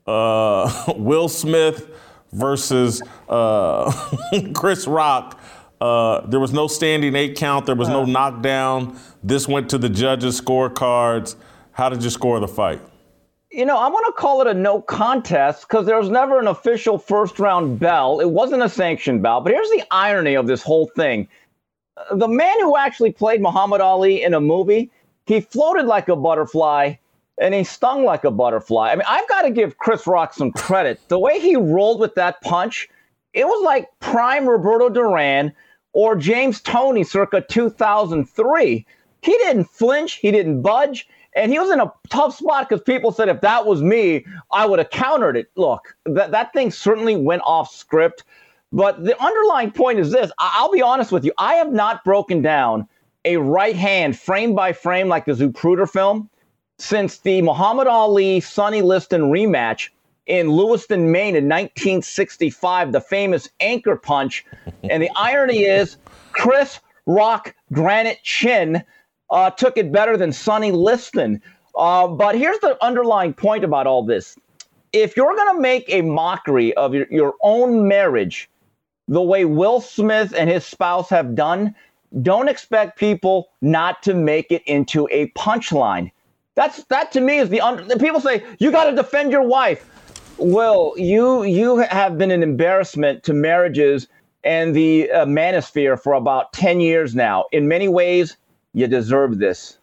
Uh, 0.04 0.92
Will 0.96 1.28
Smith 1.28 1.88
versus 2.32 3.00
uh, 3.28 3.88
Chris 4.52 4.88
Rock. 4.88 5.40
Uh, 5.80 6.26
there 6.26 6.40
was 6.40 6.52
no 6.52 6.66
standing 6.66 7.14
eight 7.14 7.36
count. 7.36 7.66
There 7.66 7.76
was 7.76 7.88
no 7.88 8.04
knockdown. 8.04 8.98
This 9.22 9.46
went 9.46 9.70
to 9.70 9.78
the 9.78 9.88
judges' 9.88 10.40
scorecards. 10.40 11.36
How 11.70 11.88
did 11.88 12.02
you 12.02 12.10
score 12.10 12.40
the 12.40 12.48
fight? 12.48 12.80
You 13.52 13.64
know, 13.64 13.78
I'm 13.78 13.92
going 13.92 14.04
to 14.06 14.12
call 14.12 14.40
it 14.40 14.48
a 14.48 14.54
no 14.54 14.82
contest 14.82 15.68
because 15.68 15.86
there 15.86 15.96
was 15.96 16.10
never 16.10 16.40
an 16.40 16.48
official 16.48 16.98
first 16.98 17.38
round 17.38 17.78
bell. 17.78 18.18
It 18.18 18.28
wasn't 18.28 18.64
a 18.64 18.68
sanctioned 18.68 19.22
bell. 19.22 19.40
But 19.40 19.52
here's 19.52 19.70
the 19.70 19.84
irony 19.92 20.34
of 20.34 20.48
this 20.48 20.60
whole 20.60 20.90
thing 20.96 21.28
Uh, 21.96 22.16
the 22.16 22.28
man 22.28 22.60
who 22.60 22.76
actually 22.76 23.12
played 23.12 23.40
Muhammad 23.40 23.80
Ali 23.80 24.22
in 24.22 24.34
a 24.34 24.40
movie, 24.40 24.90
he 25.26 25.40
floated 25.40 25.86
like 25.86 26.08
a 26.08 26.16
butterfly 26.16 26.94
and 27.38 27.54
he 27.54 27.64
stung 27.64 28.04
like 28.04 28.24
a 28.24 28.30
butterfly. 28.30 28.90
I 28.90 28.94
mean, 28.94 29.04
I've 29.08 29.28
got 29.28 29.42
to 29.42 29.50
give 29.50 29.78
Chris 29.78 30.06
Rock 30.06 30.34
some 30.34 30.52
credit. 30.52 31.00
The 31.08 31.18
way 31.18 31.40
he 31.40 31.56
rolled 31.56 32.00
with 32.00 32.14
that 32.14 32.40
punch, 32.42 32.88
it 33.32 33.44
was 33.46 33.64
like 33.64 33.88
prime 34.00 34.48
Roberto 34.48 34.88
Duran 34.88 35.52
or 35.92 36.16
James 36.16 36.60
Toney 36.60 37.04
circa 37.04 37.40
2003. 37.40 38.86
He 39.22 39.32
didn't 39.32 39.64
flinch, 39.64 40.14
he 40.14 40.30
didn't 40.30 40.62
budge, 40.62 41.08
and 41.34 41.50
he 41.50 41.58
was 41.58 41.70
in 41.70 41.80
a 41.80 41.92
tough 42.10 42.36
spot 42.36 42.68
because 42.68 42.82
people 42.82 43.10
said 43.10 43.28
if 43.28 43.40
that 43.40 43.66
was 43.66 43.82
me, 43.82 44.24
I 44.52 44.66
would 44.66 44.78
have 44.78 44.90
countered 44.90 45.36
it. 45.36 45.50
Look, 45.56 45.96
that, 46.04 46.30
that 46.30 46.52
thing 46.52 46.70
certainly 46.70 47.16
went 47.16 47.42
off 47.44 47.72
script. 47.72 48.24
But 48.74 49.04
the 49.04 49.16
underlying 49.22 49.70
point 49.70 50.00
is 50.00 50.10
this 50.10 50.32
I'll 50.36 50.72
be 50.72 50.82
honest 50.82 51.12
with 51.12 51.24
you. 51.24 51.32
I 51.38 51.54
have 51.54 51.72
not 51.72 52.02
broken 52.02 52.42
down 52.42 52.88
a 53.24 53.36
right 53.36 53.76
hand 53.76 54.18
frame 54.18 54.52
by 54.56 54.72
frame 54.72 55.06
like 55.06 55.26
the 55.26 55.32
Zapruder 55.32 55.88
film 55.88 56.28
since 56.80 57.18
the 57.18 57.40
Muhammad 57.40 57.86
Ali 57.86 58.40
Sonny 58.40 58.82
Liston 58.82 59.30
rematch 59.30 59.90
in 60.26 60.50
Lewiston, 60.50 61.12
Maine 61.12 61.36
in 61.36 61.44
1965, 61.44 62.90
the 62.90 63.00
famous 63.00 63.48
anchor 63.60 63.94
punch. 63.94 64.44
and 64.90 65.00
the 65.00 65.10
irony 65.14 65.62
is, 65.62 65.96
Chris 66.32 66.80
Rock 67.06 67.54
Granite 67.72 68.24
Chin 68.24 68.82
uh, 69.30 69.50
took 69.50 69.76
it 69.76 69.92
better 69.92 70.16
than 70.16 70.32
Sonny 70.32 70.72
Liston. 70.72 71.40
Uh, 71.76 72.08
but 72.08 72.36
here's 72.36 72.58
the 72.58 72.76
underlying 72.82 73.34
point 73.34 73.62
about 73.62 73.86
all 73.86 74.02
this. 74.02 74.36
If 74.92 75.16
you're 75.16 75.36
going 75.36 75.54
to 75.54 75.60
make 75.60 75.84
a 75.88 76.02
mockery 76.02 76.74
of 76.74 76.92
your, 76.92 77.06
your 77.08 77.34
own 77.40 77.86
marriage 77.86 78.50
the 79.08 79.22
way 79.22 79.44
Will 79.44 79.80
Smith 79.80 80.34
and 80.36 80.48
his 80.48 80.64
spouse 80.64 81.10
have 81.10 81.34
done, 81.34 81.74
don't 82.22 82.48
expect 82.48 82.98
people 82.98 83.48
not 83.60 84.02
to 84.04 84.14
make 84.14 84.50
it 84.50 84.62
into 84.66 85.08
a 85.10 85.28
punchline. 85.30 86.10
That's 86.54 86.84
that 86.84 87.10
to 87.12 87.20
me 87.20 87.38
is 87.38 87.48
the. 87.48 87.60
People 88.00 88.20
say 88.20 88.44
you 88.58 88.70
got 88.70 88.84
to 88.84 88.94
defend 88.94 89.32
your 89.32 89.42
wife. 89.42 89.88
Well, 90.38 90.94
you 90.96 91.42
you 91.42 91.78
have 91.78 92.16
been 92.16 92.30
an 92.30 92.42
embarrassment 92.42 93.24
to 93.24 93.34
marriages 93.34 94.06
and 94.44 94.74
the 94.74 95.10
uh, 95.10 95.26
manosphere 95.26 96.00
for 96.00 96.12
about 96.12 96.52
ten 96.52 96.80
years 96.80 97.14
now. 97.14 97.46
In 97.50 97.66
many 97.66 97.88
ways, 97.88 98.36
you 98.72 98.86
deserve 98.86 99.38
this. 99.38 99.78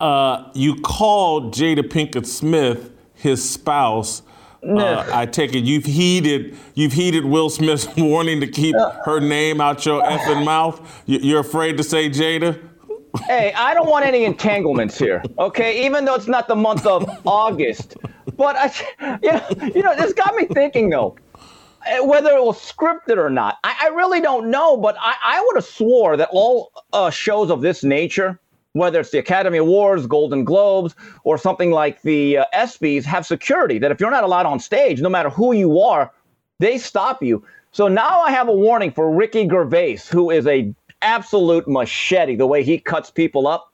Uh, 0.00 0.50
you 0.54 0.76
called 0.76 1.54
Jada 1.54 1.82
Pinkett 1.82 2.26
Smith 2.26 2.92
his 3.18 3.48
spouse. 3.48 4.22
Uh, 4.62 5.04
I 5.12 5.24
take 5.26 5.54
it 5.54 5.60
you've 5.64 5.84
heeded 5.84 6.56
you've 6.74 6.92
heeded 6.92 7.24
Will 7.24 7.48
Smith's 7.48 7.86
warning 7.96 8.40
to 8.40 8.46
keep 8.46 8.74
her 9.04 9.20
name 9.20 9.60
out 9.60 9.86
your 9.86 10.02
effing 10.02 10.44
mouth. 10.44 10.80
You- 11.06 11.20
You're 11.20 11.40
afraid 11.40 11.76
to 11.76 11.84
say 11.84 12.10
Jada. 12.10 12.58
hey, 13.26 13.52
I 13.56 13.72
don't 13.74 13.88
want 13.88 14.04
any 14.04 14.24
entanglements 14.24 14.98
here, 14.98 15.22
okay? 15.38 15.84
Even 15.86 16.04
though 16.04 16.14
it's 16.14 16.26
not 16.28 16.48
the 16.48 16.56
month 16.56 16.86
of 16.86 17.08
August, 17.26 17.96
but 18.36 18.56
I, 18.56 19.18
you 19.22 19.32
know, 19.32 19.46
you 19.74 19.82
know, 19.82 19.94
this 19.96 20.12
got 20.12 20.34
me 20.34 20.44
thinking 20.46 20.90
though, 20.90 21.16
eh, 21.86 22.00
whether 22.00 22.30
it 22.36 22.42
was 22.44 22.58
scripted 22.58 23.16
or 23.16 23.30
not. 23.30 23.58
I, 23.64 23.76
I 23.82 23.88
really 23.88 24.20
don't 24.20 24.50
know, 24.50 24.76
but 24.76 24.96
I, 25.00 25.14
I 25.24 25.40
would 25.46 25.56
have 25.56 25.64
swore 25.64 26.16
that 26.16 26.28
all 26.32 26.70
uh, 26.92 27.10
shows 27.10 27.50
of 27.50 27.62
this 27.62 27.82
nature, 27.84 28.38
whether 28.72 29.00
it's 29.00 29.10
the 29.10 29.18
Academy 29.18 29.58
Awards, 29.58 30.06
Golden 30.06 30.44
Globes, 30.44 30.94
or 31.24 31.38
something 31.38 31.70
like 31.70 32.02
the 32.02 32.38
uh, 32.38 32.44
ESPYS, 32.54 33.04
have 33.04 33.26
security. 33.26 33.78
That 33.78 33.90
if 33.90 34.00
you're 34.00 34.10
not 34.10 34.24
allowed 34.24 34.46
on 34.46 34.60
stage, 34.60 35.00
no 35.00 35.08
matter 35.08 35.30
who 35.30 35.52
you 35.52 35.80
are, 35.80 36.12
they 36.58 36.78
stop 36.78 37.22
you. 37.22 37.44
So 37.72 37.88
now 37.88 38.20
I 38.20 38.30
have 38.30 38.48
a 38.48 38.52
warning 38.52 38.90
for 38.92 39.14
Ricky 39.14 39.48
Gervais, 39.48 39.98
who 40.10 40.30
is 40.30 40.46
a 40.46 40.74
absolute 41.02 41.68
machete, 41.68 42.36
the 42.36 42.46
way 42.46 42.62
he 42.62 42.78
cuts 42.78 43.10
people 43.10 43.46
up. 43.46 43.72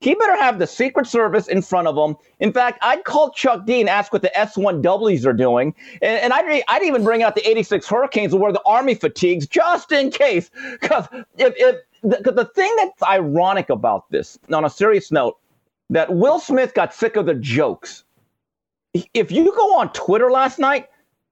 He 0.00 0.14
better 0.14 0.36
have 0.36 0.58
the 0.58 0.66
Secret 0.66 1.06
Service 1.06 1.46
in 1.46 1.60
front 1.60 1.86
of 1.86 1.96
him. 1.96 2.16
In 2.38 2.54
fact, 2.54 2.78
I'd 2.80 3.04
call 3.04 3.32
Chuck 3.32 3.66
D 3.66 3.80
and 3.80 3.88
ask 3.88 4.12
what 4.14 4.22
the 4.22 4.32
S1Ws 4.34 5.26
are 5.26 5.34
doing. 5.34 5.74
And, 6.00 6.20
and 6.20 6.32
I'd, 6.32 6.62
I'd 6.68 6.82
even 6.82 7.04
bring 7.04 7.22
out 7.22 7.34
the 7.34 7.46
86 7.46 7.86
Hurricanes 7.86 8.32
and 8.32 8.40
wear 8.40 8.50
the 8.50 8.62
Army 8.64 8.94
fatigues 8.94 9.46
just 9.46 9.92
in 9.92 10.10
case. 10.10 10.50
Because 10.80 11.06
if, 11.36 11.52
if 11.56 11.76
the, 12.02 12.32
the 12.32 12.44
thing 12.44 12.72
that's 12.76 13.02
ironic 13.02 13.70
about 13.70 14.10
this, 14.10 14.38
on 14.52 14.64
a 14.64 14.70
serious 14.70 15.10
note, 15.10 15.38
that 15.90 16.14
Will 16.14 16.38
Smith 16.38 16.74
got 16.74 16.94
sick 16.94 17.16
of 17.16 17.26
the 17.26 17.34
jokes. 17.34 18.04
If 19.14 19.30
you 19.30 19.52
go 19.56 19.78
on 19.78 19.92
Twitter 19.92 20.30
last 20.30 20.58
night, 20.58 20.88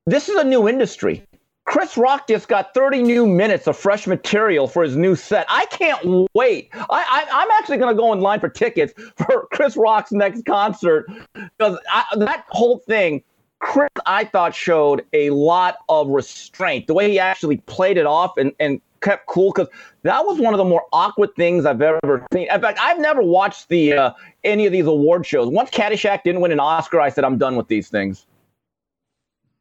this 0.07 0.29
is 0.29 0.37
a 0.37 0.45
new 0.45 0.69
industry. 0.69 1.23
Chris 1.69 1.99
Rock 1.99 2.27
just 2.27 2.49
got 2.49 2.73
30 2.73 3.03
new 3.03 3.27
minutes 3.27 3.67
of 3.67 3.77
fresh 3.77 4.07
material 4.07 4.67
for 4.67 4.83
his 4.83 4.97
new 4.97 5.15
set. 5.15 5.45
I 5.51 5.67
can't 5.67 6.27
wait. 6.33 6.71
I, 6.73 7.27
I'm 7.31 7.51
actually 7.59 7.77
going 7.77 7.95
to 7.95 8.01
go 8.01 8.11
in 8.15 8.21
line 8.21 8.41
for 8.41 8.49
tickets 8.49 8.95
for 9.17 9.47
Chris 9.53 9.77
Rock's 9.77 10.11
next 10.11 10.47
concert 10.47 11.07
because 11.35 11.79
that 12.17 12.45
whole 12.49 12.79
thing, 12.79 13.23
Chris, 13.59 13.91
I 14.07 14.25
thought 14.25 14.55
showed 14.55 15.05
a 15.13 15.29
lot 15.29 15.77
of 15.91 16.09
restraint. 16.09 16.87
The 16.87 16.95
way 16.95 17.11
he 17.11 17.19
actually 17.19 17.59
played 17.59 17.99
it 17.99 18.07
off 18.07 18.39
and, 18.39 18.53
and 18.59 18.81
kept 19.01 19.27
cool 19.27 19.53
because 19.53 19.69
that 20.03 20.25
was 20.25 20.39
one 20.39 20.55
of 20.55 20.59
the 20.59 20.65
more 20.65 20.85
awkward 20.93 21.35
things 21.37 21.65
I've 21.67 21.83
ever 21.83 22.27
seen. 22.33 22.49
In 22.53 22.61
fact, 22.61 22.79
I've 22.81 22.99
never 22.99 23.23
watched 23.23 23.69
the 23.69 23.93
uh, 23.95 24.11
any 24.45 24.67
of 24.67 24.73
these 24.73 24.87
award 24.87 25.27
shows. 25.27 25.49
Once 25.49 25.71
Caddyshack 25.71 26.23
didn't 26.23 26.41
win 26.41 26.53
an 26.53 26.61
Oscar, 26.61 27.01
I 27.01 27.09
said 27.11 27.25
I'm 27.25 27.39
done 27.39 27.57
with 27.57 27.69
these 27.69 27.89
things. 27.89 28.27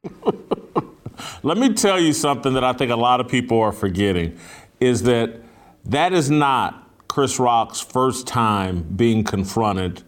Let 1.42 1.58
me 1.58 1.74
tell 1.74 1.98
you 1.98 2.12
something 2.12 2.54
that 2.54 2.64
I 2.64 2.72
think 2.72 2.92
a 2.92 2.96
lot 2.96 3.20
of 3.20 3.28
people 3.28 3.60
are 3.60 3.72
forgetting 3.72 4.38
is 4.80 5.02
that 5.04 5.40
that 5.86 6.12
is 6.12 6.30
not 6.30 6.88
Chris 7.08 7.38
Rock's 7.40 7.80
first 7.80 8.26
time 8.26 8.82
being 8.96 9.24
confronted 9.24 10.02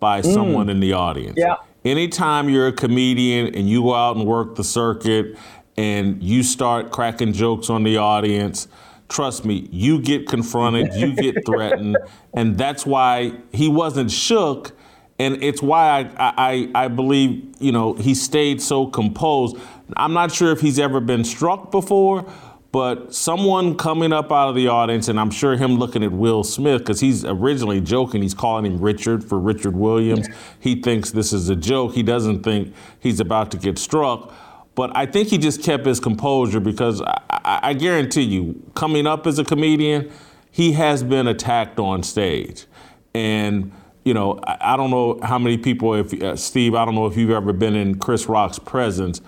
by 0.00 0.22
Mm. 0.22 0.32
someone 0.32 0.68
in 0.70 0.80
the 0.80 0.92
audience. 0.94 1.36
Yeah. 1.36 1.56
Anytime 1.84 2.48
you're 2.48 2.68
a 2.68 2.72
comedian 2.72 3.54
and 3.54 3.68
you 3.68 3.82
go 3.82 3.94
out 3.94 4.16
and 4.16 4.26
work 4.26 4.54
the 4.56 4.64
circuit 4.64 5.36
and 5.76 6.22
you 6.22 6.42
start 6.42 6.90
cracking 6.90 7.32
jokes 7.32 7.70
on 7.70 7.82
the 7.82 7.96
audience, 7.96 8.68
trust 9.08 9.44
me, 9.44 9.68
you 9.70 10.00
get 10.00 10.28
confronted, 10.28 10.94
you 10.94 11.14
get 11.14 11.36
threatened, 11.46 11.96
and 12.34 12.56
that's 12.56 12.86
why 12.86 13.32
he 13.52 13.68
wasn't 13.68 14.10
shook. 14.10 14.72
And 15.18 15.42
it's 15.44 15.62
why 15.62 16.10
I, 16.16 16.34
I, 16.74 16.84
I 16.86 16.88
believe, 16.88 17.54
you 17.60 17.70
know, 17.70 17.94
he 17.94 18.14
stayed 18.14 18.60
so 18.60 18.86
composed. 18.88 19.56
I'm 19.96 20.12
not 20.12 20.32
sure 20.32 20.50
if 20.50 20.60
he's 20.60 20.78
ever 20.78 20.98
been 20.98 21.22
struck 21.22 21.70
before, 21.70 22.26
but 22.72 23.14
someone 23.14 23.76
coming 23.76 24.12
up 24.12 24.32
out 24.32 24.48
of 24.48 24.56
the 24.56 24.66
audience, 24.66 25.06
and 25.06 25.20
I'm 25.20 25.30
sure 25.30 25.56
him 25.56 25.76
looking 25.76 26.02
at 26.02 26.10
Will 26.10 26.42
Smith, 26.42 26.80
because 26.80 26.98
he's 26.98 27.24
originally 27.24 27.80
joking, 27.80 28.22
he's 28.22 28.34
calling 28.34 28.66
him 28.66 28.80
Richard 28.80 29.22
for 29.22 29.38
Richard 29.38 29.76
Williams. 29.76 30.26
He 30.58 30.82
thinks 30.82 31.12
this 31.12 31.32
is 31.32 31.48
a 31.48 31.54
joke. 31.54 31.94
He 31.94 32.02
doesn't 32.02 32.42
think 32.42 32.74
he's 32.98 33.20
about 33.20 33.52
to 33.52 33.58
get 33.58 33.78
struck. 33.78 34.34
But 34.74 34.96
I 34.96 35.06
think 35.06 35.28
he 35.28 35.38
just 35.38 35.62
kept 35.62 35.86
his 35.86 36.00
composure 36.00 36.60
because 36.60 37.00
I, 37.00 37.20
I, 37.30 37.60
I 37.62 37.72
guarantee 37.74 38.22
you, 38.22 38.60
coming 38.74 39.06
up 39.06 39.26
as 39.26 39.38
a 39.38 39.44
comedian, 39.44 40.10
he 40.50 40.72
has 40.72 41.02
been 41.02 41.26
attacked 41.28 41.78
on 41.78 42.02
stage. 42.02 42.66
And, 43.14 43.72
you 44.04 44.14
know, 44.14 44.40
I, 44.44 44.74
I 44.74 44.76
don't 44.76 44.90
know 44.90 45.20
how 45.22 45.38
many 45.38 45.58
people, 45.58 45.94
if 45.94 46.12
uh, 46.22 46.36
Steve, 46.36 46.74
I 46.74 46.84
don't 46.84 46.94
know 46.94 47.06
if 47.06 47.16
you've 47.16 47.30
ever 47.30 47.52
been 47.52 47.74
in 47.76 47.98
Chris 47.98 48.26
Rock's 48.26 48.58
presence, 48.58 49.20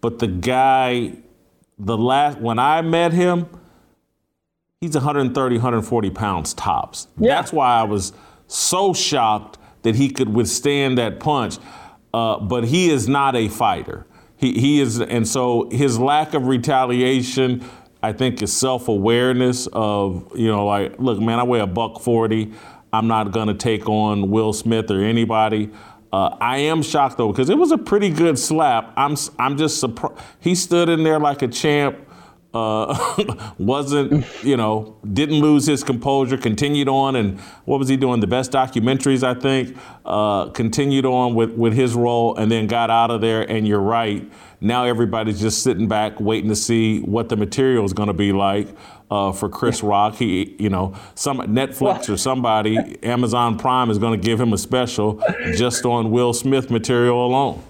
but 0.00 0.18
the 0.18 0.26
guy, 0.26 1.16
the 1.78 1.96
last, 1.96 2.38
when 2.38 2.58
I 2.58 2.80
met 2.82 3.12
him, 3.12 3.46
he's 4.80 4.94
130, 4.94 5.56
140 5.56 6.10
pounds 6.10 6.54
tops. 6.54 7.08
That's 7.16 7.52
why 7.52 7.80
I 7.80 7.82
was 7.84 8.12
so 8.46 8.94
shocked 8.94 9.58
that 9.82 9.94
he 9.96 10.10
could 10.10 10.30
withstand 10.30 10.96
that 10.98 11.20
punch. 11.20 11.58
Uh, 12.12 12.38
but 12.38 12.64
he 12.64 12.90
is 12.90 13.08
not 13.08 13.34
a 13.34 13.48
fighter. 13.48 14.06
He, 14.44 14.60
he 14.60 14.80
is, 14.80 15.00
and 15.00 15.26
so 15.26 15.70
his 15.70 15.98
lack 15.98 16.34
of 16.34 16.48
retaliation, 16.48 17.64
I 18.02 18.12
think, 18.12 18.42
is 18.42 18.54
self 18.54 18.88
awareness 18.88 19.66
of, 19.72 20.30
you 20.36 20.48
know, 20.48 20.66
like, 20.66 20.98
look, 20.98 21.18
man, 21.18 21.38
I 21.38 21.44
weigh 21.44 21.60
a 21.60 21.66
buck 21.66 22.02
40. 22.02 22.52
I'm 22.92 23.06
not 23.06 23.32
going 23.32 23.48
to 23.48 23.54
take 23.54 23.88
on 23.88 24.30
Will 24.30 24.52
Smith 24.52 24.90
or 24.90 25.00
anybody. 25.00 25.70
Uh, 26.12 26.36
I 26.42 26.58
am 26.58 26.82
shocked 26.82 27.16
though 27.16 27.32
because 27.32 27.48
it 27.48 27.56
was 27.56 27.72
a 27.72 27.78
pretty 27.78 28.10
good 28.10 28.38
slap. 28.38 28.92
I'm 28.98 29.16
I'm 29.38 29.56
just 29.56 29.80
surprised 29.80 30.20
he 30.40 30.54
stood 30.54 30.90
in 30.90 31.04
there 31.04 31.18
like 31.18 31.40
a 31.40 31.48
champ. 31.48 31.98
Uh, 32.54 33.52
wasn't 33.58 34.24
you 34.44 34.56
know 34.56 34.96
didn't 35.12 35.40
lose 35.40 35.66
his 35.66 35.82
composure. 35.82 36.36
Continued 36.36 36.88
on 36.88 37.16
and 37.16 37.40
what 37.64 37.78
was 37.78 37.88
he 37.88 37.96
doing? 37.96 38.20
The 38.20 38.28
best 38.28 38.52
documentaries 38.52 39.22
I 39.24 39.34
think. 39.34 39.76
Uh, 40.04 40.50
continued 40.50 41.04
on 41.04 41.34
with 41.34 41.50
with 41.52 41.74
his 41.74 41.94
role 41.94 42.36
and 42.36 42.50
then 42.50 42.66
got 42.68 42.90
out 42.90 43.10
of 43.10 43.20
there. 43.20 43.42
And 43.42 43.66
you're 43.66 43.80
right. 43.80 44.30
Now 44.60 44.84
everybody's 44.84 45.40
just 45.40 45.62
sitting 45.62 45.88
back 45.88 46.20
waiting 46.20 46.48
to 46.48 46.56
see 46.56 47.00
what 47.00 47.28
the 47.28 47.36
material 47.36 47.84
is 47.84 47.92
going 47.92 48.06
to 48.06 48.14
be 48.14 48.32
like 48.32 48.68
uh, 49.10 49.32
for 49.32 49.48
Chris 49.48 49.82
Rock. 49.82 50.14
He, 50.14 50.56
you 50.58 50.70
know, 50.70 50.94
some 51.14 51.38
Netflix 51.38 52.08
or 52.08 52.16
somebody, 52.16 52.78
Amazon 53.02 53.58
Prime 53.58 53.90
is 53.90 53.98
going 53.98 54.18
to 54.18 54.24
give 54.24 54.40
him 54.40 54.52
a 54.52 54.58
special 54.58 55.22
just 55.54 55.84
on 55.84 56.10
Will 56.10 56.32
Smith 56.32 56.70
material 56.70 57.26
alone. 57.26 57.62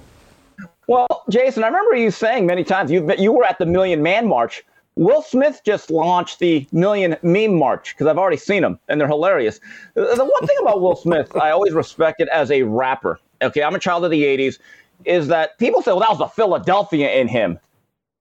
Well, 0.87 1.25
Jason, 1.31 1.65
I 1.65 1.69
remember 1.69 1.97
you 1.97 2.11
saying 2.11 2.47
many 2.47 2.63
times 2.63 2.91
you 2.91 3.11
you 3.19 3.33
were 3.33 3.45
at 3.45 3.59
the 3.59 3.67
Million 3.67 4.03
Man 4.03 4.29
March. 4.29 4.65
Will 4.97 5.23
Smith 5.23 5.61
just 5.65 5.91
launched 5.91 6.39
the 6.39 6.67
Million 6.71 7.17
Meme 7.23 7.55
March 7.55 7.95
because 7.95 8.07
I've 8.07 8.19
already 8.19 8.37
seen 8.37 8.63
them 8.63 8.79
and 8.89 9.01
they're 9.01 9.09
hilarious. 9.09 9.61
The 9.95 10.05
one 10.05 10.47
thing 10.47 10.57
about 10.61 10.81
Will 10.81 10.97
Smith 10.97 11.35
I 11.37 11.51
always 11.51 11.73
respected 11.73 12.29
as 12.29 12.51
a 12.51 12.63
rapper. 12.63 13.19
Okay, 13.43 13.63
I'm 13.63 13.75
a 13.75 13.81
child 13.81 14.05
of 14.05 14.11
the 14.11 14.23
'80s. 14.23 14.59
Is 15.05 15.27
that 15.29 15.59
people 15.59 15.83
say, 15.83 15.91
well, 15.91 16.01
that 16.01 16.11
was 16.11 16.19
the 16.19 16.29
Philadelphia 16.29 17.11
in 17.11 17.27
him. 17.27 17.59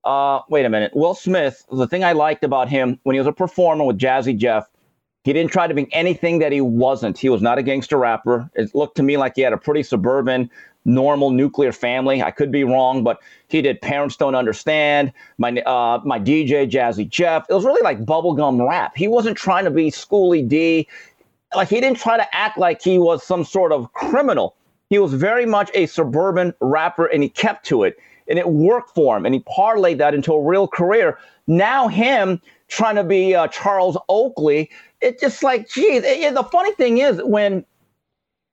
Uh, 0.03 0.41
wait 0.49 0.65
a 0.65 0.69
minute. 0.69 0.91
Will 0.95 1.13
Smith, 1.13 1.63
the 1.71 1.87
thing 1.87 2.03
I 2.03 2.11
liked 2.11 2.43
about 2.43 2.67
him 2.67 2.99
when 3.03 3.13
he 3.13 3.19
was 3.19 3.27
a 3.27 3.31
performer 3.31 3.85
with 3.85 3.99
Jazzy 3.99 4.35
Jeff, 4.35 4.67
he 5.23 5.31
didn't 5.31 5.51
try 5.51 5.67
to 5.67 5.73
be 5.73 5.87
anything 5.93 6.39
that 6.39 6.51
he 6.51 6.59
wasn't. 6.59 7.17
He 7.17 7.29
was 7.29 7.41
not 7.41 7.57
a 7.57 7.63
gangster 7.63 7.97
rapper. 7.97 8.49
It 8.55 8.73
looked 8.75 8.97
to 8.97 9.03
me 9.03 9.15
like 9.15 9.33
he 9.35 9.41
had 9.41 9.53
a 9.53 9.57
pretty 9.57 9.83
suburban, 9.83 10.49
normal 10.85 11.31
nuclear 11.31 11.71
family. 11.71 12.21
I 12.21 12.31
could 12.31 12.51
be 12.51 12.63
wrong, 12.63 13.03
but 13.03 13.19
he 13.47 13.61
did 13.61 13.81
Parents 13.81 14.15
Don't 14.17 14.35
Understand, 14.35 15.13
my 15.37 15.51
uh, 15.61 16.01
my 16.05 16.19
DJ 16.19 16.69
Jazzy 16.69 17.07
Jeff. 17.07 17.45
It 17.49 17.53
was 17.53 17.65
really 17.65 17.81
like 17.83 18.03
bubblegum 18.05 18.67
rap. 18.67 18.95
He 18.95 19.07
wasn't 19.07 19.37
trying 19.37 19.65
to 19.65 19.71
be 19.71 19.91
Schooly 19.91 20.47
D. 20.47 20.87
like 21.55 21.69
he 21.69 21.79
didn't 21.81 21.99
try 21.99 22.17
to 22.17 22.35
act 22.35 22.57
like 22.57 22.81
he 22.81 22.97
was 22.97 23.23
some 23.25 23.43
sort 23.43 23.71
of 23.71 23.91
criminal. 23.93 24.55
He 24.89 24.99
was 24.99 25.13
very 25.13 25.45
much 25.45 25.71
a 25.73 25.85
suburban 25.87 26.53
rapper 26.61 27.05
and 27.07 27.23
he 27.23 27.29
kept 27.29 27.65
to 27.67 27.83
it 27.83 27.97
and 28.27 28.37
it 28.39 28.49
worked 28.49 28.93
for 28.93 29.17
him 29.17 29.25
and 29.25 29.33
he 29.33 29.41
parlayed 29.41 29.97
that 29.99 30.13
into 30.13 30.33
a 30.33 30.41
real 30.41 30.67
career. 30.67 31.17
Now 31.47 31.87
him 31.87 32.41
trying 32.67 32.95
to 32.95 33.03
be 33.03 33.35
uh, 33.35 33.47
Charles 33.47 33.97
Oakley, 34.09 34.69
it's 35.01 35.21
just 35.21 35.43
like, 35.43 35.67
geez. 35.69 36.03
It- 36.03 36.19
it- 36.21 36.33
the 36.35 36.43
funny 36.43 36.73
thing 36.73 36.99
is 36.99 37.21
when 37.23 37.65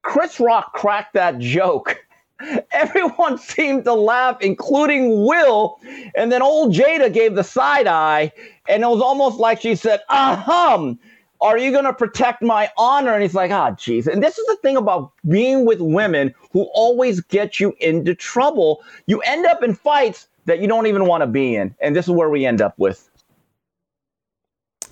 Chris 0.03 0.41
Rock 0.41 0.73
cracked 0.73 1.15
that 1.15 1.39
joke, 1.39 1.99
everyone 2.73 3.39
seemed 3.39 3.85
to 3.85 3.95
laugh, 3.95 4.37
including 4.41 5.25
Will. 5.25 5.79
And 6.15 6.31
then 6.31 6.43
old 6.43 6.75
Jada 6.75 7.13
gave 7.13 7.35
the 7.35 7.45
side 7.45 7.87
eye, 7.87 8.33
and 8.69 8.83
it 8.83 8.87
was 8.87 9.01
almost 9.01 9.39
like 9.39 9.61
she 9.61 9.75
said, 9.75 10.01
"Ahem, 10.09 10.99
are 11.41 11.59
you 11.59 11.71
going 11.73 11.85
to 11.85 11.93
protect 11.93 12.43
my 12.43 12.71
honor?" 12.77 13.13
And 13.13 13.23
he's 13.23 13.35
like, 13.35 13.51
"Ah, 13.51 13.71
jeez." 13.73 14.07
And 14.07 14.23
this 14.23 14.39
is 14.39 14.47
the 14.47 14.57
thing 14.57 14.77
about 14.77 15.13
being 15.29 15.65
with 15.65 15.81
women 15.81 16.35
who 16.53 16.63
always 16.75 17.21
get 17.21 17.61
you 17.61 17.75
into 17.81 18.15
trouble. 18.15 18.83
You 19.07 19.21
end 19.23 19.47
up 19.47 19.63
in 19.63 19.75
fights 19.75 20.29
that 20.47 20.61
you 20.61 20.69
don't 20.69 20.87
even 20.87 21.07
want 21.07 21.23
to 21.23 21.27
be 21.27 21.57
in, 21.57 21.75
and 21.81 21.95
this 21.95 22.07
is 22.07 22.11
where 22.11 22.31
we 22.31 22.47
end 22.47 22.61
up 22.61 22.79
with. 22.79 23.09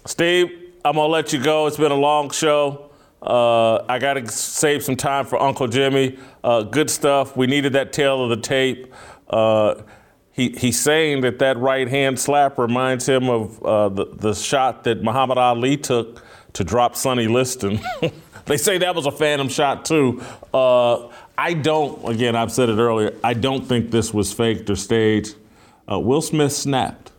Steve, 0.04 0.50
I'm 0.84 0.94
gonna 0.94 1.08
let 1.08 1.32
you 1.32 1.42
go. 1.42 1.66
It's 1.66 1.76
been 1.76 1.92
a 1.92 1.96
long 1.96 2.30
show. 2.30 2.87
Uh, 3.22 3.84
I 3.88 3.98
gotta 3.98 4.26
save 4.28 4.84
some 4.84 4.96
time 4.96 5.26
for 5.26 5.40
Uncle 5.40 5.66
Jimmy. 5.66 6.18
Uh, 6.44 6.62
good 6.62 6.88
stuff. 6.88 7.36
We 7.36 7.46
needed 7.46 7.72
that 7.72 7.92
tail 7.92 8.22
of 8.22 8.30
the 8.30 8.36
tape. 8.36 8.92
Uh, 9.28 9.82
he, 10.30 10.50
he's 10.50 10.80
saying 10.80 11.22
that 11.22 11.40
that 11.40 11.58
right 11.58 11.88
hand 11.88 12.18
slap 12.18 12.58
reminds 12.58 13.08
him 13.08 13.28
of 13.28 13.62
uh, 13.62 13.88
the, 13.88 14.06
the 14.06 14.34
shot 14.34 14.84
that 14.84 15.02
Muhammad 15.02 15.36
Ali 15.36 15.76
took 15.76 16.22
to 16.52 16.62
drop 16.62 16.94
Sonny 16.94 17.26
Liston. 17.26 17.80
they 18.46 18.56
say 18.56 18.78
that 18.78 18.94
was 18.94 19.06
a 19.06 19.10
phantom 19.10 19.48
shot 19.48 19.84
too. 19.84 20.22
Uh, 20.54 21.08
I 21.36 21.54
don't. 21.54 22.08
Again, 22.08 22.36
I've 22.36 22.52
said 22.52 22.68
it 22.68 22.78
earlier. 22.78 23.14
I 23.24 23.34
don't 23.34 23.66
think 23.66 23.90
this 23.90 24.14
was 24.14 24.32
faked 24.32 24.70
or 24.70 24.76
staged. 24.76 25.34
Uh, 25.90 25.98
Will 25.98 26.22
Smith 26.22 26.52
snapped 26.52 27.12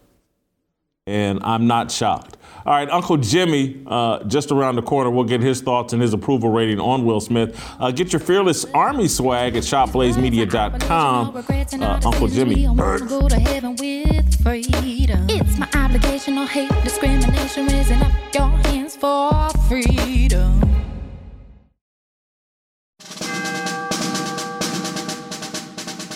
and 1.09 1.39
I'm 1.43 1.67
not 1.67 1.91
shocked. 1.91 2.37
All 2.65 2.73
right, 2.73 2.89
Uncle 2.89 3.17
Jimmy, 3.17 3.81
uh, 3.87 4.23
just 4.25 4.51
around 4.51 4.75
the 4.75 4.81
corner, 4.81 5.09
we'll 5.09 5.23
get 5.23 5.41
his 5.41 5.61
thoughts 5.61 5.93
and 5.93 6.01
his 6.01 6.13
approval 6.13 6.49
rating 6.51 6.79
on 6.79 7.05
Will 7.05 7.21
Smith. 7.21 7.59
Uh, 7.79 7.91
get 7.91 8.11
your 8.13 8.19
Fearless 8.19 8.65
Army 8.73 9.07
swag 9.07 9.55
at 9.55 9.63
shopblazemedia.com. 9.63 11.35
Uh, 11.81 11.99
Uncle 12.05 12.27
Jimmy. 12.27 12.65
go 12.65 13.27
to 13.27 13.39
heaven 13.39 13.75
with 13.77 14.43
freedom. 14.43 15.25
It's 15.29 15.57
my 15.57 15.69
obligation, 15.75 16.35
no 16.35 16.45
hate, 16.45 16.71
discrimination, 16.83 17.67
raising 17.67 18.01
up 18.01 18.11
your 18.33 18.49
hands 18.49 18.95
for 18.95 19.49
freedom. 19.67 20.59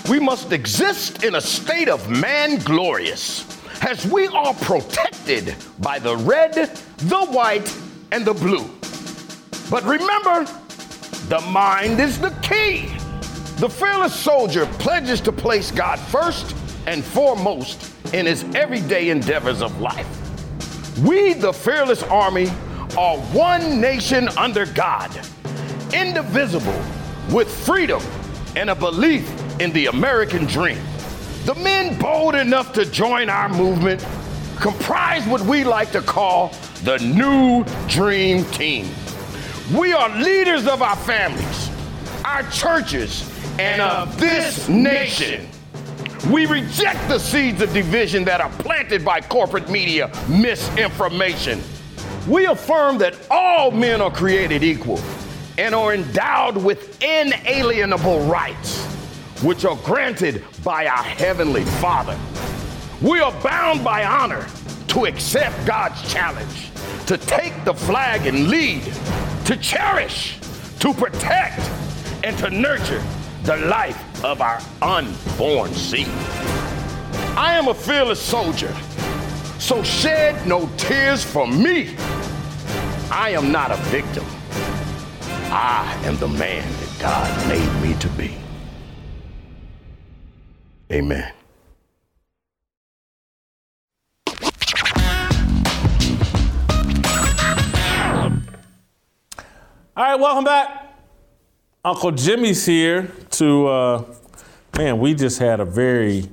We 0.09 0.19
must 0.19 0.51
exist 0.51 1.23
in 1.23 1.35
a 1.35 1.41
state 1.41 1.87
of 1.87 2.09
man 2.09 2.57
glorious, 2.59 3.43
as 3.87 4.05
we 4.05 4.27
are 4.27 4.53
protected 4.53 5.55
by 5.79 5.99
the 5.99 6.15
red, 6.15 6.53
the 6.53 7.25
white, 7.27 7.77
and 8.11 8.25
the 8.25 8.33
blue. 8.33 8.69
But 9.69 9.83
remember, 9.83 10.45
the 11.27 11.41
mind 11.49 11.99
is 11.99 12.19
the 12.19 12.31
key. 12.41 12.87
The 13.57 13.69
fearless 13.69 14.15
soldier 14.15 14.65
pledges 14.79 15.19
to 15.21 15.31
place 15.31 15.71
God 15.71 15.99
first 15.99 16.55
and 16.87 17.03
foremost 17.03 17.91
in 18.13 18.25
his 18.25 18.43
everyday 18.55 19.09
endeavors 19.09 19.61
of 19.61 19.79
life. 19.79 20.07
We, 20.99 21.33
the 21.33 21.53
fearless 21.53 22.03
army, 22.03 22.47
are 22.97 23.17
one 23.17 23.81
nation 23.81 24.29
under 24.37 24.65
God, 24.65 25.11
indivisible, 25.93 26.81
with 27.31 27.49
freedom 27.65 28.01
and 28.55 28.69
a 28.69 28.75
belief 28.75 29.29
in 29.59 29.71
the 29.71 29.87
American 29.87 30.45
dream. 30.45 30.79
The 31.45 31.55
men 31.55 31.99
bold 31.99 32.35
enough 32.35 32.71
to 32.71 32.85
join 32.85 33.29
our 33.29 33.49
movement 33.49 33.99
comprise 34.61 35.27
what 35.27 35.41
we 35.41 35.65
like 35.65 35.91
to 35.91 36.01
call 36.01 36.53
the 36.85 36.97
New 36.99 37.65
Dream 37.89 38.45
Team. 38.45 38.87
We 39.75 39.91
are 39.91 40.07
leaders 40.21 40.67
of 40.67 40.81
our 40.81 40.95
families, 40.95 41.69
our 42.23 42.43
churches, 42.43 43.29
and 43.59 43.81
of 43.81 44.17
this 44.17 44.69
nation. 44.69 45.49
We 46.31 46.45
reject 46.45 47.09
the 47.09 47.19
seeds 47.19 47.61
of 47.61 47.73
division 47.73 48.23
that 48.23 48.39
are 48.39 48.51
planted 48.51 49.03
by 49.03 49.19
corporate 49.19 49.69
media 49.69 50.09
misinformation. 50.29 51.61
We 52.25 52.45
affirm 52.45 52.99
that 52.99 53.17
all 53.29 53.69
men 53.69 53.99
are 53.99 54.11
created 54.11 54.63
equal 54.63 55.01
and 55.57 55.75
are 55.75 55.93
endowed 55.93 56.55
with 56.55 57.03
inalienable 57.03 58.21
rights, 58.27 58.81
which 59.43 59.65
are 59.65 59.75
granted 59.83 60.45
by 60.63 60.87
our 60.87 61.03
Heavenly 61.03 61.65
Father. 61.65 62.17
We 63.01 63.19
are 63.19 63.33
bound 63.41 63.83
by 63.83 64.05
honor 64.05 64.47
to 64.87 65.05
accept 65.05 65.65
God's 65.65 66.01
challenge, 66.11 66.69
to 67.07 67.17
take 67.17 67.65
the 67.65 67.73
flag 67.73 68.27
and 68.27 68.47
lead, 68.47 68.83
to 69.45 69.57
cherish, 69.57 70.39
to 70.79 70.93
protect, 70.93 71.59
and 72.23 72.37
to 72.37 72.49
nurture 72.49 73.03
the 73.43 73.57
life 73.57 74.23
of 74.23 74.41
our 74.41 74.61
unborn 74.81 75.73
seed. 75.73 76.07
I 77.35 77.55
am 77.55 77.67
a 77.67 77.73
fearless 77.73 78.21
soldier, 78.21 78.73
so 79.59 79.83
shed 79.83 80.47
no 80.47 80.69
tears 80.77 81.23
for 81.23 81.45
me. 81.45 81.97
I 83.11 83.31
am 83.31 83.51
not 83.51 83.71
a 83.71 83.77
victim. 83.89 84.25
I 85.51 85.99
am 86.05 86.17
the 86.17 86.29
man 86.29 86.63
that 86.71 86.99
God 87.01 87.49
made 87.49 87.81
me 87.81 87.99
to 87.99 88.07
be. 88.09 88.42
Amen. 90.91 91.31
All 99.95 100.03
right, 100.03 100.19
welcome 100.19 100.43
back. 100.43 100.95
Uncle 101.85 102.11
Jimmy's 102.11 102.65
here 102.65 103.11
to, 103.31 103.67
uh, 103.67 104.05
man, 104.75 104.99
we 104.99 105.13
just 105.13 105.37
had 105.37 105.59
a 105.59 105.65
very 105.65 106.29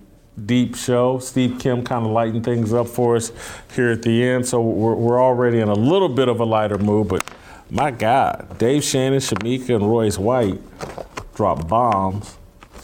deep 0.47 0.75
show. 0.77 1.19
Steve 1.19 1.59
Kim 1.59 1.85
kind 1.85 2.07
of 2.07 2.13
lightened 2.13 2.45
things 2.45 2.73
up 2.73 2.89
for 2.89 3.17
us 3.17 3.33
here 3.75 3.91
at 3.91 4.03
the 4.03 4.25
end. 4.25 4.47
So 4.47 4.63
we're, 4.63 4.95
we're 4.95 5.23
already 5.23 5.61
in 5.61 5.69
a 5.69 5.75
little 5.75 6.09
bit 6.09 6.29
of 6.29 6.41
a 6.41 6.45
lighter 6.45 6.79
mood, 6.79 7.09
but 7.09 7.23
my 7.69 7.91
God, 7.91 8.59
Dave 8.59 8.83
Shannon, 8.83 9.21
Shamika, 9.21 9.77
and 9.77 9.89
Royce 9.89 10.19
White 10.19 10.61
dropped 11.35 11.69
bombs. 11.69 12.39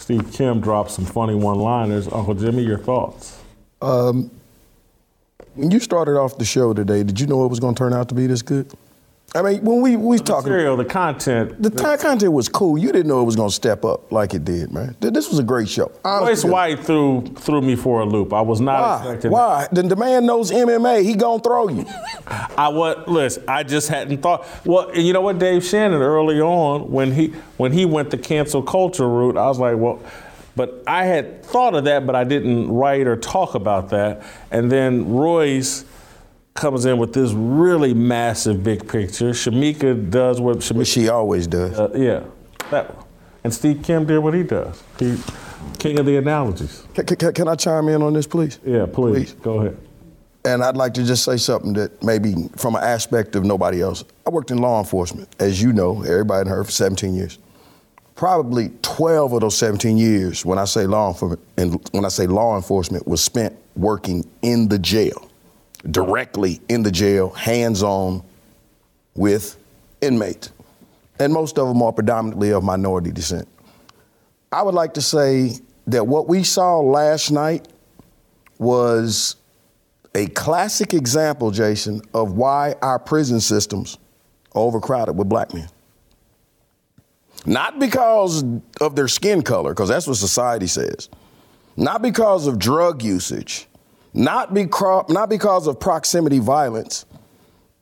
Steve 0.07 0.31
Kim 0.33 0.61
dropped 0.61 0.93
some 0.93 1.05
funny 1.05 1.35
one 1.35 1.59
liners. 1.59 2.07
Uncle 2.07 2.33
Jimmy, 2.33 2.63
your 2.63 2.79
thoughts? 2.79 3.43
Um, 3.83 4.31
when 5.57 5.73
you 5.73 5.81
started 5.81 6.13
off 6.13 6.39
the 6.39 6.45
show 6.45 6.73
today, 6.73 7.03
did 7.03 7.19
you 7.19 7.27
know 7.27 7.45
it 7.45 7.49
was 7.49 7.59
going 7.59 7.75
to 7.75 7.79
turn 7.81 7.93
out 7.93 8.09
to 8.11 8.15
be 8.15 8.29
this 8.29 8.41
good? 8.41 8.73
I 9.35 9.43
mean, 9.43 9.65
when 9.65 9.83
we 9.83 9.97
we 9.97 10.19
talking 10.19 10.51
material, 10.51 10.77
the 10.77 10.85
content, 10.85 11.61
the 11.63 11.69
ti- 11.69 11.97
content 12.03 12.33
was 12.33 12.49
cool. 12.49 12.79
You 12.79 12.91
didn't 12.91 13.09
know 13.09 13.21
it 13.21 13.25
was 13.25 13.37
going 13.37 13.51
to 13.51 13.55
step 13.55 13.85
up 13.85 14.11
like 14.11 14.33
it 14.33 14.45
did, 14.45 14.73
man. 14.73 14.97
This 15.01 15.29
was 15.29 15.39
a 15.39 15.43
great 15.43 15.69
show. 15.69 15.93
Royce 16.05 16.45
White 16.45 16.81
threw 16.81 17.23
threw 17.37 17.61
me 17.61 17.77
for 17.77 18.01
a 18.01 18.05
loop. 18.07 18.33
I 18.33 18.41
was 18.41 18.61
not 18.61 18.81
Why? 18.81 18.97
expecting. 18.99 19.31
Why? 19.33 19.69
The, 19.73 19.83
the 19.83 19.97
man 19.97 20.25
knows 20.25 20.51
MMA. 20.51 21.03
He 21.03 21.17
gonna 21.17 21.43
throw 21.43 21.69
you. 21.69 21.85
I 22.27 22.69
what? 22.69 23.09
Listen, 23.09 23.45
I 23.47 23.63
just 23.63 23.89
hadn't 23.89 24.23
thought. 24.23 24.47
Well, 24.65 24.97
you 24.97 25.13
know 25.13 25.21
what, 25.21 25.39
Dave 25.39 25.65
Shannon 25.65 26.01
early 26.01 26.41
on 26.41 26.91
when 26.91 27.13
he 27.13 27.35
when 27.59 27.73
he 27.73 27.85
went 27.85 28.11
the 28.11 28.19
cancel 28.19 28.63
culture 28.63 29.09
route, 29.09 29.37
I 29.37 29.49
was 29.49 29.59
like, 29.59 29.77
well, 29.77 30.01
but 30.55 30.83
I 30.87 31.05
had 31.05 31.45
thought 31.45 31.75
of 31.75 31.85
that, 31.85 32.07
but 32.07 32.15
I 32.15 32.25
didn't 32.25 32.73
write 32.73 33.07
or 33.07 33.17
talk 33.17 33.55
about 33.55 33.91
that. 33.91 34.23
And 34.51 34.73
then 34.73 35.13
Royce 35.13 35.85
comes 36.57 36.85
in 36.85 36.99
with 36.99 37.13
this 37.13 37.33
really 37.33 37.95
massive 37.95 38.63
big 38.65 38.89
picture. 38.89 39.31
Shamika 39.31 40.11
does 40.11 40.41
what 40.41 40.59
Shamika, 40.59 40.87
she 40.93 41.09
always 41.09 41.47
does. 41.47 41.79
Uh, 41.79 41.91
yeah, 41.95 42.25
that. 42.71 42.95
one. 42.95 43.05
And 43.45 43.55
Steve 43.55 43.83
Kim 43.85 44.05
did 44.07 44.19
what 44.19 44.35
he 44.35 44.43
does. 44.43 44.83
He 44.99 45.17
king 45.79 45.99
of 45.99 46.07
the 46.07 46.17
analogies. 46.17 46.85
Can, 46.95 47.07
can- 47.07 47.33
can 47.33 47.49
I 47.49 47.55
chime 47.55 47.89
in 47.89 48.03
on 48.03 48.13
this, 48.13 48.27
please? 48.27 48.59
Yeah, 48.65 48.87
please. 48.87 49.33
Go 49.35 49.61
ahead. 49.61 49.77
And 50.45 50.63
I'd 50.63 50.77
like 50.77 50.95
to 50.95 51.05
just 51.05 51.25
say 51.25 51.37
something 51.37 51.73
that 51.75 52.03
maybe 52.03 52.35
from 52.57 52.77
an 52.77 52.83
aspect 52.85 53.35
of 53.35 53.45
nobody 53.45 53.83
else. 53.83 54.05
I 54.27 54.31
worked 54.31 54.51
in 54.53 54.59
law 54.59 54.79
enforcement, 54.79 55.29
as 55.41 55.61
you 55.61 55.73
know, 55.73 56.03
everybody 56.03 56.43
in 56.43 56.47
here 56.47 56.63
for 56.63 56.71
17 56.71 57.15
years. 57.15 57.39
Probably 58.15 58.71
12 58.83 59.33
of 59.35 59.41
those 59.41 59.59
17 59.59 59.97
years, 59.99 60.45
when 60.45 60.59
I 60.59 60.65
say 60.65 60.87
law 60.87 61.09
enforcement, 61.09 61.43
and 61.57 61.89
when 61.93 62.05
I 62.05 62.09
say 62.09 62.27
law 62.27 62.57
enforcement, 62.57 63.07
was 63.07 63.23
spent 63.23 63.57
working 63.75 64.25
in 64.43 64.69
the 64.69 64.79
jail, 64.79 65.26
directly 65.91 66.61
in 66.69 66.83
the 66.83 66.91
jail, 66.91 67.31
hands-on 67.31 68.23
with 69.15 69.57
inmates. 70.01 70.51
And 71.19 71.33
most 71.33 71.59
of 71.59 71.69
them 71.69 71.83
are 71.83 71.93
predominantly 71.93 72.53
of 72.53 72.63
minority 72.63 73.11
descent. 73.11 73.49
I 74.53 74.63
would 74.63 74.75
like 74.75 74.95
to 74.95 75.03
say 75.03 75.53
that 75.87 76.07
what 76.07 76.29
we 76.29 76.43
saw 76.43 76.81
last 76.81 77.31
night 77.31 77.69
was 78.59 79.37
a 80.15 80.27
classic 80.29 80.95
example, 80.95 81.51
Jason, 81.51 82.01
of 82.15 82.33
why 82.33 82.75
our 82.83 82.99
prison 82.99 83.41
systems 83.41 83.99
are 84.55 84.63
overcrowded 84.63 85.17
with 85.17 85.29
black 85.29 85.53
men. 85.53 85.69
Not 87.45 87.79
because 87.79 88.45
of 88.81 88.97
their 88.97 89.09
skin 89.09 89.43
color, 89.43 89.73
because 89.73 89.89
that's 89.89 90.07
what 90.07 90.17
society 90.17 90.67
says. 90.67 91.09
Not 91.77 92.03
because 92.03 92.47
of 92.47 92.59
drug 92.59 93.03
usage. 93.03 93.69
Not, 94.17 94.55
becro- 94.55 95.09
not 95.11 95.29
because 95.29 95.67
of 95.67 95.79
proximity 95.79 96.39
violence. 96.39 97.05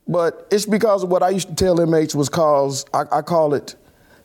But 0.06 0.48
it's 0.51 0.66
because 0.66 1.02
of 1.05 1.09
what 1.09 1.23
I 1.23 1.31
used 1.31 1.48
to 1.48 1.55
tell 1.55 1.81
inmates 1.81 2.15
was 2.15 2.28
cause, 2.28 2.85
I, 2.93 3.05
I 3.11 3.23
call 3.23 3.55
it 3.55 3.77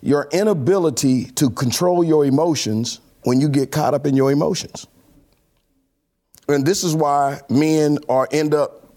your 0.01 0.27
inability 0.31 1.25
to 1.25 1.49
control 1.51 2.03
your 2.03 2.25
emotions 2.25 2.99
when 3.23 3.39
you 3.39 3.47
get 3.47 3.71
caught 3.71 3.93
up 3.93 4.05
in 4.05 4.15
your 4.15 4.31
emotions. 4.31 4.87
And 6.47 6.65
this 6.65 6.83
is 6.83 6.95
why 6.95 7.41
men 7.47 7.99
are 8.09 8.27
end 8.31 8.53
up 8.55 8.91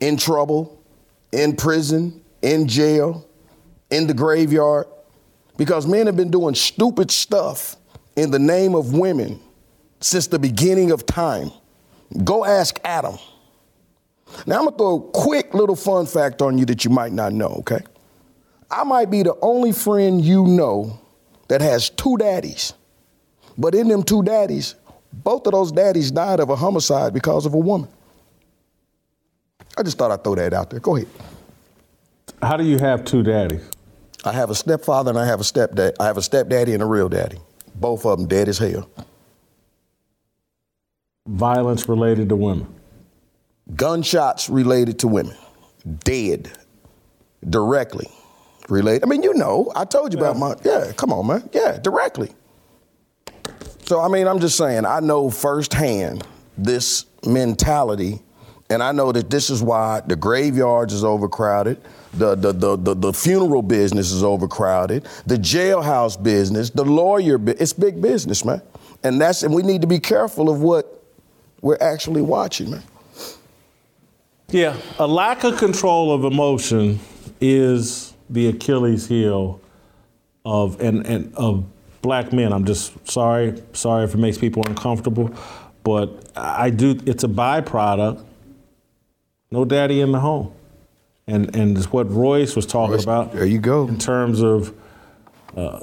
in 0.00 0.18
trouble, 0.18 0.84
in 1.32 1.56
prison, 1.56 2.22
in 2.42 2.68
jail, 2.68 3.26
in 3.90 4.06
the 4.06 4.14
graveyard, 4.14 4.86
because 5.56 5.86
men 5.86 6.06
have 6.06 6.16
been 6.16 6.30
doing 6.30 6.54
stupid 6.54 7.10
stuff 7.10 7.76
in 8.16 8.30
the 8.30 8.38
name 8.38 8.74
of 8.74 8.92
women 8.92 9.40
since 10.00 10.26
the 10.26 10.38
beginning 10.38 10.90
of 10.90 11.06
time. 11.06 11.50
Go 12.24 12.44
ask 12.44 12.78
Adam. 12.84 13.18
Now, 14.46 14.58
I'm 14.58 14.64
gonna 14.64 14.76
throw 14.76 14.96
a 14.96 15.00
quick 15.00 15.54
little 15.54 15.76
fun 15.76 16.06
fact 16.06 16.42
on 16.42 16.58
you 16.58 16.64
that 16.66 16.84
you 16.84 16.90
might 16.90 17.12
not 17.12 17.32
know, 17.32 17.48
okay? 17.60 17.80
I 18.70 18.84
might 18.84 19.10
be 19.10 19.22
the 19.22 19.36
only 19.42 19.72
friend 19.72 20.24
you 20.24 20.46
know 20.46 21.00
that 21.48 21.60
has 21.60 21.90
two 21.90 22.16
daddies. 22.16 22.74
But 23.58 23.74
in 23.74 23.88
them 23.88 24.02
two 24.02 24.22
daddies, 24.22 24.76
both 25.12 25.46
of 25.46 25.52
those 25.52 25.72
daddies 25.72 26.10
died 26.10 26.40
of 26.40 26.50
a 26.50 26.56
homicide 26.56 27.12
because 27.12 27.46
of 27.46 27.54
a 27.54 27.58
woman. 27.58 27.88
I 29.76 29.82
just 29.82 29.98
thought 29.98 30.10
I'd 30.10 30.22
throw 30.22 30.36
that 30.36 30.52
out 30.52 30.70
there. 30.70 30.80
Go 30.80 30.96
ahead. 30.96 31.08
How 32.42 32.56
do 32.56 32.64
you 32.64 32.78
have 32.78 33.04
two 33.04 33.22
daddies? 33.22 33.62
I 34.24 34.32
have 34.32 34.50
a 34.50 34.54
stepfather 34.54 35.10
and 35.10 35.18
I 35.18 35.26
have 35.26 35.40
a 35.40 35.44
stepdad. 35.44 35.94
I 35.98 36.06
have 36.06 36.16
a 36.16 36.22
stepdaddy 36.22 36.72
and 36.72 36.82
a 36.82 36.86
real 36.86 37.08
daddy. 37.08 37.38
Both 37.74 38.04
of 38.06 38.18
them 38.18 38.28
dead 38.28 38.48
as 38.48 38.58
hell. 38.58 38.88
Violence 41.30 41.88
related 41.88 42.28
to 42.30 42.36
women. 42.36 42.66
Gunshots 43.76 44.50
related 44.50 44.98
to 44.98 45.08
women. 45.08 45.36
Dead. 46.04 46.50
Directly 47.48 48.08
related. 48.68 49.04
I 49.04 49.06
mean, 49.06 49.22
you 49.22 49.34
know, 49.34 49.72
I 49.76 49.84
told 49.84 50.12
you 50.12 50.18
about 50.18 50.36
my, 50.36 50.56
yeah, 50.64 50.90
come 50.96 51.12
on, 51.12 51.28
man. 51.28 51.48
Yeah, 51.52 51.78
directly. 51.78 52.30
So, 53.84 54.00
I 54.00 54.08
mean, 54.08 54.26
I'm 54.26 54.40
just 54.40 54.56
saying, 54.56 54.84
I 54.84 54.98
know 54.98 55.30
firsthand 55.30 56.26
this 56.58 57.06
mentality, 57.24 58.20
and 58.68 58.82
I 58.82 58.90
know 58.90 59.12
that 59.12 59.30
this 59.30 59.50
is 59.50 59.62
why 59.62 60.00
the 60.04 60.16
graveyards 60.16 60.92
is 60.92 61.04
overcrowded, 61.04 61.80
the, 62.12 62.34
the, 62.34 62.52
the, 62.52 62.76
the, 62.76 62.94
the 62.94 63.12
funeral 63.12 63.62
business 63.62 64.10
is 64.10 64.24
overcrowded, 64.24 65.06
the 65.26 65.36
jailhouse 65.36 66.20
business, 66.20 66.70
the 66.70 66.84
lawyer, 66.84 67.38
it's 67.46 67.72
big 67.72 68.02
business, 68.02 68.44
man. 68.44 68.62
And 69.04 69.20
that's, 69.20 69.44
and 69.44 69.54
we 69.54 69.62
need 69.62 69.80
to 69.80 69.86
be 69.86 70.00
careful 70.00 70.50
of 70.50 70.60
what 70.60 70.99
we're 71.62 71.78
actually 71.80 72.22
watching, 72.22 72.70
man. 72.70 72.82
Yeah, 74.48 74.76
a 74.98 75.06
lack 75.06 75.44
of 75.44 75.58
control 75.58 76.12
of 76.12 76.24
emotion 76.24 76.98
is 77.40 78.14
the 78.28 78.48
Achilles 78.48 79.06
heel 79.06 79.60
of 80.44 80.80
and, 80.80 81.06
and 81.06 81.34
of 81.36 81.64
black 82.02 82.32
men. 82.32 82.52
I'm 82.52 82.64
just 82.64 83.08
sorry, 83.08 83.62
sorry 83.72 84.04
if 84.04 84.14
it 84.14 84.18
makes 84.18 84.38
people 84.38 84.64
uncomfortable, 84.66 85.34
but 85.84 86.30
I 86.34 86.70
do. 86.70 86.98
It's 87.06 87.22
a 87.24 87.28
byproduct. 87.28 88.24
No 89.52 89.64
daddy 89.64 90.00
in 90.00 90.12
the 90.12 90.20
home, 90.20 90.52
and 91.26 91.54
and 91.54 91.76
it's 91.76 91.92
what 91.92 92.10
Royce 92.10 92.56
was 92.56 92.66
talking 92.66 93.00
about. 93.00 93.32
There 93.32 93.46
you 93.46 93.58
go. 93.58 93.86
In 93.86 93.98
terms 93.98 94.42
of 94.42 94.74
uh, 95.56 95.80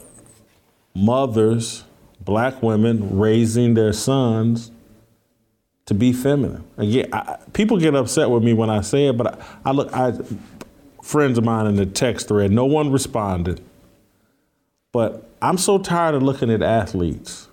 mothers, 0.94 1.84
black 2.20 2.62
women 2.62 3.18
raising 3.18 3.74
their 3.74 3.94
sons 3.94 4.72
to 5.88 5.94
be 5.94 6.14
feminine. 6.14 6.64
Again, 6.78 7.10
I, 7.12 7.38
people 7.54 7.78
get 7.78 7.96
upset 7.96 8.30
with 8.30 8.44
me 8.44 8.54
when 8.54 8.70
I 8.70 8.82
say 8.82 9.08
it, 9.08 9.18
but 9.18 9.40
I, 9.40 9.46
I 9.66 9.72
look, 9.72 9.92
I 9.94 10.14
friends 11.02 11.38
of 11.38 11.44
mine 11.44 11.66
in 11.66 11.76
the 11.76 11.86
text 11.86 12.28
thread, 12.28 12.52
no 12.52 12.66
one 12.66 12.92
responded. 12.92 13.62
But 14.92 15.30
I'm 15.42 15.58
so 15.58 15.78
tired 15.78 16.16
of 16.16 16.24
looking 16.24 16.52
at 16.52 16.62
athletes, 16.62 17.48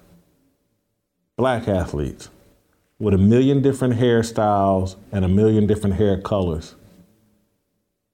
black 1.37 1.69
athletes, 1.69 2.29
with 2.99 3.15
a 3.15 3.19
million 3.19 3.63
different 3.63 3.95
hairstyles 3.95 4.97
and 5.13 5.25
a 5.25 5.29
million 5.29 5.67
different 5.67 5.97
hair 5.97 6.21
colors. 6.21 6.75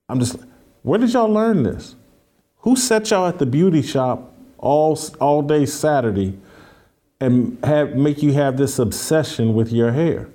I'm 0.09 0.19
just, 0.19 0.37
where 0.83 0.99
did 0.99 1.13
y'all 1.13 1.33
learn 1.33 1.63
this? 1.63 1.95
Who 2.59 2.77
set 2.77 3.11
y'all 3.11 3.27
at 3.27 3.39
the 3.39 3.47
beauty 3.47 3.83
shop 3.83 4.35
all 4.59 4.99
all 5.19 5.41
day 5.41 5.65
Saturday 5.65 6.39
and 7.21 7.63
have 7.65 7.95
make 7.95 8.23
you 8.23 8.33
have 8.33 8.57
this 8.57 8.79
obsession 8.79 9.55
with 9.55 9.73
your 9.73 9.93
hair? 9.93 10.29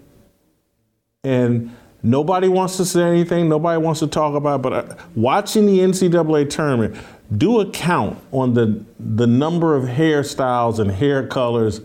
And 1.23 1.75
nobody 2.03 2.47
wants 2.47 2.77
to 2.77 2.85
say 2.85 3.03
anything. 3.03 3.49
Nobody 3.49 3.81
wants 3.81 3.99
to 4.01 4.07
talk 4.07 4.35
about. 4.35 4.59
it, 4.59 4.61
But 4.63 4.73
uh, 4.73 4.95
watching 5.15 5.65
the 5.65 5.79
NCAA 5.79 6.49
tournament, 6.49 6.95
do 7.35 7.59
a 7.59 7.69
count 7.71 8.19
on 8.31 8.53
the 8.53 8.83
the 8.99 9.27
number 9.27 9.75
of 9.75 9.85
hairstyles 9.85 10.79
and 10.79 10.91
hair 10.91 11.27
colors 11.27 11.81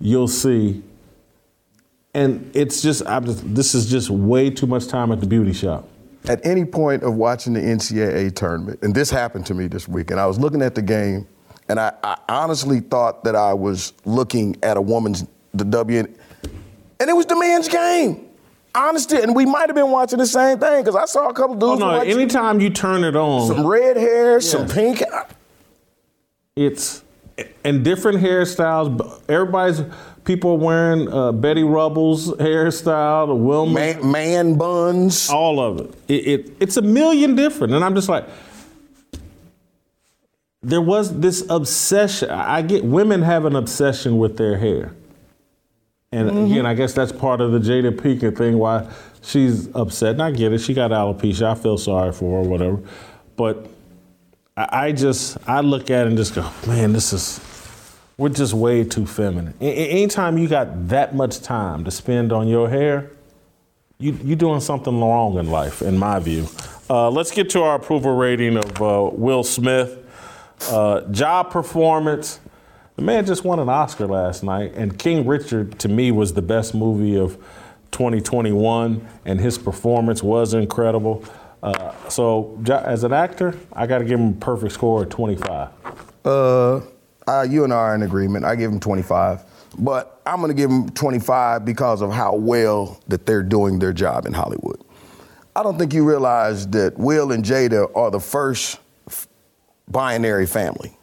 you'll 0.00 0.28
see. 0.28 0.82
And 2.14 2.50
it's 2.54 2.80
just, 2.80 3.04
I'm 3.06 3.24
just, 3.24 3.54
this 3.54 3.74
is 3.74 3.90
just 3.90 4.10
way 4.10 4.50
too 4.50 4.66
much 4.66 4.86
time 4.86 5.10
at 5.10 5.20
the 5.20 5.26
beauty 5.26 5.52
shop. 5.52 5.88
At 6.28 6.44
any 6.46 6.64
point 6.64 7.02
of 7.02 7.14
watching 7.14 7.54
the 7.54 7.60
NCAA 7.60 8.34
tournament, 8.34 8.78
and 8.82 8.94
this 8.94 9.10
happened 9.10 9.46
to 9.46 9.54
me 9.54 9.66
this 9.66 9.88
week, 9.88 10.10
and 10.10 10.20
I 10.20 10.26
was 10.26 10.38
looking 10.38 10.62
at 10.62 10.74
the 10.74 10.82
game, 10.82 11.26
and 11.68 11.80
I, 11.80 11.92
I 12.02 12.18
honestly 12.28 12.80
thought 12.80 13.24
that 13.24 13.36
I 13.36 13.54
was 13.54 13.92
looking 14.04 14.56
at 14.62 14.76
a 14.76 14.80
woman's 14.80 15.24
the 15.52 15.64
W, 15.64 15.98
and 16.00 17.10
it 17.10 17.16
was 17.16 17.26
the 17.26 17.36
man's 17.36 17.68
game. 17.68 18.28
Honestly, 18.76 19.22
and 19.22 19.36
we 19.36 19.46
might 19.46 19.68
have 19.68 19.76
been 19.76 19.92
watching 19.92 20.18
the 20.18 20.26
same 20.26 20.58
thing 20.58 20.82
because 20.82 20.96
I 20.96 21.04
saw 21.04 21.28
a 21.28 21.34
couple 21.34 21.54
dudes. 21.54 21.80
Oh 21.80 21.92
no! 21.92 22.00
Anytime 22.00 22.60
you 22.60 22.70
turn 22.70 23.04
it 23.04 23.14
on, 23.14 23.46
some 23.46 23.66
red 23.66 23.96
hair, 23.96 24.40
some 24.40 24.66
pink. 24.68 25.02
It's 26.56 27.04
and 27.64 27.84
different 27.84 28.18
hairstyles. 28.18 29.22
Everybody's 29.28 29.82
people 30.24 30.52
are 30.52 30.56
wearing 30.56 31.12
uh, 31.12 31.32
Betty 31.32 31.62
Rubble's 31.62 32.32
hairstyle, 32.32 33.28
the 33.28 33.34
Wilma 33.34 33.74
man, 33.74 34.10
man 34.10 34.58
buns, 34.58 35.30
all 35.30 35.60
of 35.60 35.80
it. 35.80 35.94
It, 36.08 36.26
it. 36.26 36.56
It's 36.60 36.76
a 36.76 36.82
million 36.82 37.34
different, 37.36 37.74
and 37.74 37.84
I'm 37.84 37.94
just 37.94 38.08
like, 38.08 38.26
there 40.64 40.80
was 40.80 41.20
this 41.20 41.44
obsession. 41.50 42.30
I 42.30 42.62
get 42.62 42.84
women 42.84 43.22
have 43.22 43.44
an 43.44 43.54
obsession 43.54 44.18
with 44.18 44.36
their 44.36 44.56
hair, 44.56 44.92
and 46.10 46.28
again, 46.30 46.64
I 46.66 46.74
guess 46.74 46.92
that's 46.94 47.12
part 47.12 47.40
of 47.40 47.52
the 47.52 47.58
Jada 47.58 47.90
Pinkett 47.90 48.36
thing. 48.36 48.58
Why 48.58 48.90
she's 49.22 49.68
upset, 49.74 50.12
and 50.12 50.22
I 50.22 50.30
get 50.30 50.52
it. 50.52 50.58
She 50.58 50.74
got 50.74 50.90
alopecia. 50.90 51.52
I 51.52 51.54
feel 51.54 51.76
sorry 51.76 52.12
for 52.12 52.42
her, 52.42 52.48
whatever. 52.48 52.80
But 53.36 53.66
I, 54.56 54.86
I 54.86 54.92
just 54.92 55.36
I 55.46 55.60
look 55.60 55.90
at 55.90 56.06
it 56.06 56.08
and 56.08 56.16
just 56.16 56.34
go, 56.34 56.50
man, 56.66 56.92
this 56.92 57.12
is 57.12 57.40
we're 58.16 58.28
just 58.28 58.54
way 58.54 58.84
too 58.84 59.06
feminine. 59.06 59.54
A- 59.60 59.90
anytime 59.90 60.38
you 60.38 60.48
got 60.48 60.88
that 60.88 61.14
much 61.14 61.40
time 61.40 61.84
to 61.84 61.90
spend 61.90 62.32
on 62.32 62.48
your 62.48 62.70
hair, 62.70 63.10
you 63.98 64.18
you're 64.22 64.36
doing 64.36 64.60
something 64.60 64.98
wrong 65.00 65.38
in 65.38 65.50
life, 65.50 65.82
in 65.82 65.98
my 65.98 66.18
view. 66.20 66.46
Uh, 66.88 67.10
let's 67.10 67.30
get 67.30 67.50
to 67.50 67.62
our 67.62 67.76
approval 67.76 68.16
rating 68.16 68.56
of 68.56 68.82
uh, 68.82 69.10
Will 69.12 69.42
Smith. 69.42 70.03
Uh, 70.70 71.02
job 71.10 71.50
performance. 71.50 72.40
The 72.96 73.02
man 73.02 73.26
just 73.26 73.44
won 73.44 73.58
an 73.58 73.68
Oscar 73.68 74.06
last 74.06 74.44
night, 74.44 74.72
and 74.74 74.96
King 74.98 75.26
Richard 75.26 75.78
to 75.80 75.88
me 75.88 76.12
was 76.12 76.32
the 76.32 76.42
best 76.42 76.74
movie 76.74 77.18
of 77.18 77.36
2021, 77.90 79.06
and 79.24 79.40
his 79.40 79.58
performance 79.58 80.22
was 80.22 80.54
incredible. 80.54 81.24
Uh, 81.62 81.92
so, 82.08 82.60
as 82.68 83.04
an 83.04 83.12
actor, 83.12 83.58
I 83.72 83.86
got 83.86 83.98
to 83.98 84.04
give 84.04 84.20
him 84.20 84.28
a 84.28 84.32
perfect 84.34 84.72
score 84.74 85.02
of 85.02 85.08
25. 85.08 85.70
Uh, 86.24 86.80
uh, 87.26 87.46
you 87.48 87.64
and 87.64 87.72
I 87.72 87.76
are 87.76 87.94
in 87.94 88.02
agreement. 88.02 88.44
I 88.44 88.54
give 88.54 88.70
him 88.70 88.80
25, 88.80 89.42
but 89.78 90.20
I'm 90.26 90.36
going 90.36 90.48
to 90.48 90.54
give 90.54 90.70
him 90.70 90.88
25 90.90 91.64
because 91.64 92.02
of 92.02 92.12
how 92.12 92.34
well 92.34 93.00
that 93.08 93.26
they're 93.26 93.42
doing 93.42 93.78
their 93.78 93.92
job 93.92 94.26
in 94.26 94.32
Hollywood. 94.32 94.80
I 95.56 95.62
don't 95.62 95.78
think 95.78 95.94
you 95.94 96.04
realize 96.04 96.66
that 96.68 96.98
Will 96.98 97.32
and 97.32 97.44
Jada 97.44 97.90
are 97.96 98.10
the 98.10 98.20
first 98.20 98.80
binary 99.88 100.46
family. 100.46 100.96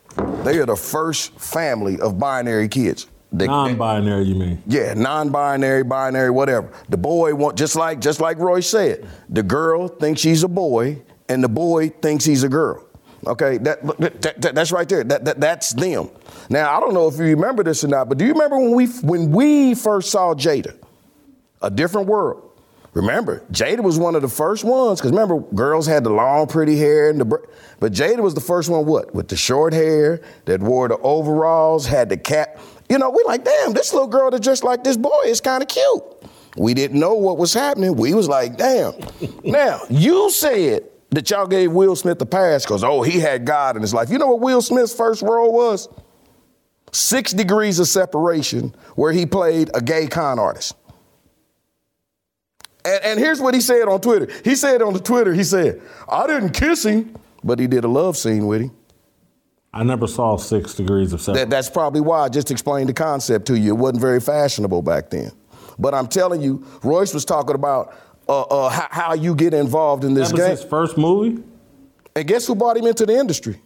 They 0.44 0.58
are 0.60 0.66
the 0.66 0.76
first 0.76 1.40
family 1.40 2.00
of 2.00 2.20
binary 2.20 2.68
kids. 2.68 3.08
They- 3.34 3.48
Non-binary, 3.48 4.24
you 4.26 4.36
mean? 4.36 4.62
yeah, 4.68 4.94
non-binary, 4.94 5.84
binary, 5.84 6.32
whatever. 6.32 6.70
The 6.90 6.98
boy 6.98 7.34
want 7.34 7.58
just 7.58 7.78
like 7.78 8.02
just 8.02 8.20
like 8.20 8.38
Roy 8.40 8.60
said, 8.60 9.08
the 9.30 9.42
girl 9.44 9.88
thinks 9.88 10.20
she's 10.20 10.44
a 10.44 10.50
boy, 10.50 11.02
and 11.30 11.42
the 11.42 11.48
boy 11.48 11.90
thinks 12.02 12.26
he's 12.26 12.44
a 12.44 12.50
girl. 12.50 12.84
Okay, 13.26 13.58
that, 13.60 13.82
that- 14.00 14.42
that- 14.42 14.56
that's 14.56 14.72
right 14.74 14.90
there. 14.90 15.04
That, 15.06 15.24
that 15.24 15.40
that's 15.40 15.72
them. 15.72 16.10
Now 16.50 16.76
I 16.76 16.82
don't 16.82 16.94
know 16.94 17.08
if 17.08 17.16
you 17.18 17.24
remember 17.24 17.64
this 17.64 17.86
or 17.86 17.88
not, 17.88 18.10
but 18.10 18.18
do 18.18 18.26
you 18.26 18.34
remember 18.34 18.58
when 18.58 18.72
we 18.74 18.88
when 18.88 19.32
we 19.32 19.76
first 19.76 20.12
saw 20.12 20.34
Jada, 20.34 20.76
a 21.62 21.70
different 21.70 22.08
world? 22.08 22.51
Remember, 22.94 23.42
Jada 23.52 23.82
was 23.82 23.98
one 23.98 24.16
of 24.16 24.22
the 24.22 24.28
first 24.28 24.66
ones, 24.66 25.00
because 25.00 25.12
remember, 25.12 25.40
girls 25.40 25.88
had 25.88 26.04
the 26.04 26.10
long, 26.10 26.48
pretty 26.48 26.78
hair 26.78 27.10
and 27.10 27.22
the 27.22 27.26
br- 27.26 27.46
but 27.80 27.94
Jada 27.94 28.20
was 28.20 28.34
the 28.34 28.42
first 28.42 28.70
one, 28.70 28.86
what? 28.86 29.16
With 29.16 29.30
the 29.30 29.38
short 29.38 29.74
hair, 29.74 30.22
that 30.46 30.60
wore 30.60 30.90
the 30.90 30.98
overalls, 30.98 31.86
had 31.86 32.10
the 32.10 32.18
cap. 32.18 32.60
You 32.90 32.98
know, 33.00 33.10
we 33.10 33.24
like, 33.26 33.46
damn, 33.46 33.72
this 33.72 33.94
little 33.94 34.10
girl 34.10 34.30
that 34.32 34.44
dressed 34.44 34.66
like 34.66 34.84
this 34.84 34.98
boy 34.98 35.22
is 35.26 35.40
kind 35.40 35.64
of 35.64 35.70
cute. 35.70 36.04
We 36.58 36.74
didn't 36.74 37.00
know 37.00 37.14
what 37.14 37.38
was 37.38 37.54
happening. 37.54 37.96
We 37.96 38.14
was 38.14 38.28
like, 38.28 38.58
damn. 38.58 38.94
now, 39.44 39.82
you 39.90 40.30
said 40.30 40.84
that 41.12 41.30
y'all 41.30 41.48
gave 41.48 41.72
Will 41.72 41.96
Smith 41.96 42.20
the 42.20 42.26
pass 42.26 42.66
because, 42.66 42.84
oh, 42.84 43.04
he 43.04 43.20
had 43.20 43.46
God 43.46 43.78
in 43.78 43.82
his 43.82 43.94
life. 43.94 44.10
You 44.10 44.18
know 44.18 44.28
what 44.28 44.42
Will 44.42 44.62
Smith's 44.62 44.94
first 44.94 45.22
role 45.22 45.54
was? 45.54 45.88
Six 46.92 47.32
Degrees 47.32 47.80
of 47.80 47.88
Separation, 47.88 48.76
where 48.96 49.14
he 49.14 49.26
played 49.26 49.72
a 49.74 49.82
gay 49.82 50.08
con 50.08 50.40
artist. 50.40 50.76
And, 52.84 53.04
and 53.04 53.20
here's 53.20 53.40
what 53.40 53.54
he 53.54 53.62
said 53.62 53.88
on 53.88 54.02
Twitter. 54.02 54.28
He 54.44 54.56
said 54.56 54.82
on 54.82 54.94
the 54.94 55.00
Twitter, 55.00 55.34
he 55.34 55.44
said, 55.44 55.82
I 56.10 56.28
didn't 56.28 56.52
kiss 56.52 56.84
him, 56.86 57.16
but 57.44 57.60
he 57.60 57.68
did 57.68 57.84
a 57.84 57.88
love 57.88 58.18
scene 58.18 58.48
with 58.48 58.62
him. 58.62 58.72
I 59.74 59.84
never 59.84 60.06
saw 60.08 60.36
Six 60.36 60.74
Degrees 60.74 61.14
of 61.14 61.22
Separation. 61.22 61.50
That, 61.50 61.56
that's 61.56 61.70
probably 61.70 62.02
why 62.02 62.20
I 62.22 62.30
just 62.30 62.52
explained 62.52 62.90
the 62.90 62.94
concept 62.94 63.46
to 63.48 63.58
you. 63.58 63.70
It 63.74 63.78
wasn't 63.78 64.02
very 64.02 64.20
fashionable 64.20 64.82
back 64.82 65.10
then. 65.10 65.32
But 65.80 65.94
I'm 65.94 66.08
telling 66.08 66.42
you, 66.42 66.66
Royce 66.84 67.14
was 67.14 67.24
talking 67.24 67.56
about 67.56 67.96
uh, 68.28 68.42
uh, 68.42 68.70
how, 68.70 68.88
how 68.92 69.14
you 69.14 69.34
get 69.34 69.54
involved 69.54 70.04
in 70.04 70.14
this 70.14 70.30
That 70.30 70.34
was 70.34 70.42
game. 70.42 70.52
his 70.52 70.64
first 70.64 70.98
movie? 70.98 71.42
And 72.16 72.28
guess 72.28 72.46
who 72.46 72.56
brought 72.56 72.76
him 72.76 72.86
into 72.86 73.06
the 73.06 73.18
industry? 73.18 73.62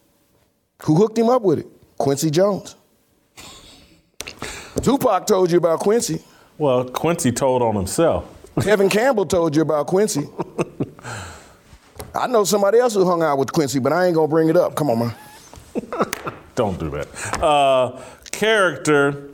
Who 0.83 0.95
hooked 0.95 1.17
him 1.17 1.29
up 1.29 1.41
with 1.41 1.59
it? 1.59 1.67
Quincy 1.97 2.29
Jones. 2.29 2.75
Tupac 4.81 5.25
told 5.25 5.51
you 5.51 5.57
about 5.57 5.79
Quincy. 5.79 6.21
Well, 6.57 6.85
Quincy 6.85 7.31
told 7.31 7.61
on 7.61 7.75
himself. 7.75 8.25
Kevin 8.61 8.89
Campbell 8.89 9.25
told 9.25 9.55
you 9.55 9.61
about 9.61 9.87
Quincy. 9.87 10.27
I 12.13 12.27
know 12.27 12.43
somebody 12.45 12.79
else 12.79 12.93
who 12.93 13.05
hung 13.05 13.21
out 13.21 13.37
with 13.37 13.51
Quincy, 13.51 13.79
but 13.79 13.91
I 13.91 14.05
ain't 14.05 14.15
gonna 14.15 14.27
bring 14.27 14.49
it 14.49 14.55
up. 14.55 14.75
Come 14.75 14.89
on, 14.89 14.99
man. 14.99 15.15
Don't 16.55 16.79
do 16.79 16.89
that. 16.91 17.43
Uh, 17.43 18.01
character, 18.31 19.29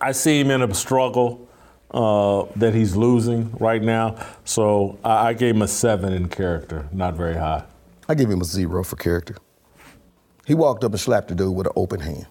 I 0.00 0.12
see 0.12 0.40
him 0.40 0.50
in 0.50 0.62
a 0.62 0.74
struggle 0.74 1.48
uh, 1.92 2.46
that 2.56 2.74
he's 2.74 2.96
losing 2.96 3.52
right 3.60 3.80
now. 3.82 4.16
So 4.44 4.98
I, 5.04 5.28
I 5.28 5.32
gave 5.34 5.54
him 5.54 5.62
a 5.62 5.68
seven 5.68 6.12
in 6.12 6.28
character, 6.28 6.88
not 6.92 7.14
very 7.14 7.36
high. 7.36 7.64
I 8.08 8.14
give 8.14 8.28
him 8.28 8.40
a 8.40 8.44
zero 8.44 8.82
for 8.82 8.96
character. 8.96 9.36
He 10.46 10.54
walked 10.54 10.82
up 10.84 10.92
and 10.92 11.00
slapped 11.00 11.28
the 11.28 11.34
dude 11.34 11.54
with 11.54 11.66
an 11.66 11.72
open 11.76 12.00
hand. 12.00 12.26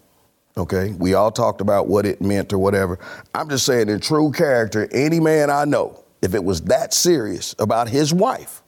Okay? 0.57 0.93
We 0.97 1.13
all 1.13 1.31
talked 1.31 1.61
about 1.61 1.87
what 1.87 2.05
it 2.05 2.21
meant 2.21 2.53
or 2.53 2.57
whatever. 2.57 2.99
I'm 3.33 3.49
just 3.49 3.65
saying, 3.65 3.89
in 3.89 3.99
true 3.99 4.31
character, 4.31 4.87
any 4.91 5.19
man 5.19 5.49
I 5.49 5.65
know, 5.65 6.03
if 6.21 6.33
it 6.33 6.43
was 6.43 6.61
that 6.63 6.93
serious 6.93 7.55
about 7.59 7.89
his 7.89 8.13
wife, 8.13 8.61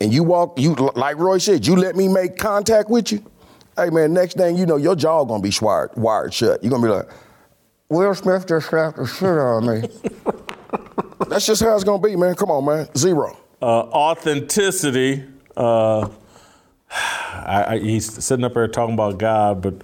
and 0.00 0.12
you 0.12 0.22
walk, 0.22 0.58
you 0.58 0.74
like 0.74 1.16
Roy 1.16 1.38
said, 1.38 1.66
you 1.66 1.76
let 1.76 1.96
me 1.96 2.08
make 2.08 2.36
contact 2.36 2.90
with 2.90 3.12
you. 3.12 3.24
Hey 3.76 3.90
man, 3.90 4.12
next 4.12 4.36
thing 4.36 4.56
you 4.56 4.66
know, 4.66 4.76
your 4.76 4.94
jaw 4.94 5.24
gonna 5.24 5.42
be 5.42 5.52
wired, 5.60 5.90
wired 5.96 6.34
shut. 6.34 6.62
You're 6.62 6.70
gonna 6.70 6.82
be 6.82 6.92
like, 6.92 7.08
Will 7.88 8.14
Smith 8.14 8.46
just 8.46 8.68
slapped 8.68 8.96
the 8.96 9.06
shit 9.06 9.28
of 9.28 9.62
me. 9.64 9.88
That's 11.28 11.46
just 11.46 11.62
how 11.62 11.74
it's 11.74 11.84
gonna 11.84 12.02
be, 12.02 12.16
man. 12.16 12.34
Come 12.34 12.50
on, 12.50 12.64
man. 12.64 12.88
Zero. 12.96 13.36
Uh, 13.62 13.80
authenticity. 13.80 15.24
Uh, 15.56 16.08
I, 16.90 17.64
I, 17.68 17.78
he's 17.78 18.24
sitting 18.24 18.44
up 18.44 18.54
there 18.54 18.68
talking 18.68 18.94
about 18.94 19.18
God, 19.18 19.62
but 19.62 19.82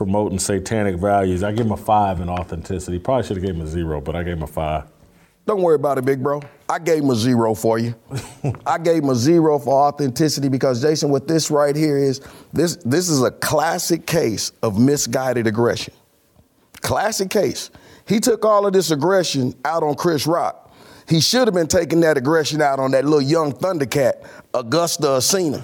promoting 0.00 0.38
satanic 0.38 0.96
values. 0.96 1.42
I 1.42 1.52
give 1.52 1.66
him 1.66 1.72
a 1.72 1.76
five 1.76 2.22
in 2.22 2.30
authenticity. 2.30 2.98
Probably 2.98 3.22
should 3.22 3.36
have 3.36 3.44
gave 3.44 3.54
him 3.54 3.60
a 3.60 3.66
zero, 3.66 4.00
but 4.00 4.16
I 4.16 4.22
gave 4.22 4.38
him 4.38 4.44
a 4.44 4.46
five. 4.46 4.84
Don't 5.44 5.60
worry 5.60 5.74
about 5.74 5.98
it, 5.98 6.06
big 6.06 6.22
bro. 6.22 6.40
I 6.70 6.78
gave 6.78 7.02
him 7.02 7.10
a 7.10 7.14
zero 7.14 7.54
for 7.54 7.78
you. 7.78 7.94
I 8.66 8.78
gave 8.78 9.02
him 9.02 9.10
a 9.10 9.14
zero 9.14 9.58
for 9.58 9.88
authenticity 9.88 10.48
because 10.48 10.80
Jason, 10.80 11.10
what 11.10 11.28
this 11.28 11.50
right 11.50 11.76
here 11.76 11.98
is, 11.98 12.22
this 12.50 12.76
this 12.76 13.10
is 13.10 13.22
a 13.22 13.30
classic 13.30 14.06
case 14.06 14.52
of 14.62 14.78
misguided 14.78 15.46
aggression. 15.46 15.92
Classic 16.80 17.28
case. 17.28 17.70
He 18.08 18.20
took 18.20 18.46
all 18.46 18.66
of 18.66 18.72
this 18.72 18.90
aggression 18.90 19.54
out 19.66 19.82
on 19.82 19.96
Chris 19.96 20.26
Rock. 20.26 20.74
He 21.06 21.20
should 21.20 21.46
have 21.46 21.54
been 21.54 21.68
taking 21.68 22.00
that 22.00 22.16
aggression 22.16 22.62
out 22.62 22.78
on 22.78 22.92
that 22.92 23.04
little 23.04 23.20
young 23.20 23.52
Thundercat, 23.52 24.26
August 24.54 25.02
Alsina. 25.02 25.62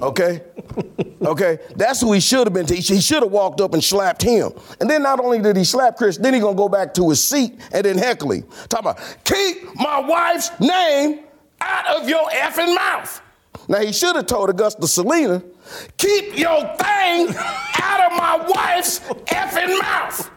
Okay? 0.00 0.42
Okay? 1.22 1.58
That's 1.76 2.00
who 2.00 2.12
he 2.12 2.20
should 2.20 2.46
have 2.46 2.52
been. 2.52 2.66
To. 2.66 2.74
He 2.74 3.00
should 3.00 3.22
have 3.22 3.32
walked 3.32 3.60
up 3.60 3.74
and 3.74 3.82
slapped 3.82 4.22
him. 4.22 4.52
And 4.80 4.88
then 4.88 5.02
not 5.02 5.20
only 5.20 5.40
did 5.40 5.56
he 5.56 5.64
slap 5.64 5.96
Chris, 5.96 6.16
then 6.16 6.34
he 6.34 6.40
gonna 6.40 6.56
go 6.56 6.68
back 6.68 6.94
to 6.94 7.08
his 7.10 7.22
seat 7.22 7.58
and 7.72 7.84
then 7.84 7.98
heckle 7.98 8.32
him. 8.32 8.44
Talk 8.68 8.80
about, 8.80 9.00
keep 9.24 9.74
my 9.76 10.00
wife's 10.00 10.50
name 10.60 11.20
out 11.60 12.00
of 12.00 12.08
your 12.08 12.28
effing 12.30 12.74
mouth. 12.74 13.22
Now 13.68 13.80
he 13.80 13.92
should 13.92 14.16
have 14.16 14.26
told 14.26 14.50
August 14.50 14.80
Alsina, 14.80 15.42
keep 15.96 16.36
your 16.36 16.60
thing 16.76 17.28
out 17.36 18.10
of 18.10 18.18
my 18.18 18.44
wife's 18.48 19.00
effing 19.00 19.80
mouth. 19.80 20.30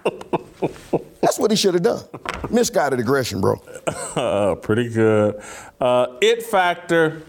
That's 1.22 1.40
what 1.40 1.50
he 1.50 1.58
should 1.58 1.74
have 1.74 1.84
done. 1.84 2.04
Misguided 2.52 3.00
aggression, 3.00 3.42
bro. 3.42 3.60
Uh, 3.88 4.56
pretty 4.62 4.90
good. 4.90 5.42
Uh, 5.82 6.18
it 6.22 6.44
factor. 6.44 7.24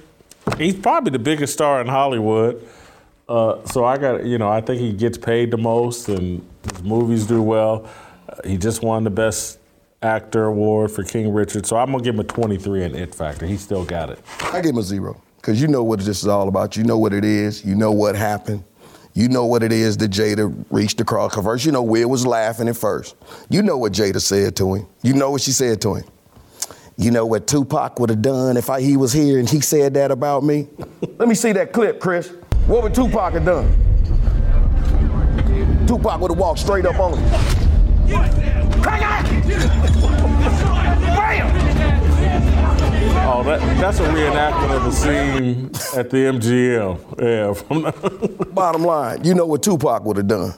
He's 0.59 0.75
probably 0.75 1.11
the 1.11 1.19
biggest 1.19 1.53
star 1.53 1.81
in 1.81 1.87
Hollywood. 1.87 2.67
Uh, 3.29 3.65
so 3.67 3.85
I 3.85 3.99
got, 3.99 4.25
you 4.25 4.39
know, 4.39 4.49
I 4.49 4.61
think 4.61 4.81
he 4.81 4.93
gets 4.93 5.19
paid 5.19 5.51
the 5.51 5.59
most, 5.59 6.09
and 6.09 6.47
his 6.63 6.83
movies 6.83 7.27
do 7.27 7.43
well. 7.43 7.89
Uh, 8.29 8.37
he 8.45 8.57
just 8.57 8.83
won 8.83 9.05
the 9.05 9.11
best 9.11 9.59
actor 10.03 10.45
award 10.45 10.91
for 10.93 11.03
King 11.03 11.33
Richard. 11.33 11.67
So 11.67 11.77
I'm 11.77 11.91
gonna 11.91 12.03
give 12.03 12.15
him 12.15 12.21
a 12.21 12.25
23 12.25 12.85
in 12.85 12.95
It 12.95 13.15
Factor. 13.15 13.47
He 13.47 13.57
still 13.57 13.85
got 13.85 14.11
it. 14.11 14.21
I 14.41 14.61
give 14.61 14.71
him 14.71 14.79
a 14.79 14.83
zero 14.83 15.21
because 15.37 15.61
you 15.61 15.69
know 15.69 15.83
what 15.83 16.01
this 16.01 16.23
is 16.23 16.29
all 16.29 16.49
about. 16.49 16.77
You 16.77 16.85
know 16.85 16.99
what 16.99 17.13
it 17.13 17.25
is. 17.25 17.65
You 17.65 17.75
know 17.75 17.93
what 17.93 18.15
happened. 18.15 18.63
You 19.15 19.29
know 19.29 19.47
what 19.47 19.63
it 19.63 19.73
is 19.73 19.97
that 19.97 20.11
Jada 20.11 20.55
reached 20.71 21.01
across. 21.01 21.35
First, 21.35 21.65
you 21.65 21.73
know 21.73 21.83
Will 21.83 22.09
was 22.09 22.27
laughing 22.27 22.69
at 22.69 22.77
first. 22.77 23.17
You 23.49 23.63
know 23.63 23.79
what 23.79 23.93
Jada 23.93 24.21
said 24.21 24.55
to 24.57 24.75
him. 24.75 24.87
You 25.03 25.15
know 25.15 25.31
what 25.31 25.41
she 25.41 25.53
said 25.53 25.81
to 25.83 25.95
him. 25.95 26.05
You 26.99 27.11
know 27.11 27.27
what 27.27 27.47
Tupac 27.47 28.01
would 28.01 28.09
have 28.09 28.23
done 28.23 28.57
if 28.57 28.71
I, 28.71 28.81
he 28.81 28.97
was 28.97 29.13
here 29.13 29.39
and 29.39 29.49
he 29.49 29.61
said 29.61 29.93
that 29.95 30.11
about 30.11 30.43
me. 30.43 30.67
Let 31.19 31.29
me 31.29 31.35
see 31.35 31.53
that 31.53 31.73
clip, 31.73 32.01
Chris. 32.01 32.33
What 32.67 32.83
would 32.83 32.95
Tupac 32.95 33.35
have 33.35 33.45
done? 33.45 33.69
Tupac 35.87 36.21
would 36.21 36.31
have 36.31 36.39
walked 36.39 36.61
straight 36.61 36.87
up 36.87 36.99
on 36.99 37.19
him. 37.19 37.57
Oh, 43.29 43.43
that, 43.45 43.61
that's 43.79 43.99
a 43.99 44.05
reenactment 44.05 44.77
of 44.77 44.87
a 44.87 44.93
scene 44.93 45.67
at 45.99 46.09
the 46.09 46.17
MGM. 46.17 46.99
Yeah. 47.21 48.45
Bottom 48.55 48.85
line, 48.85 49.23
you 49.23 49.35
know 49.35 49.45
what 49.45 49.63
Tupac 49.63 50.03
would 50.05 50.17
have 50.17 50.29
done. 50.29 50.55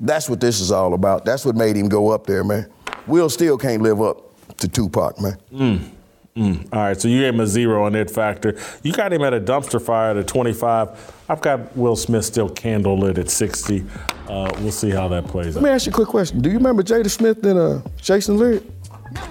That's 0.00 0.28
what 0.28 0.40
this 0.40 0.60
is 0.60 0.70
all 0.70 0.92
about. 0.92 1.24
That's 1.24 1.46
what 1.46 1.56
made 1.56 1.76
him 1.76 1.88
go 1.88 2.10
up 2.10 2.26
there, 2.26 2.44
man. 2.44 2.70
Will 3.06 3.30
still 3.30 3.56
can't 3.56 3.80
live 3.82 4.02
up 4.02 4.27
to 4.58 4.68
Tupac, 4.68 5.20
man. 5.20 5.38
Mm. 5.52 5.90
Mm. 6.36 6.68
All 6.72 6.80
right, 6.80 7.00
so 7.00 7.08
you 7.08 7.20
gave 7.20 7.34
him 7.34 7.40
a 7.40 7.46
zero 7.46 7.84
on 7.84 7.96
it 7.96 8.10
factor. 8.10 8.56
You 8.84 8.92
got 8.92 9.12
him 9.12 9.22
at 9.22 9.34
a 9.34 9.40
dumpster 9.40 9.82
fire 9.82 10.10
at 10.10 10.16
a 10.16 10.22
25. 10.22 11.14
I've 11.28 11.40
got 11.40 11.76
Will 11.76 11.96
Smith 11.96 12.24
still 12.24 12.48
candlelit 12.48 13.18
at 13.18 13.28
60. 13.28 13.84
Uh, 14.28 14.50
we'll 14.60 14.70
see 14.70 14.90
how 14.90 15.08
that 15.08 15.26
plays 15.26 15.56
Let 15.56 15.56
out. 15.56 15.62
Let 15.62 15.68
me 15.68 15.74
ask 15.74 15.86
you 15.86 15.92
a 15.92 15.94
quick 15.94 16.08
question. 16.08 16.40
Do 16.40 16.48
you 16.48 16.58
remember 16.58 16.84
Jada 16.84 17.10
Smith 17.10 17.44
and 17.44 17.58
uh, 17.58 17.80
Jason 17.96 18.36
Lyric? 18.38 18.62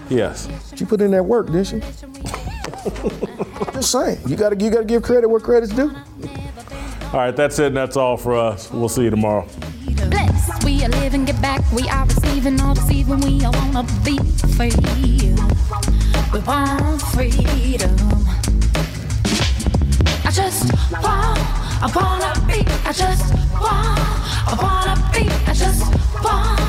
Yes. 0.09 0.49
She 0.75 0.83
put 0.83 0.99
in 1.01 1.11
that 1.11 1.23
work, 1.23 1.47
didn't 1.47 1.65
she? 1.65 1.79
Just 3.73 3.91
saying. 3.91 4.19
You 4.27 4.35
gotta 4.35 4.55
you 4.57 4.69
gotta 4.71 4.85
give 4.85 5.03
credit 5.03 5.29
where 5.29 5.39
credit's 5.39 5.73
due. 5.73 5.95
All 7.13 7.19
right, 7.19 7.35
that's 7.35 7.57
it, 7.59 7.67
and 7.67 7.77
that's 7.77 7.95
all 7.95 8.17
for 8.17 8.35
us. 8.35 8.71
We'll 8.71 8.89
see 8.89 9.03
you 9.03 9.09
tomorrow. 9.09 9.47
We 10.63 10.83
are 10.83 10.89
living, 10.89 11.25
get 11.25 11.41
back. 11.41 11.61
We 11.71 11.87
are 11.89 12.05
receiving, 12.05 12.59
all 12.61 12.73
deceiving. 12.73 13.19
We 13.21 13.43
all 13.45 13.53
wanna 13.53 13.83
be 14.03 14.17
free. 14.55 14.71
We 16.33 16.39
want 16.39 17.01
freedom. 17.13 17.95
I 20.25 20.31
just 20.31 20.71
want, 20.91 21.39
I 21.83 21.87
wanna 21.95 22.33
be. 22.47 22.59
I 22.85 22.91
just 22.91 23.33
want, 23.61 23.99
I 24.45 24.55
wanna 24.61 24.95
be. 25.13 25.29
I 25.49 25.53
just 25.53 25.81
want, 26.23 26.59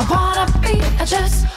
I 0.00 0.06
wanna 0.10 0.46
be. 0.60 0.80
I 1.00 1.04
just 1.04 1.48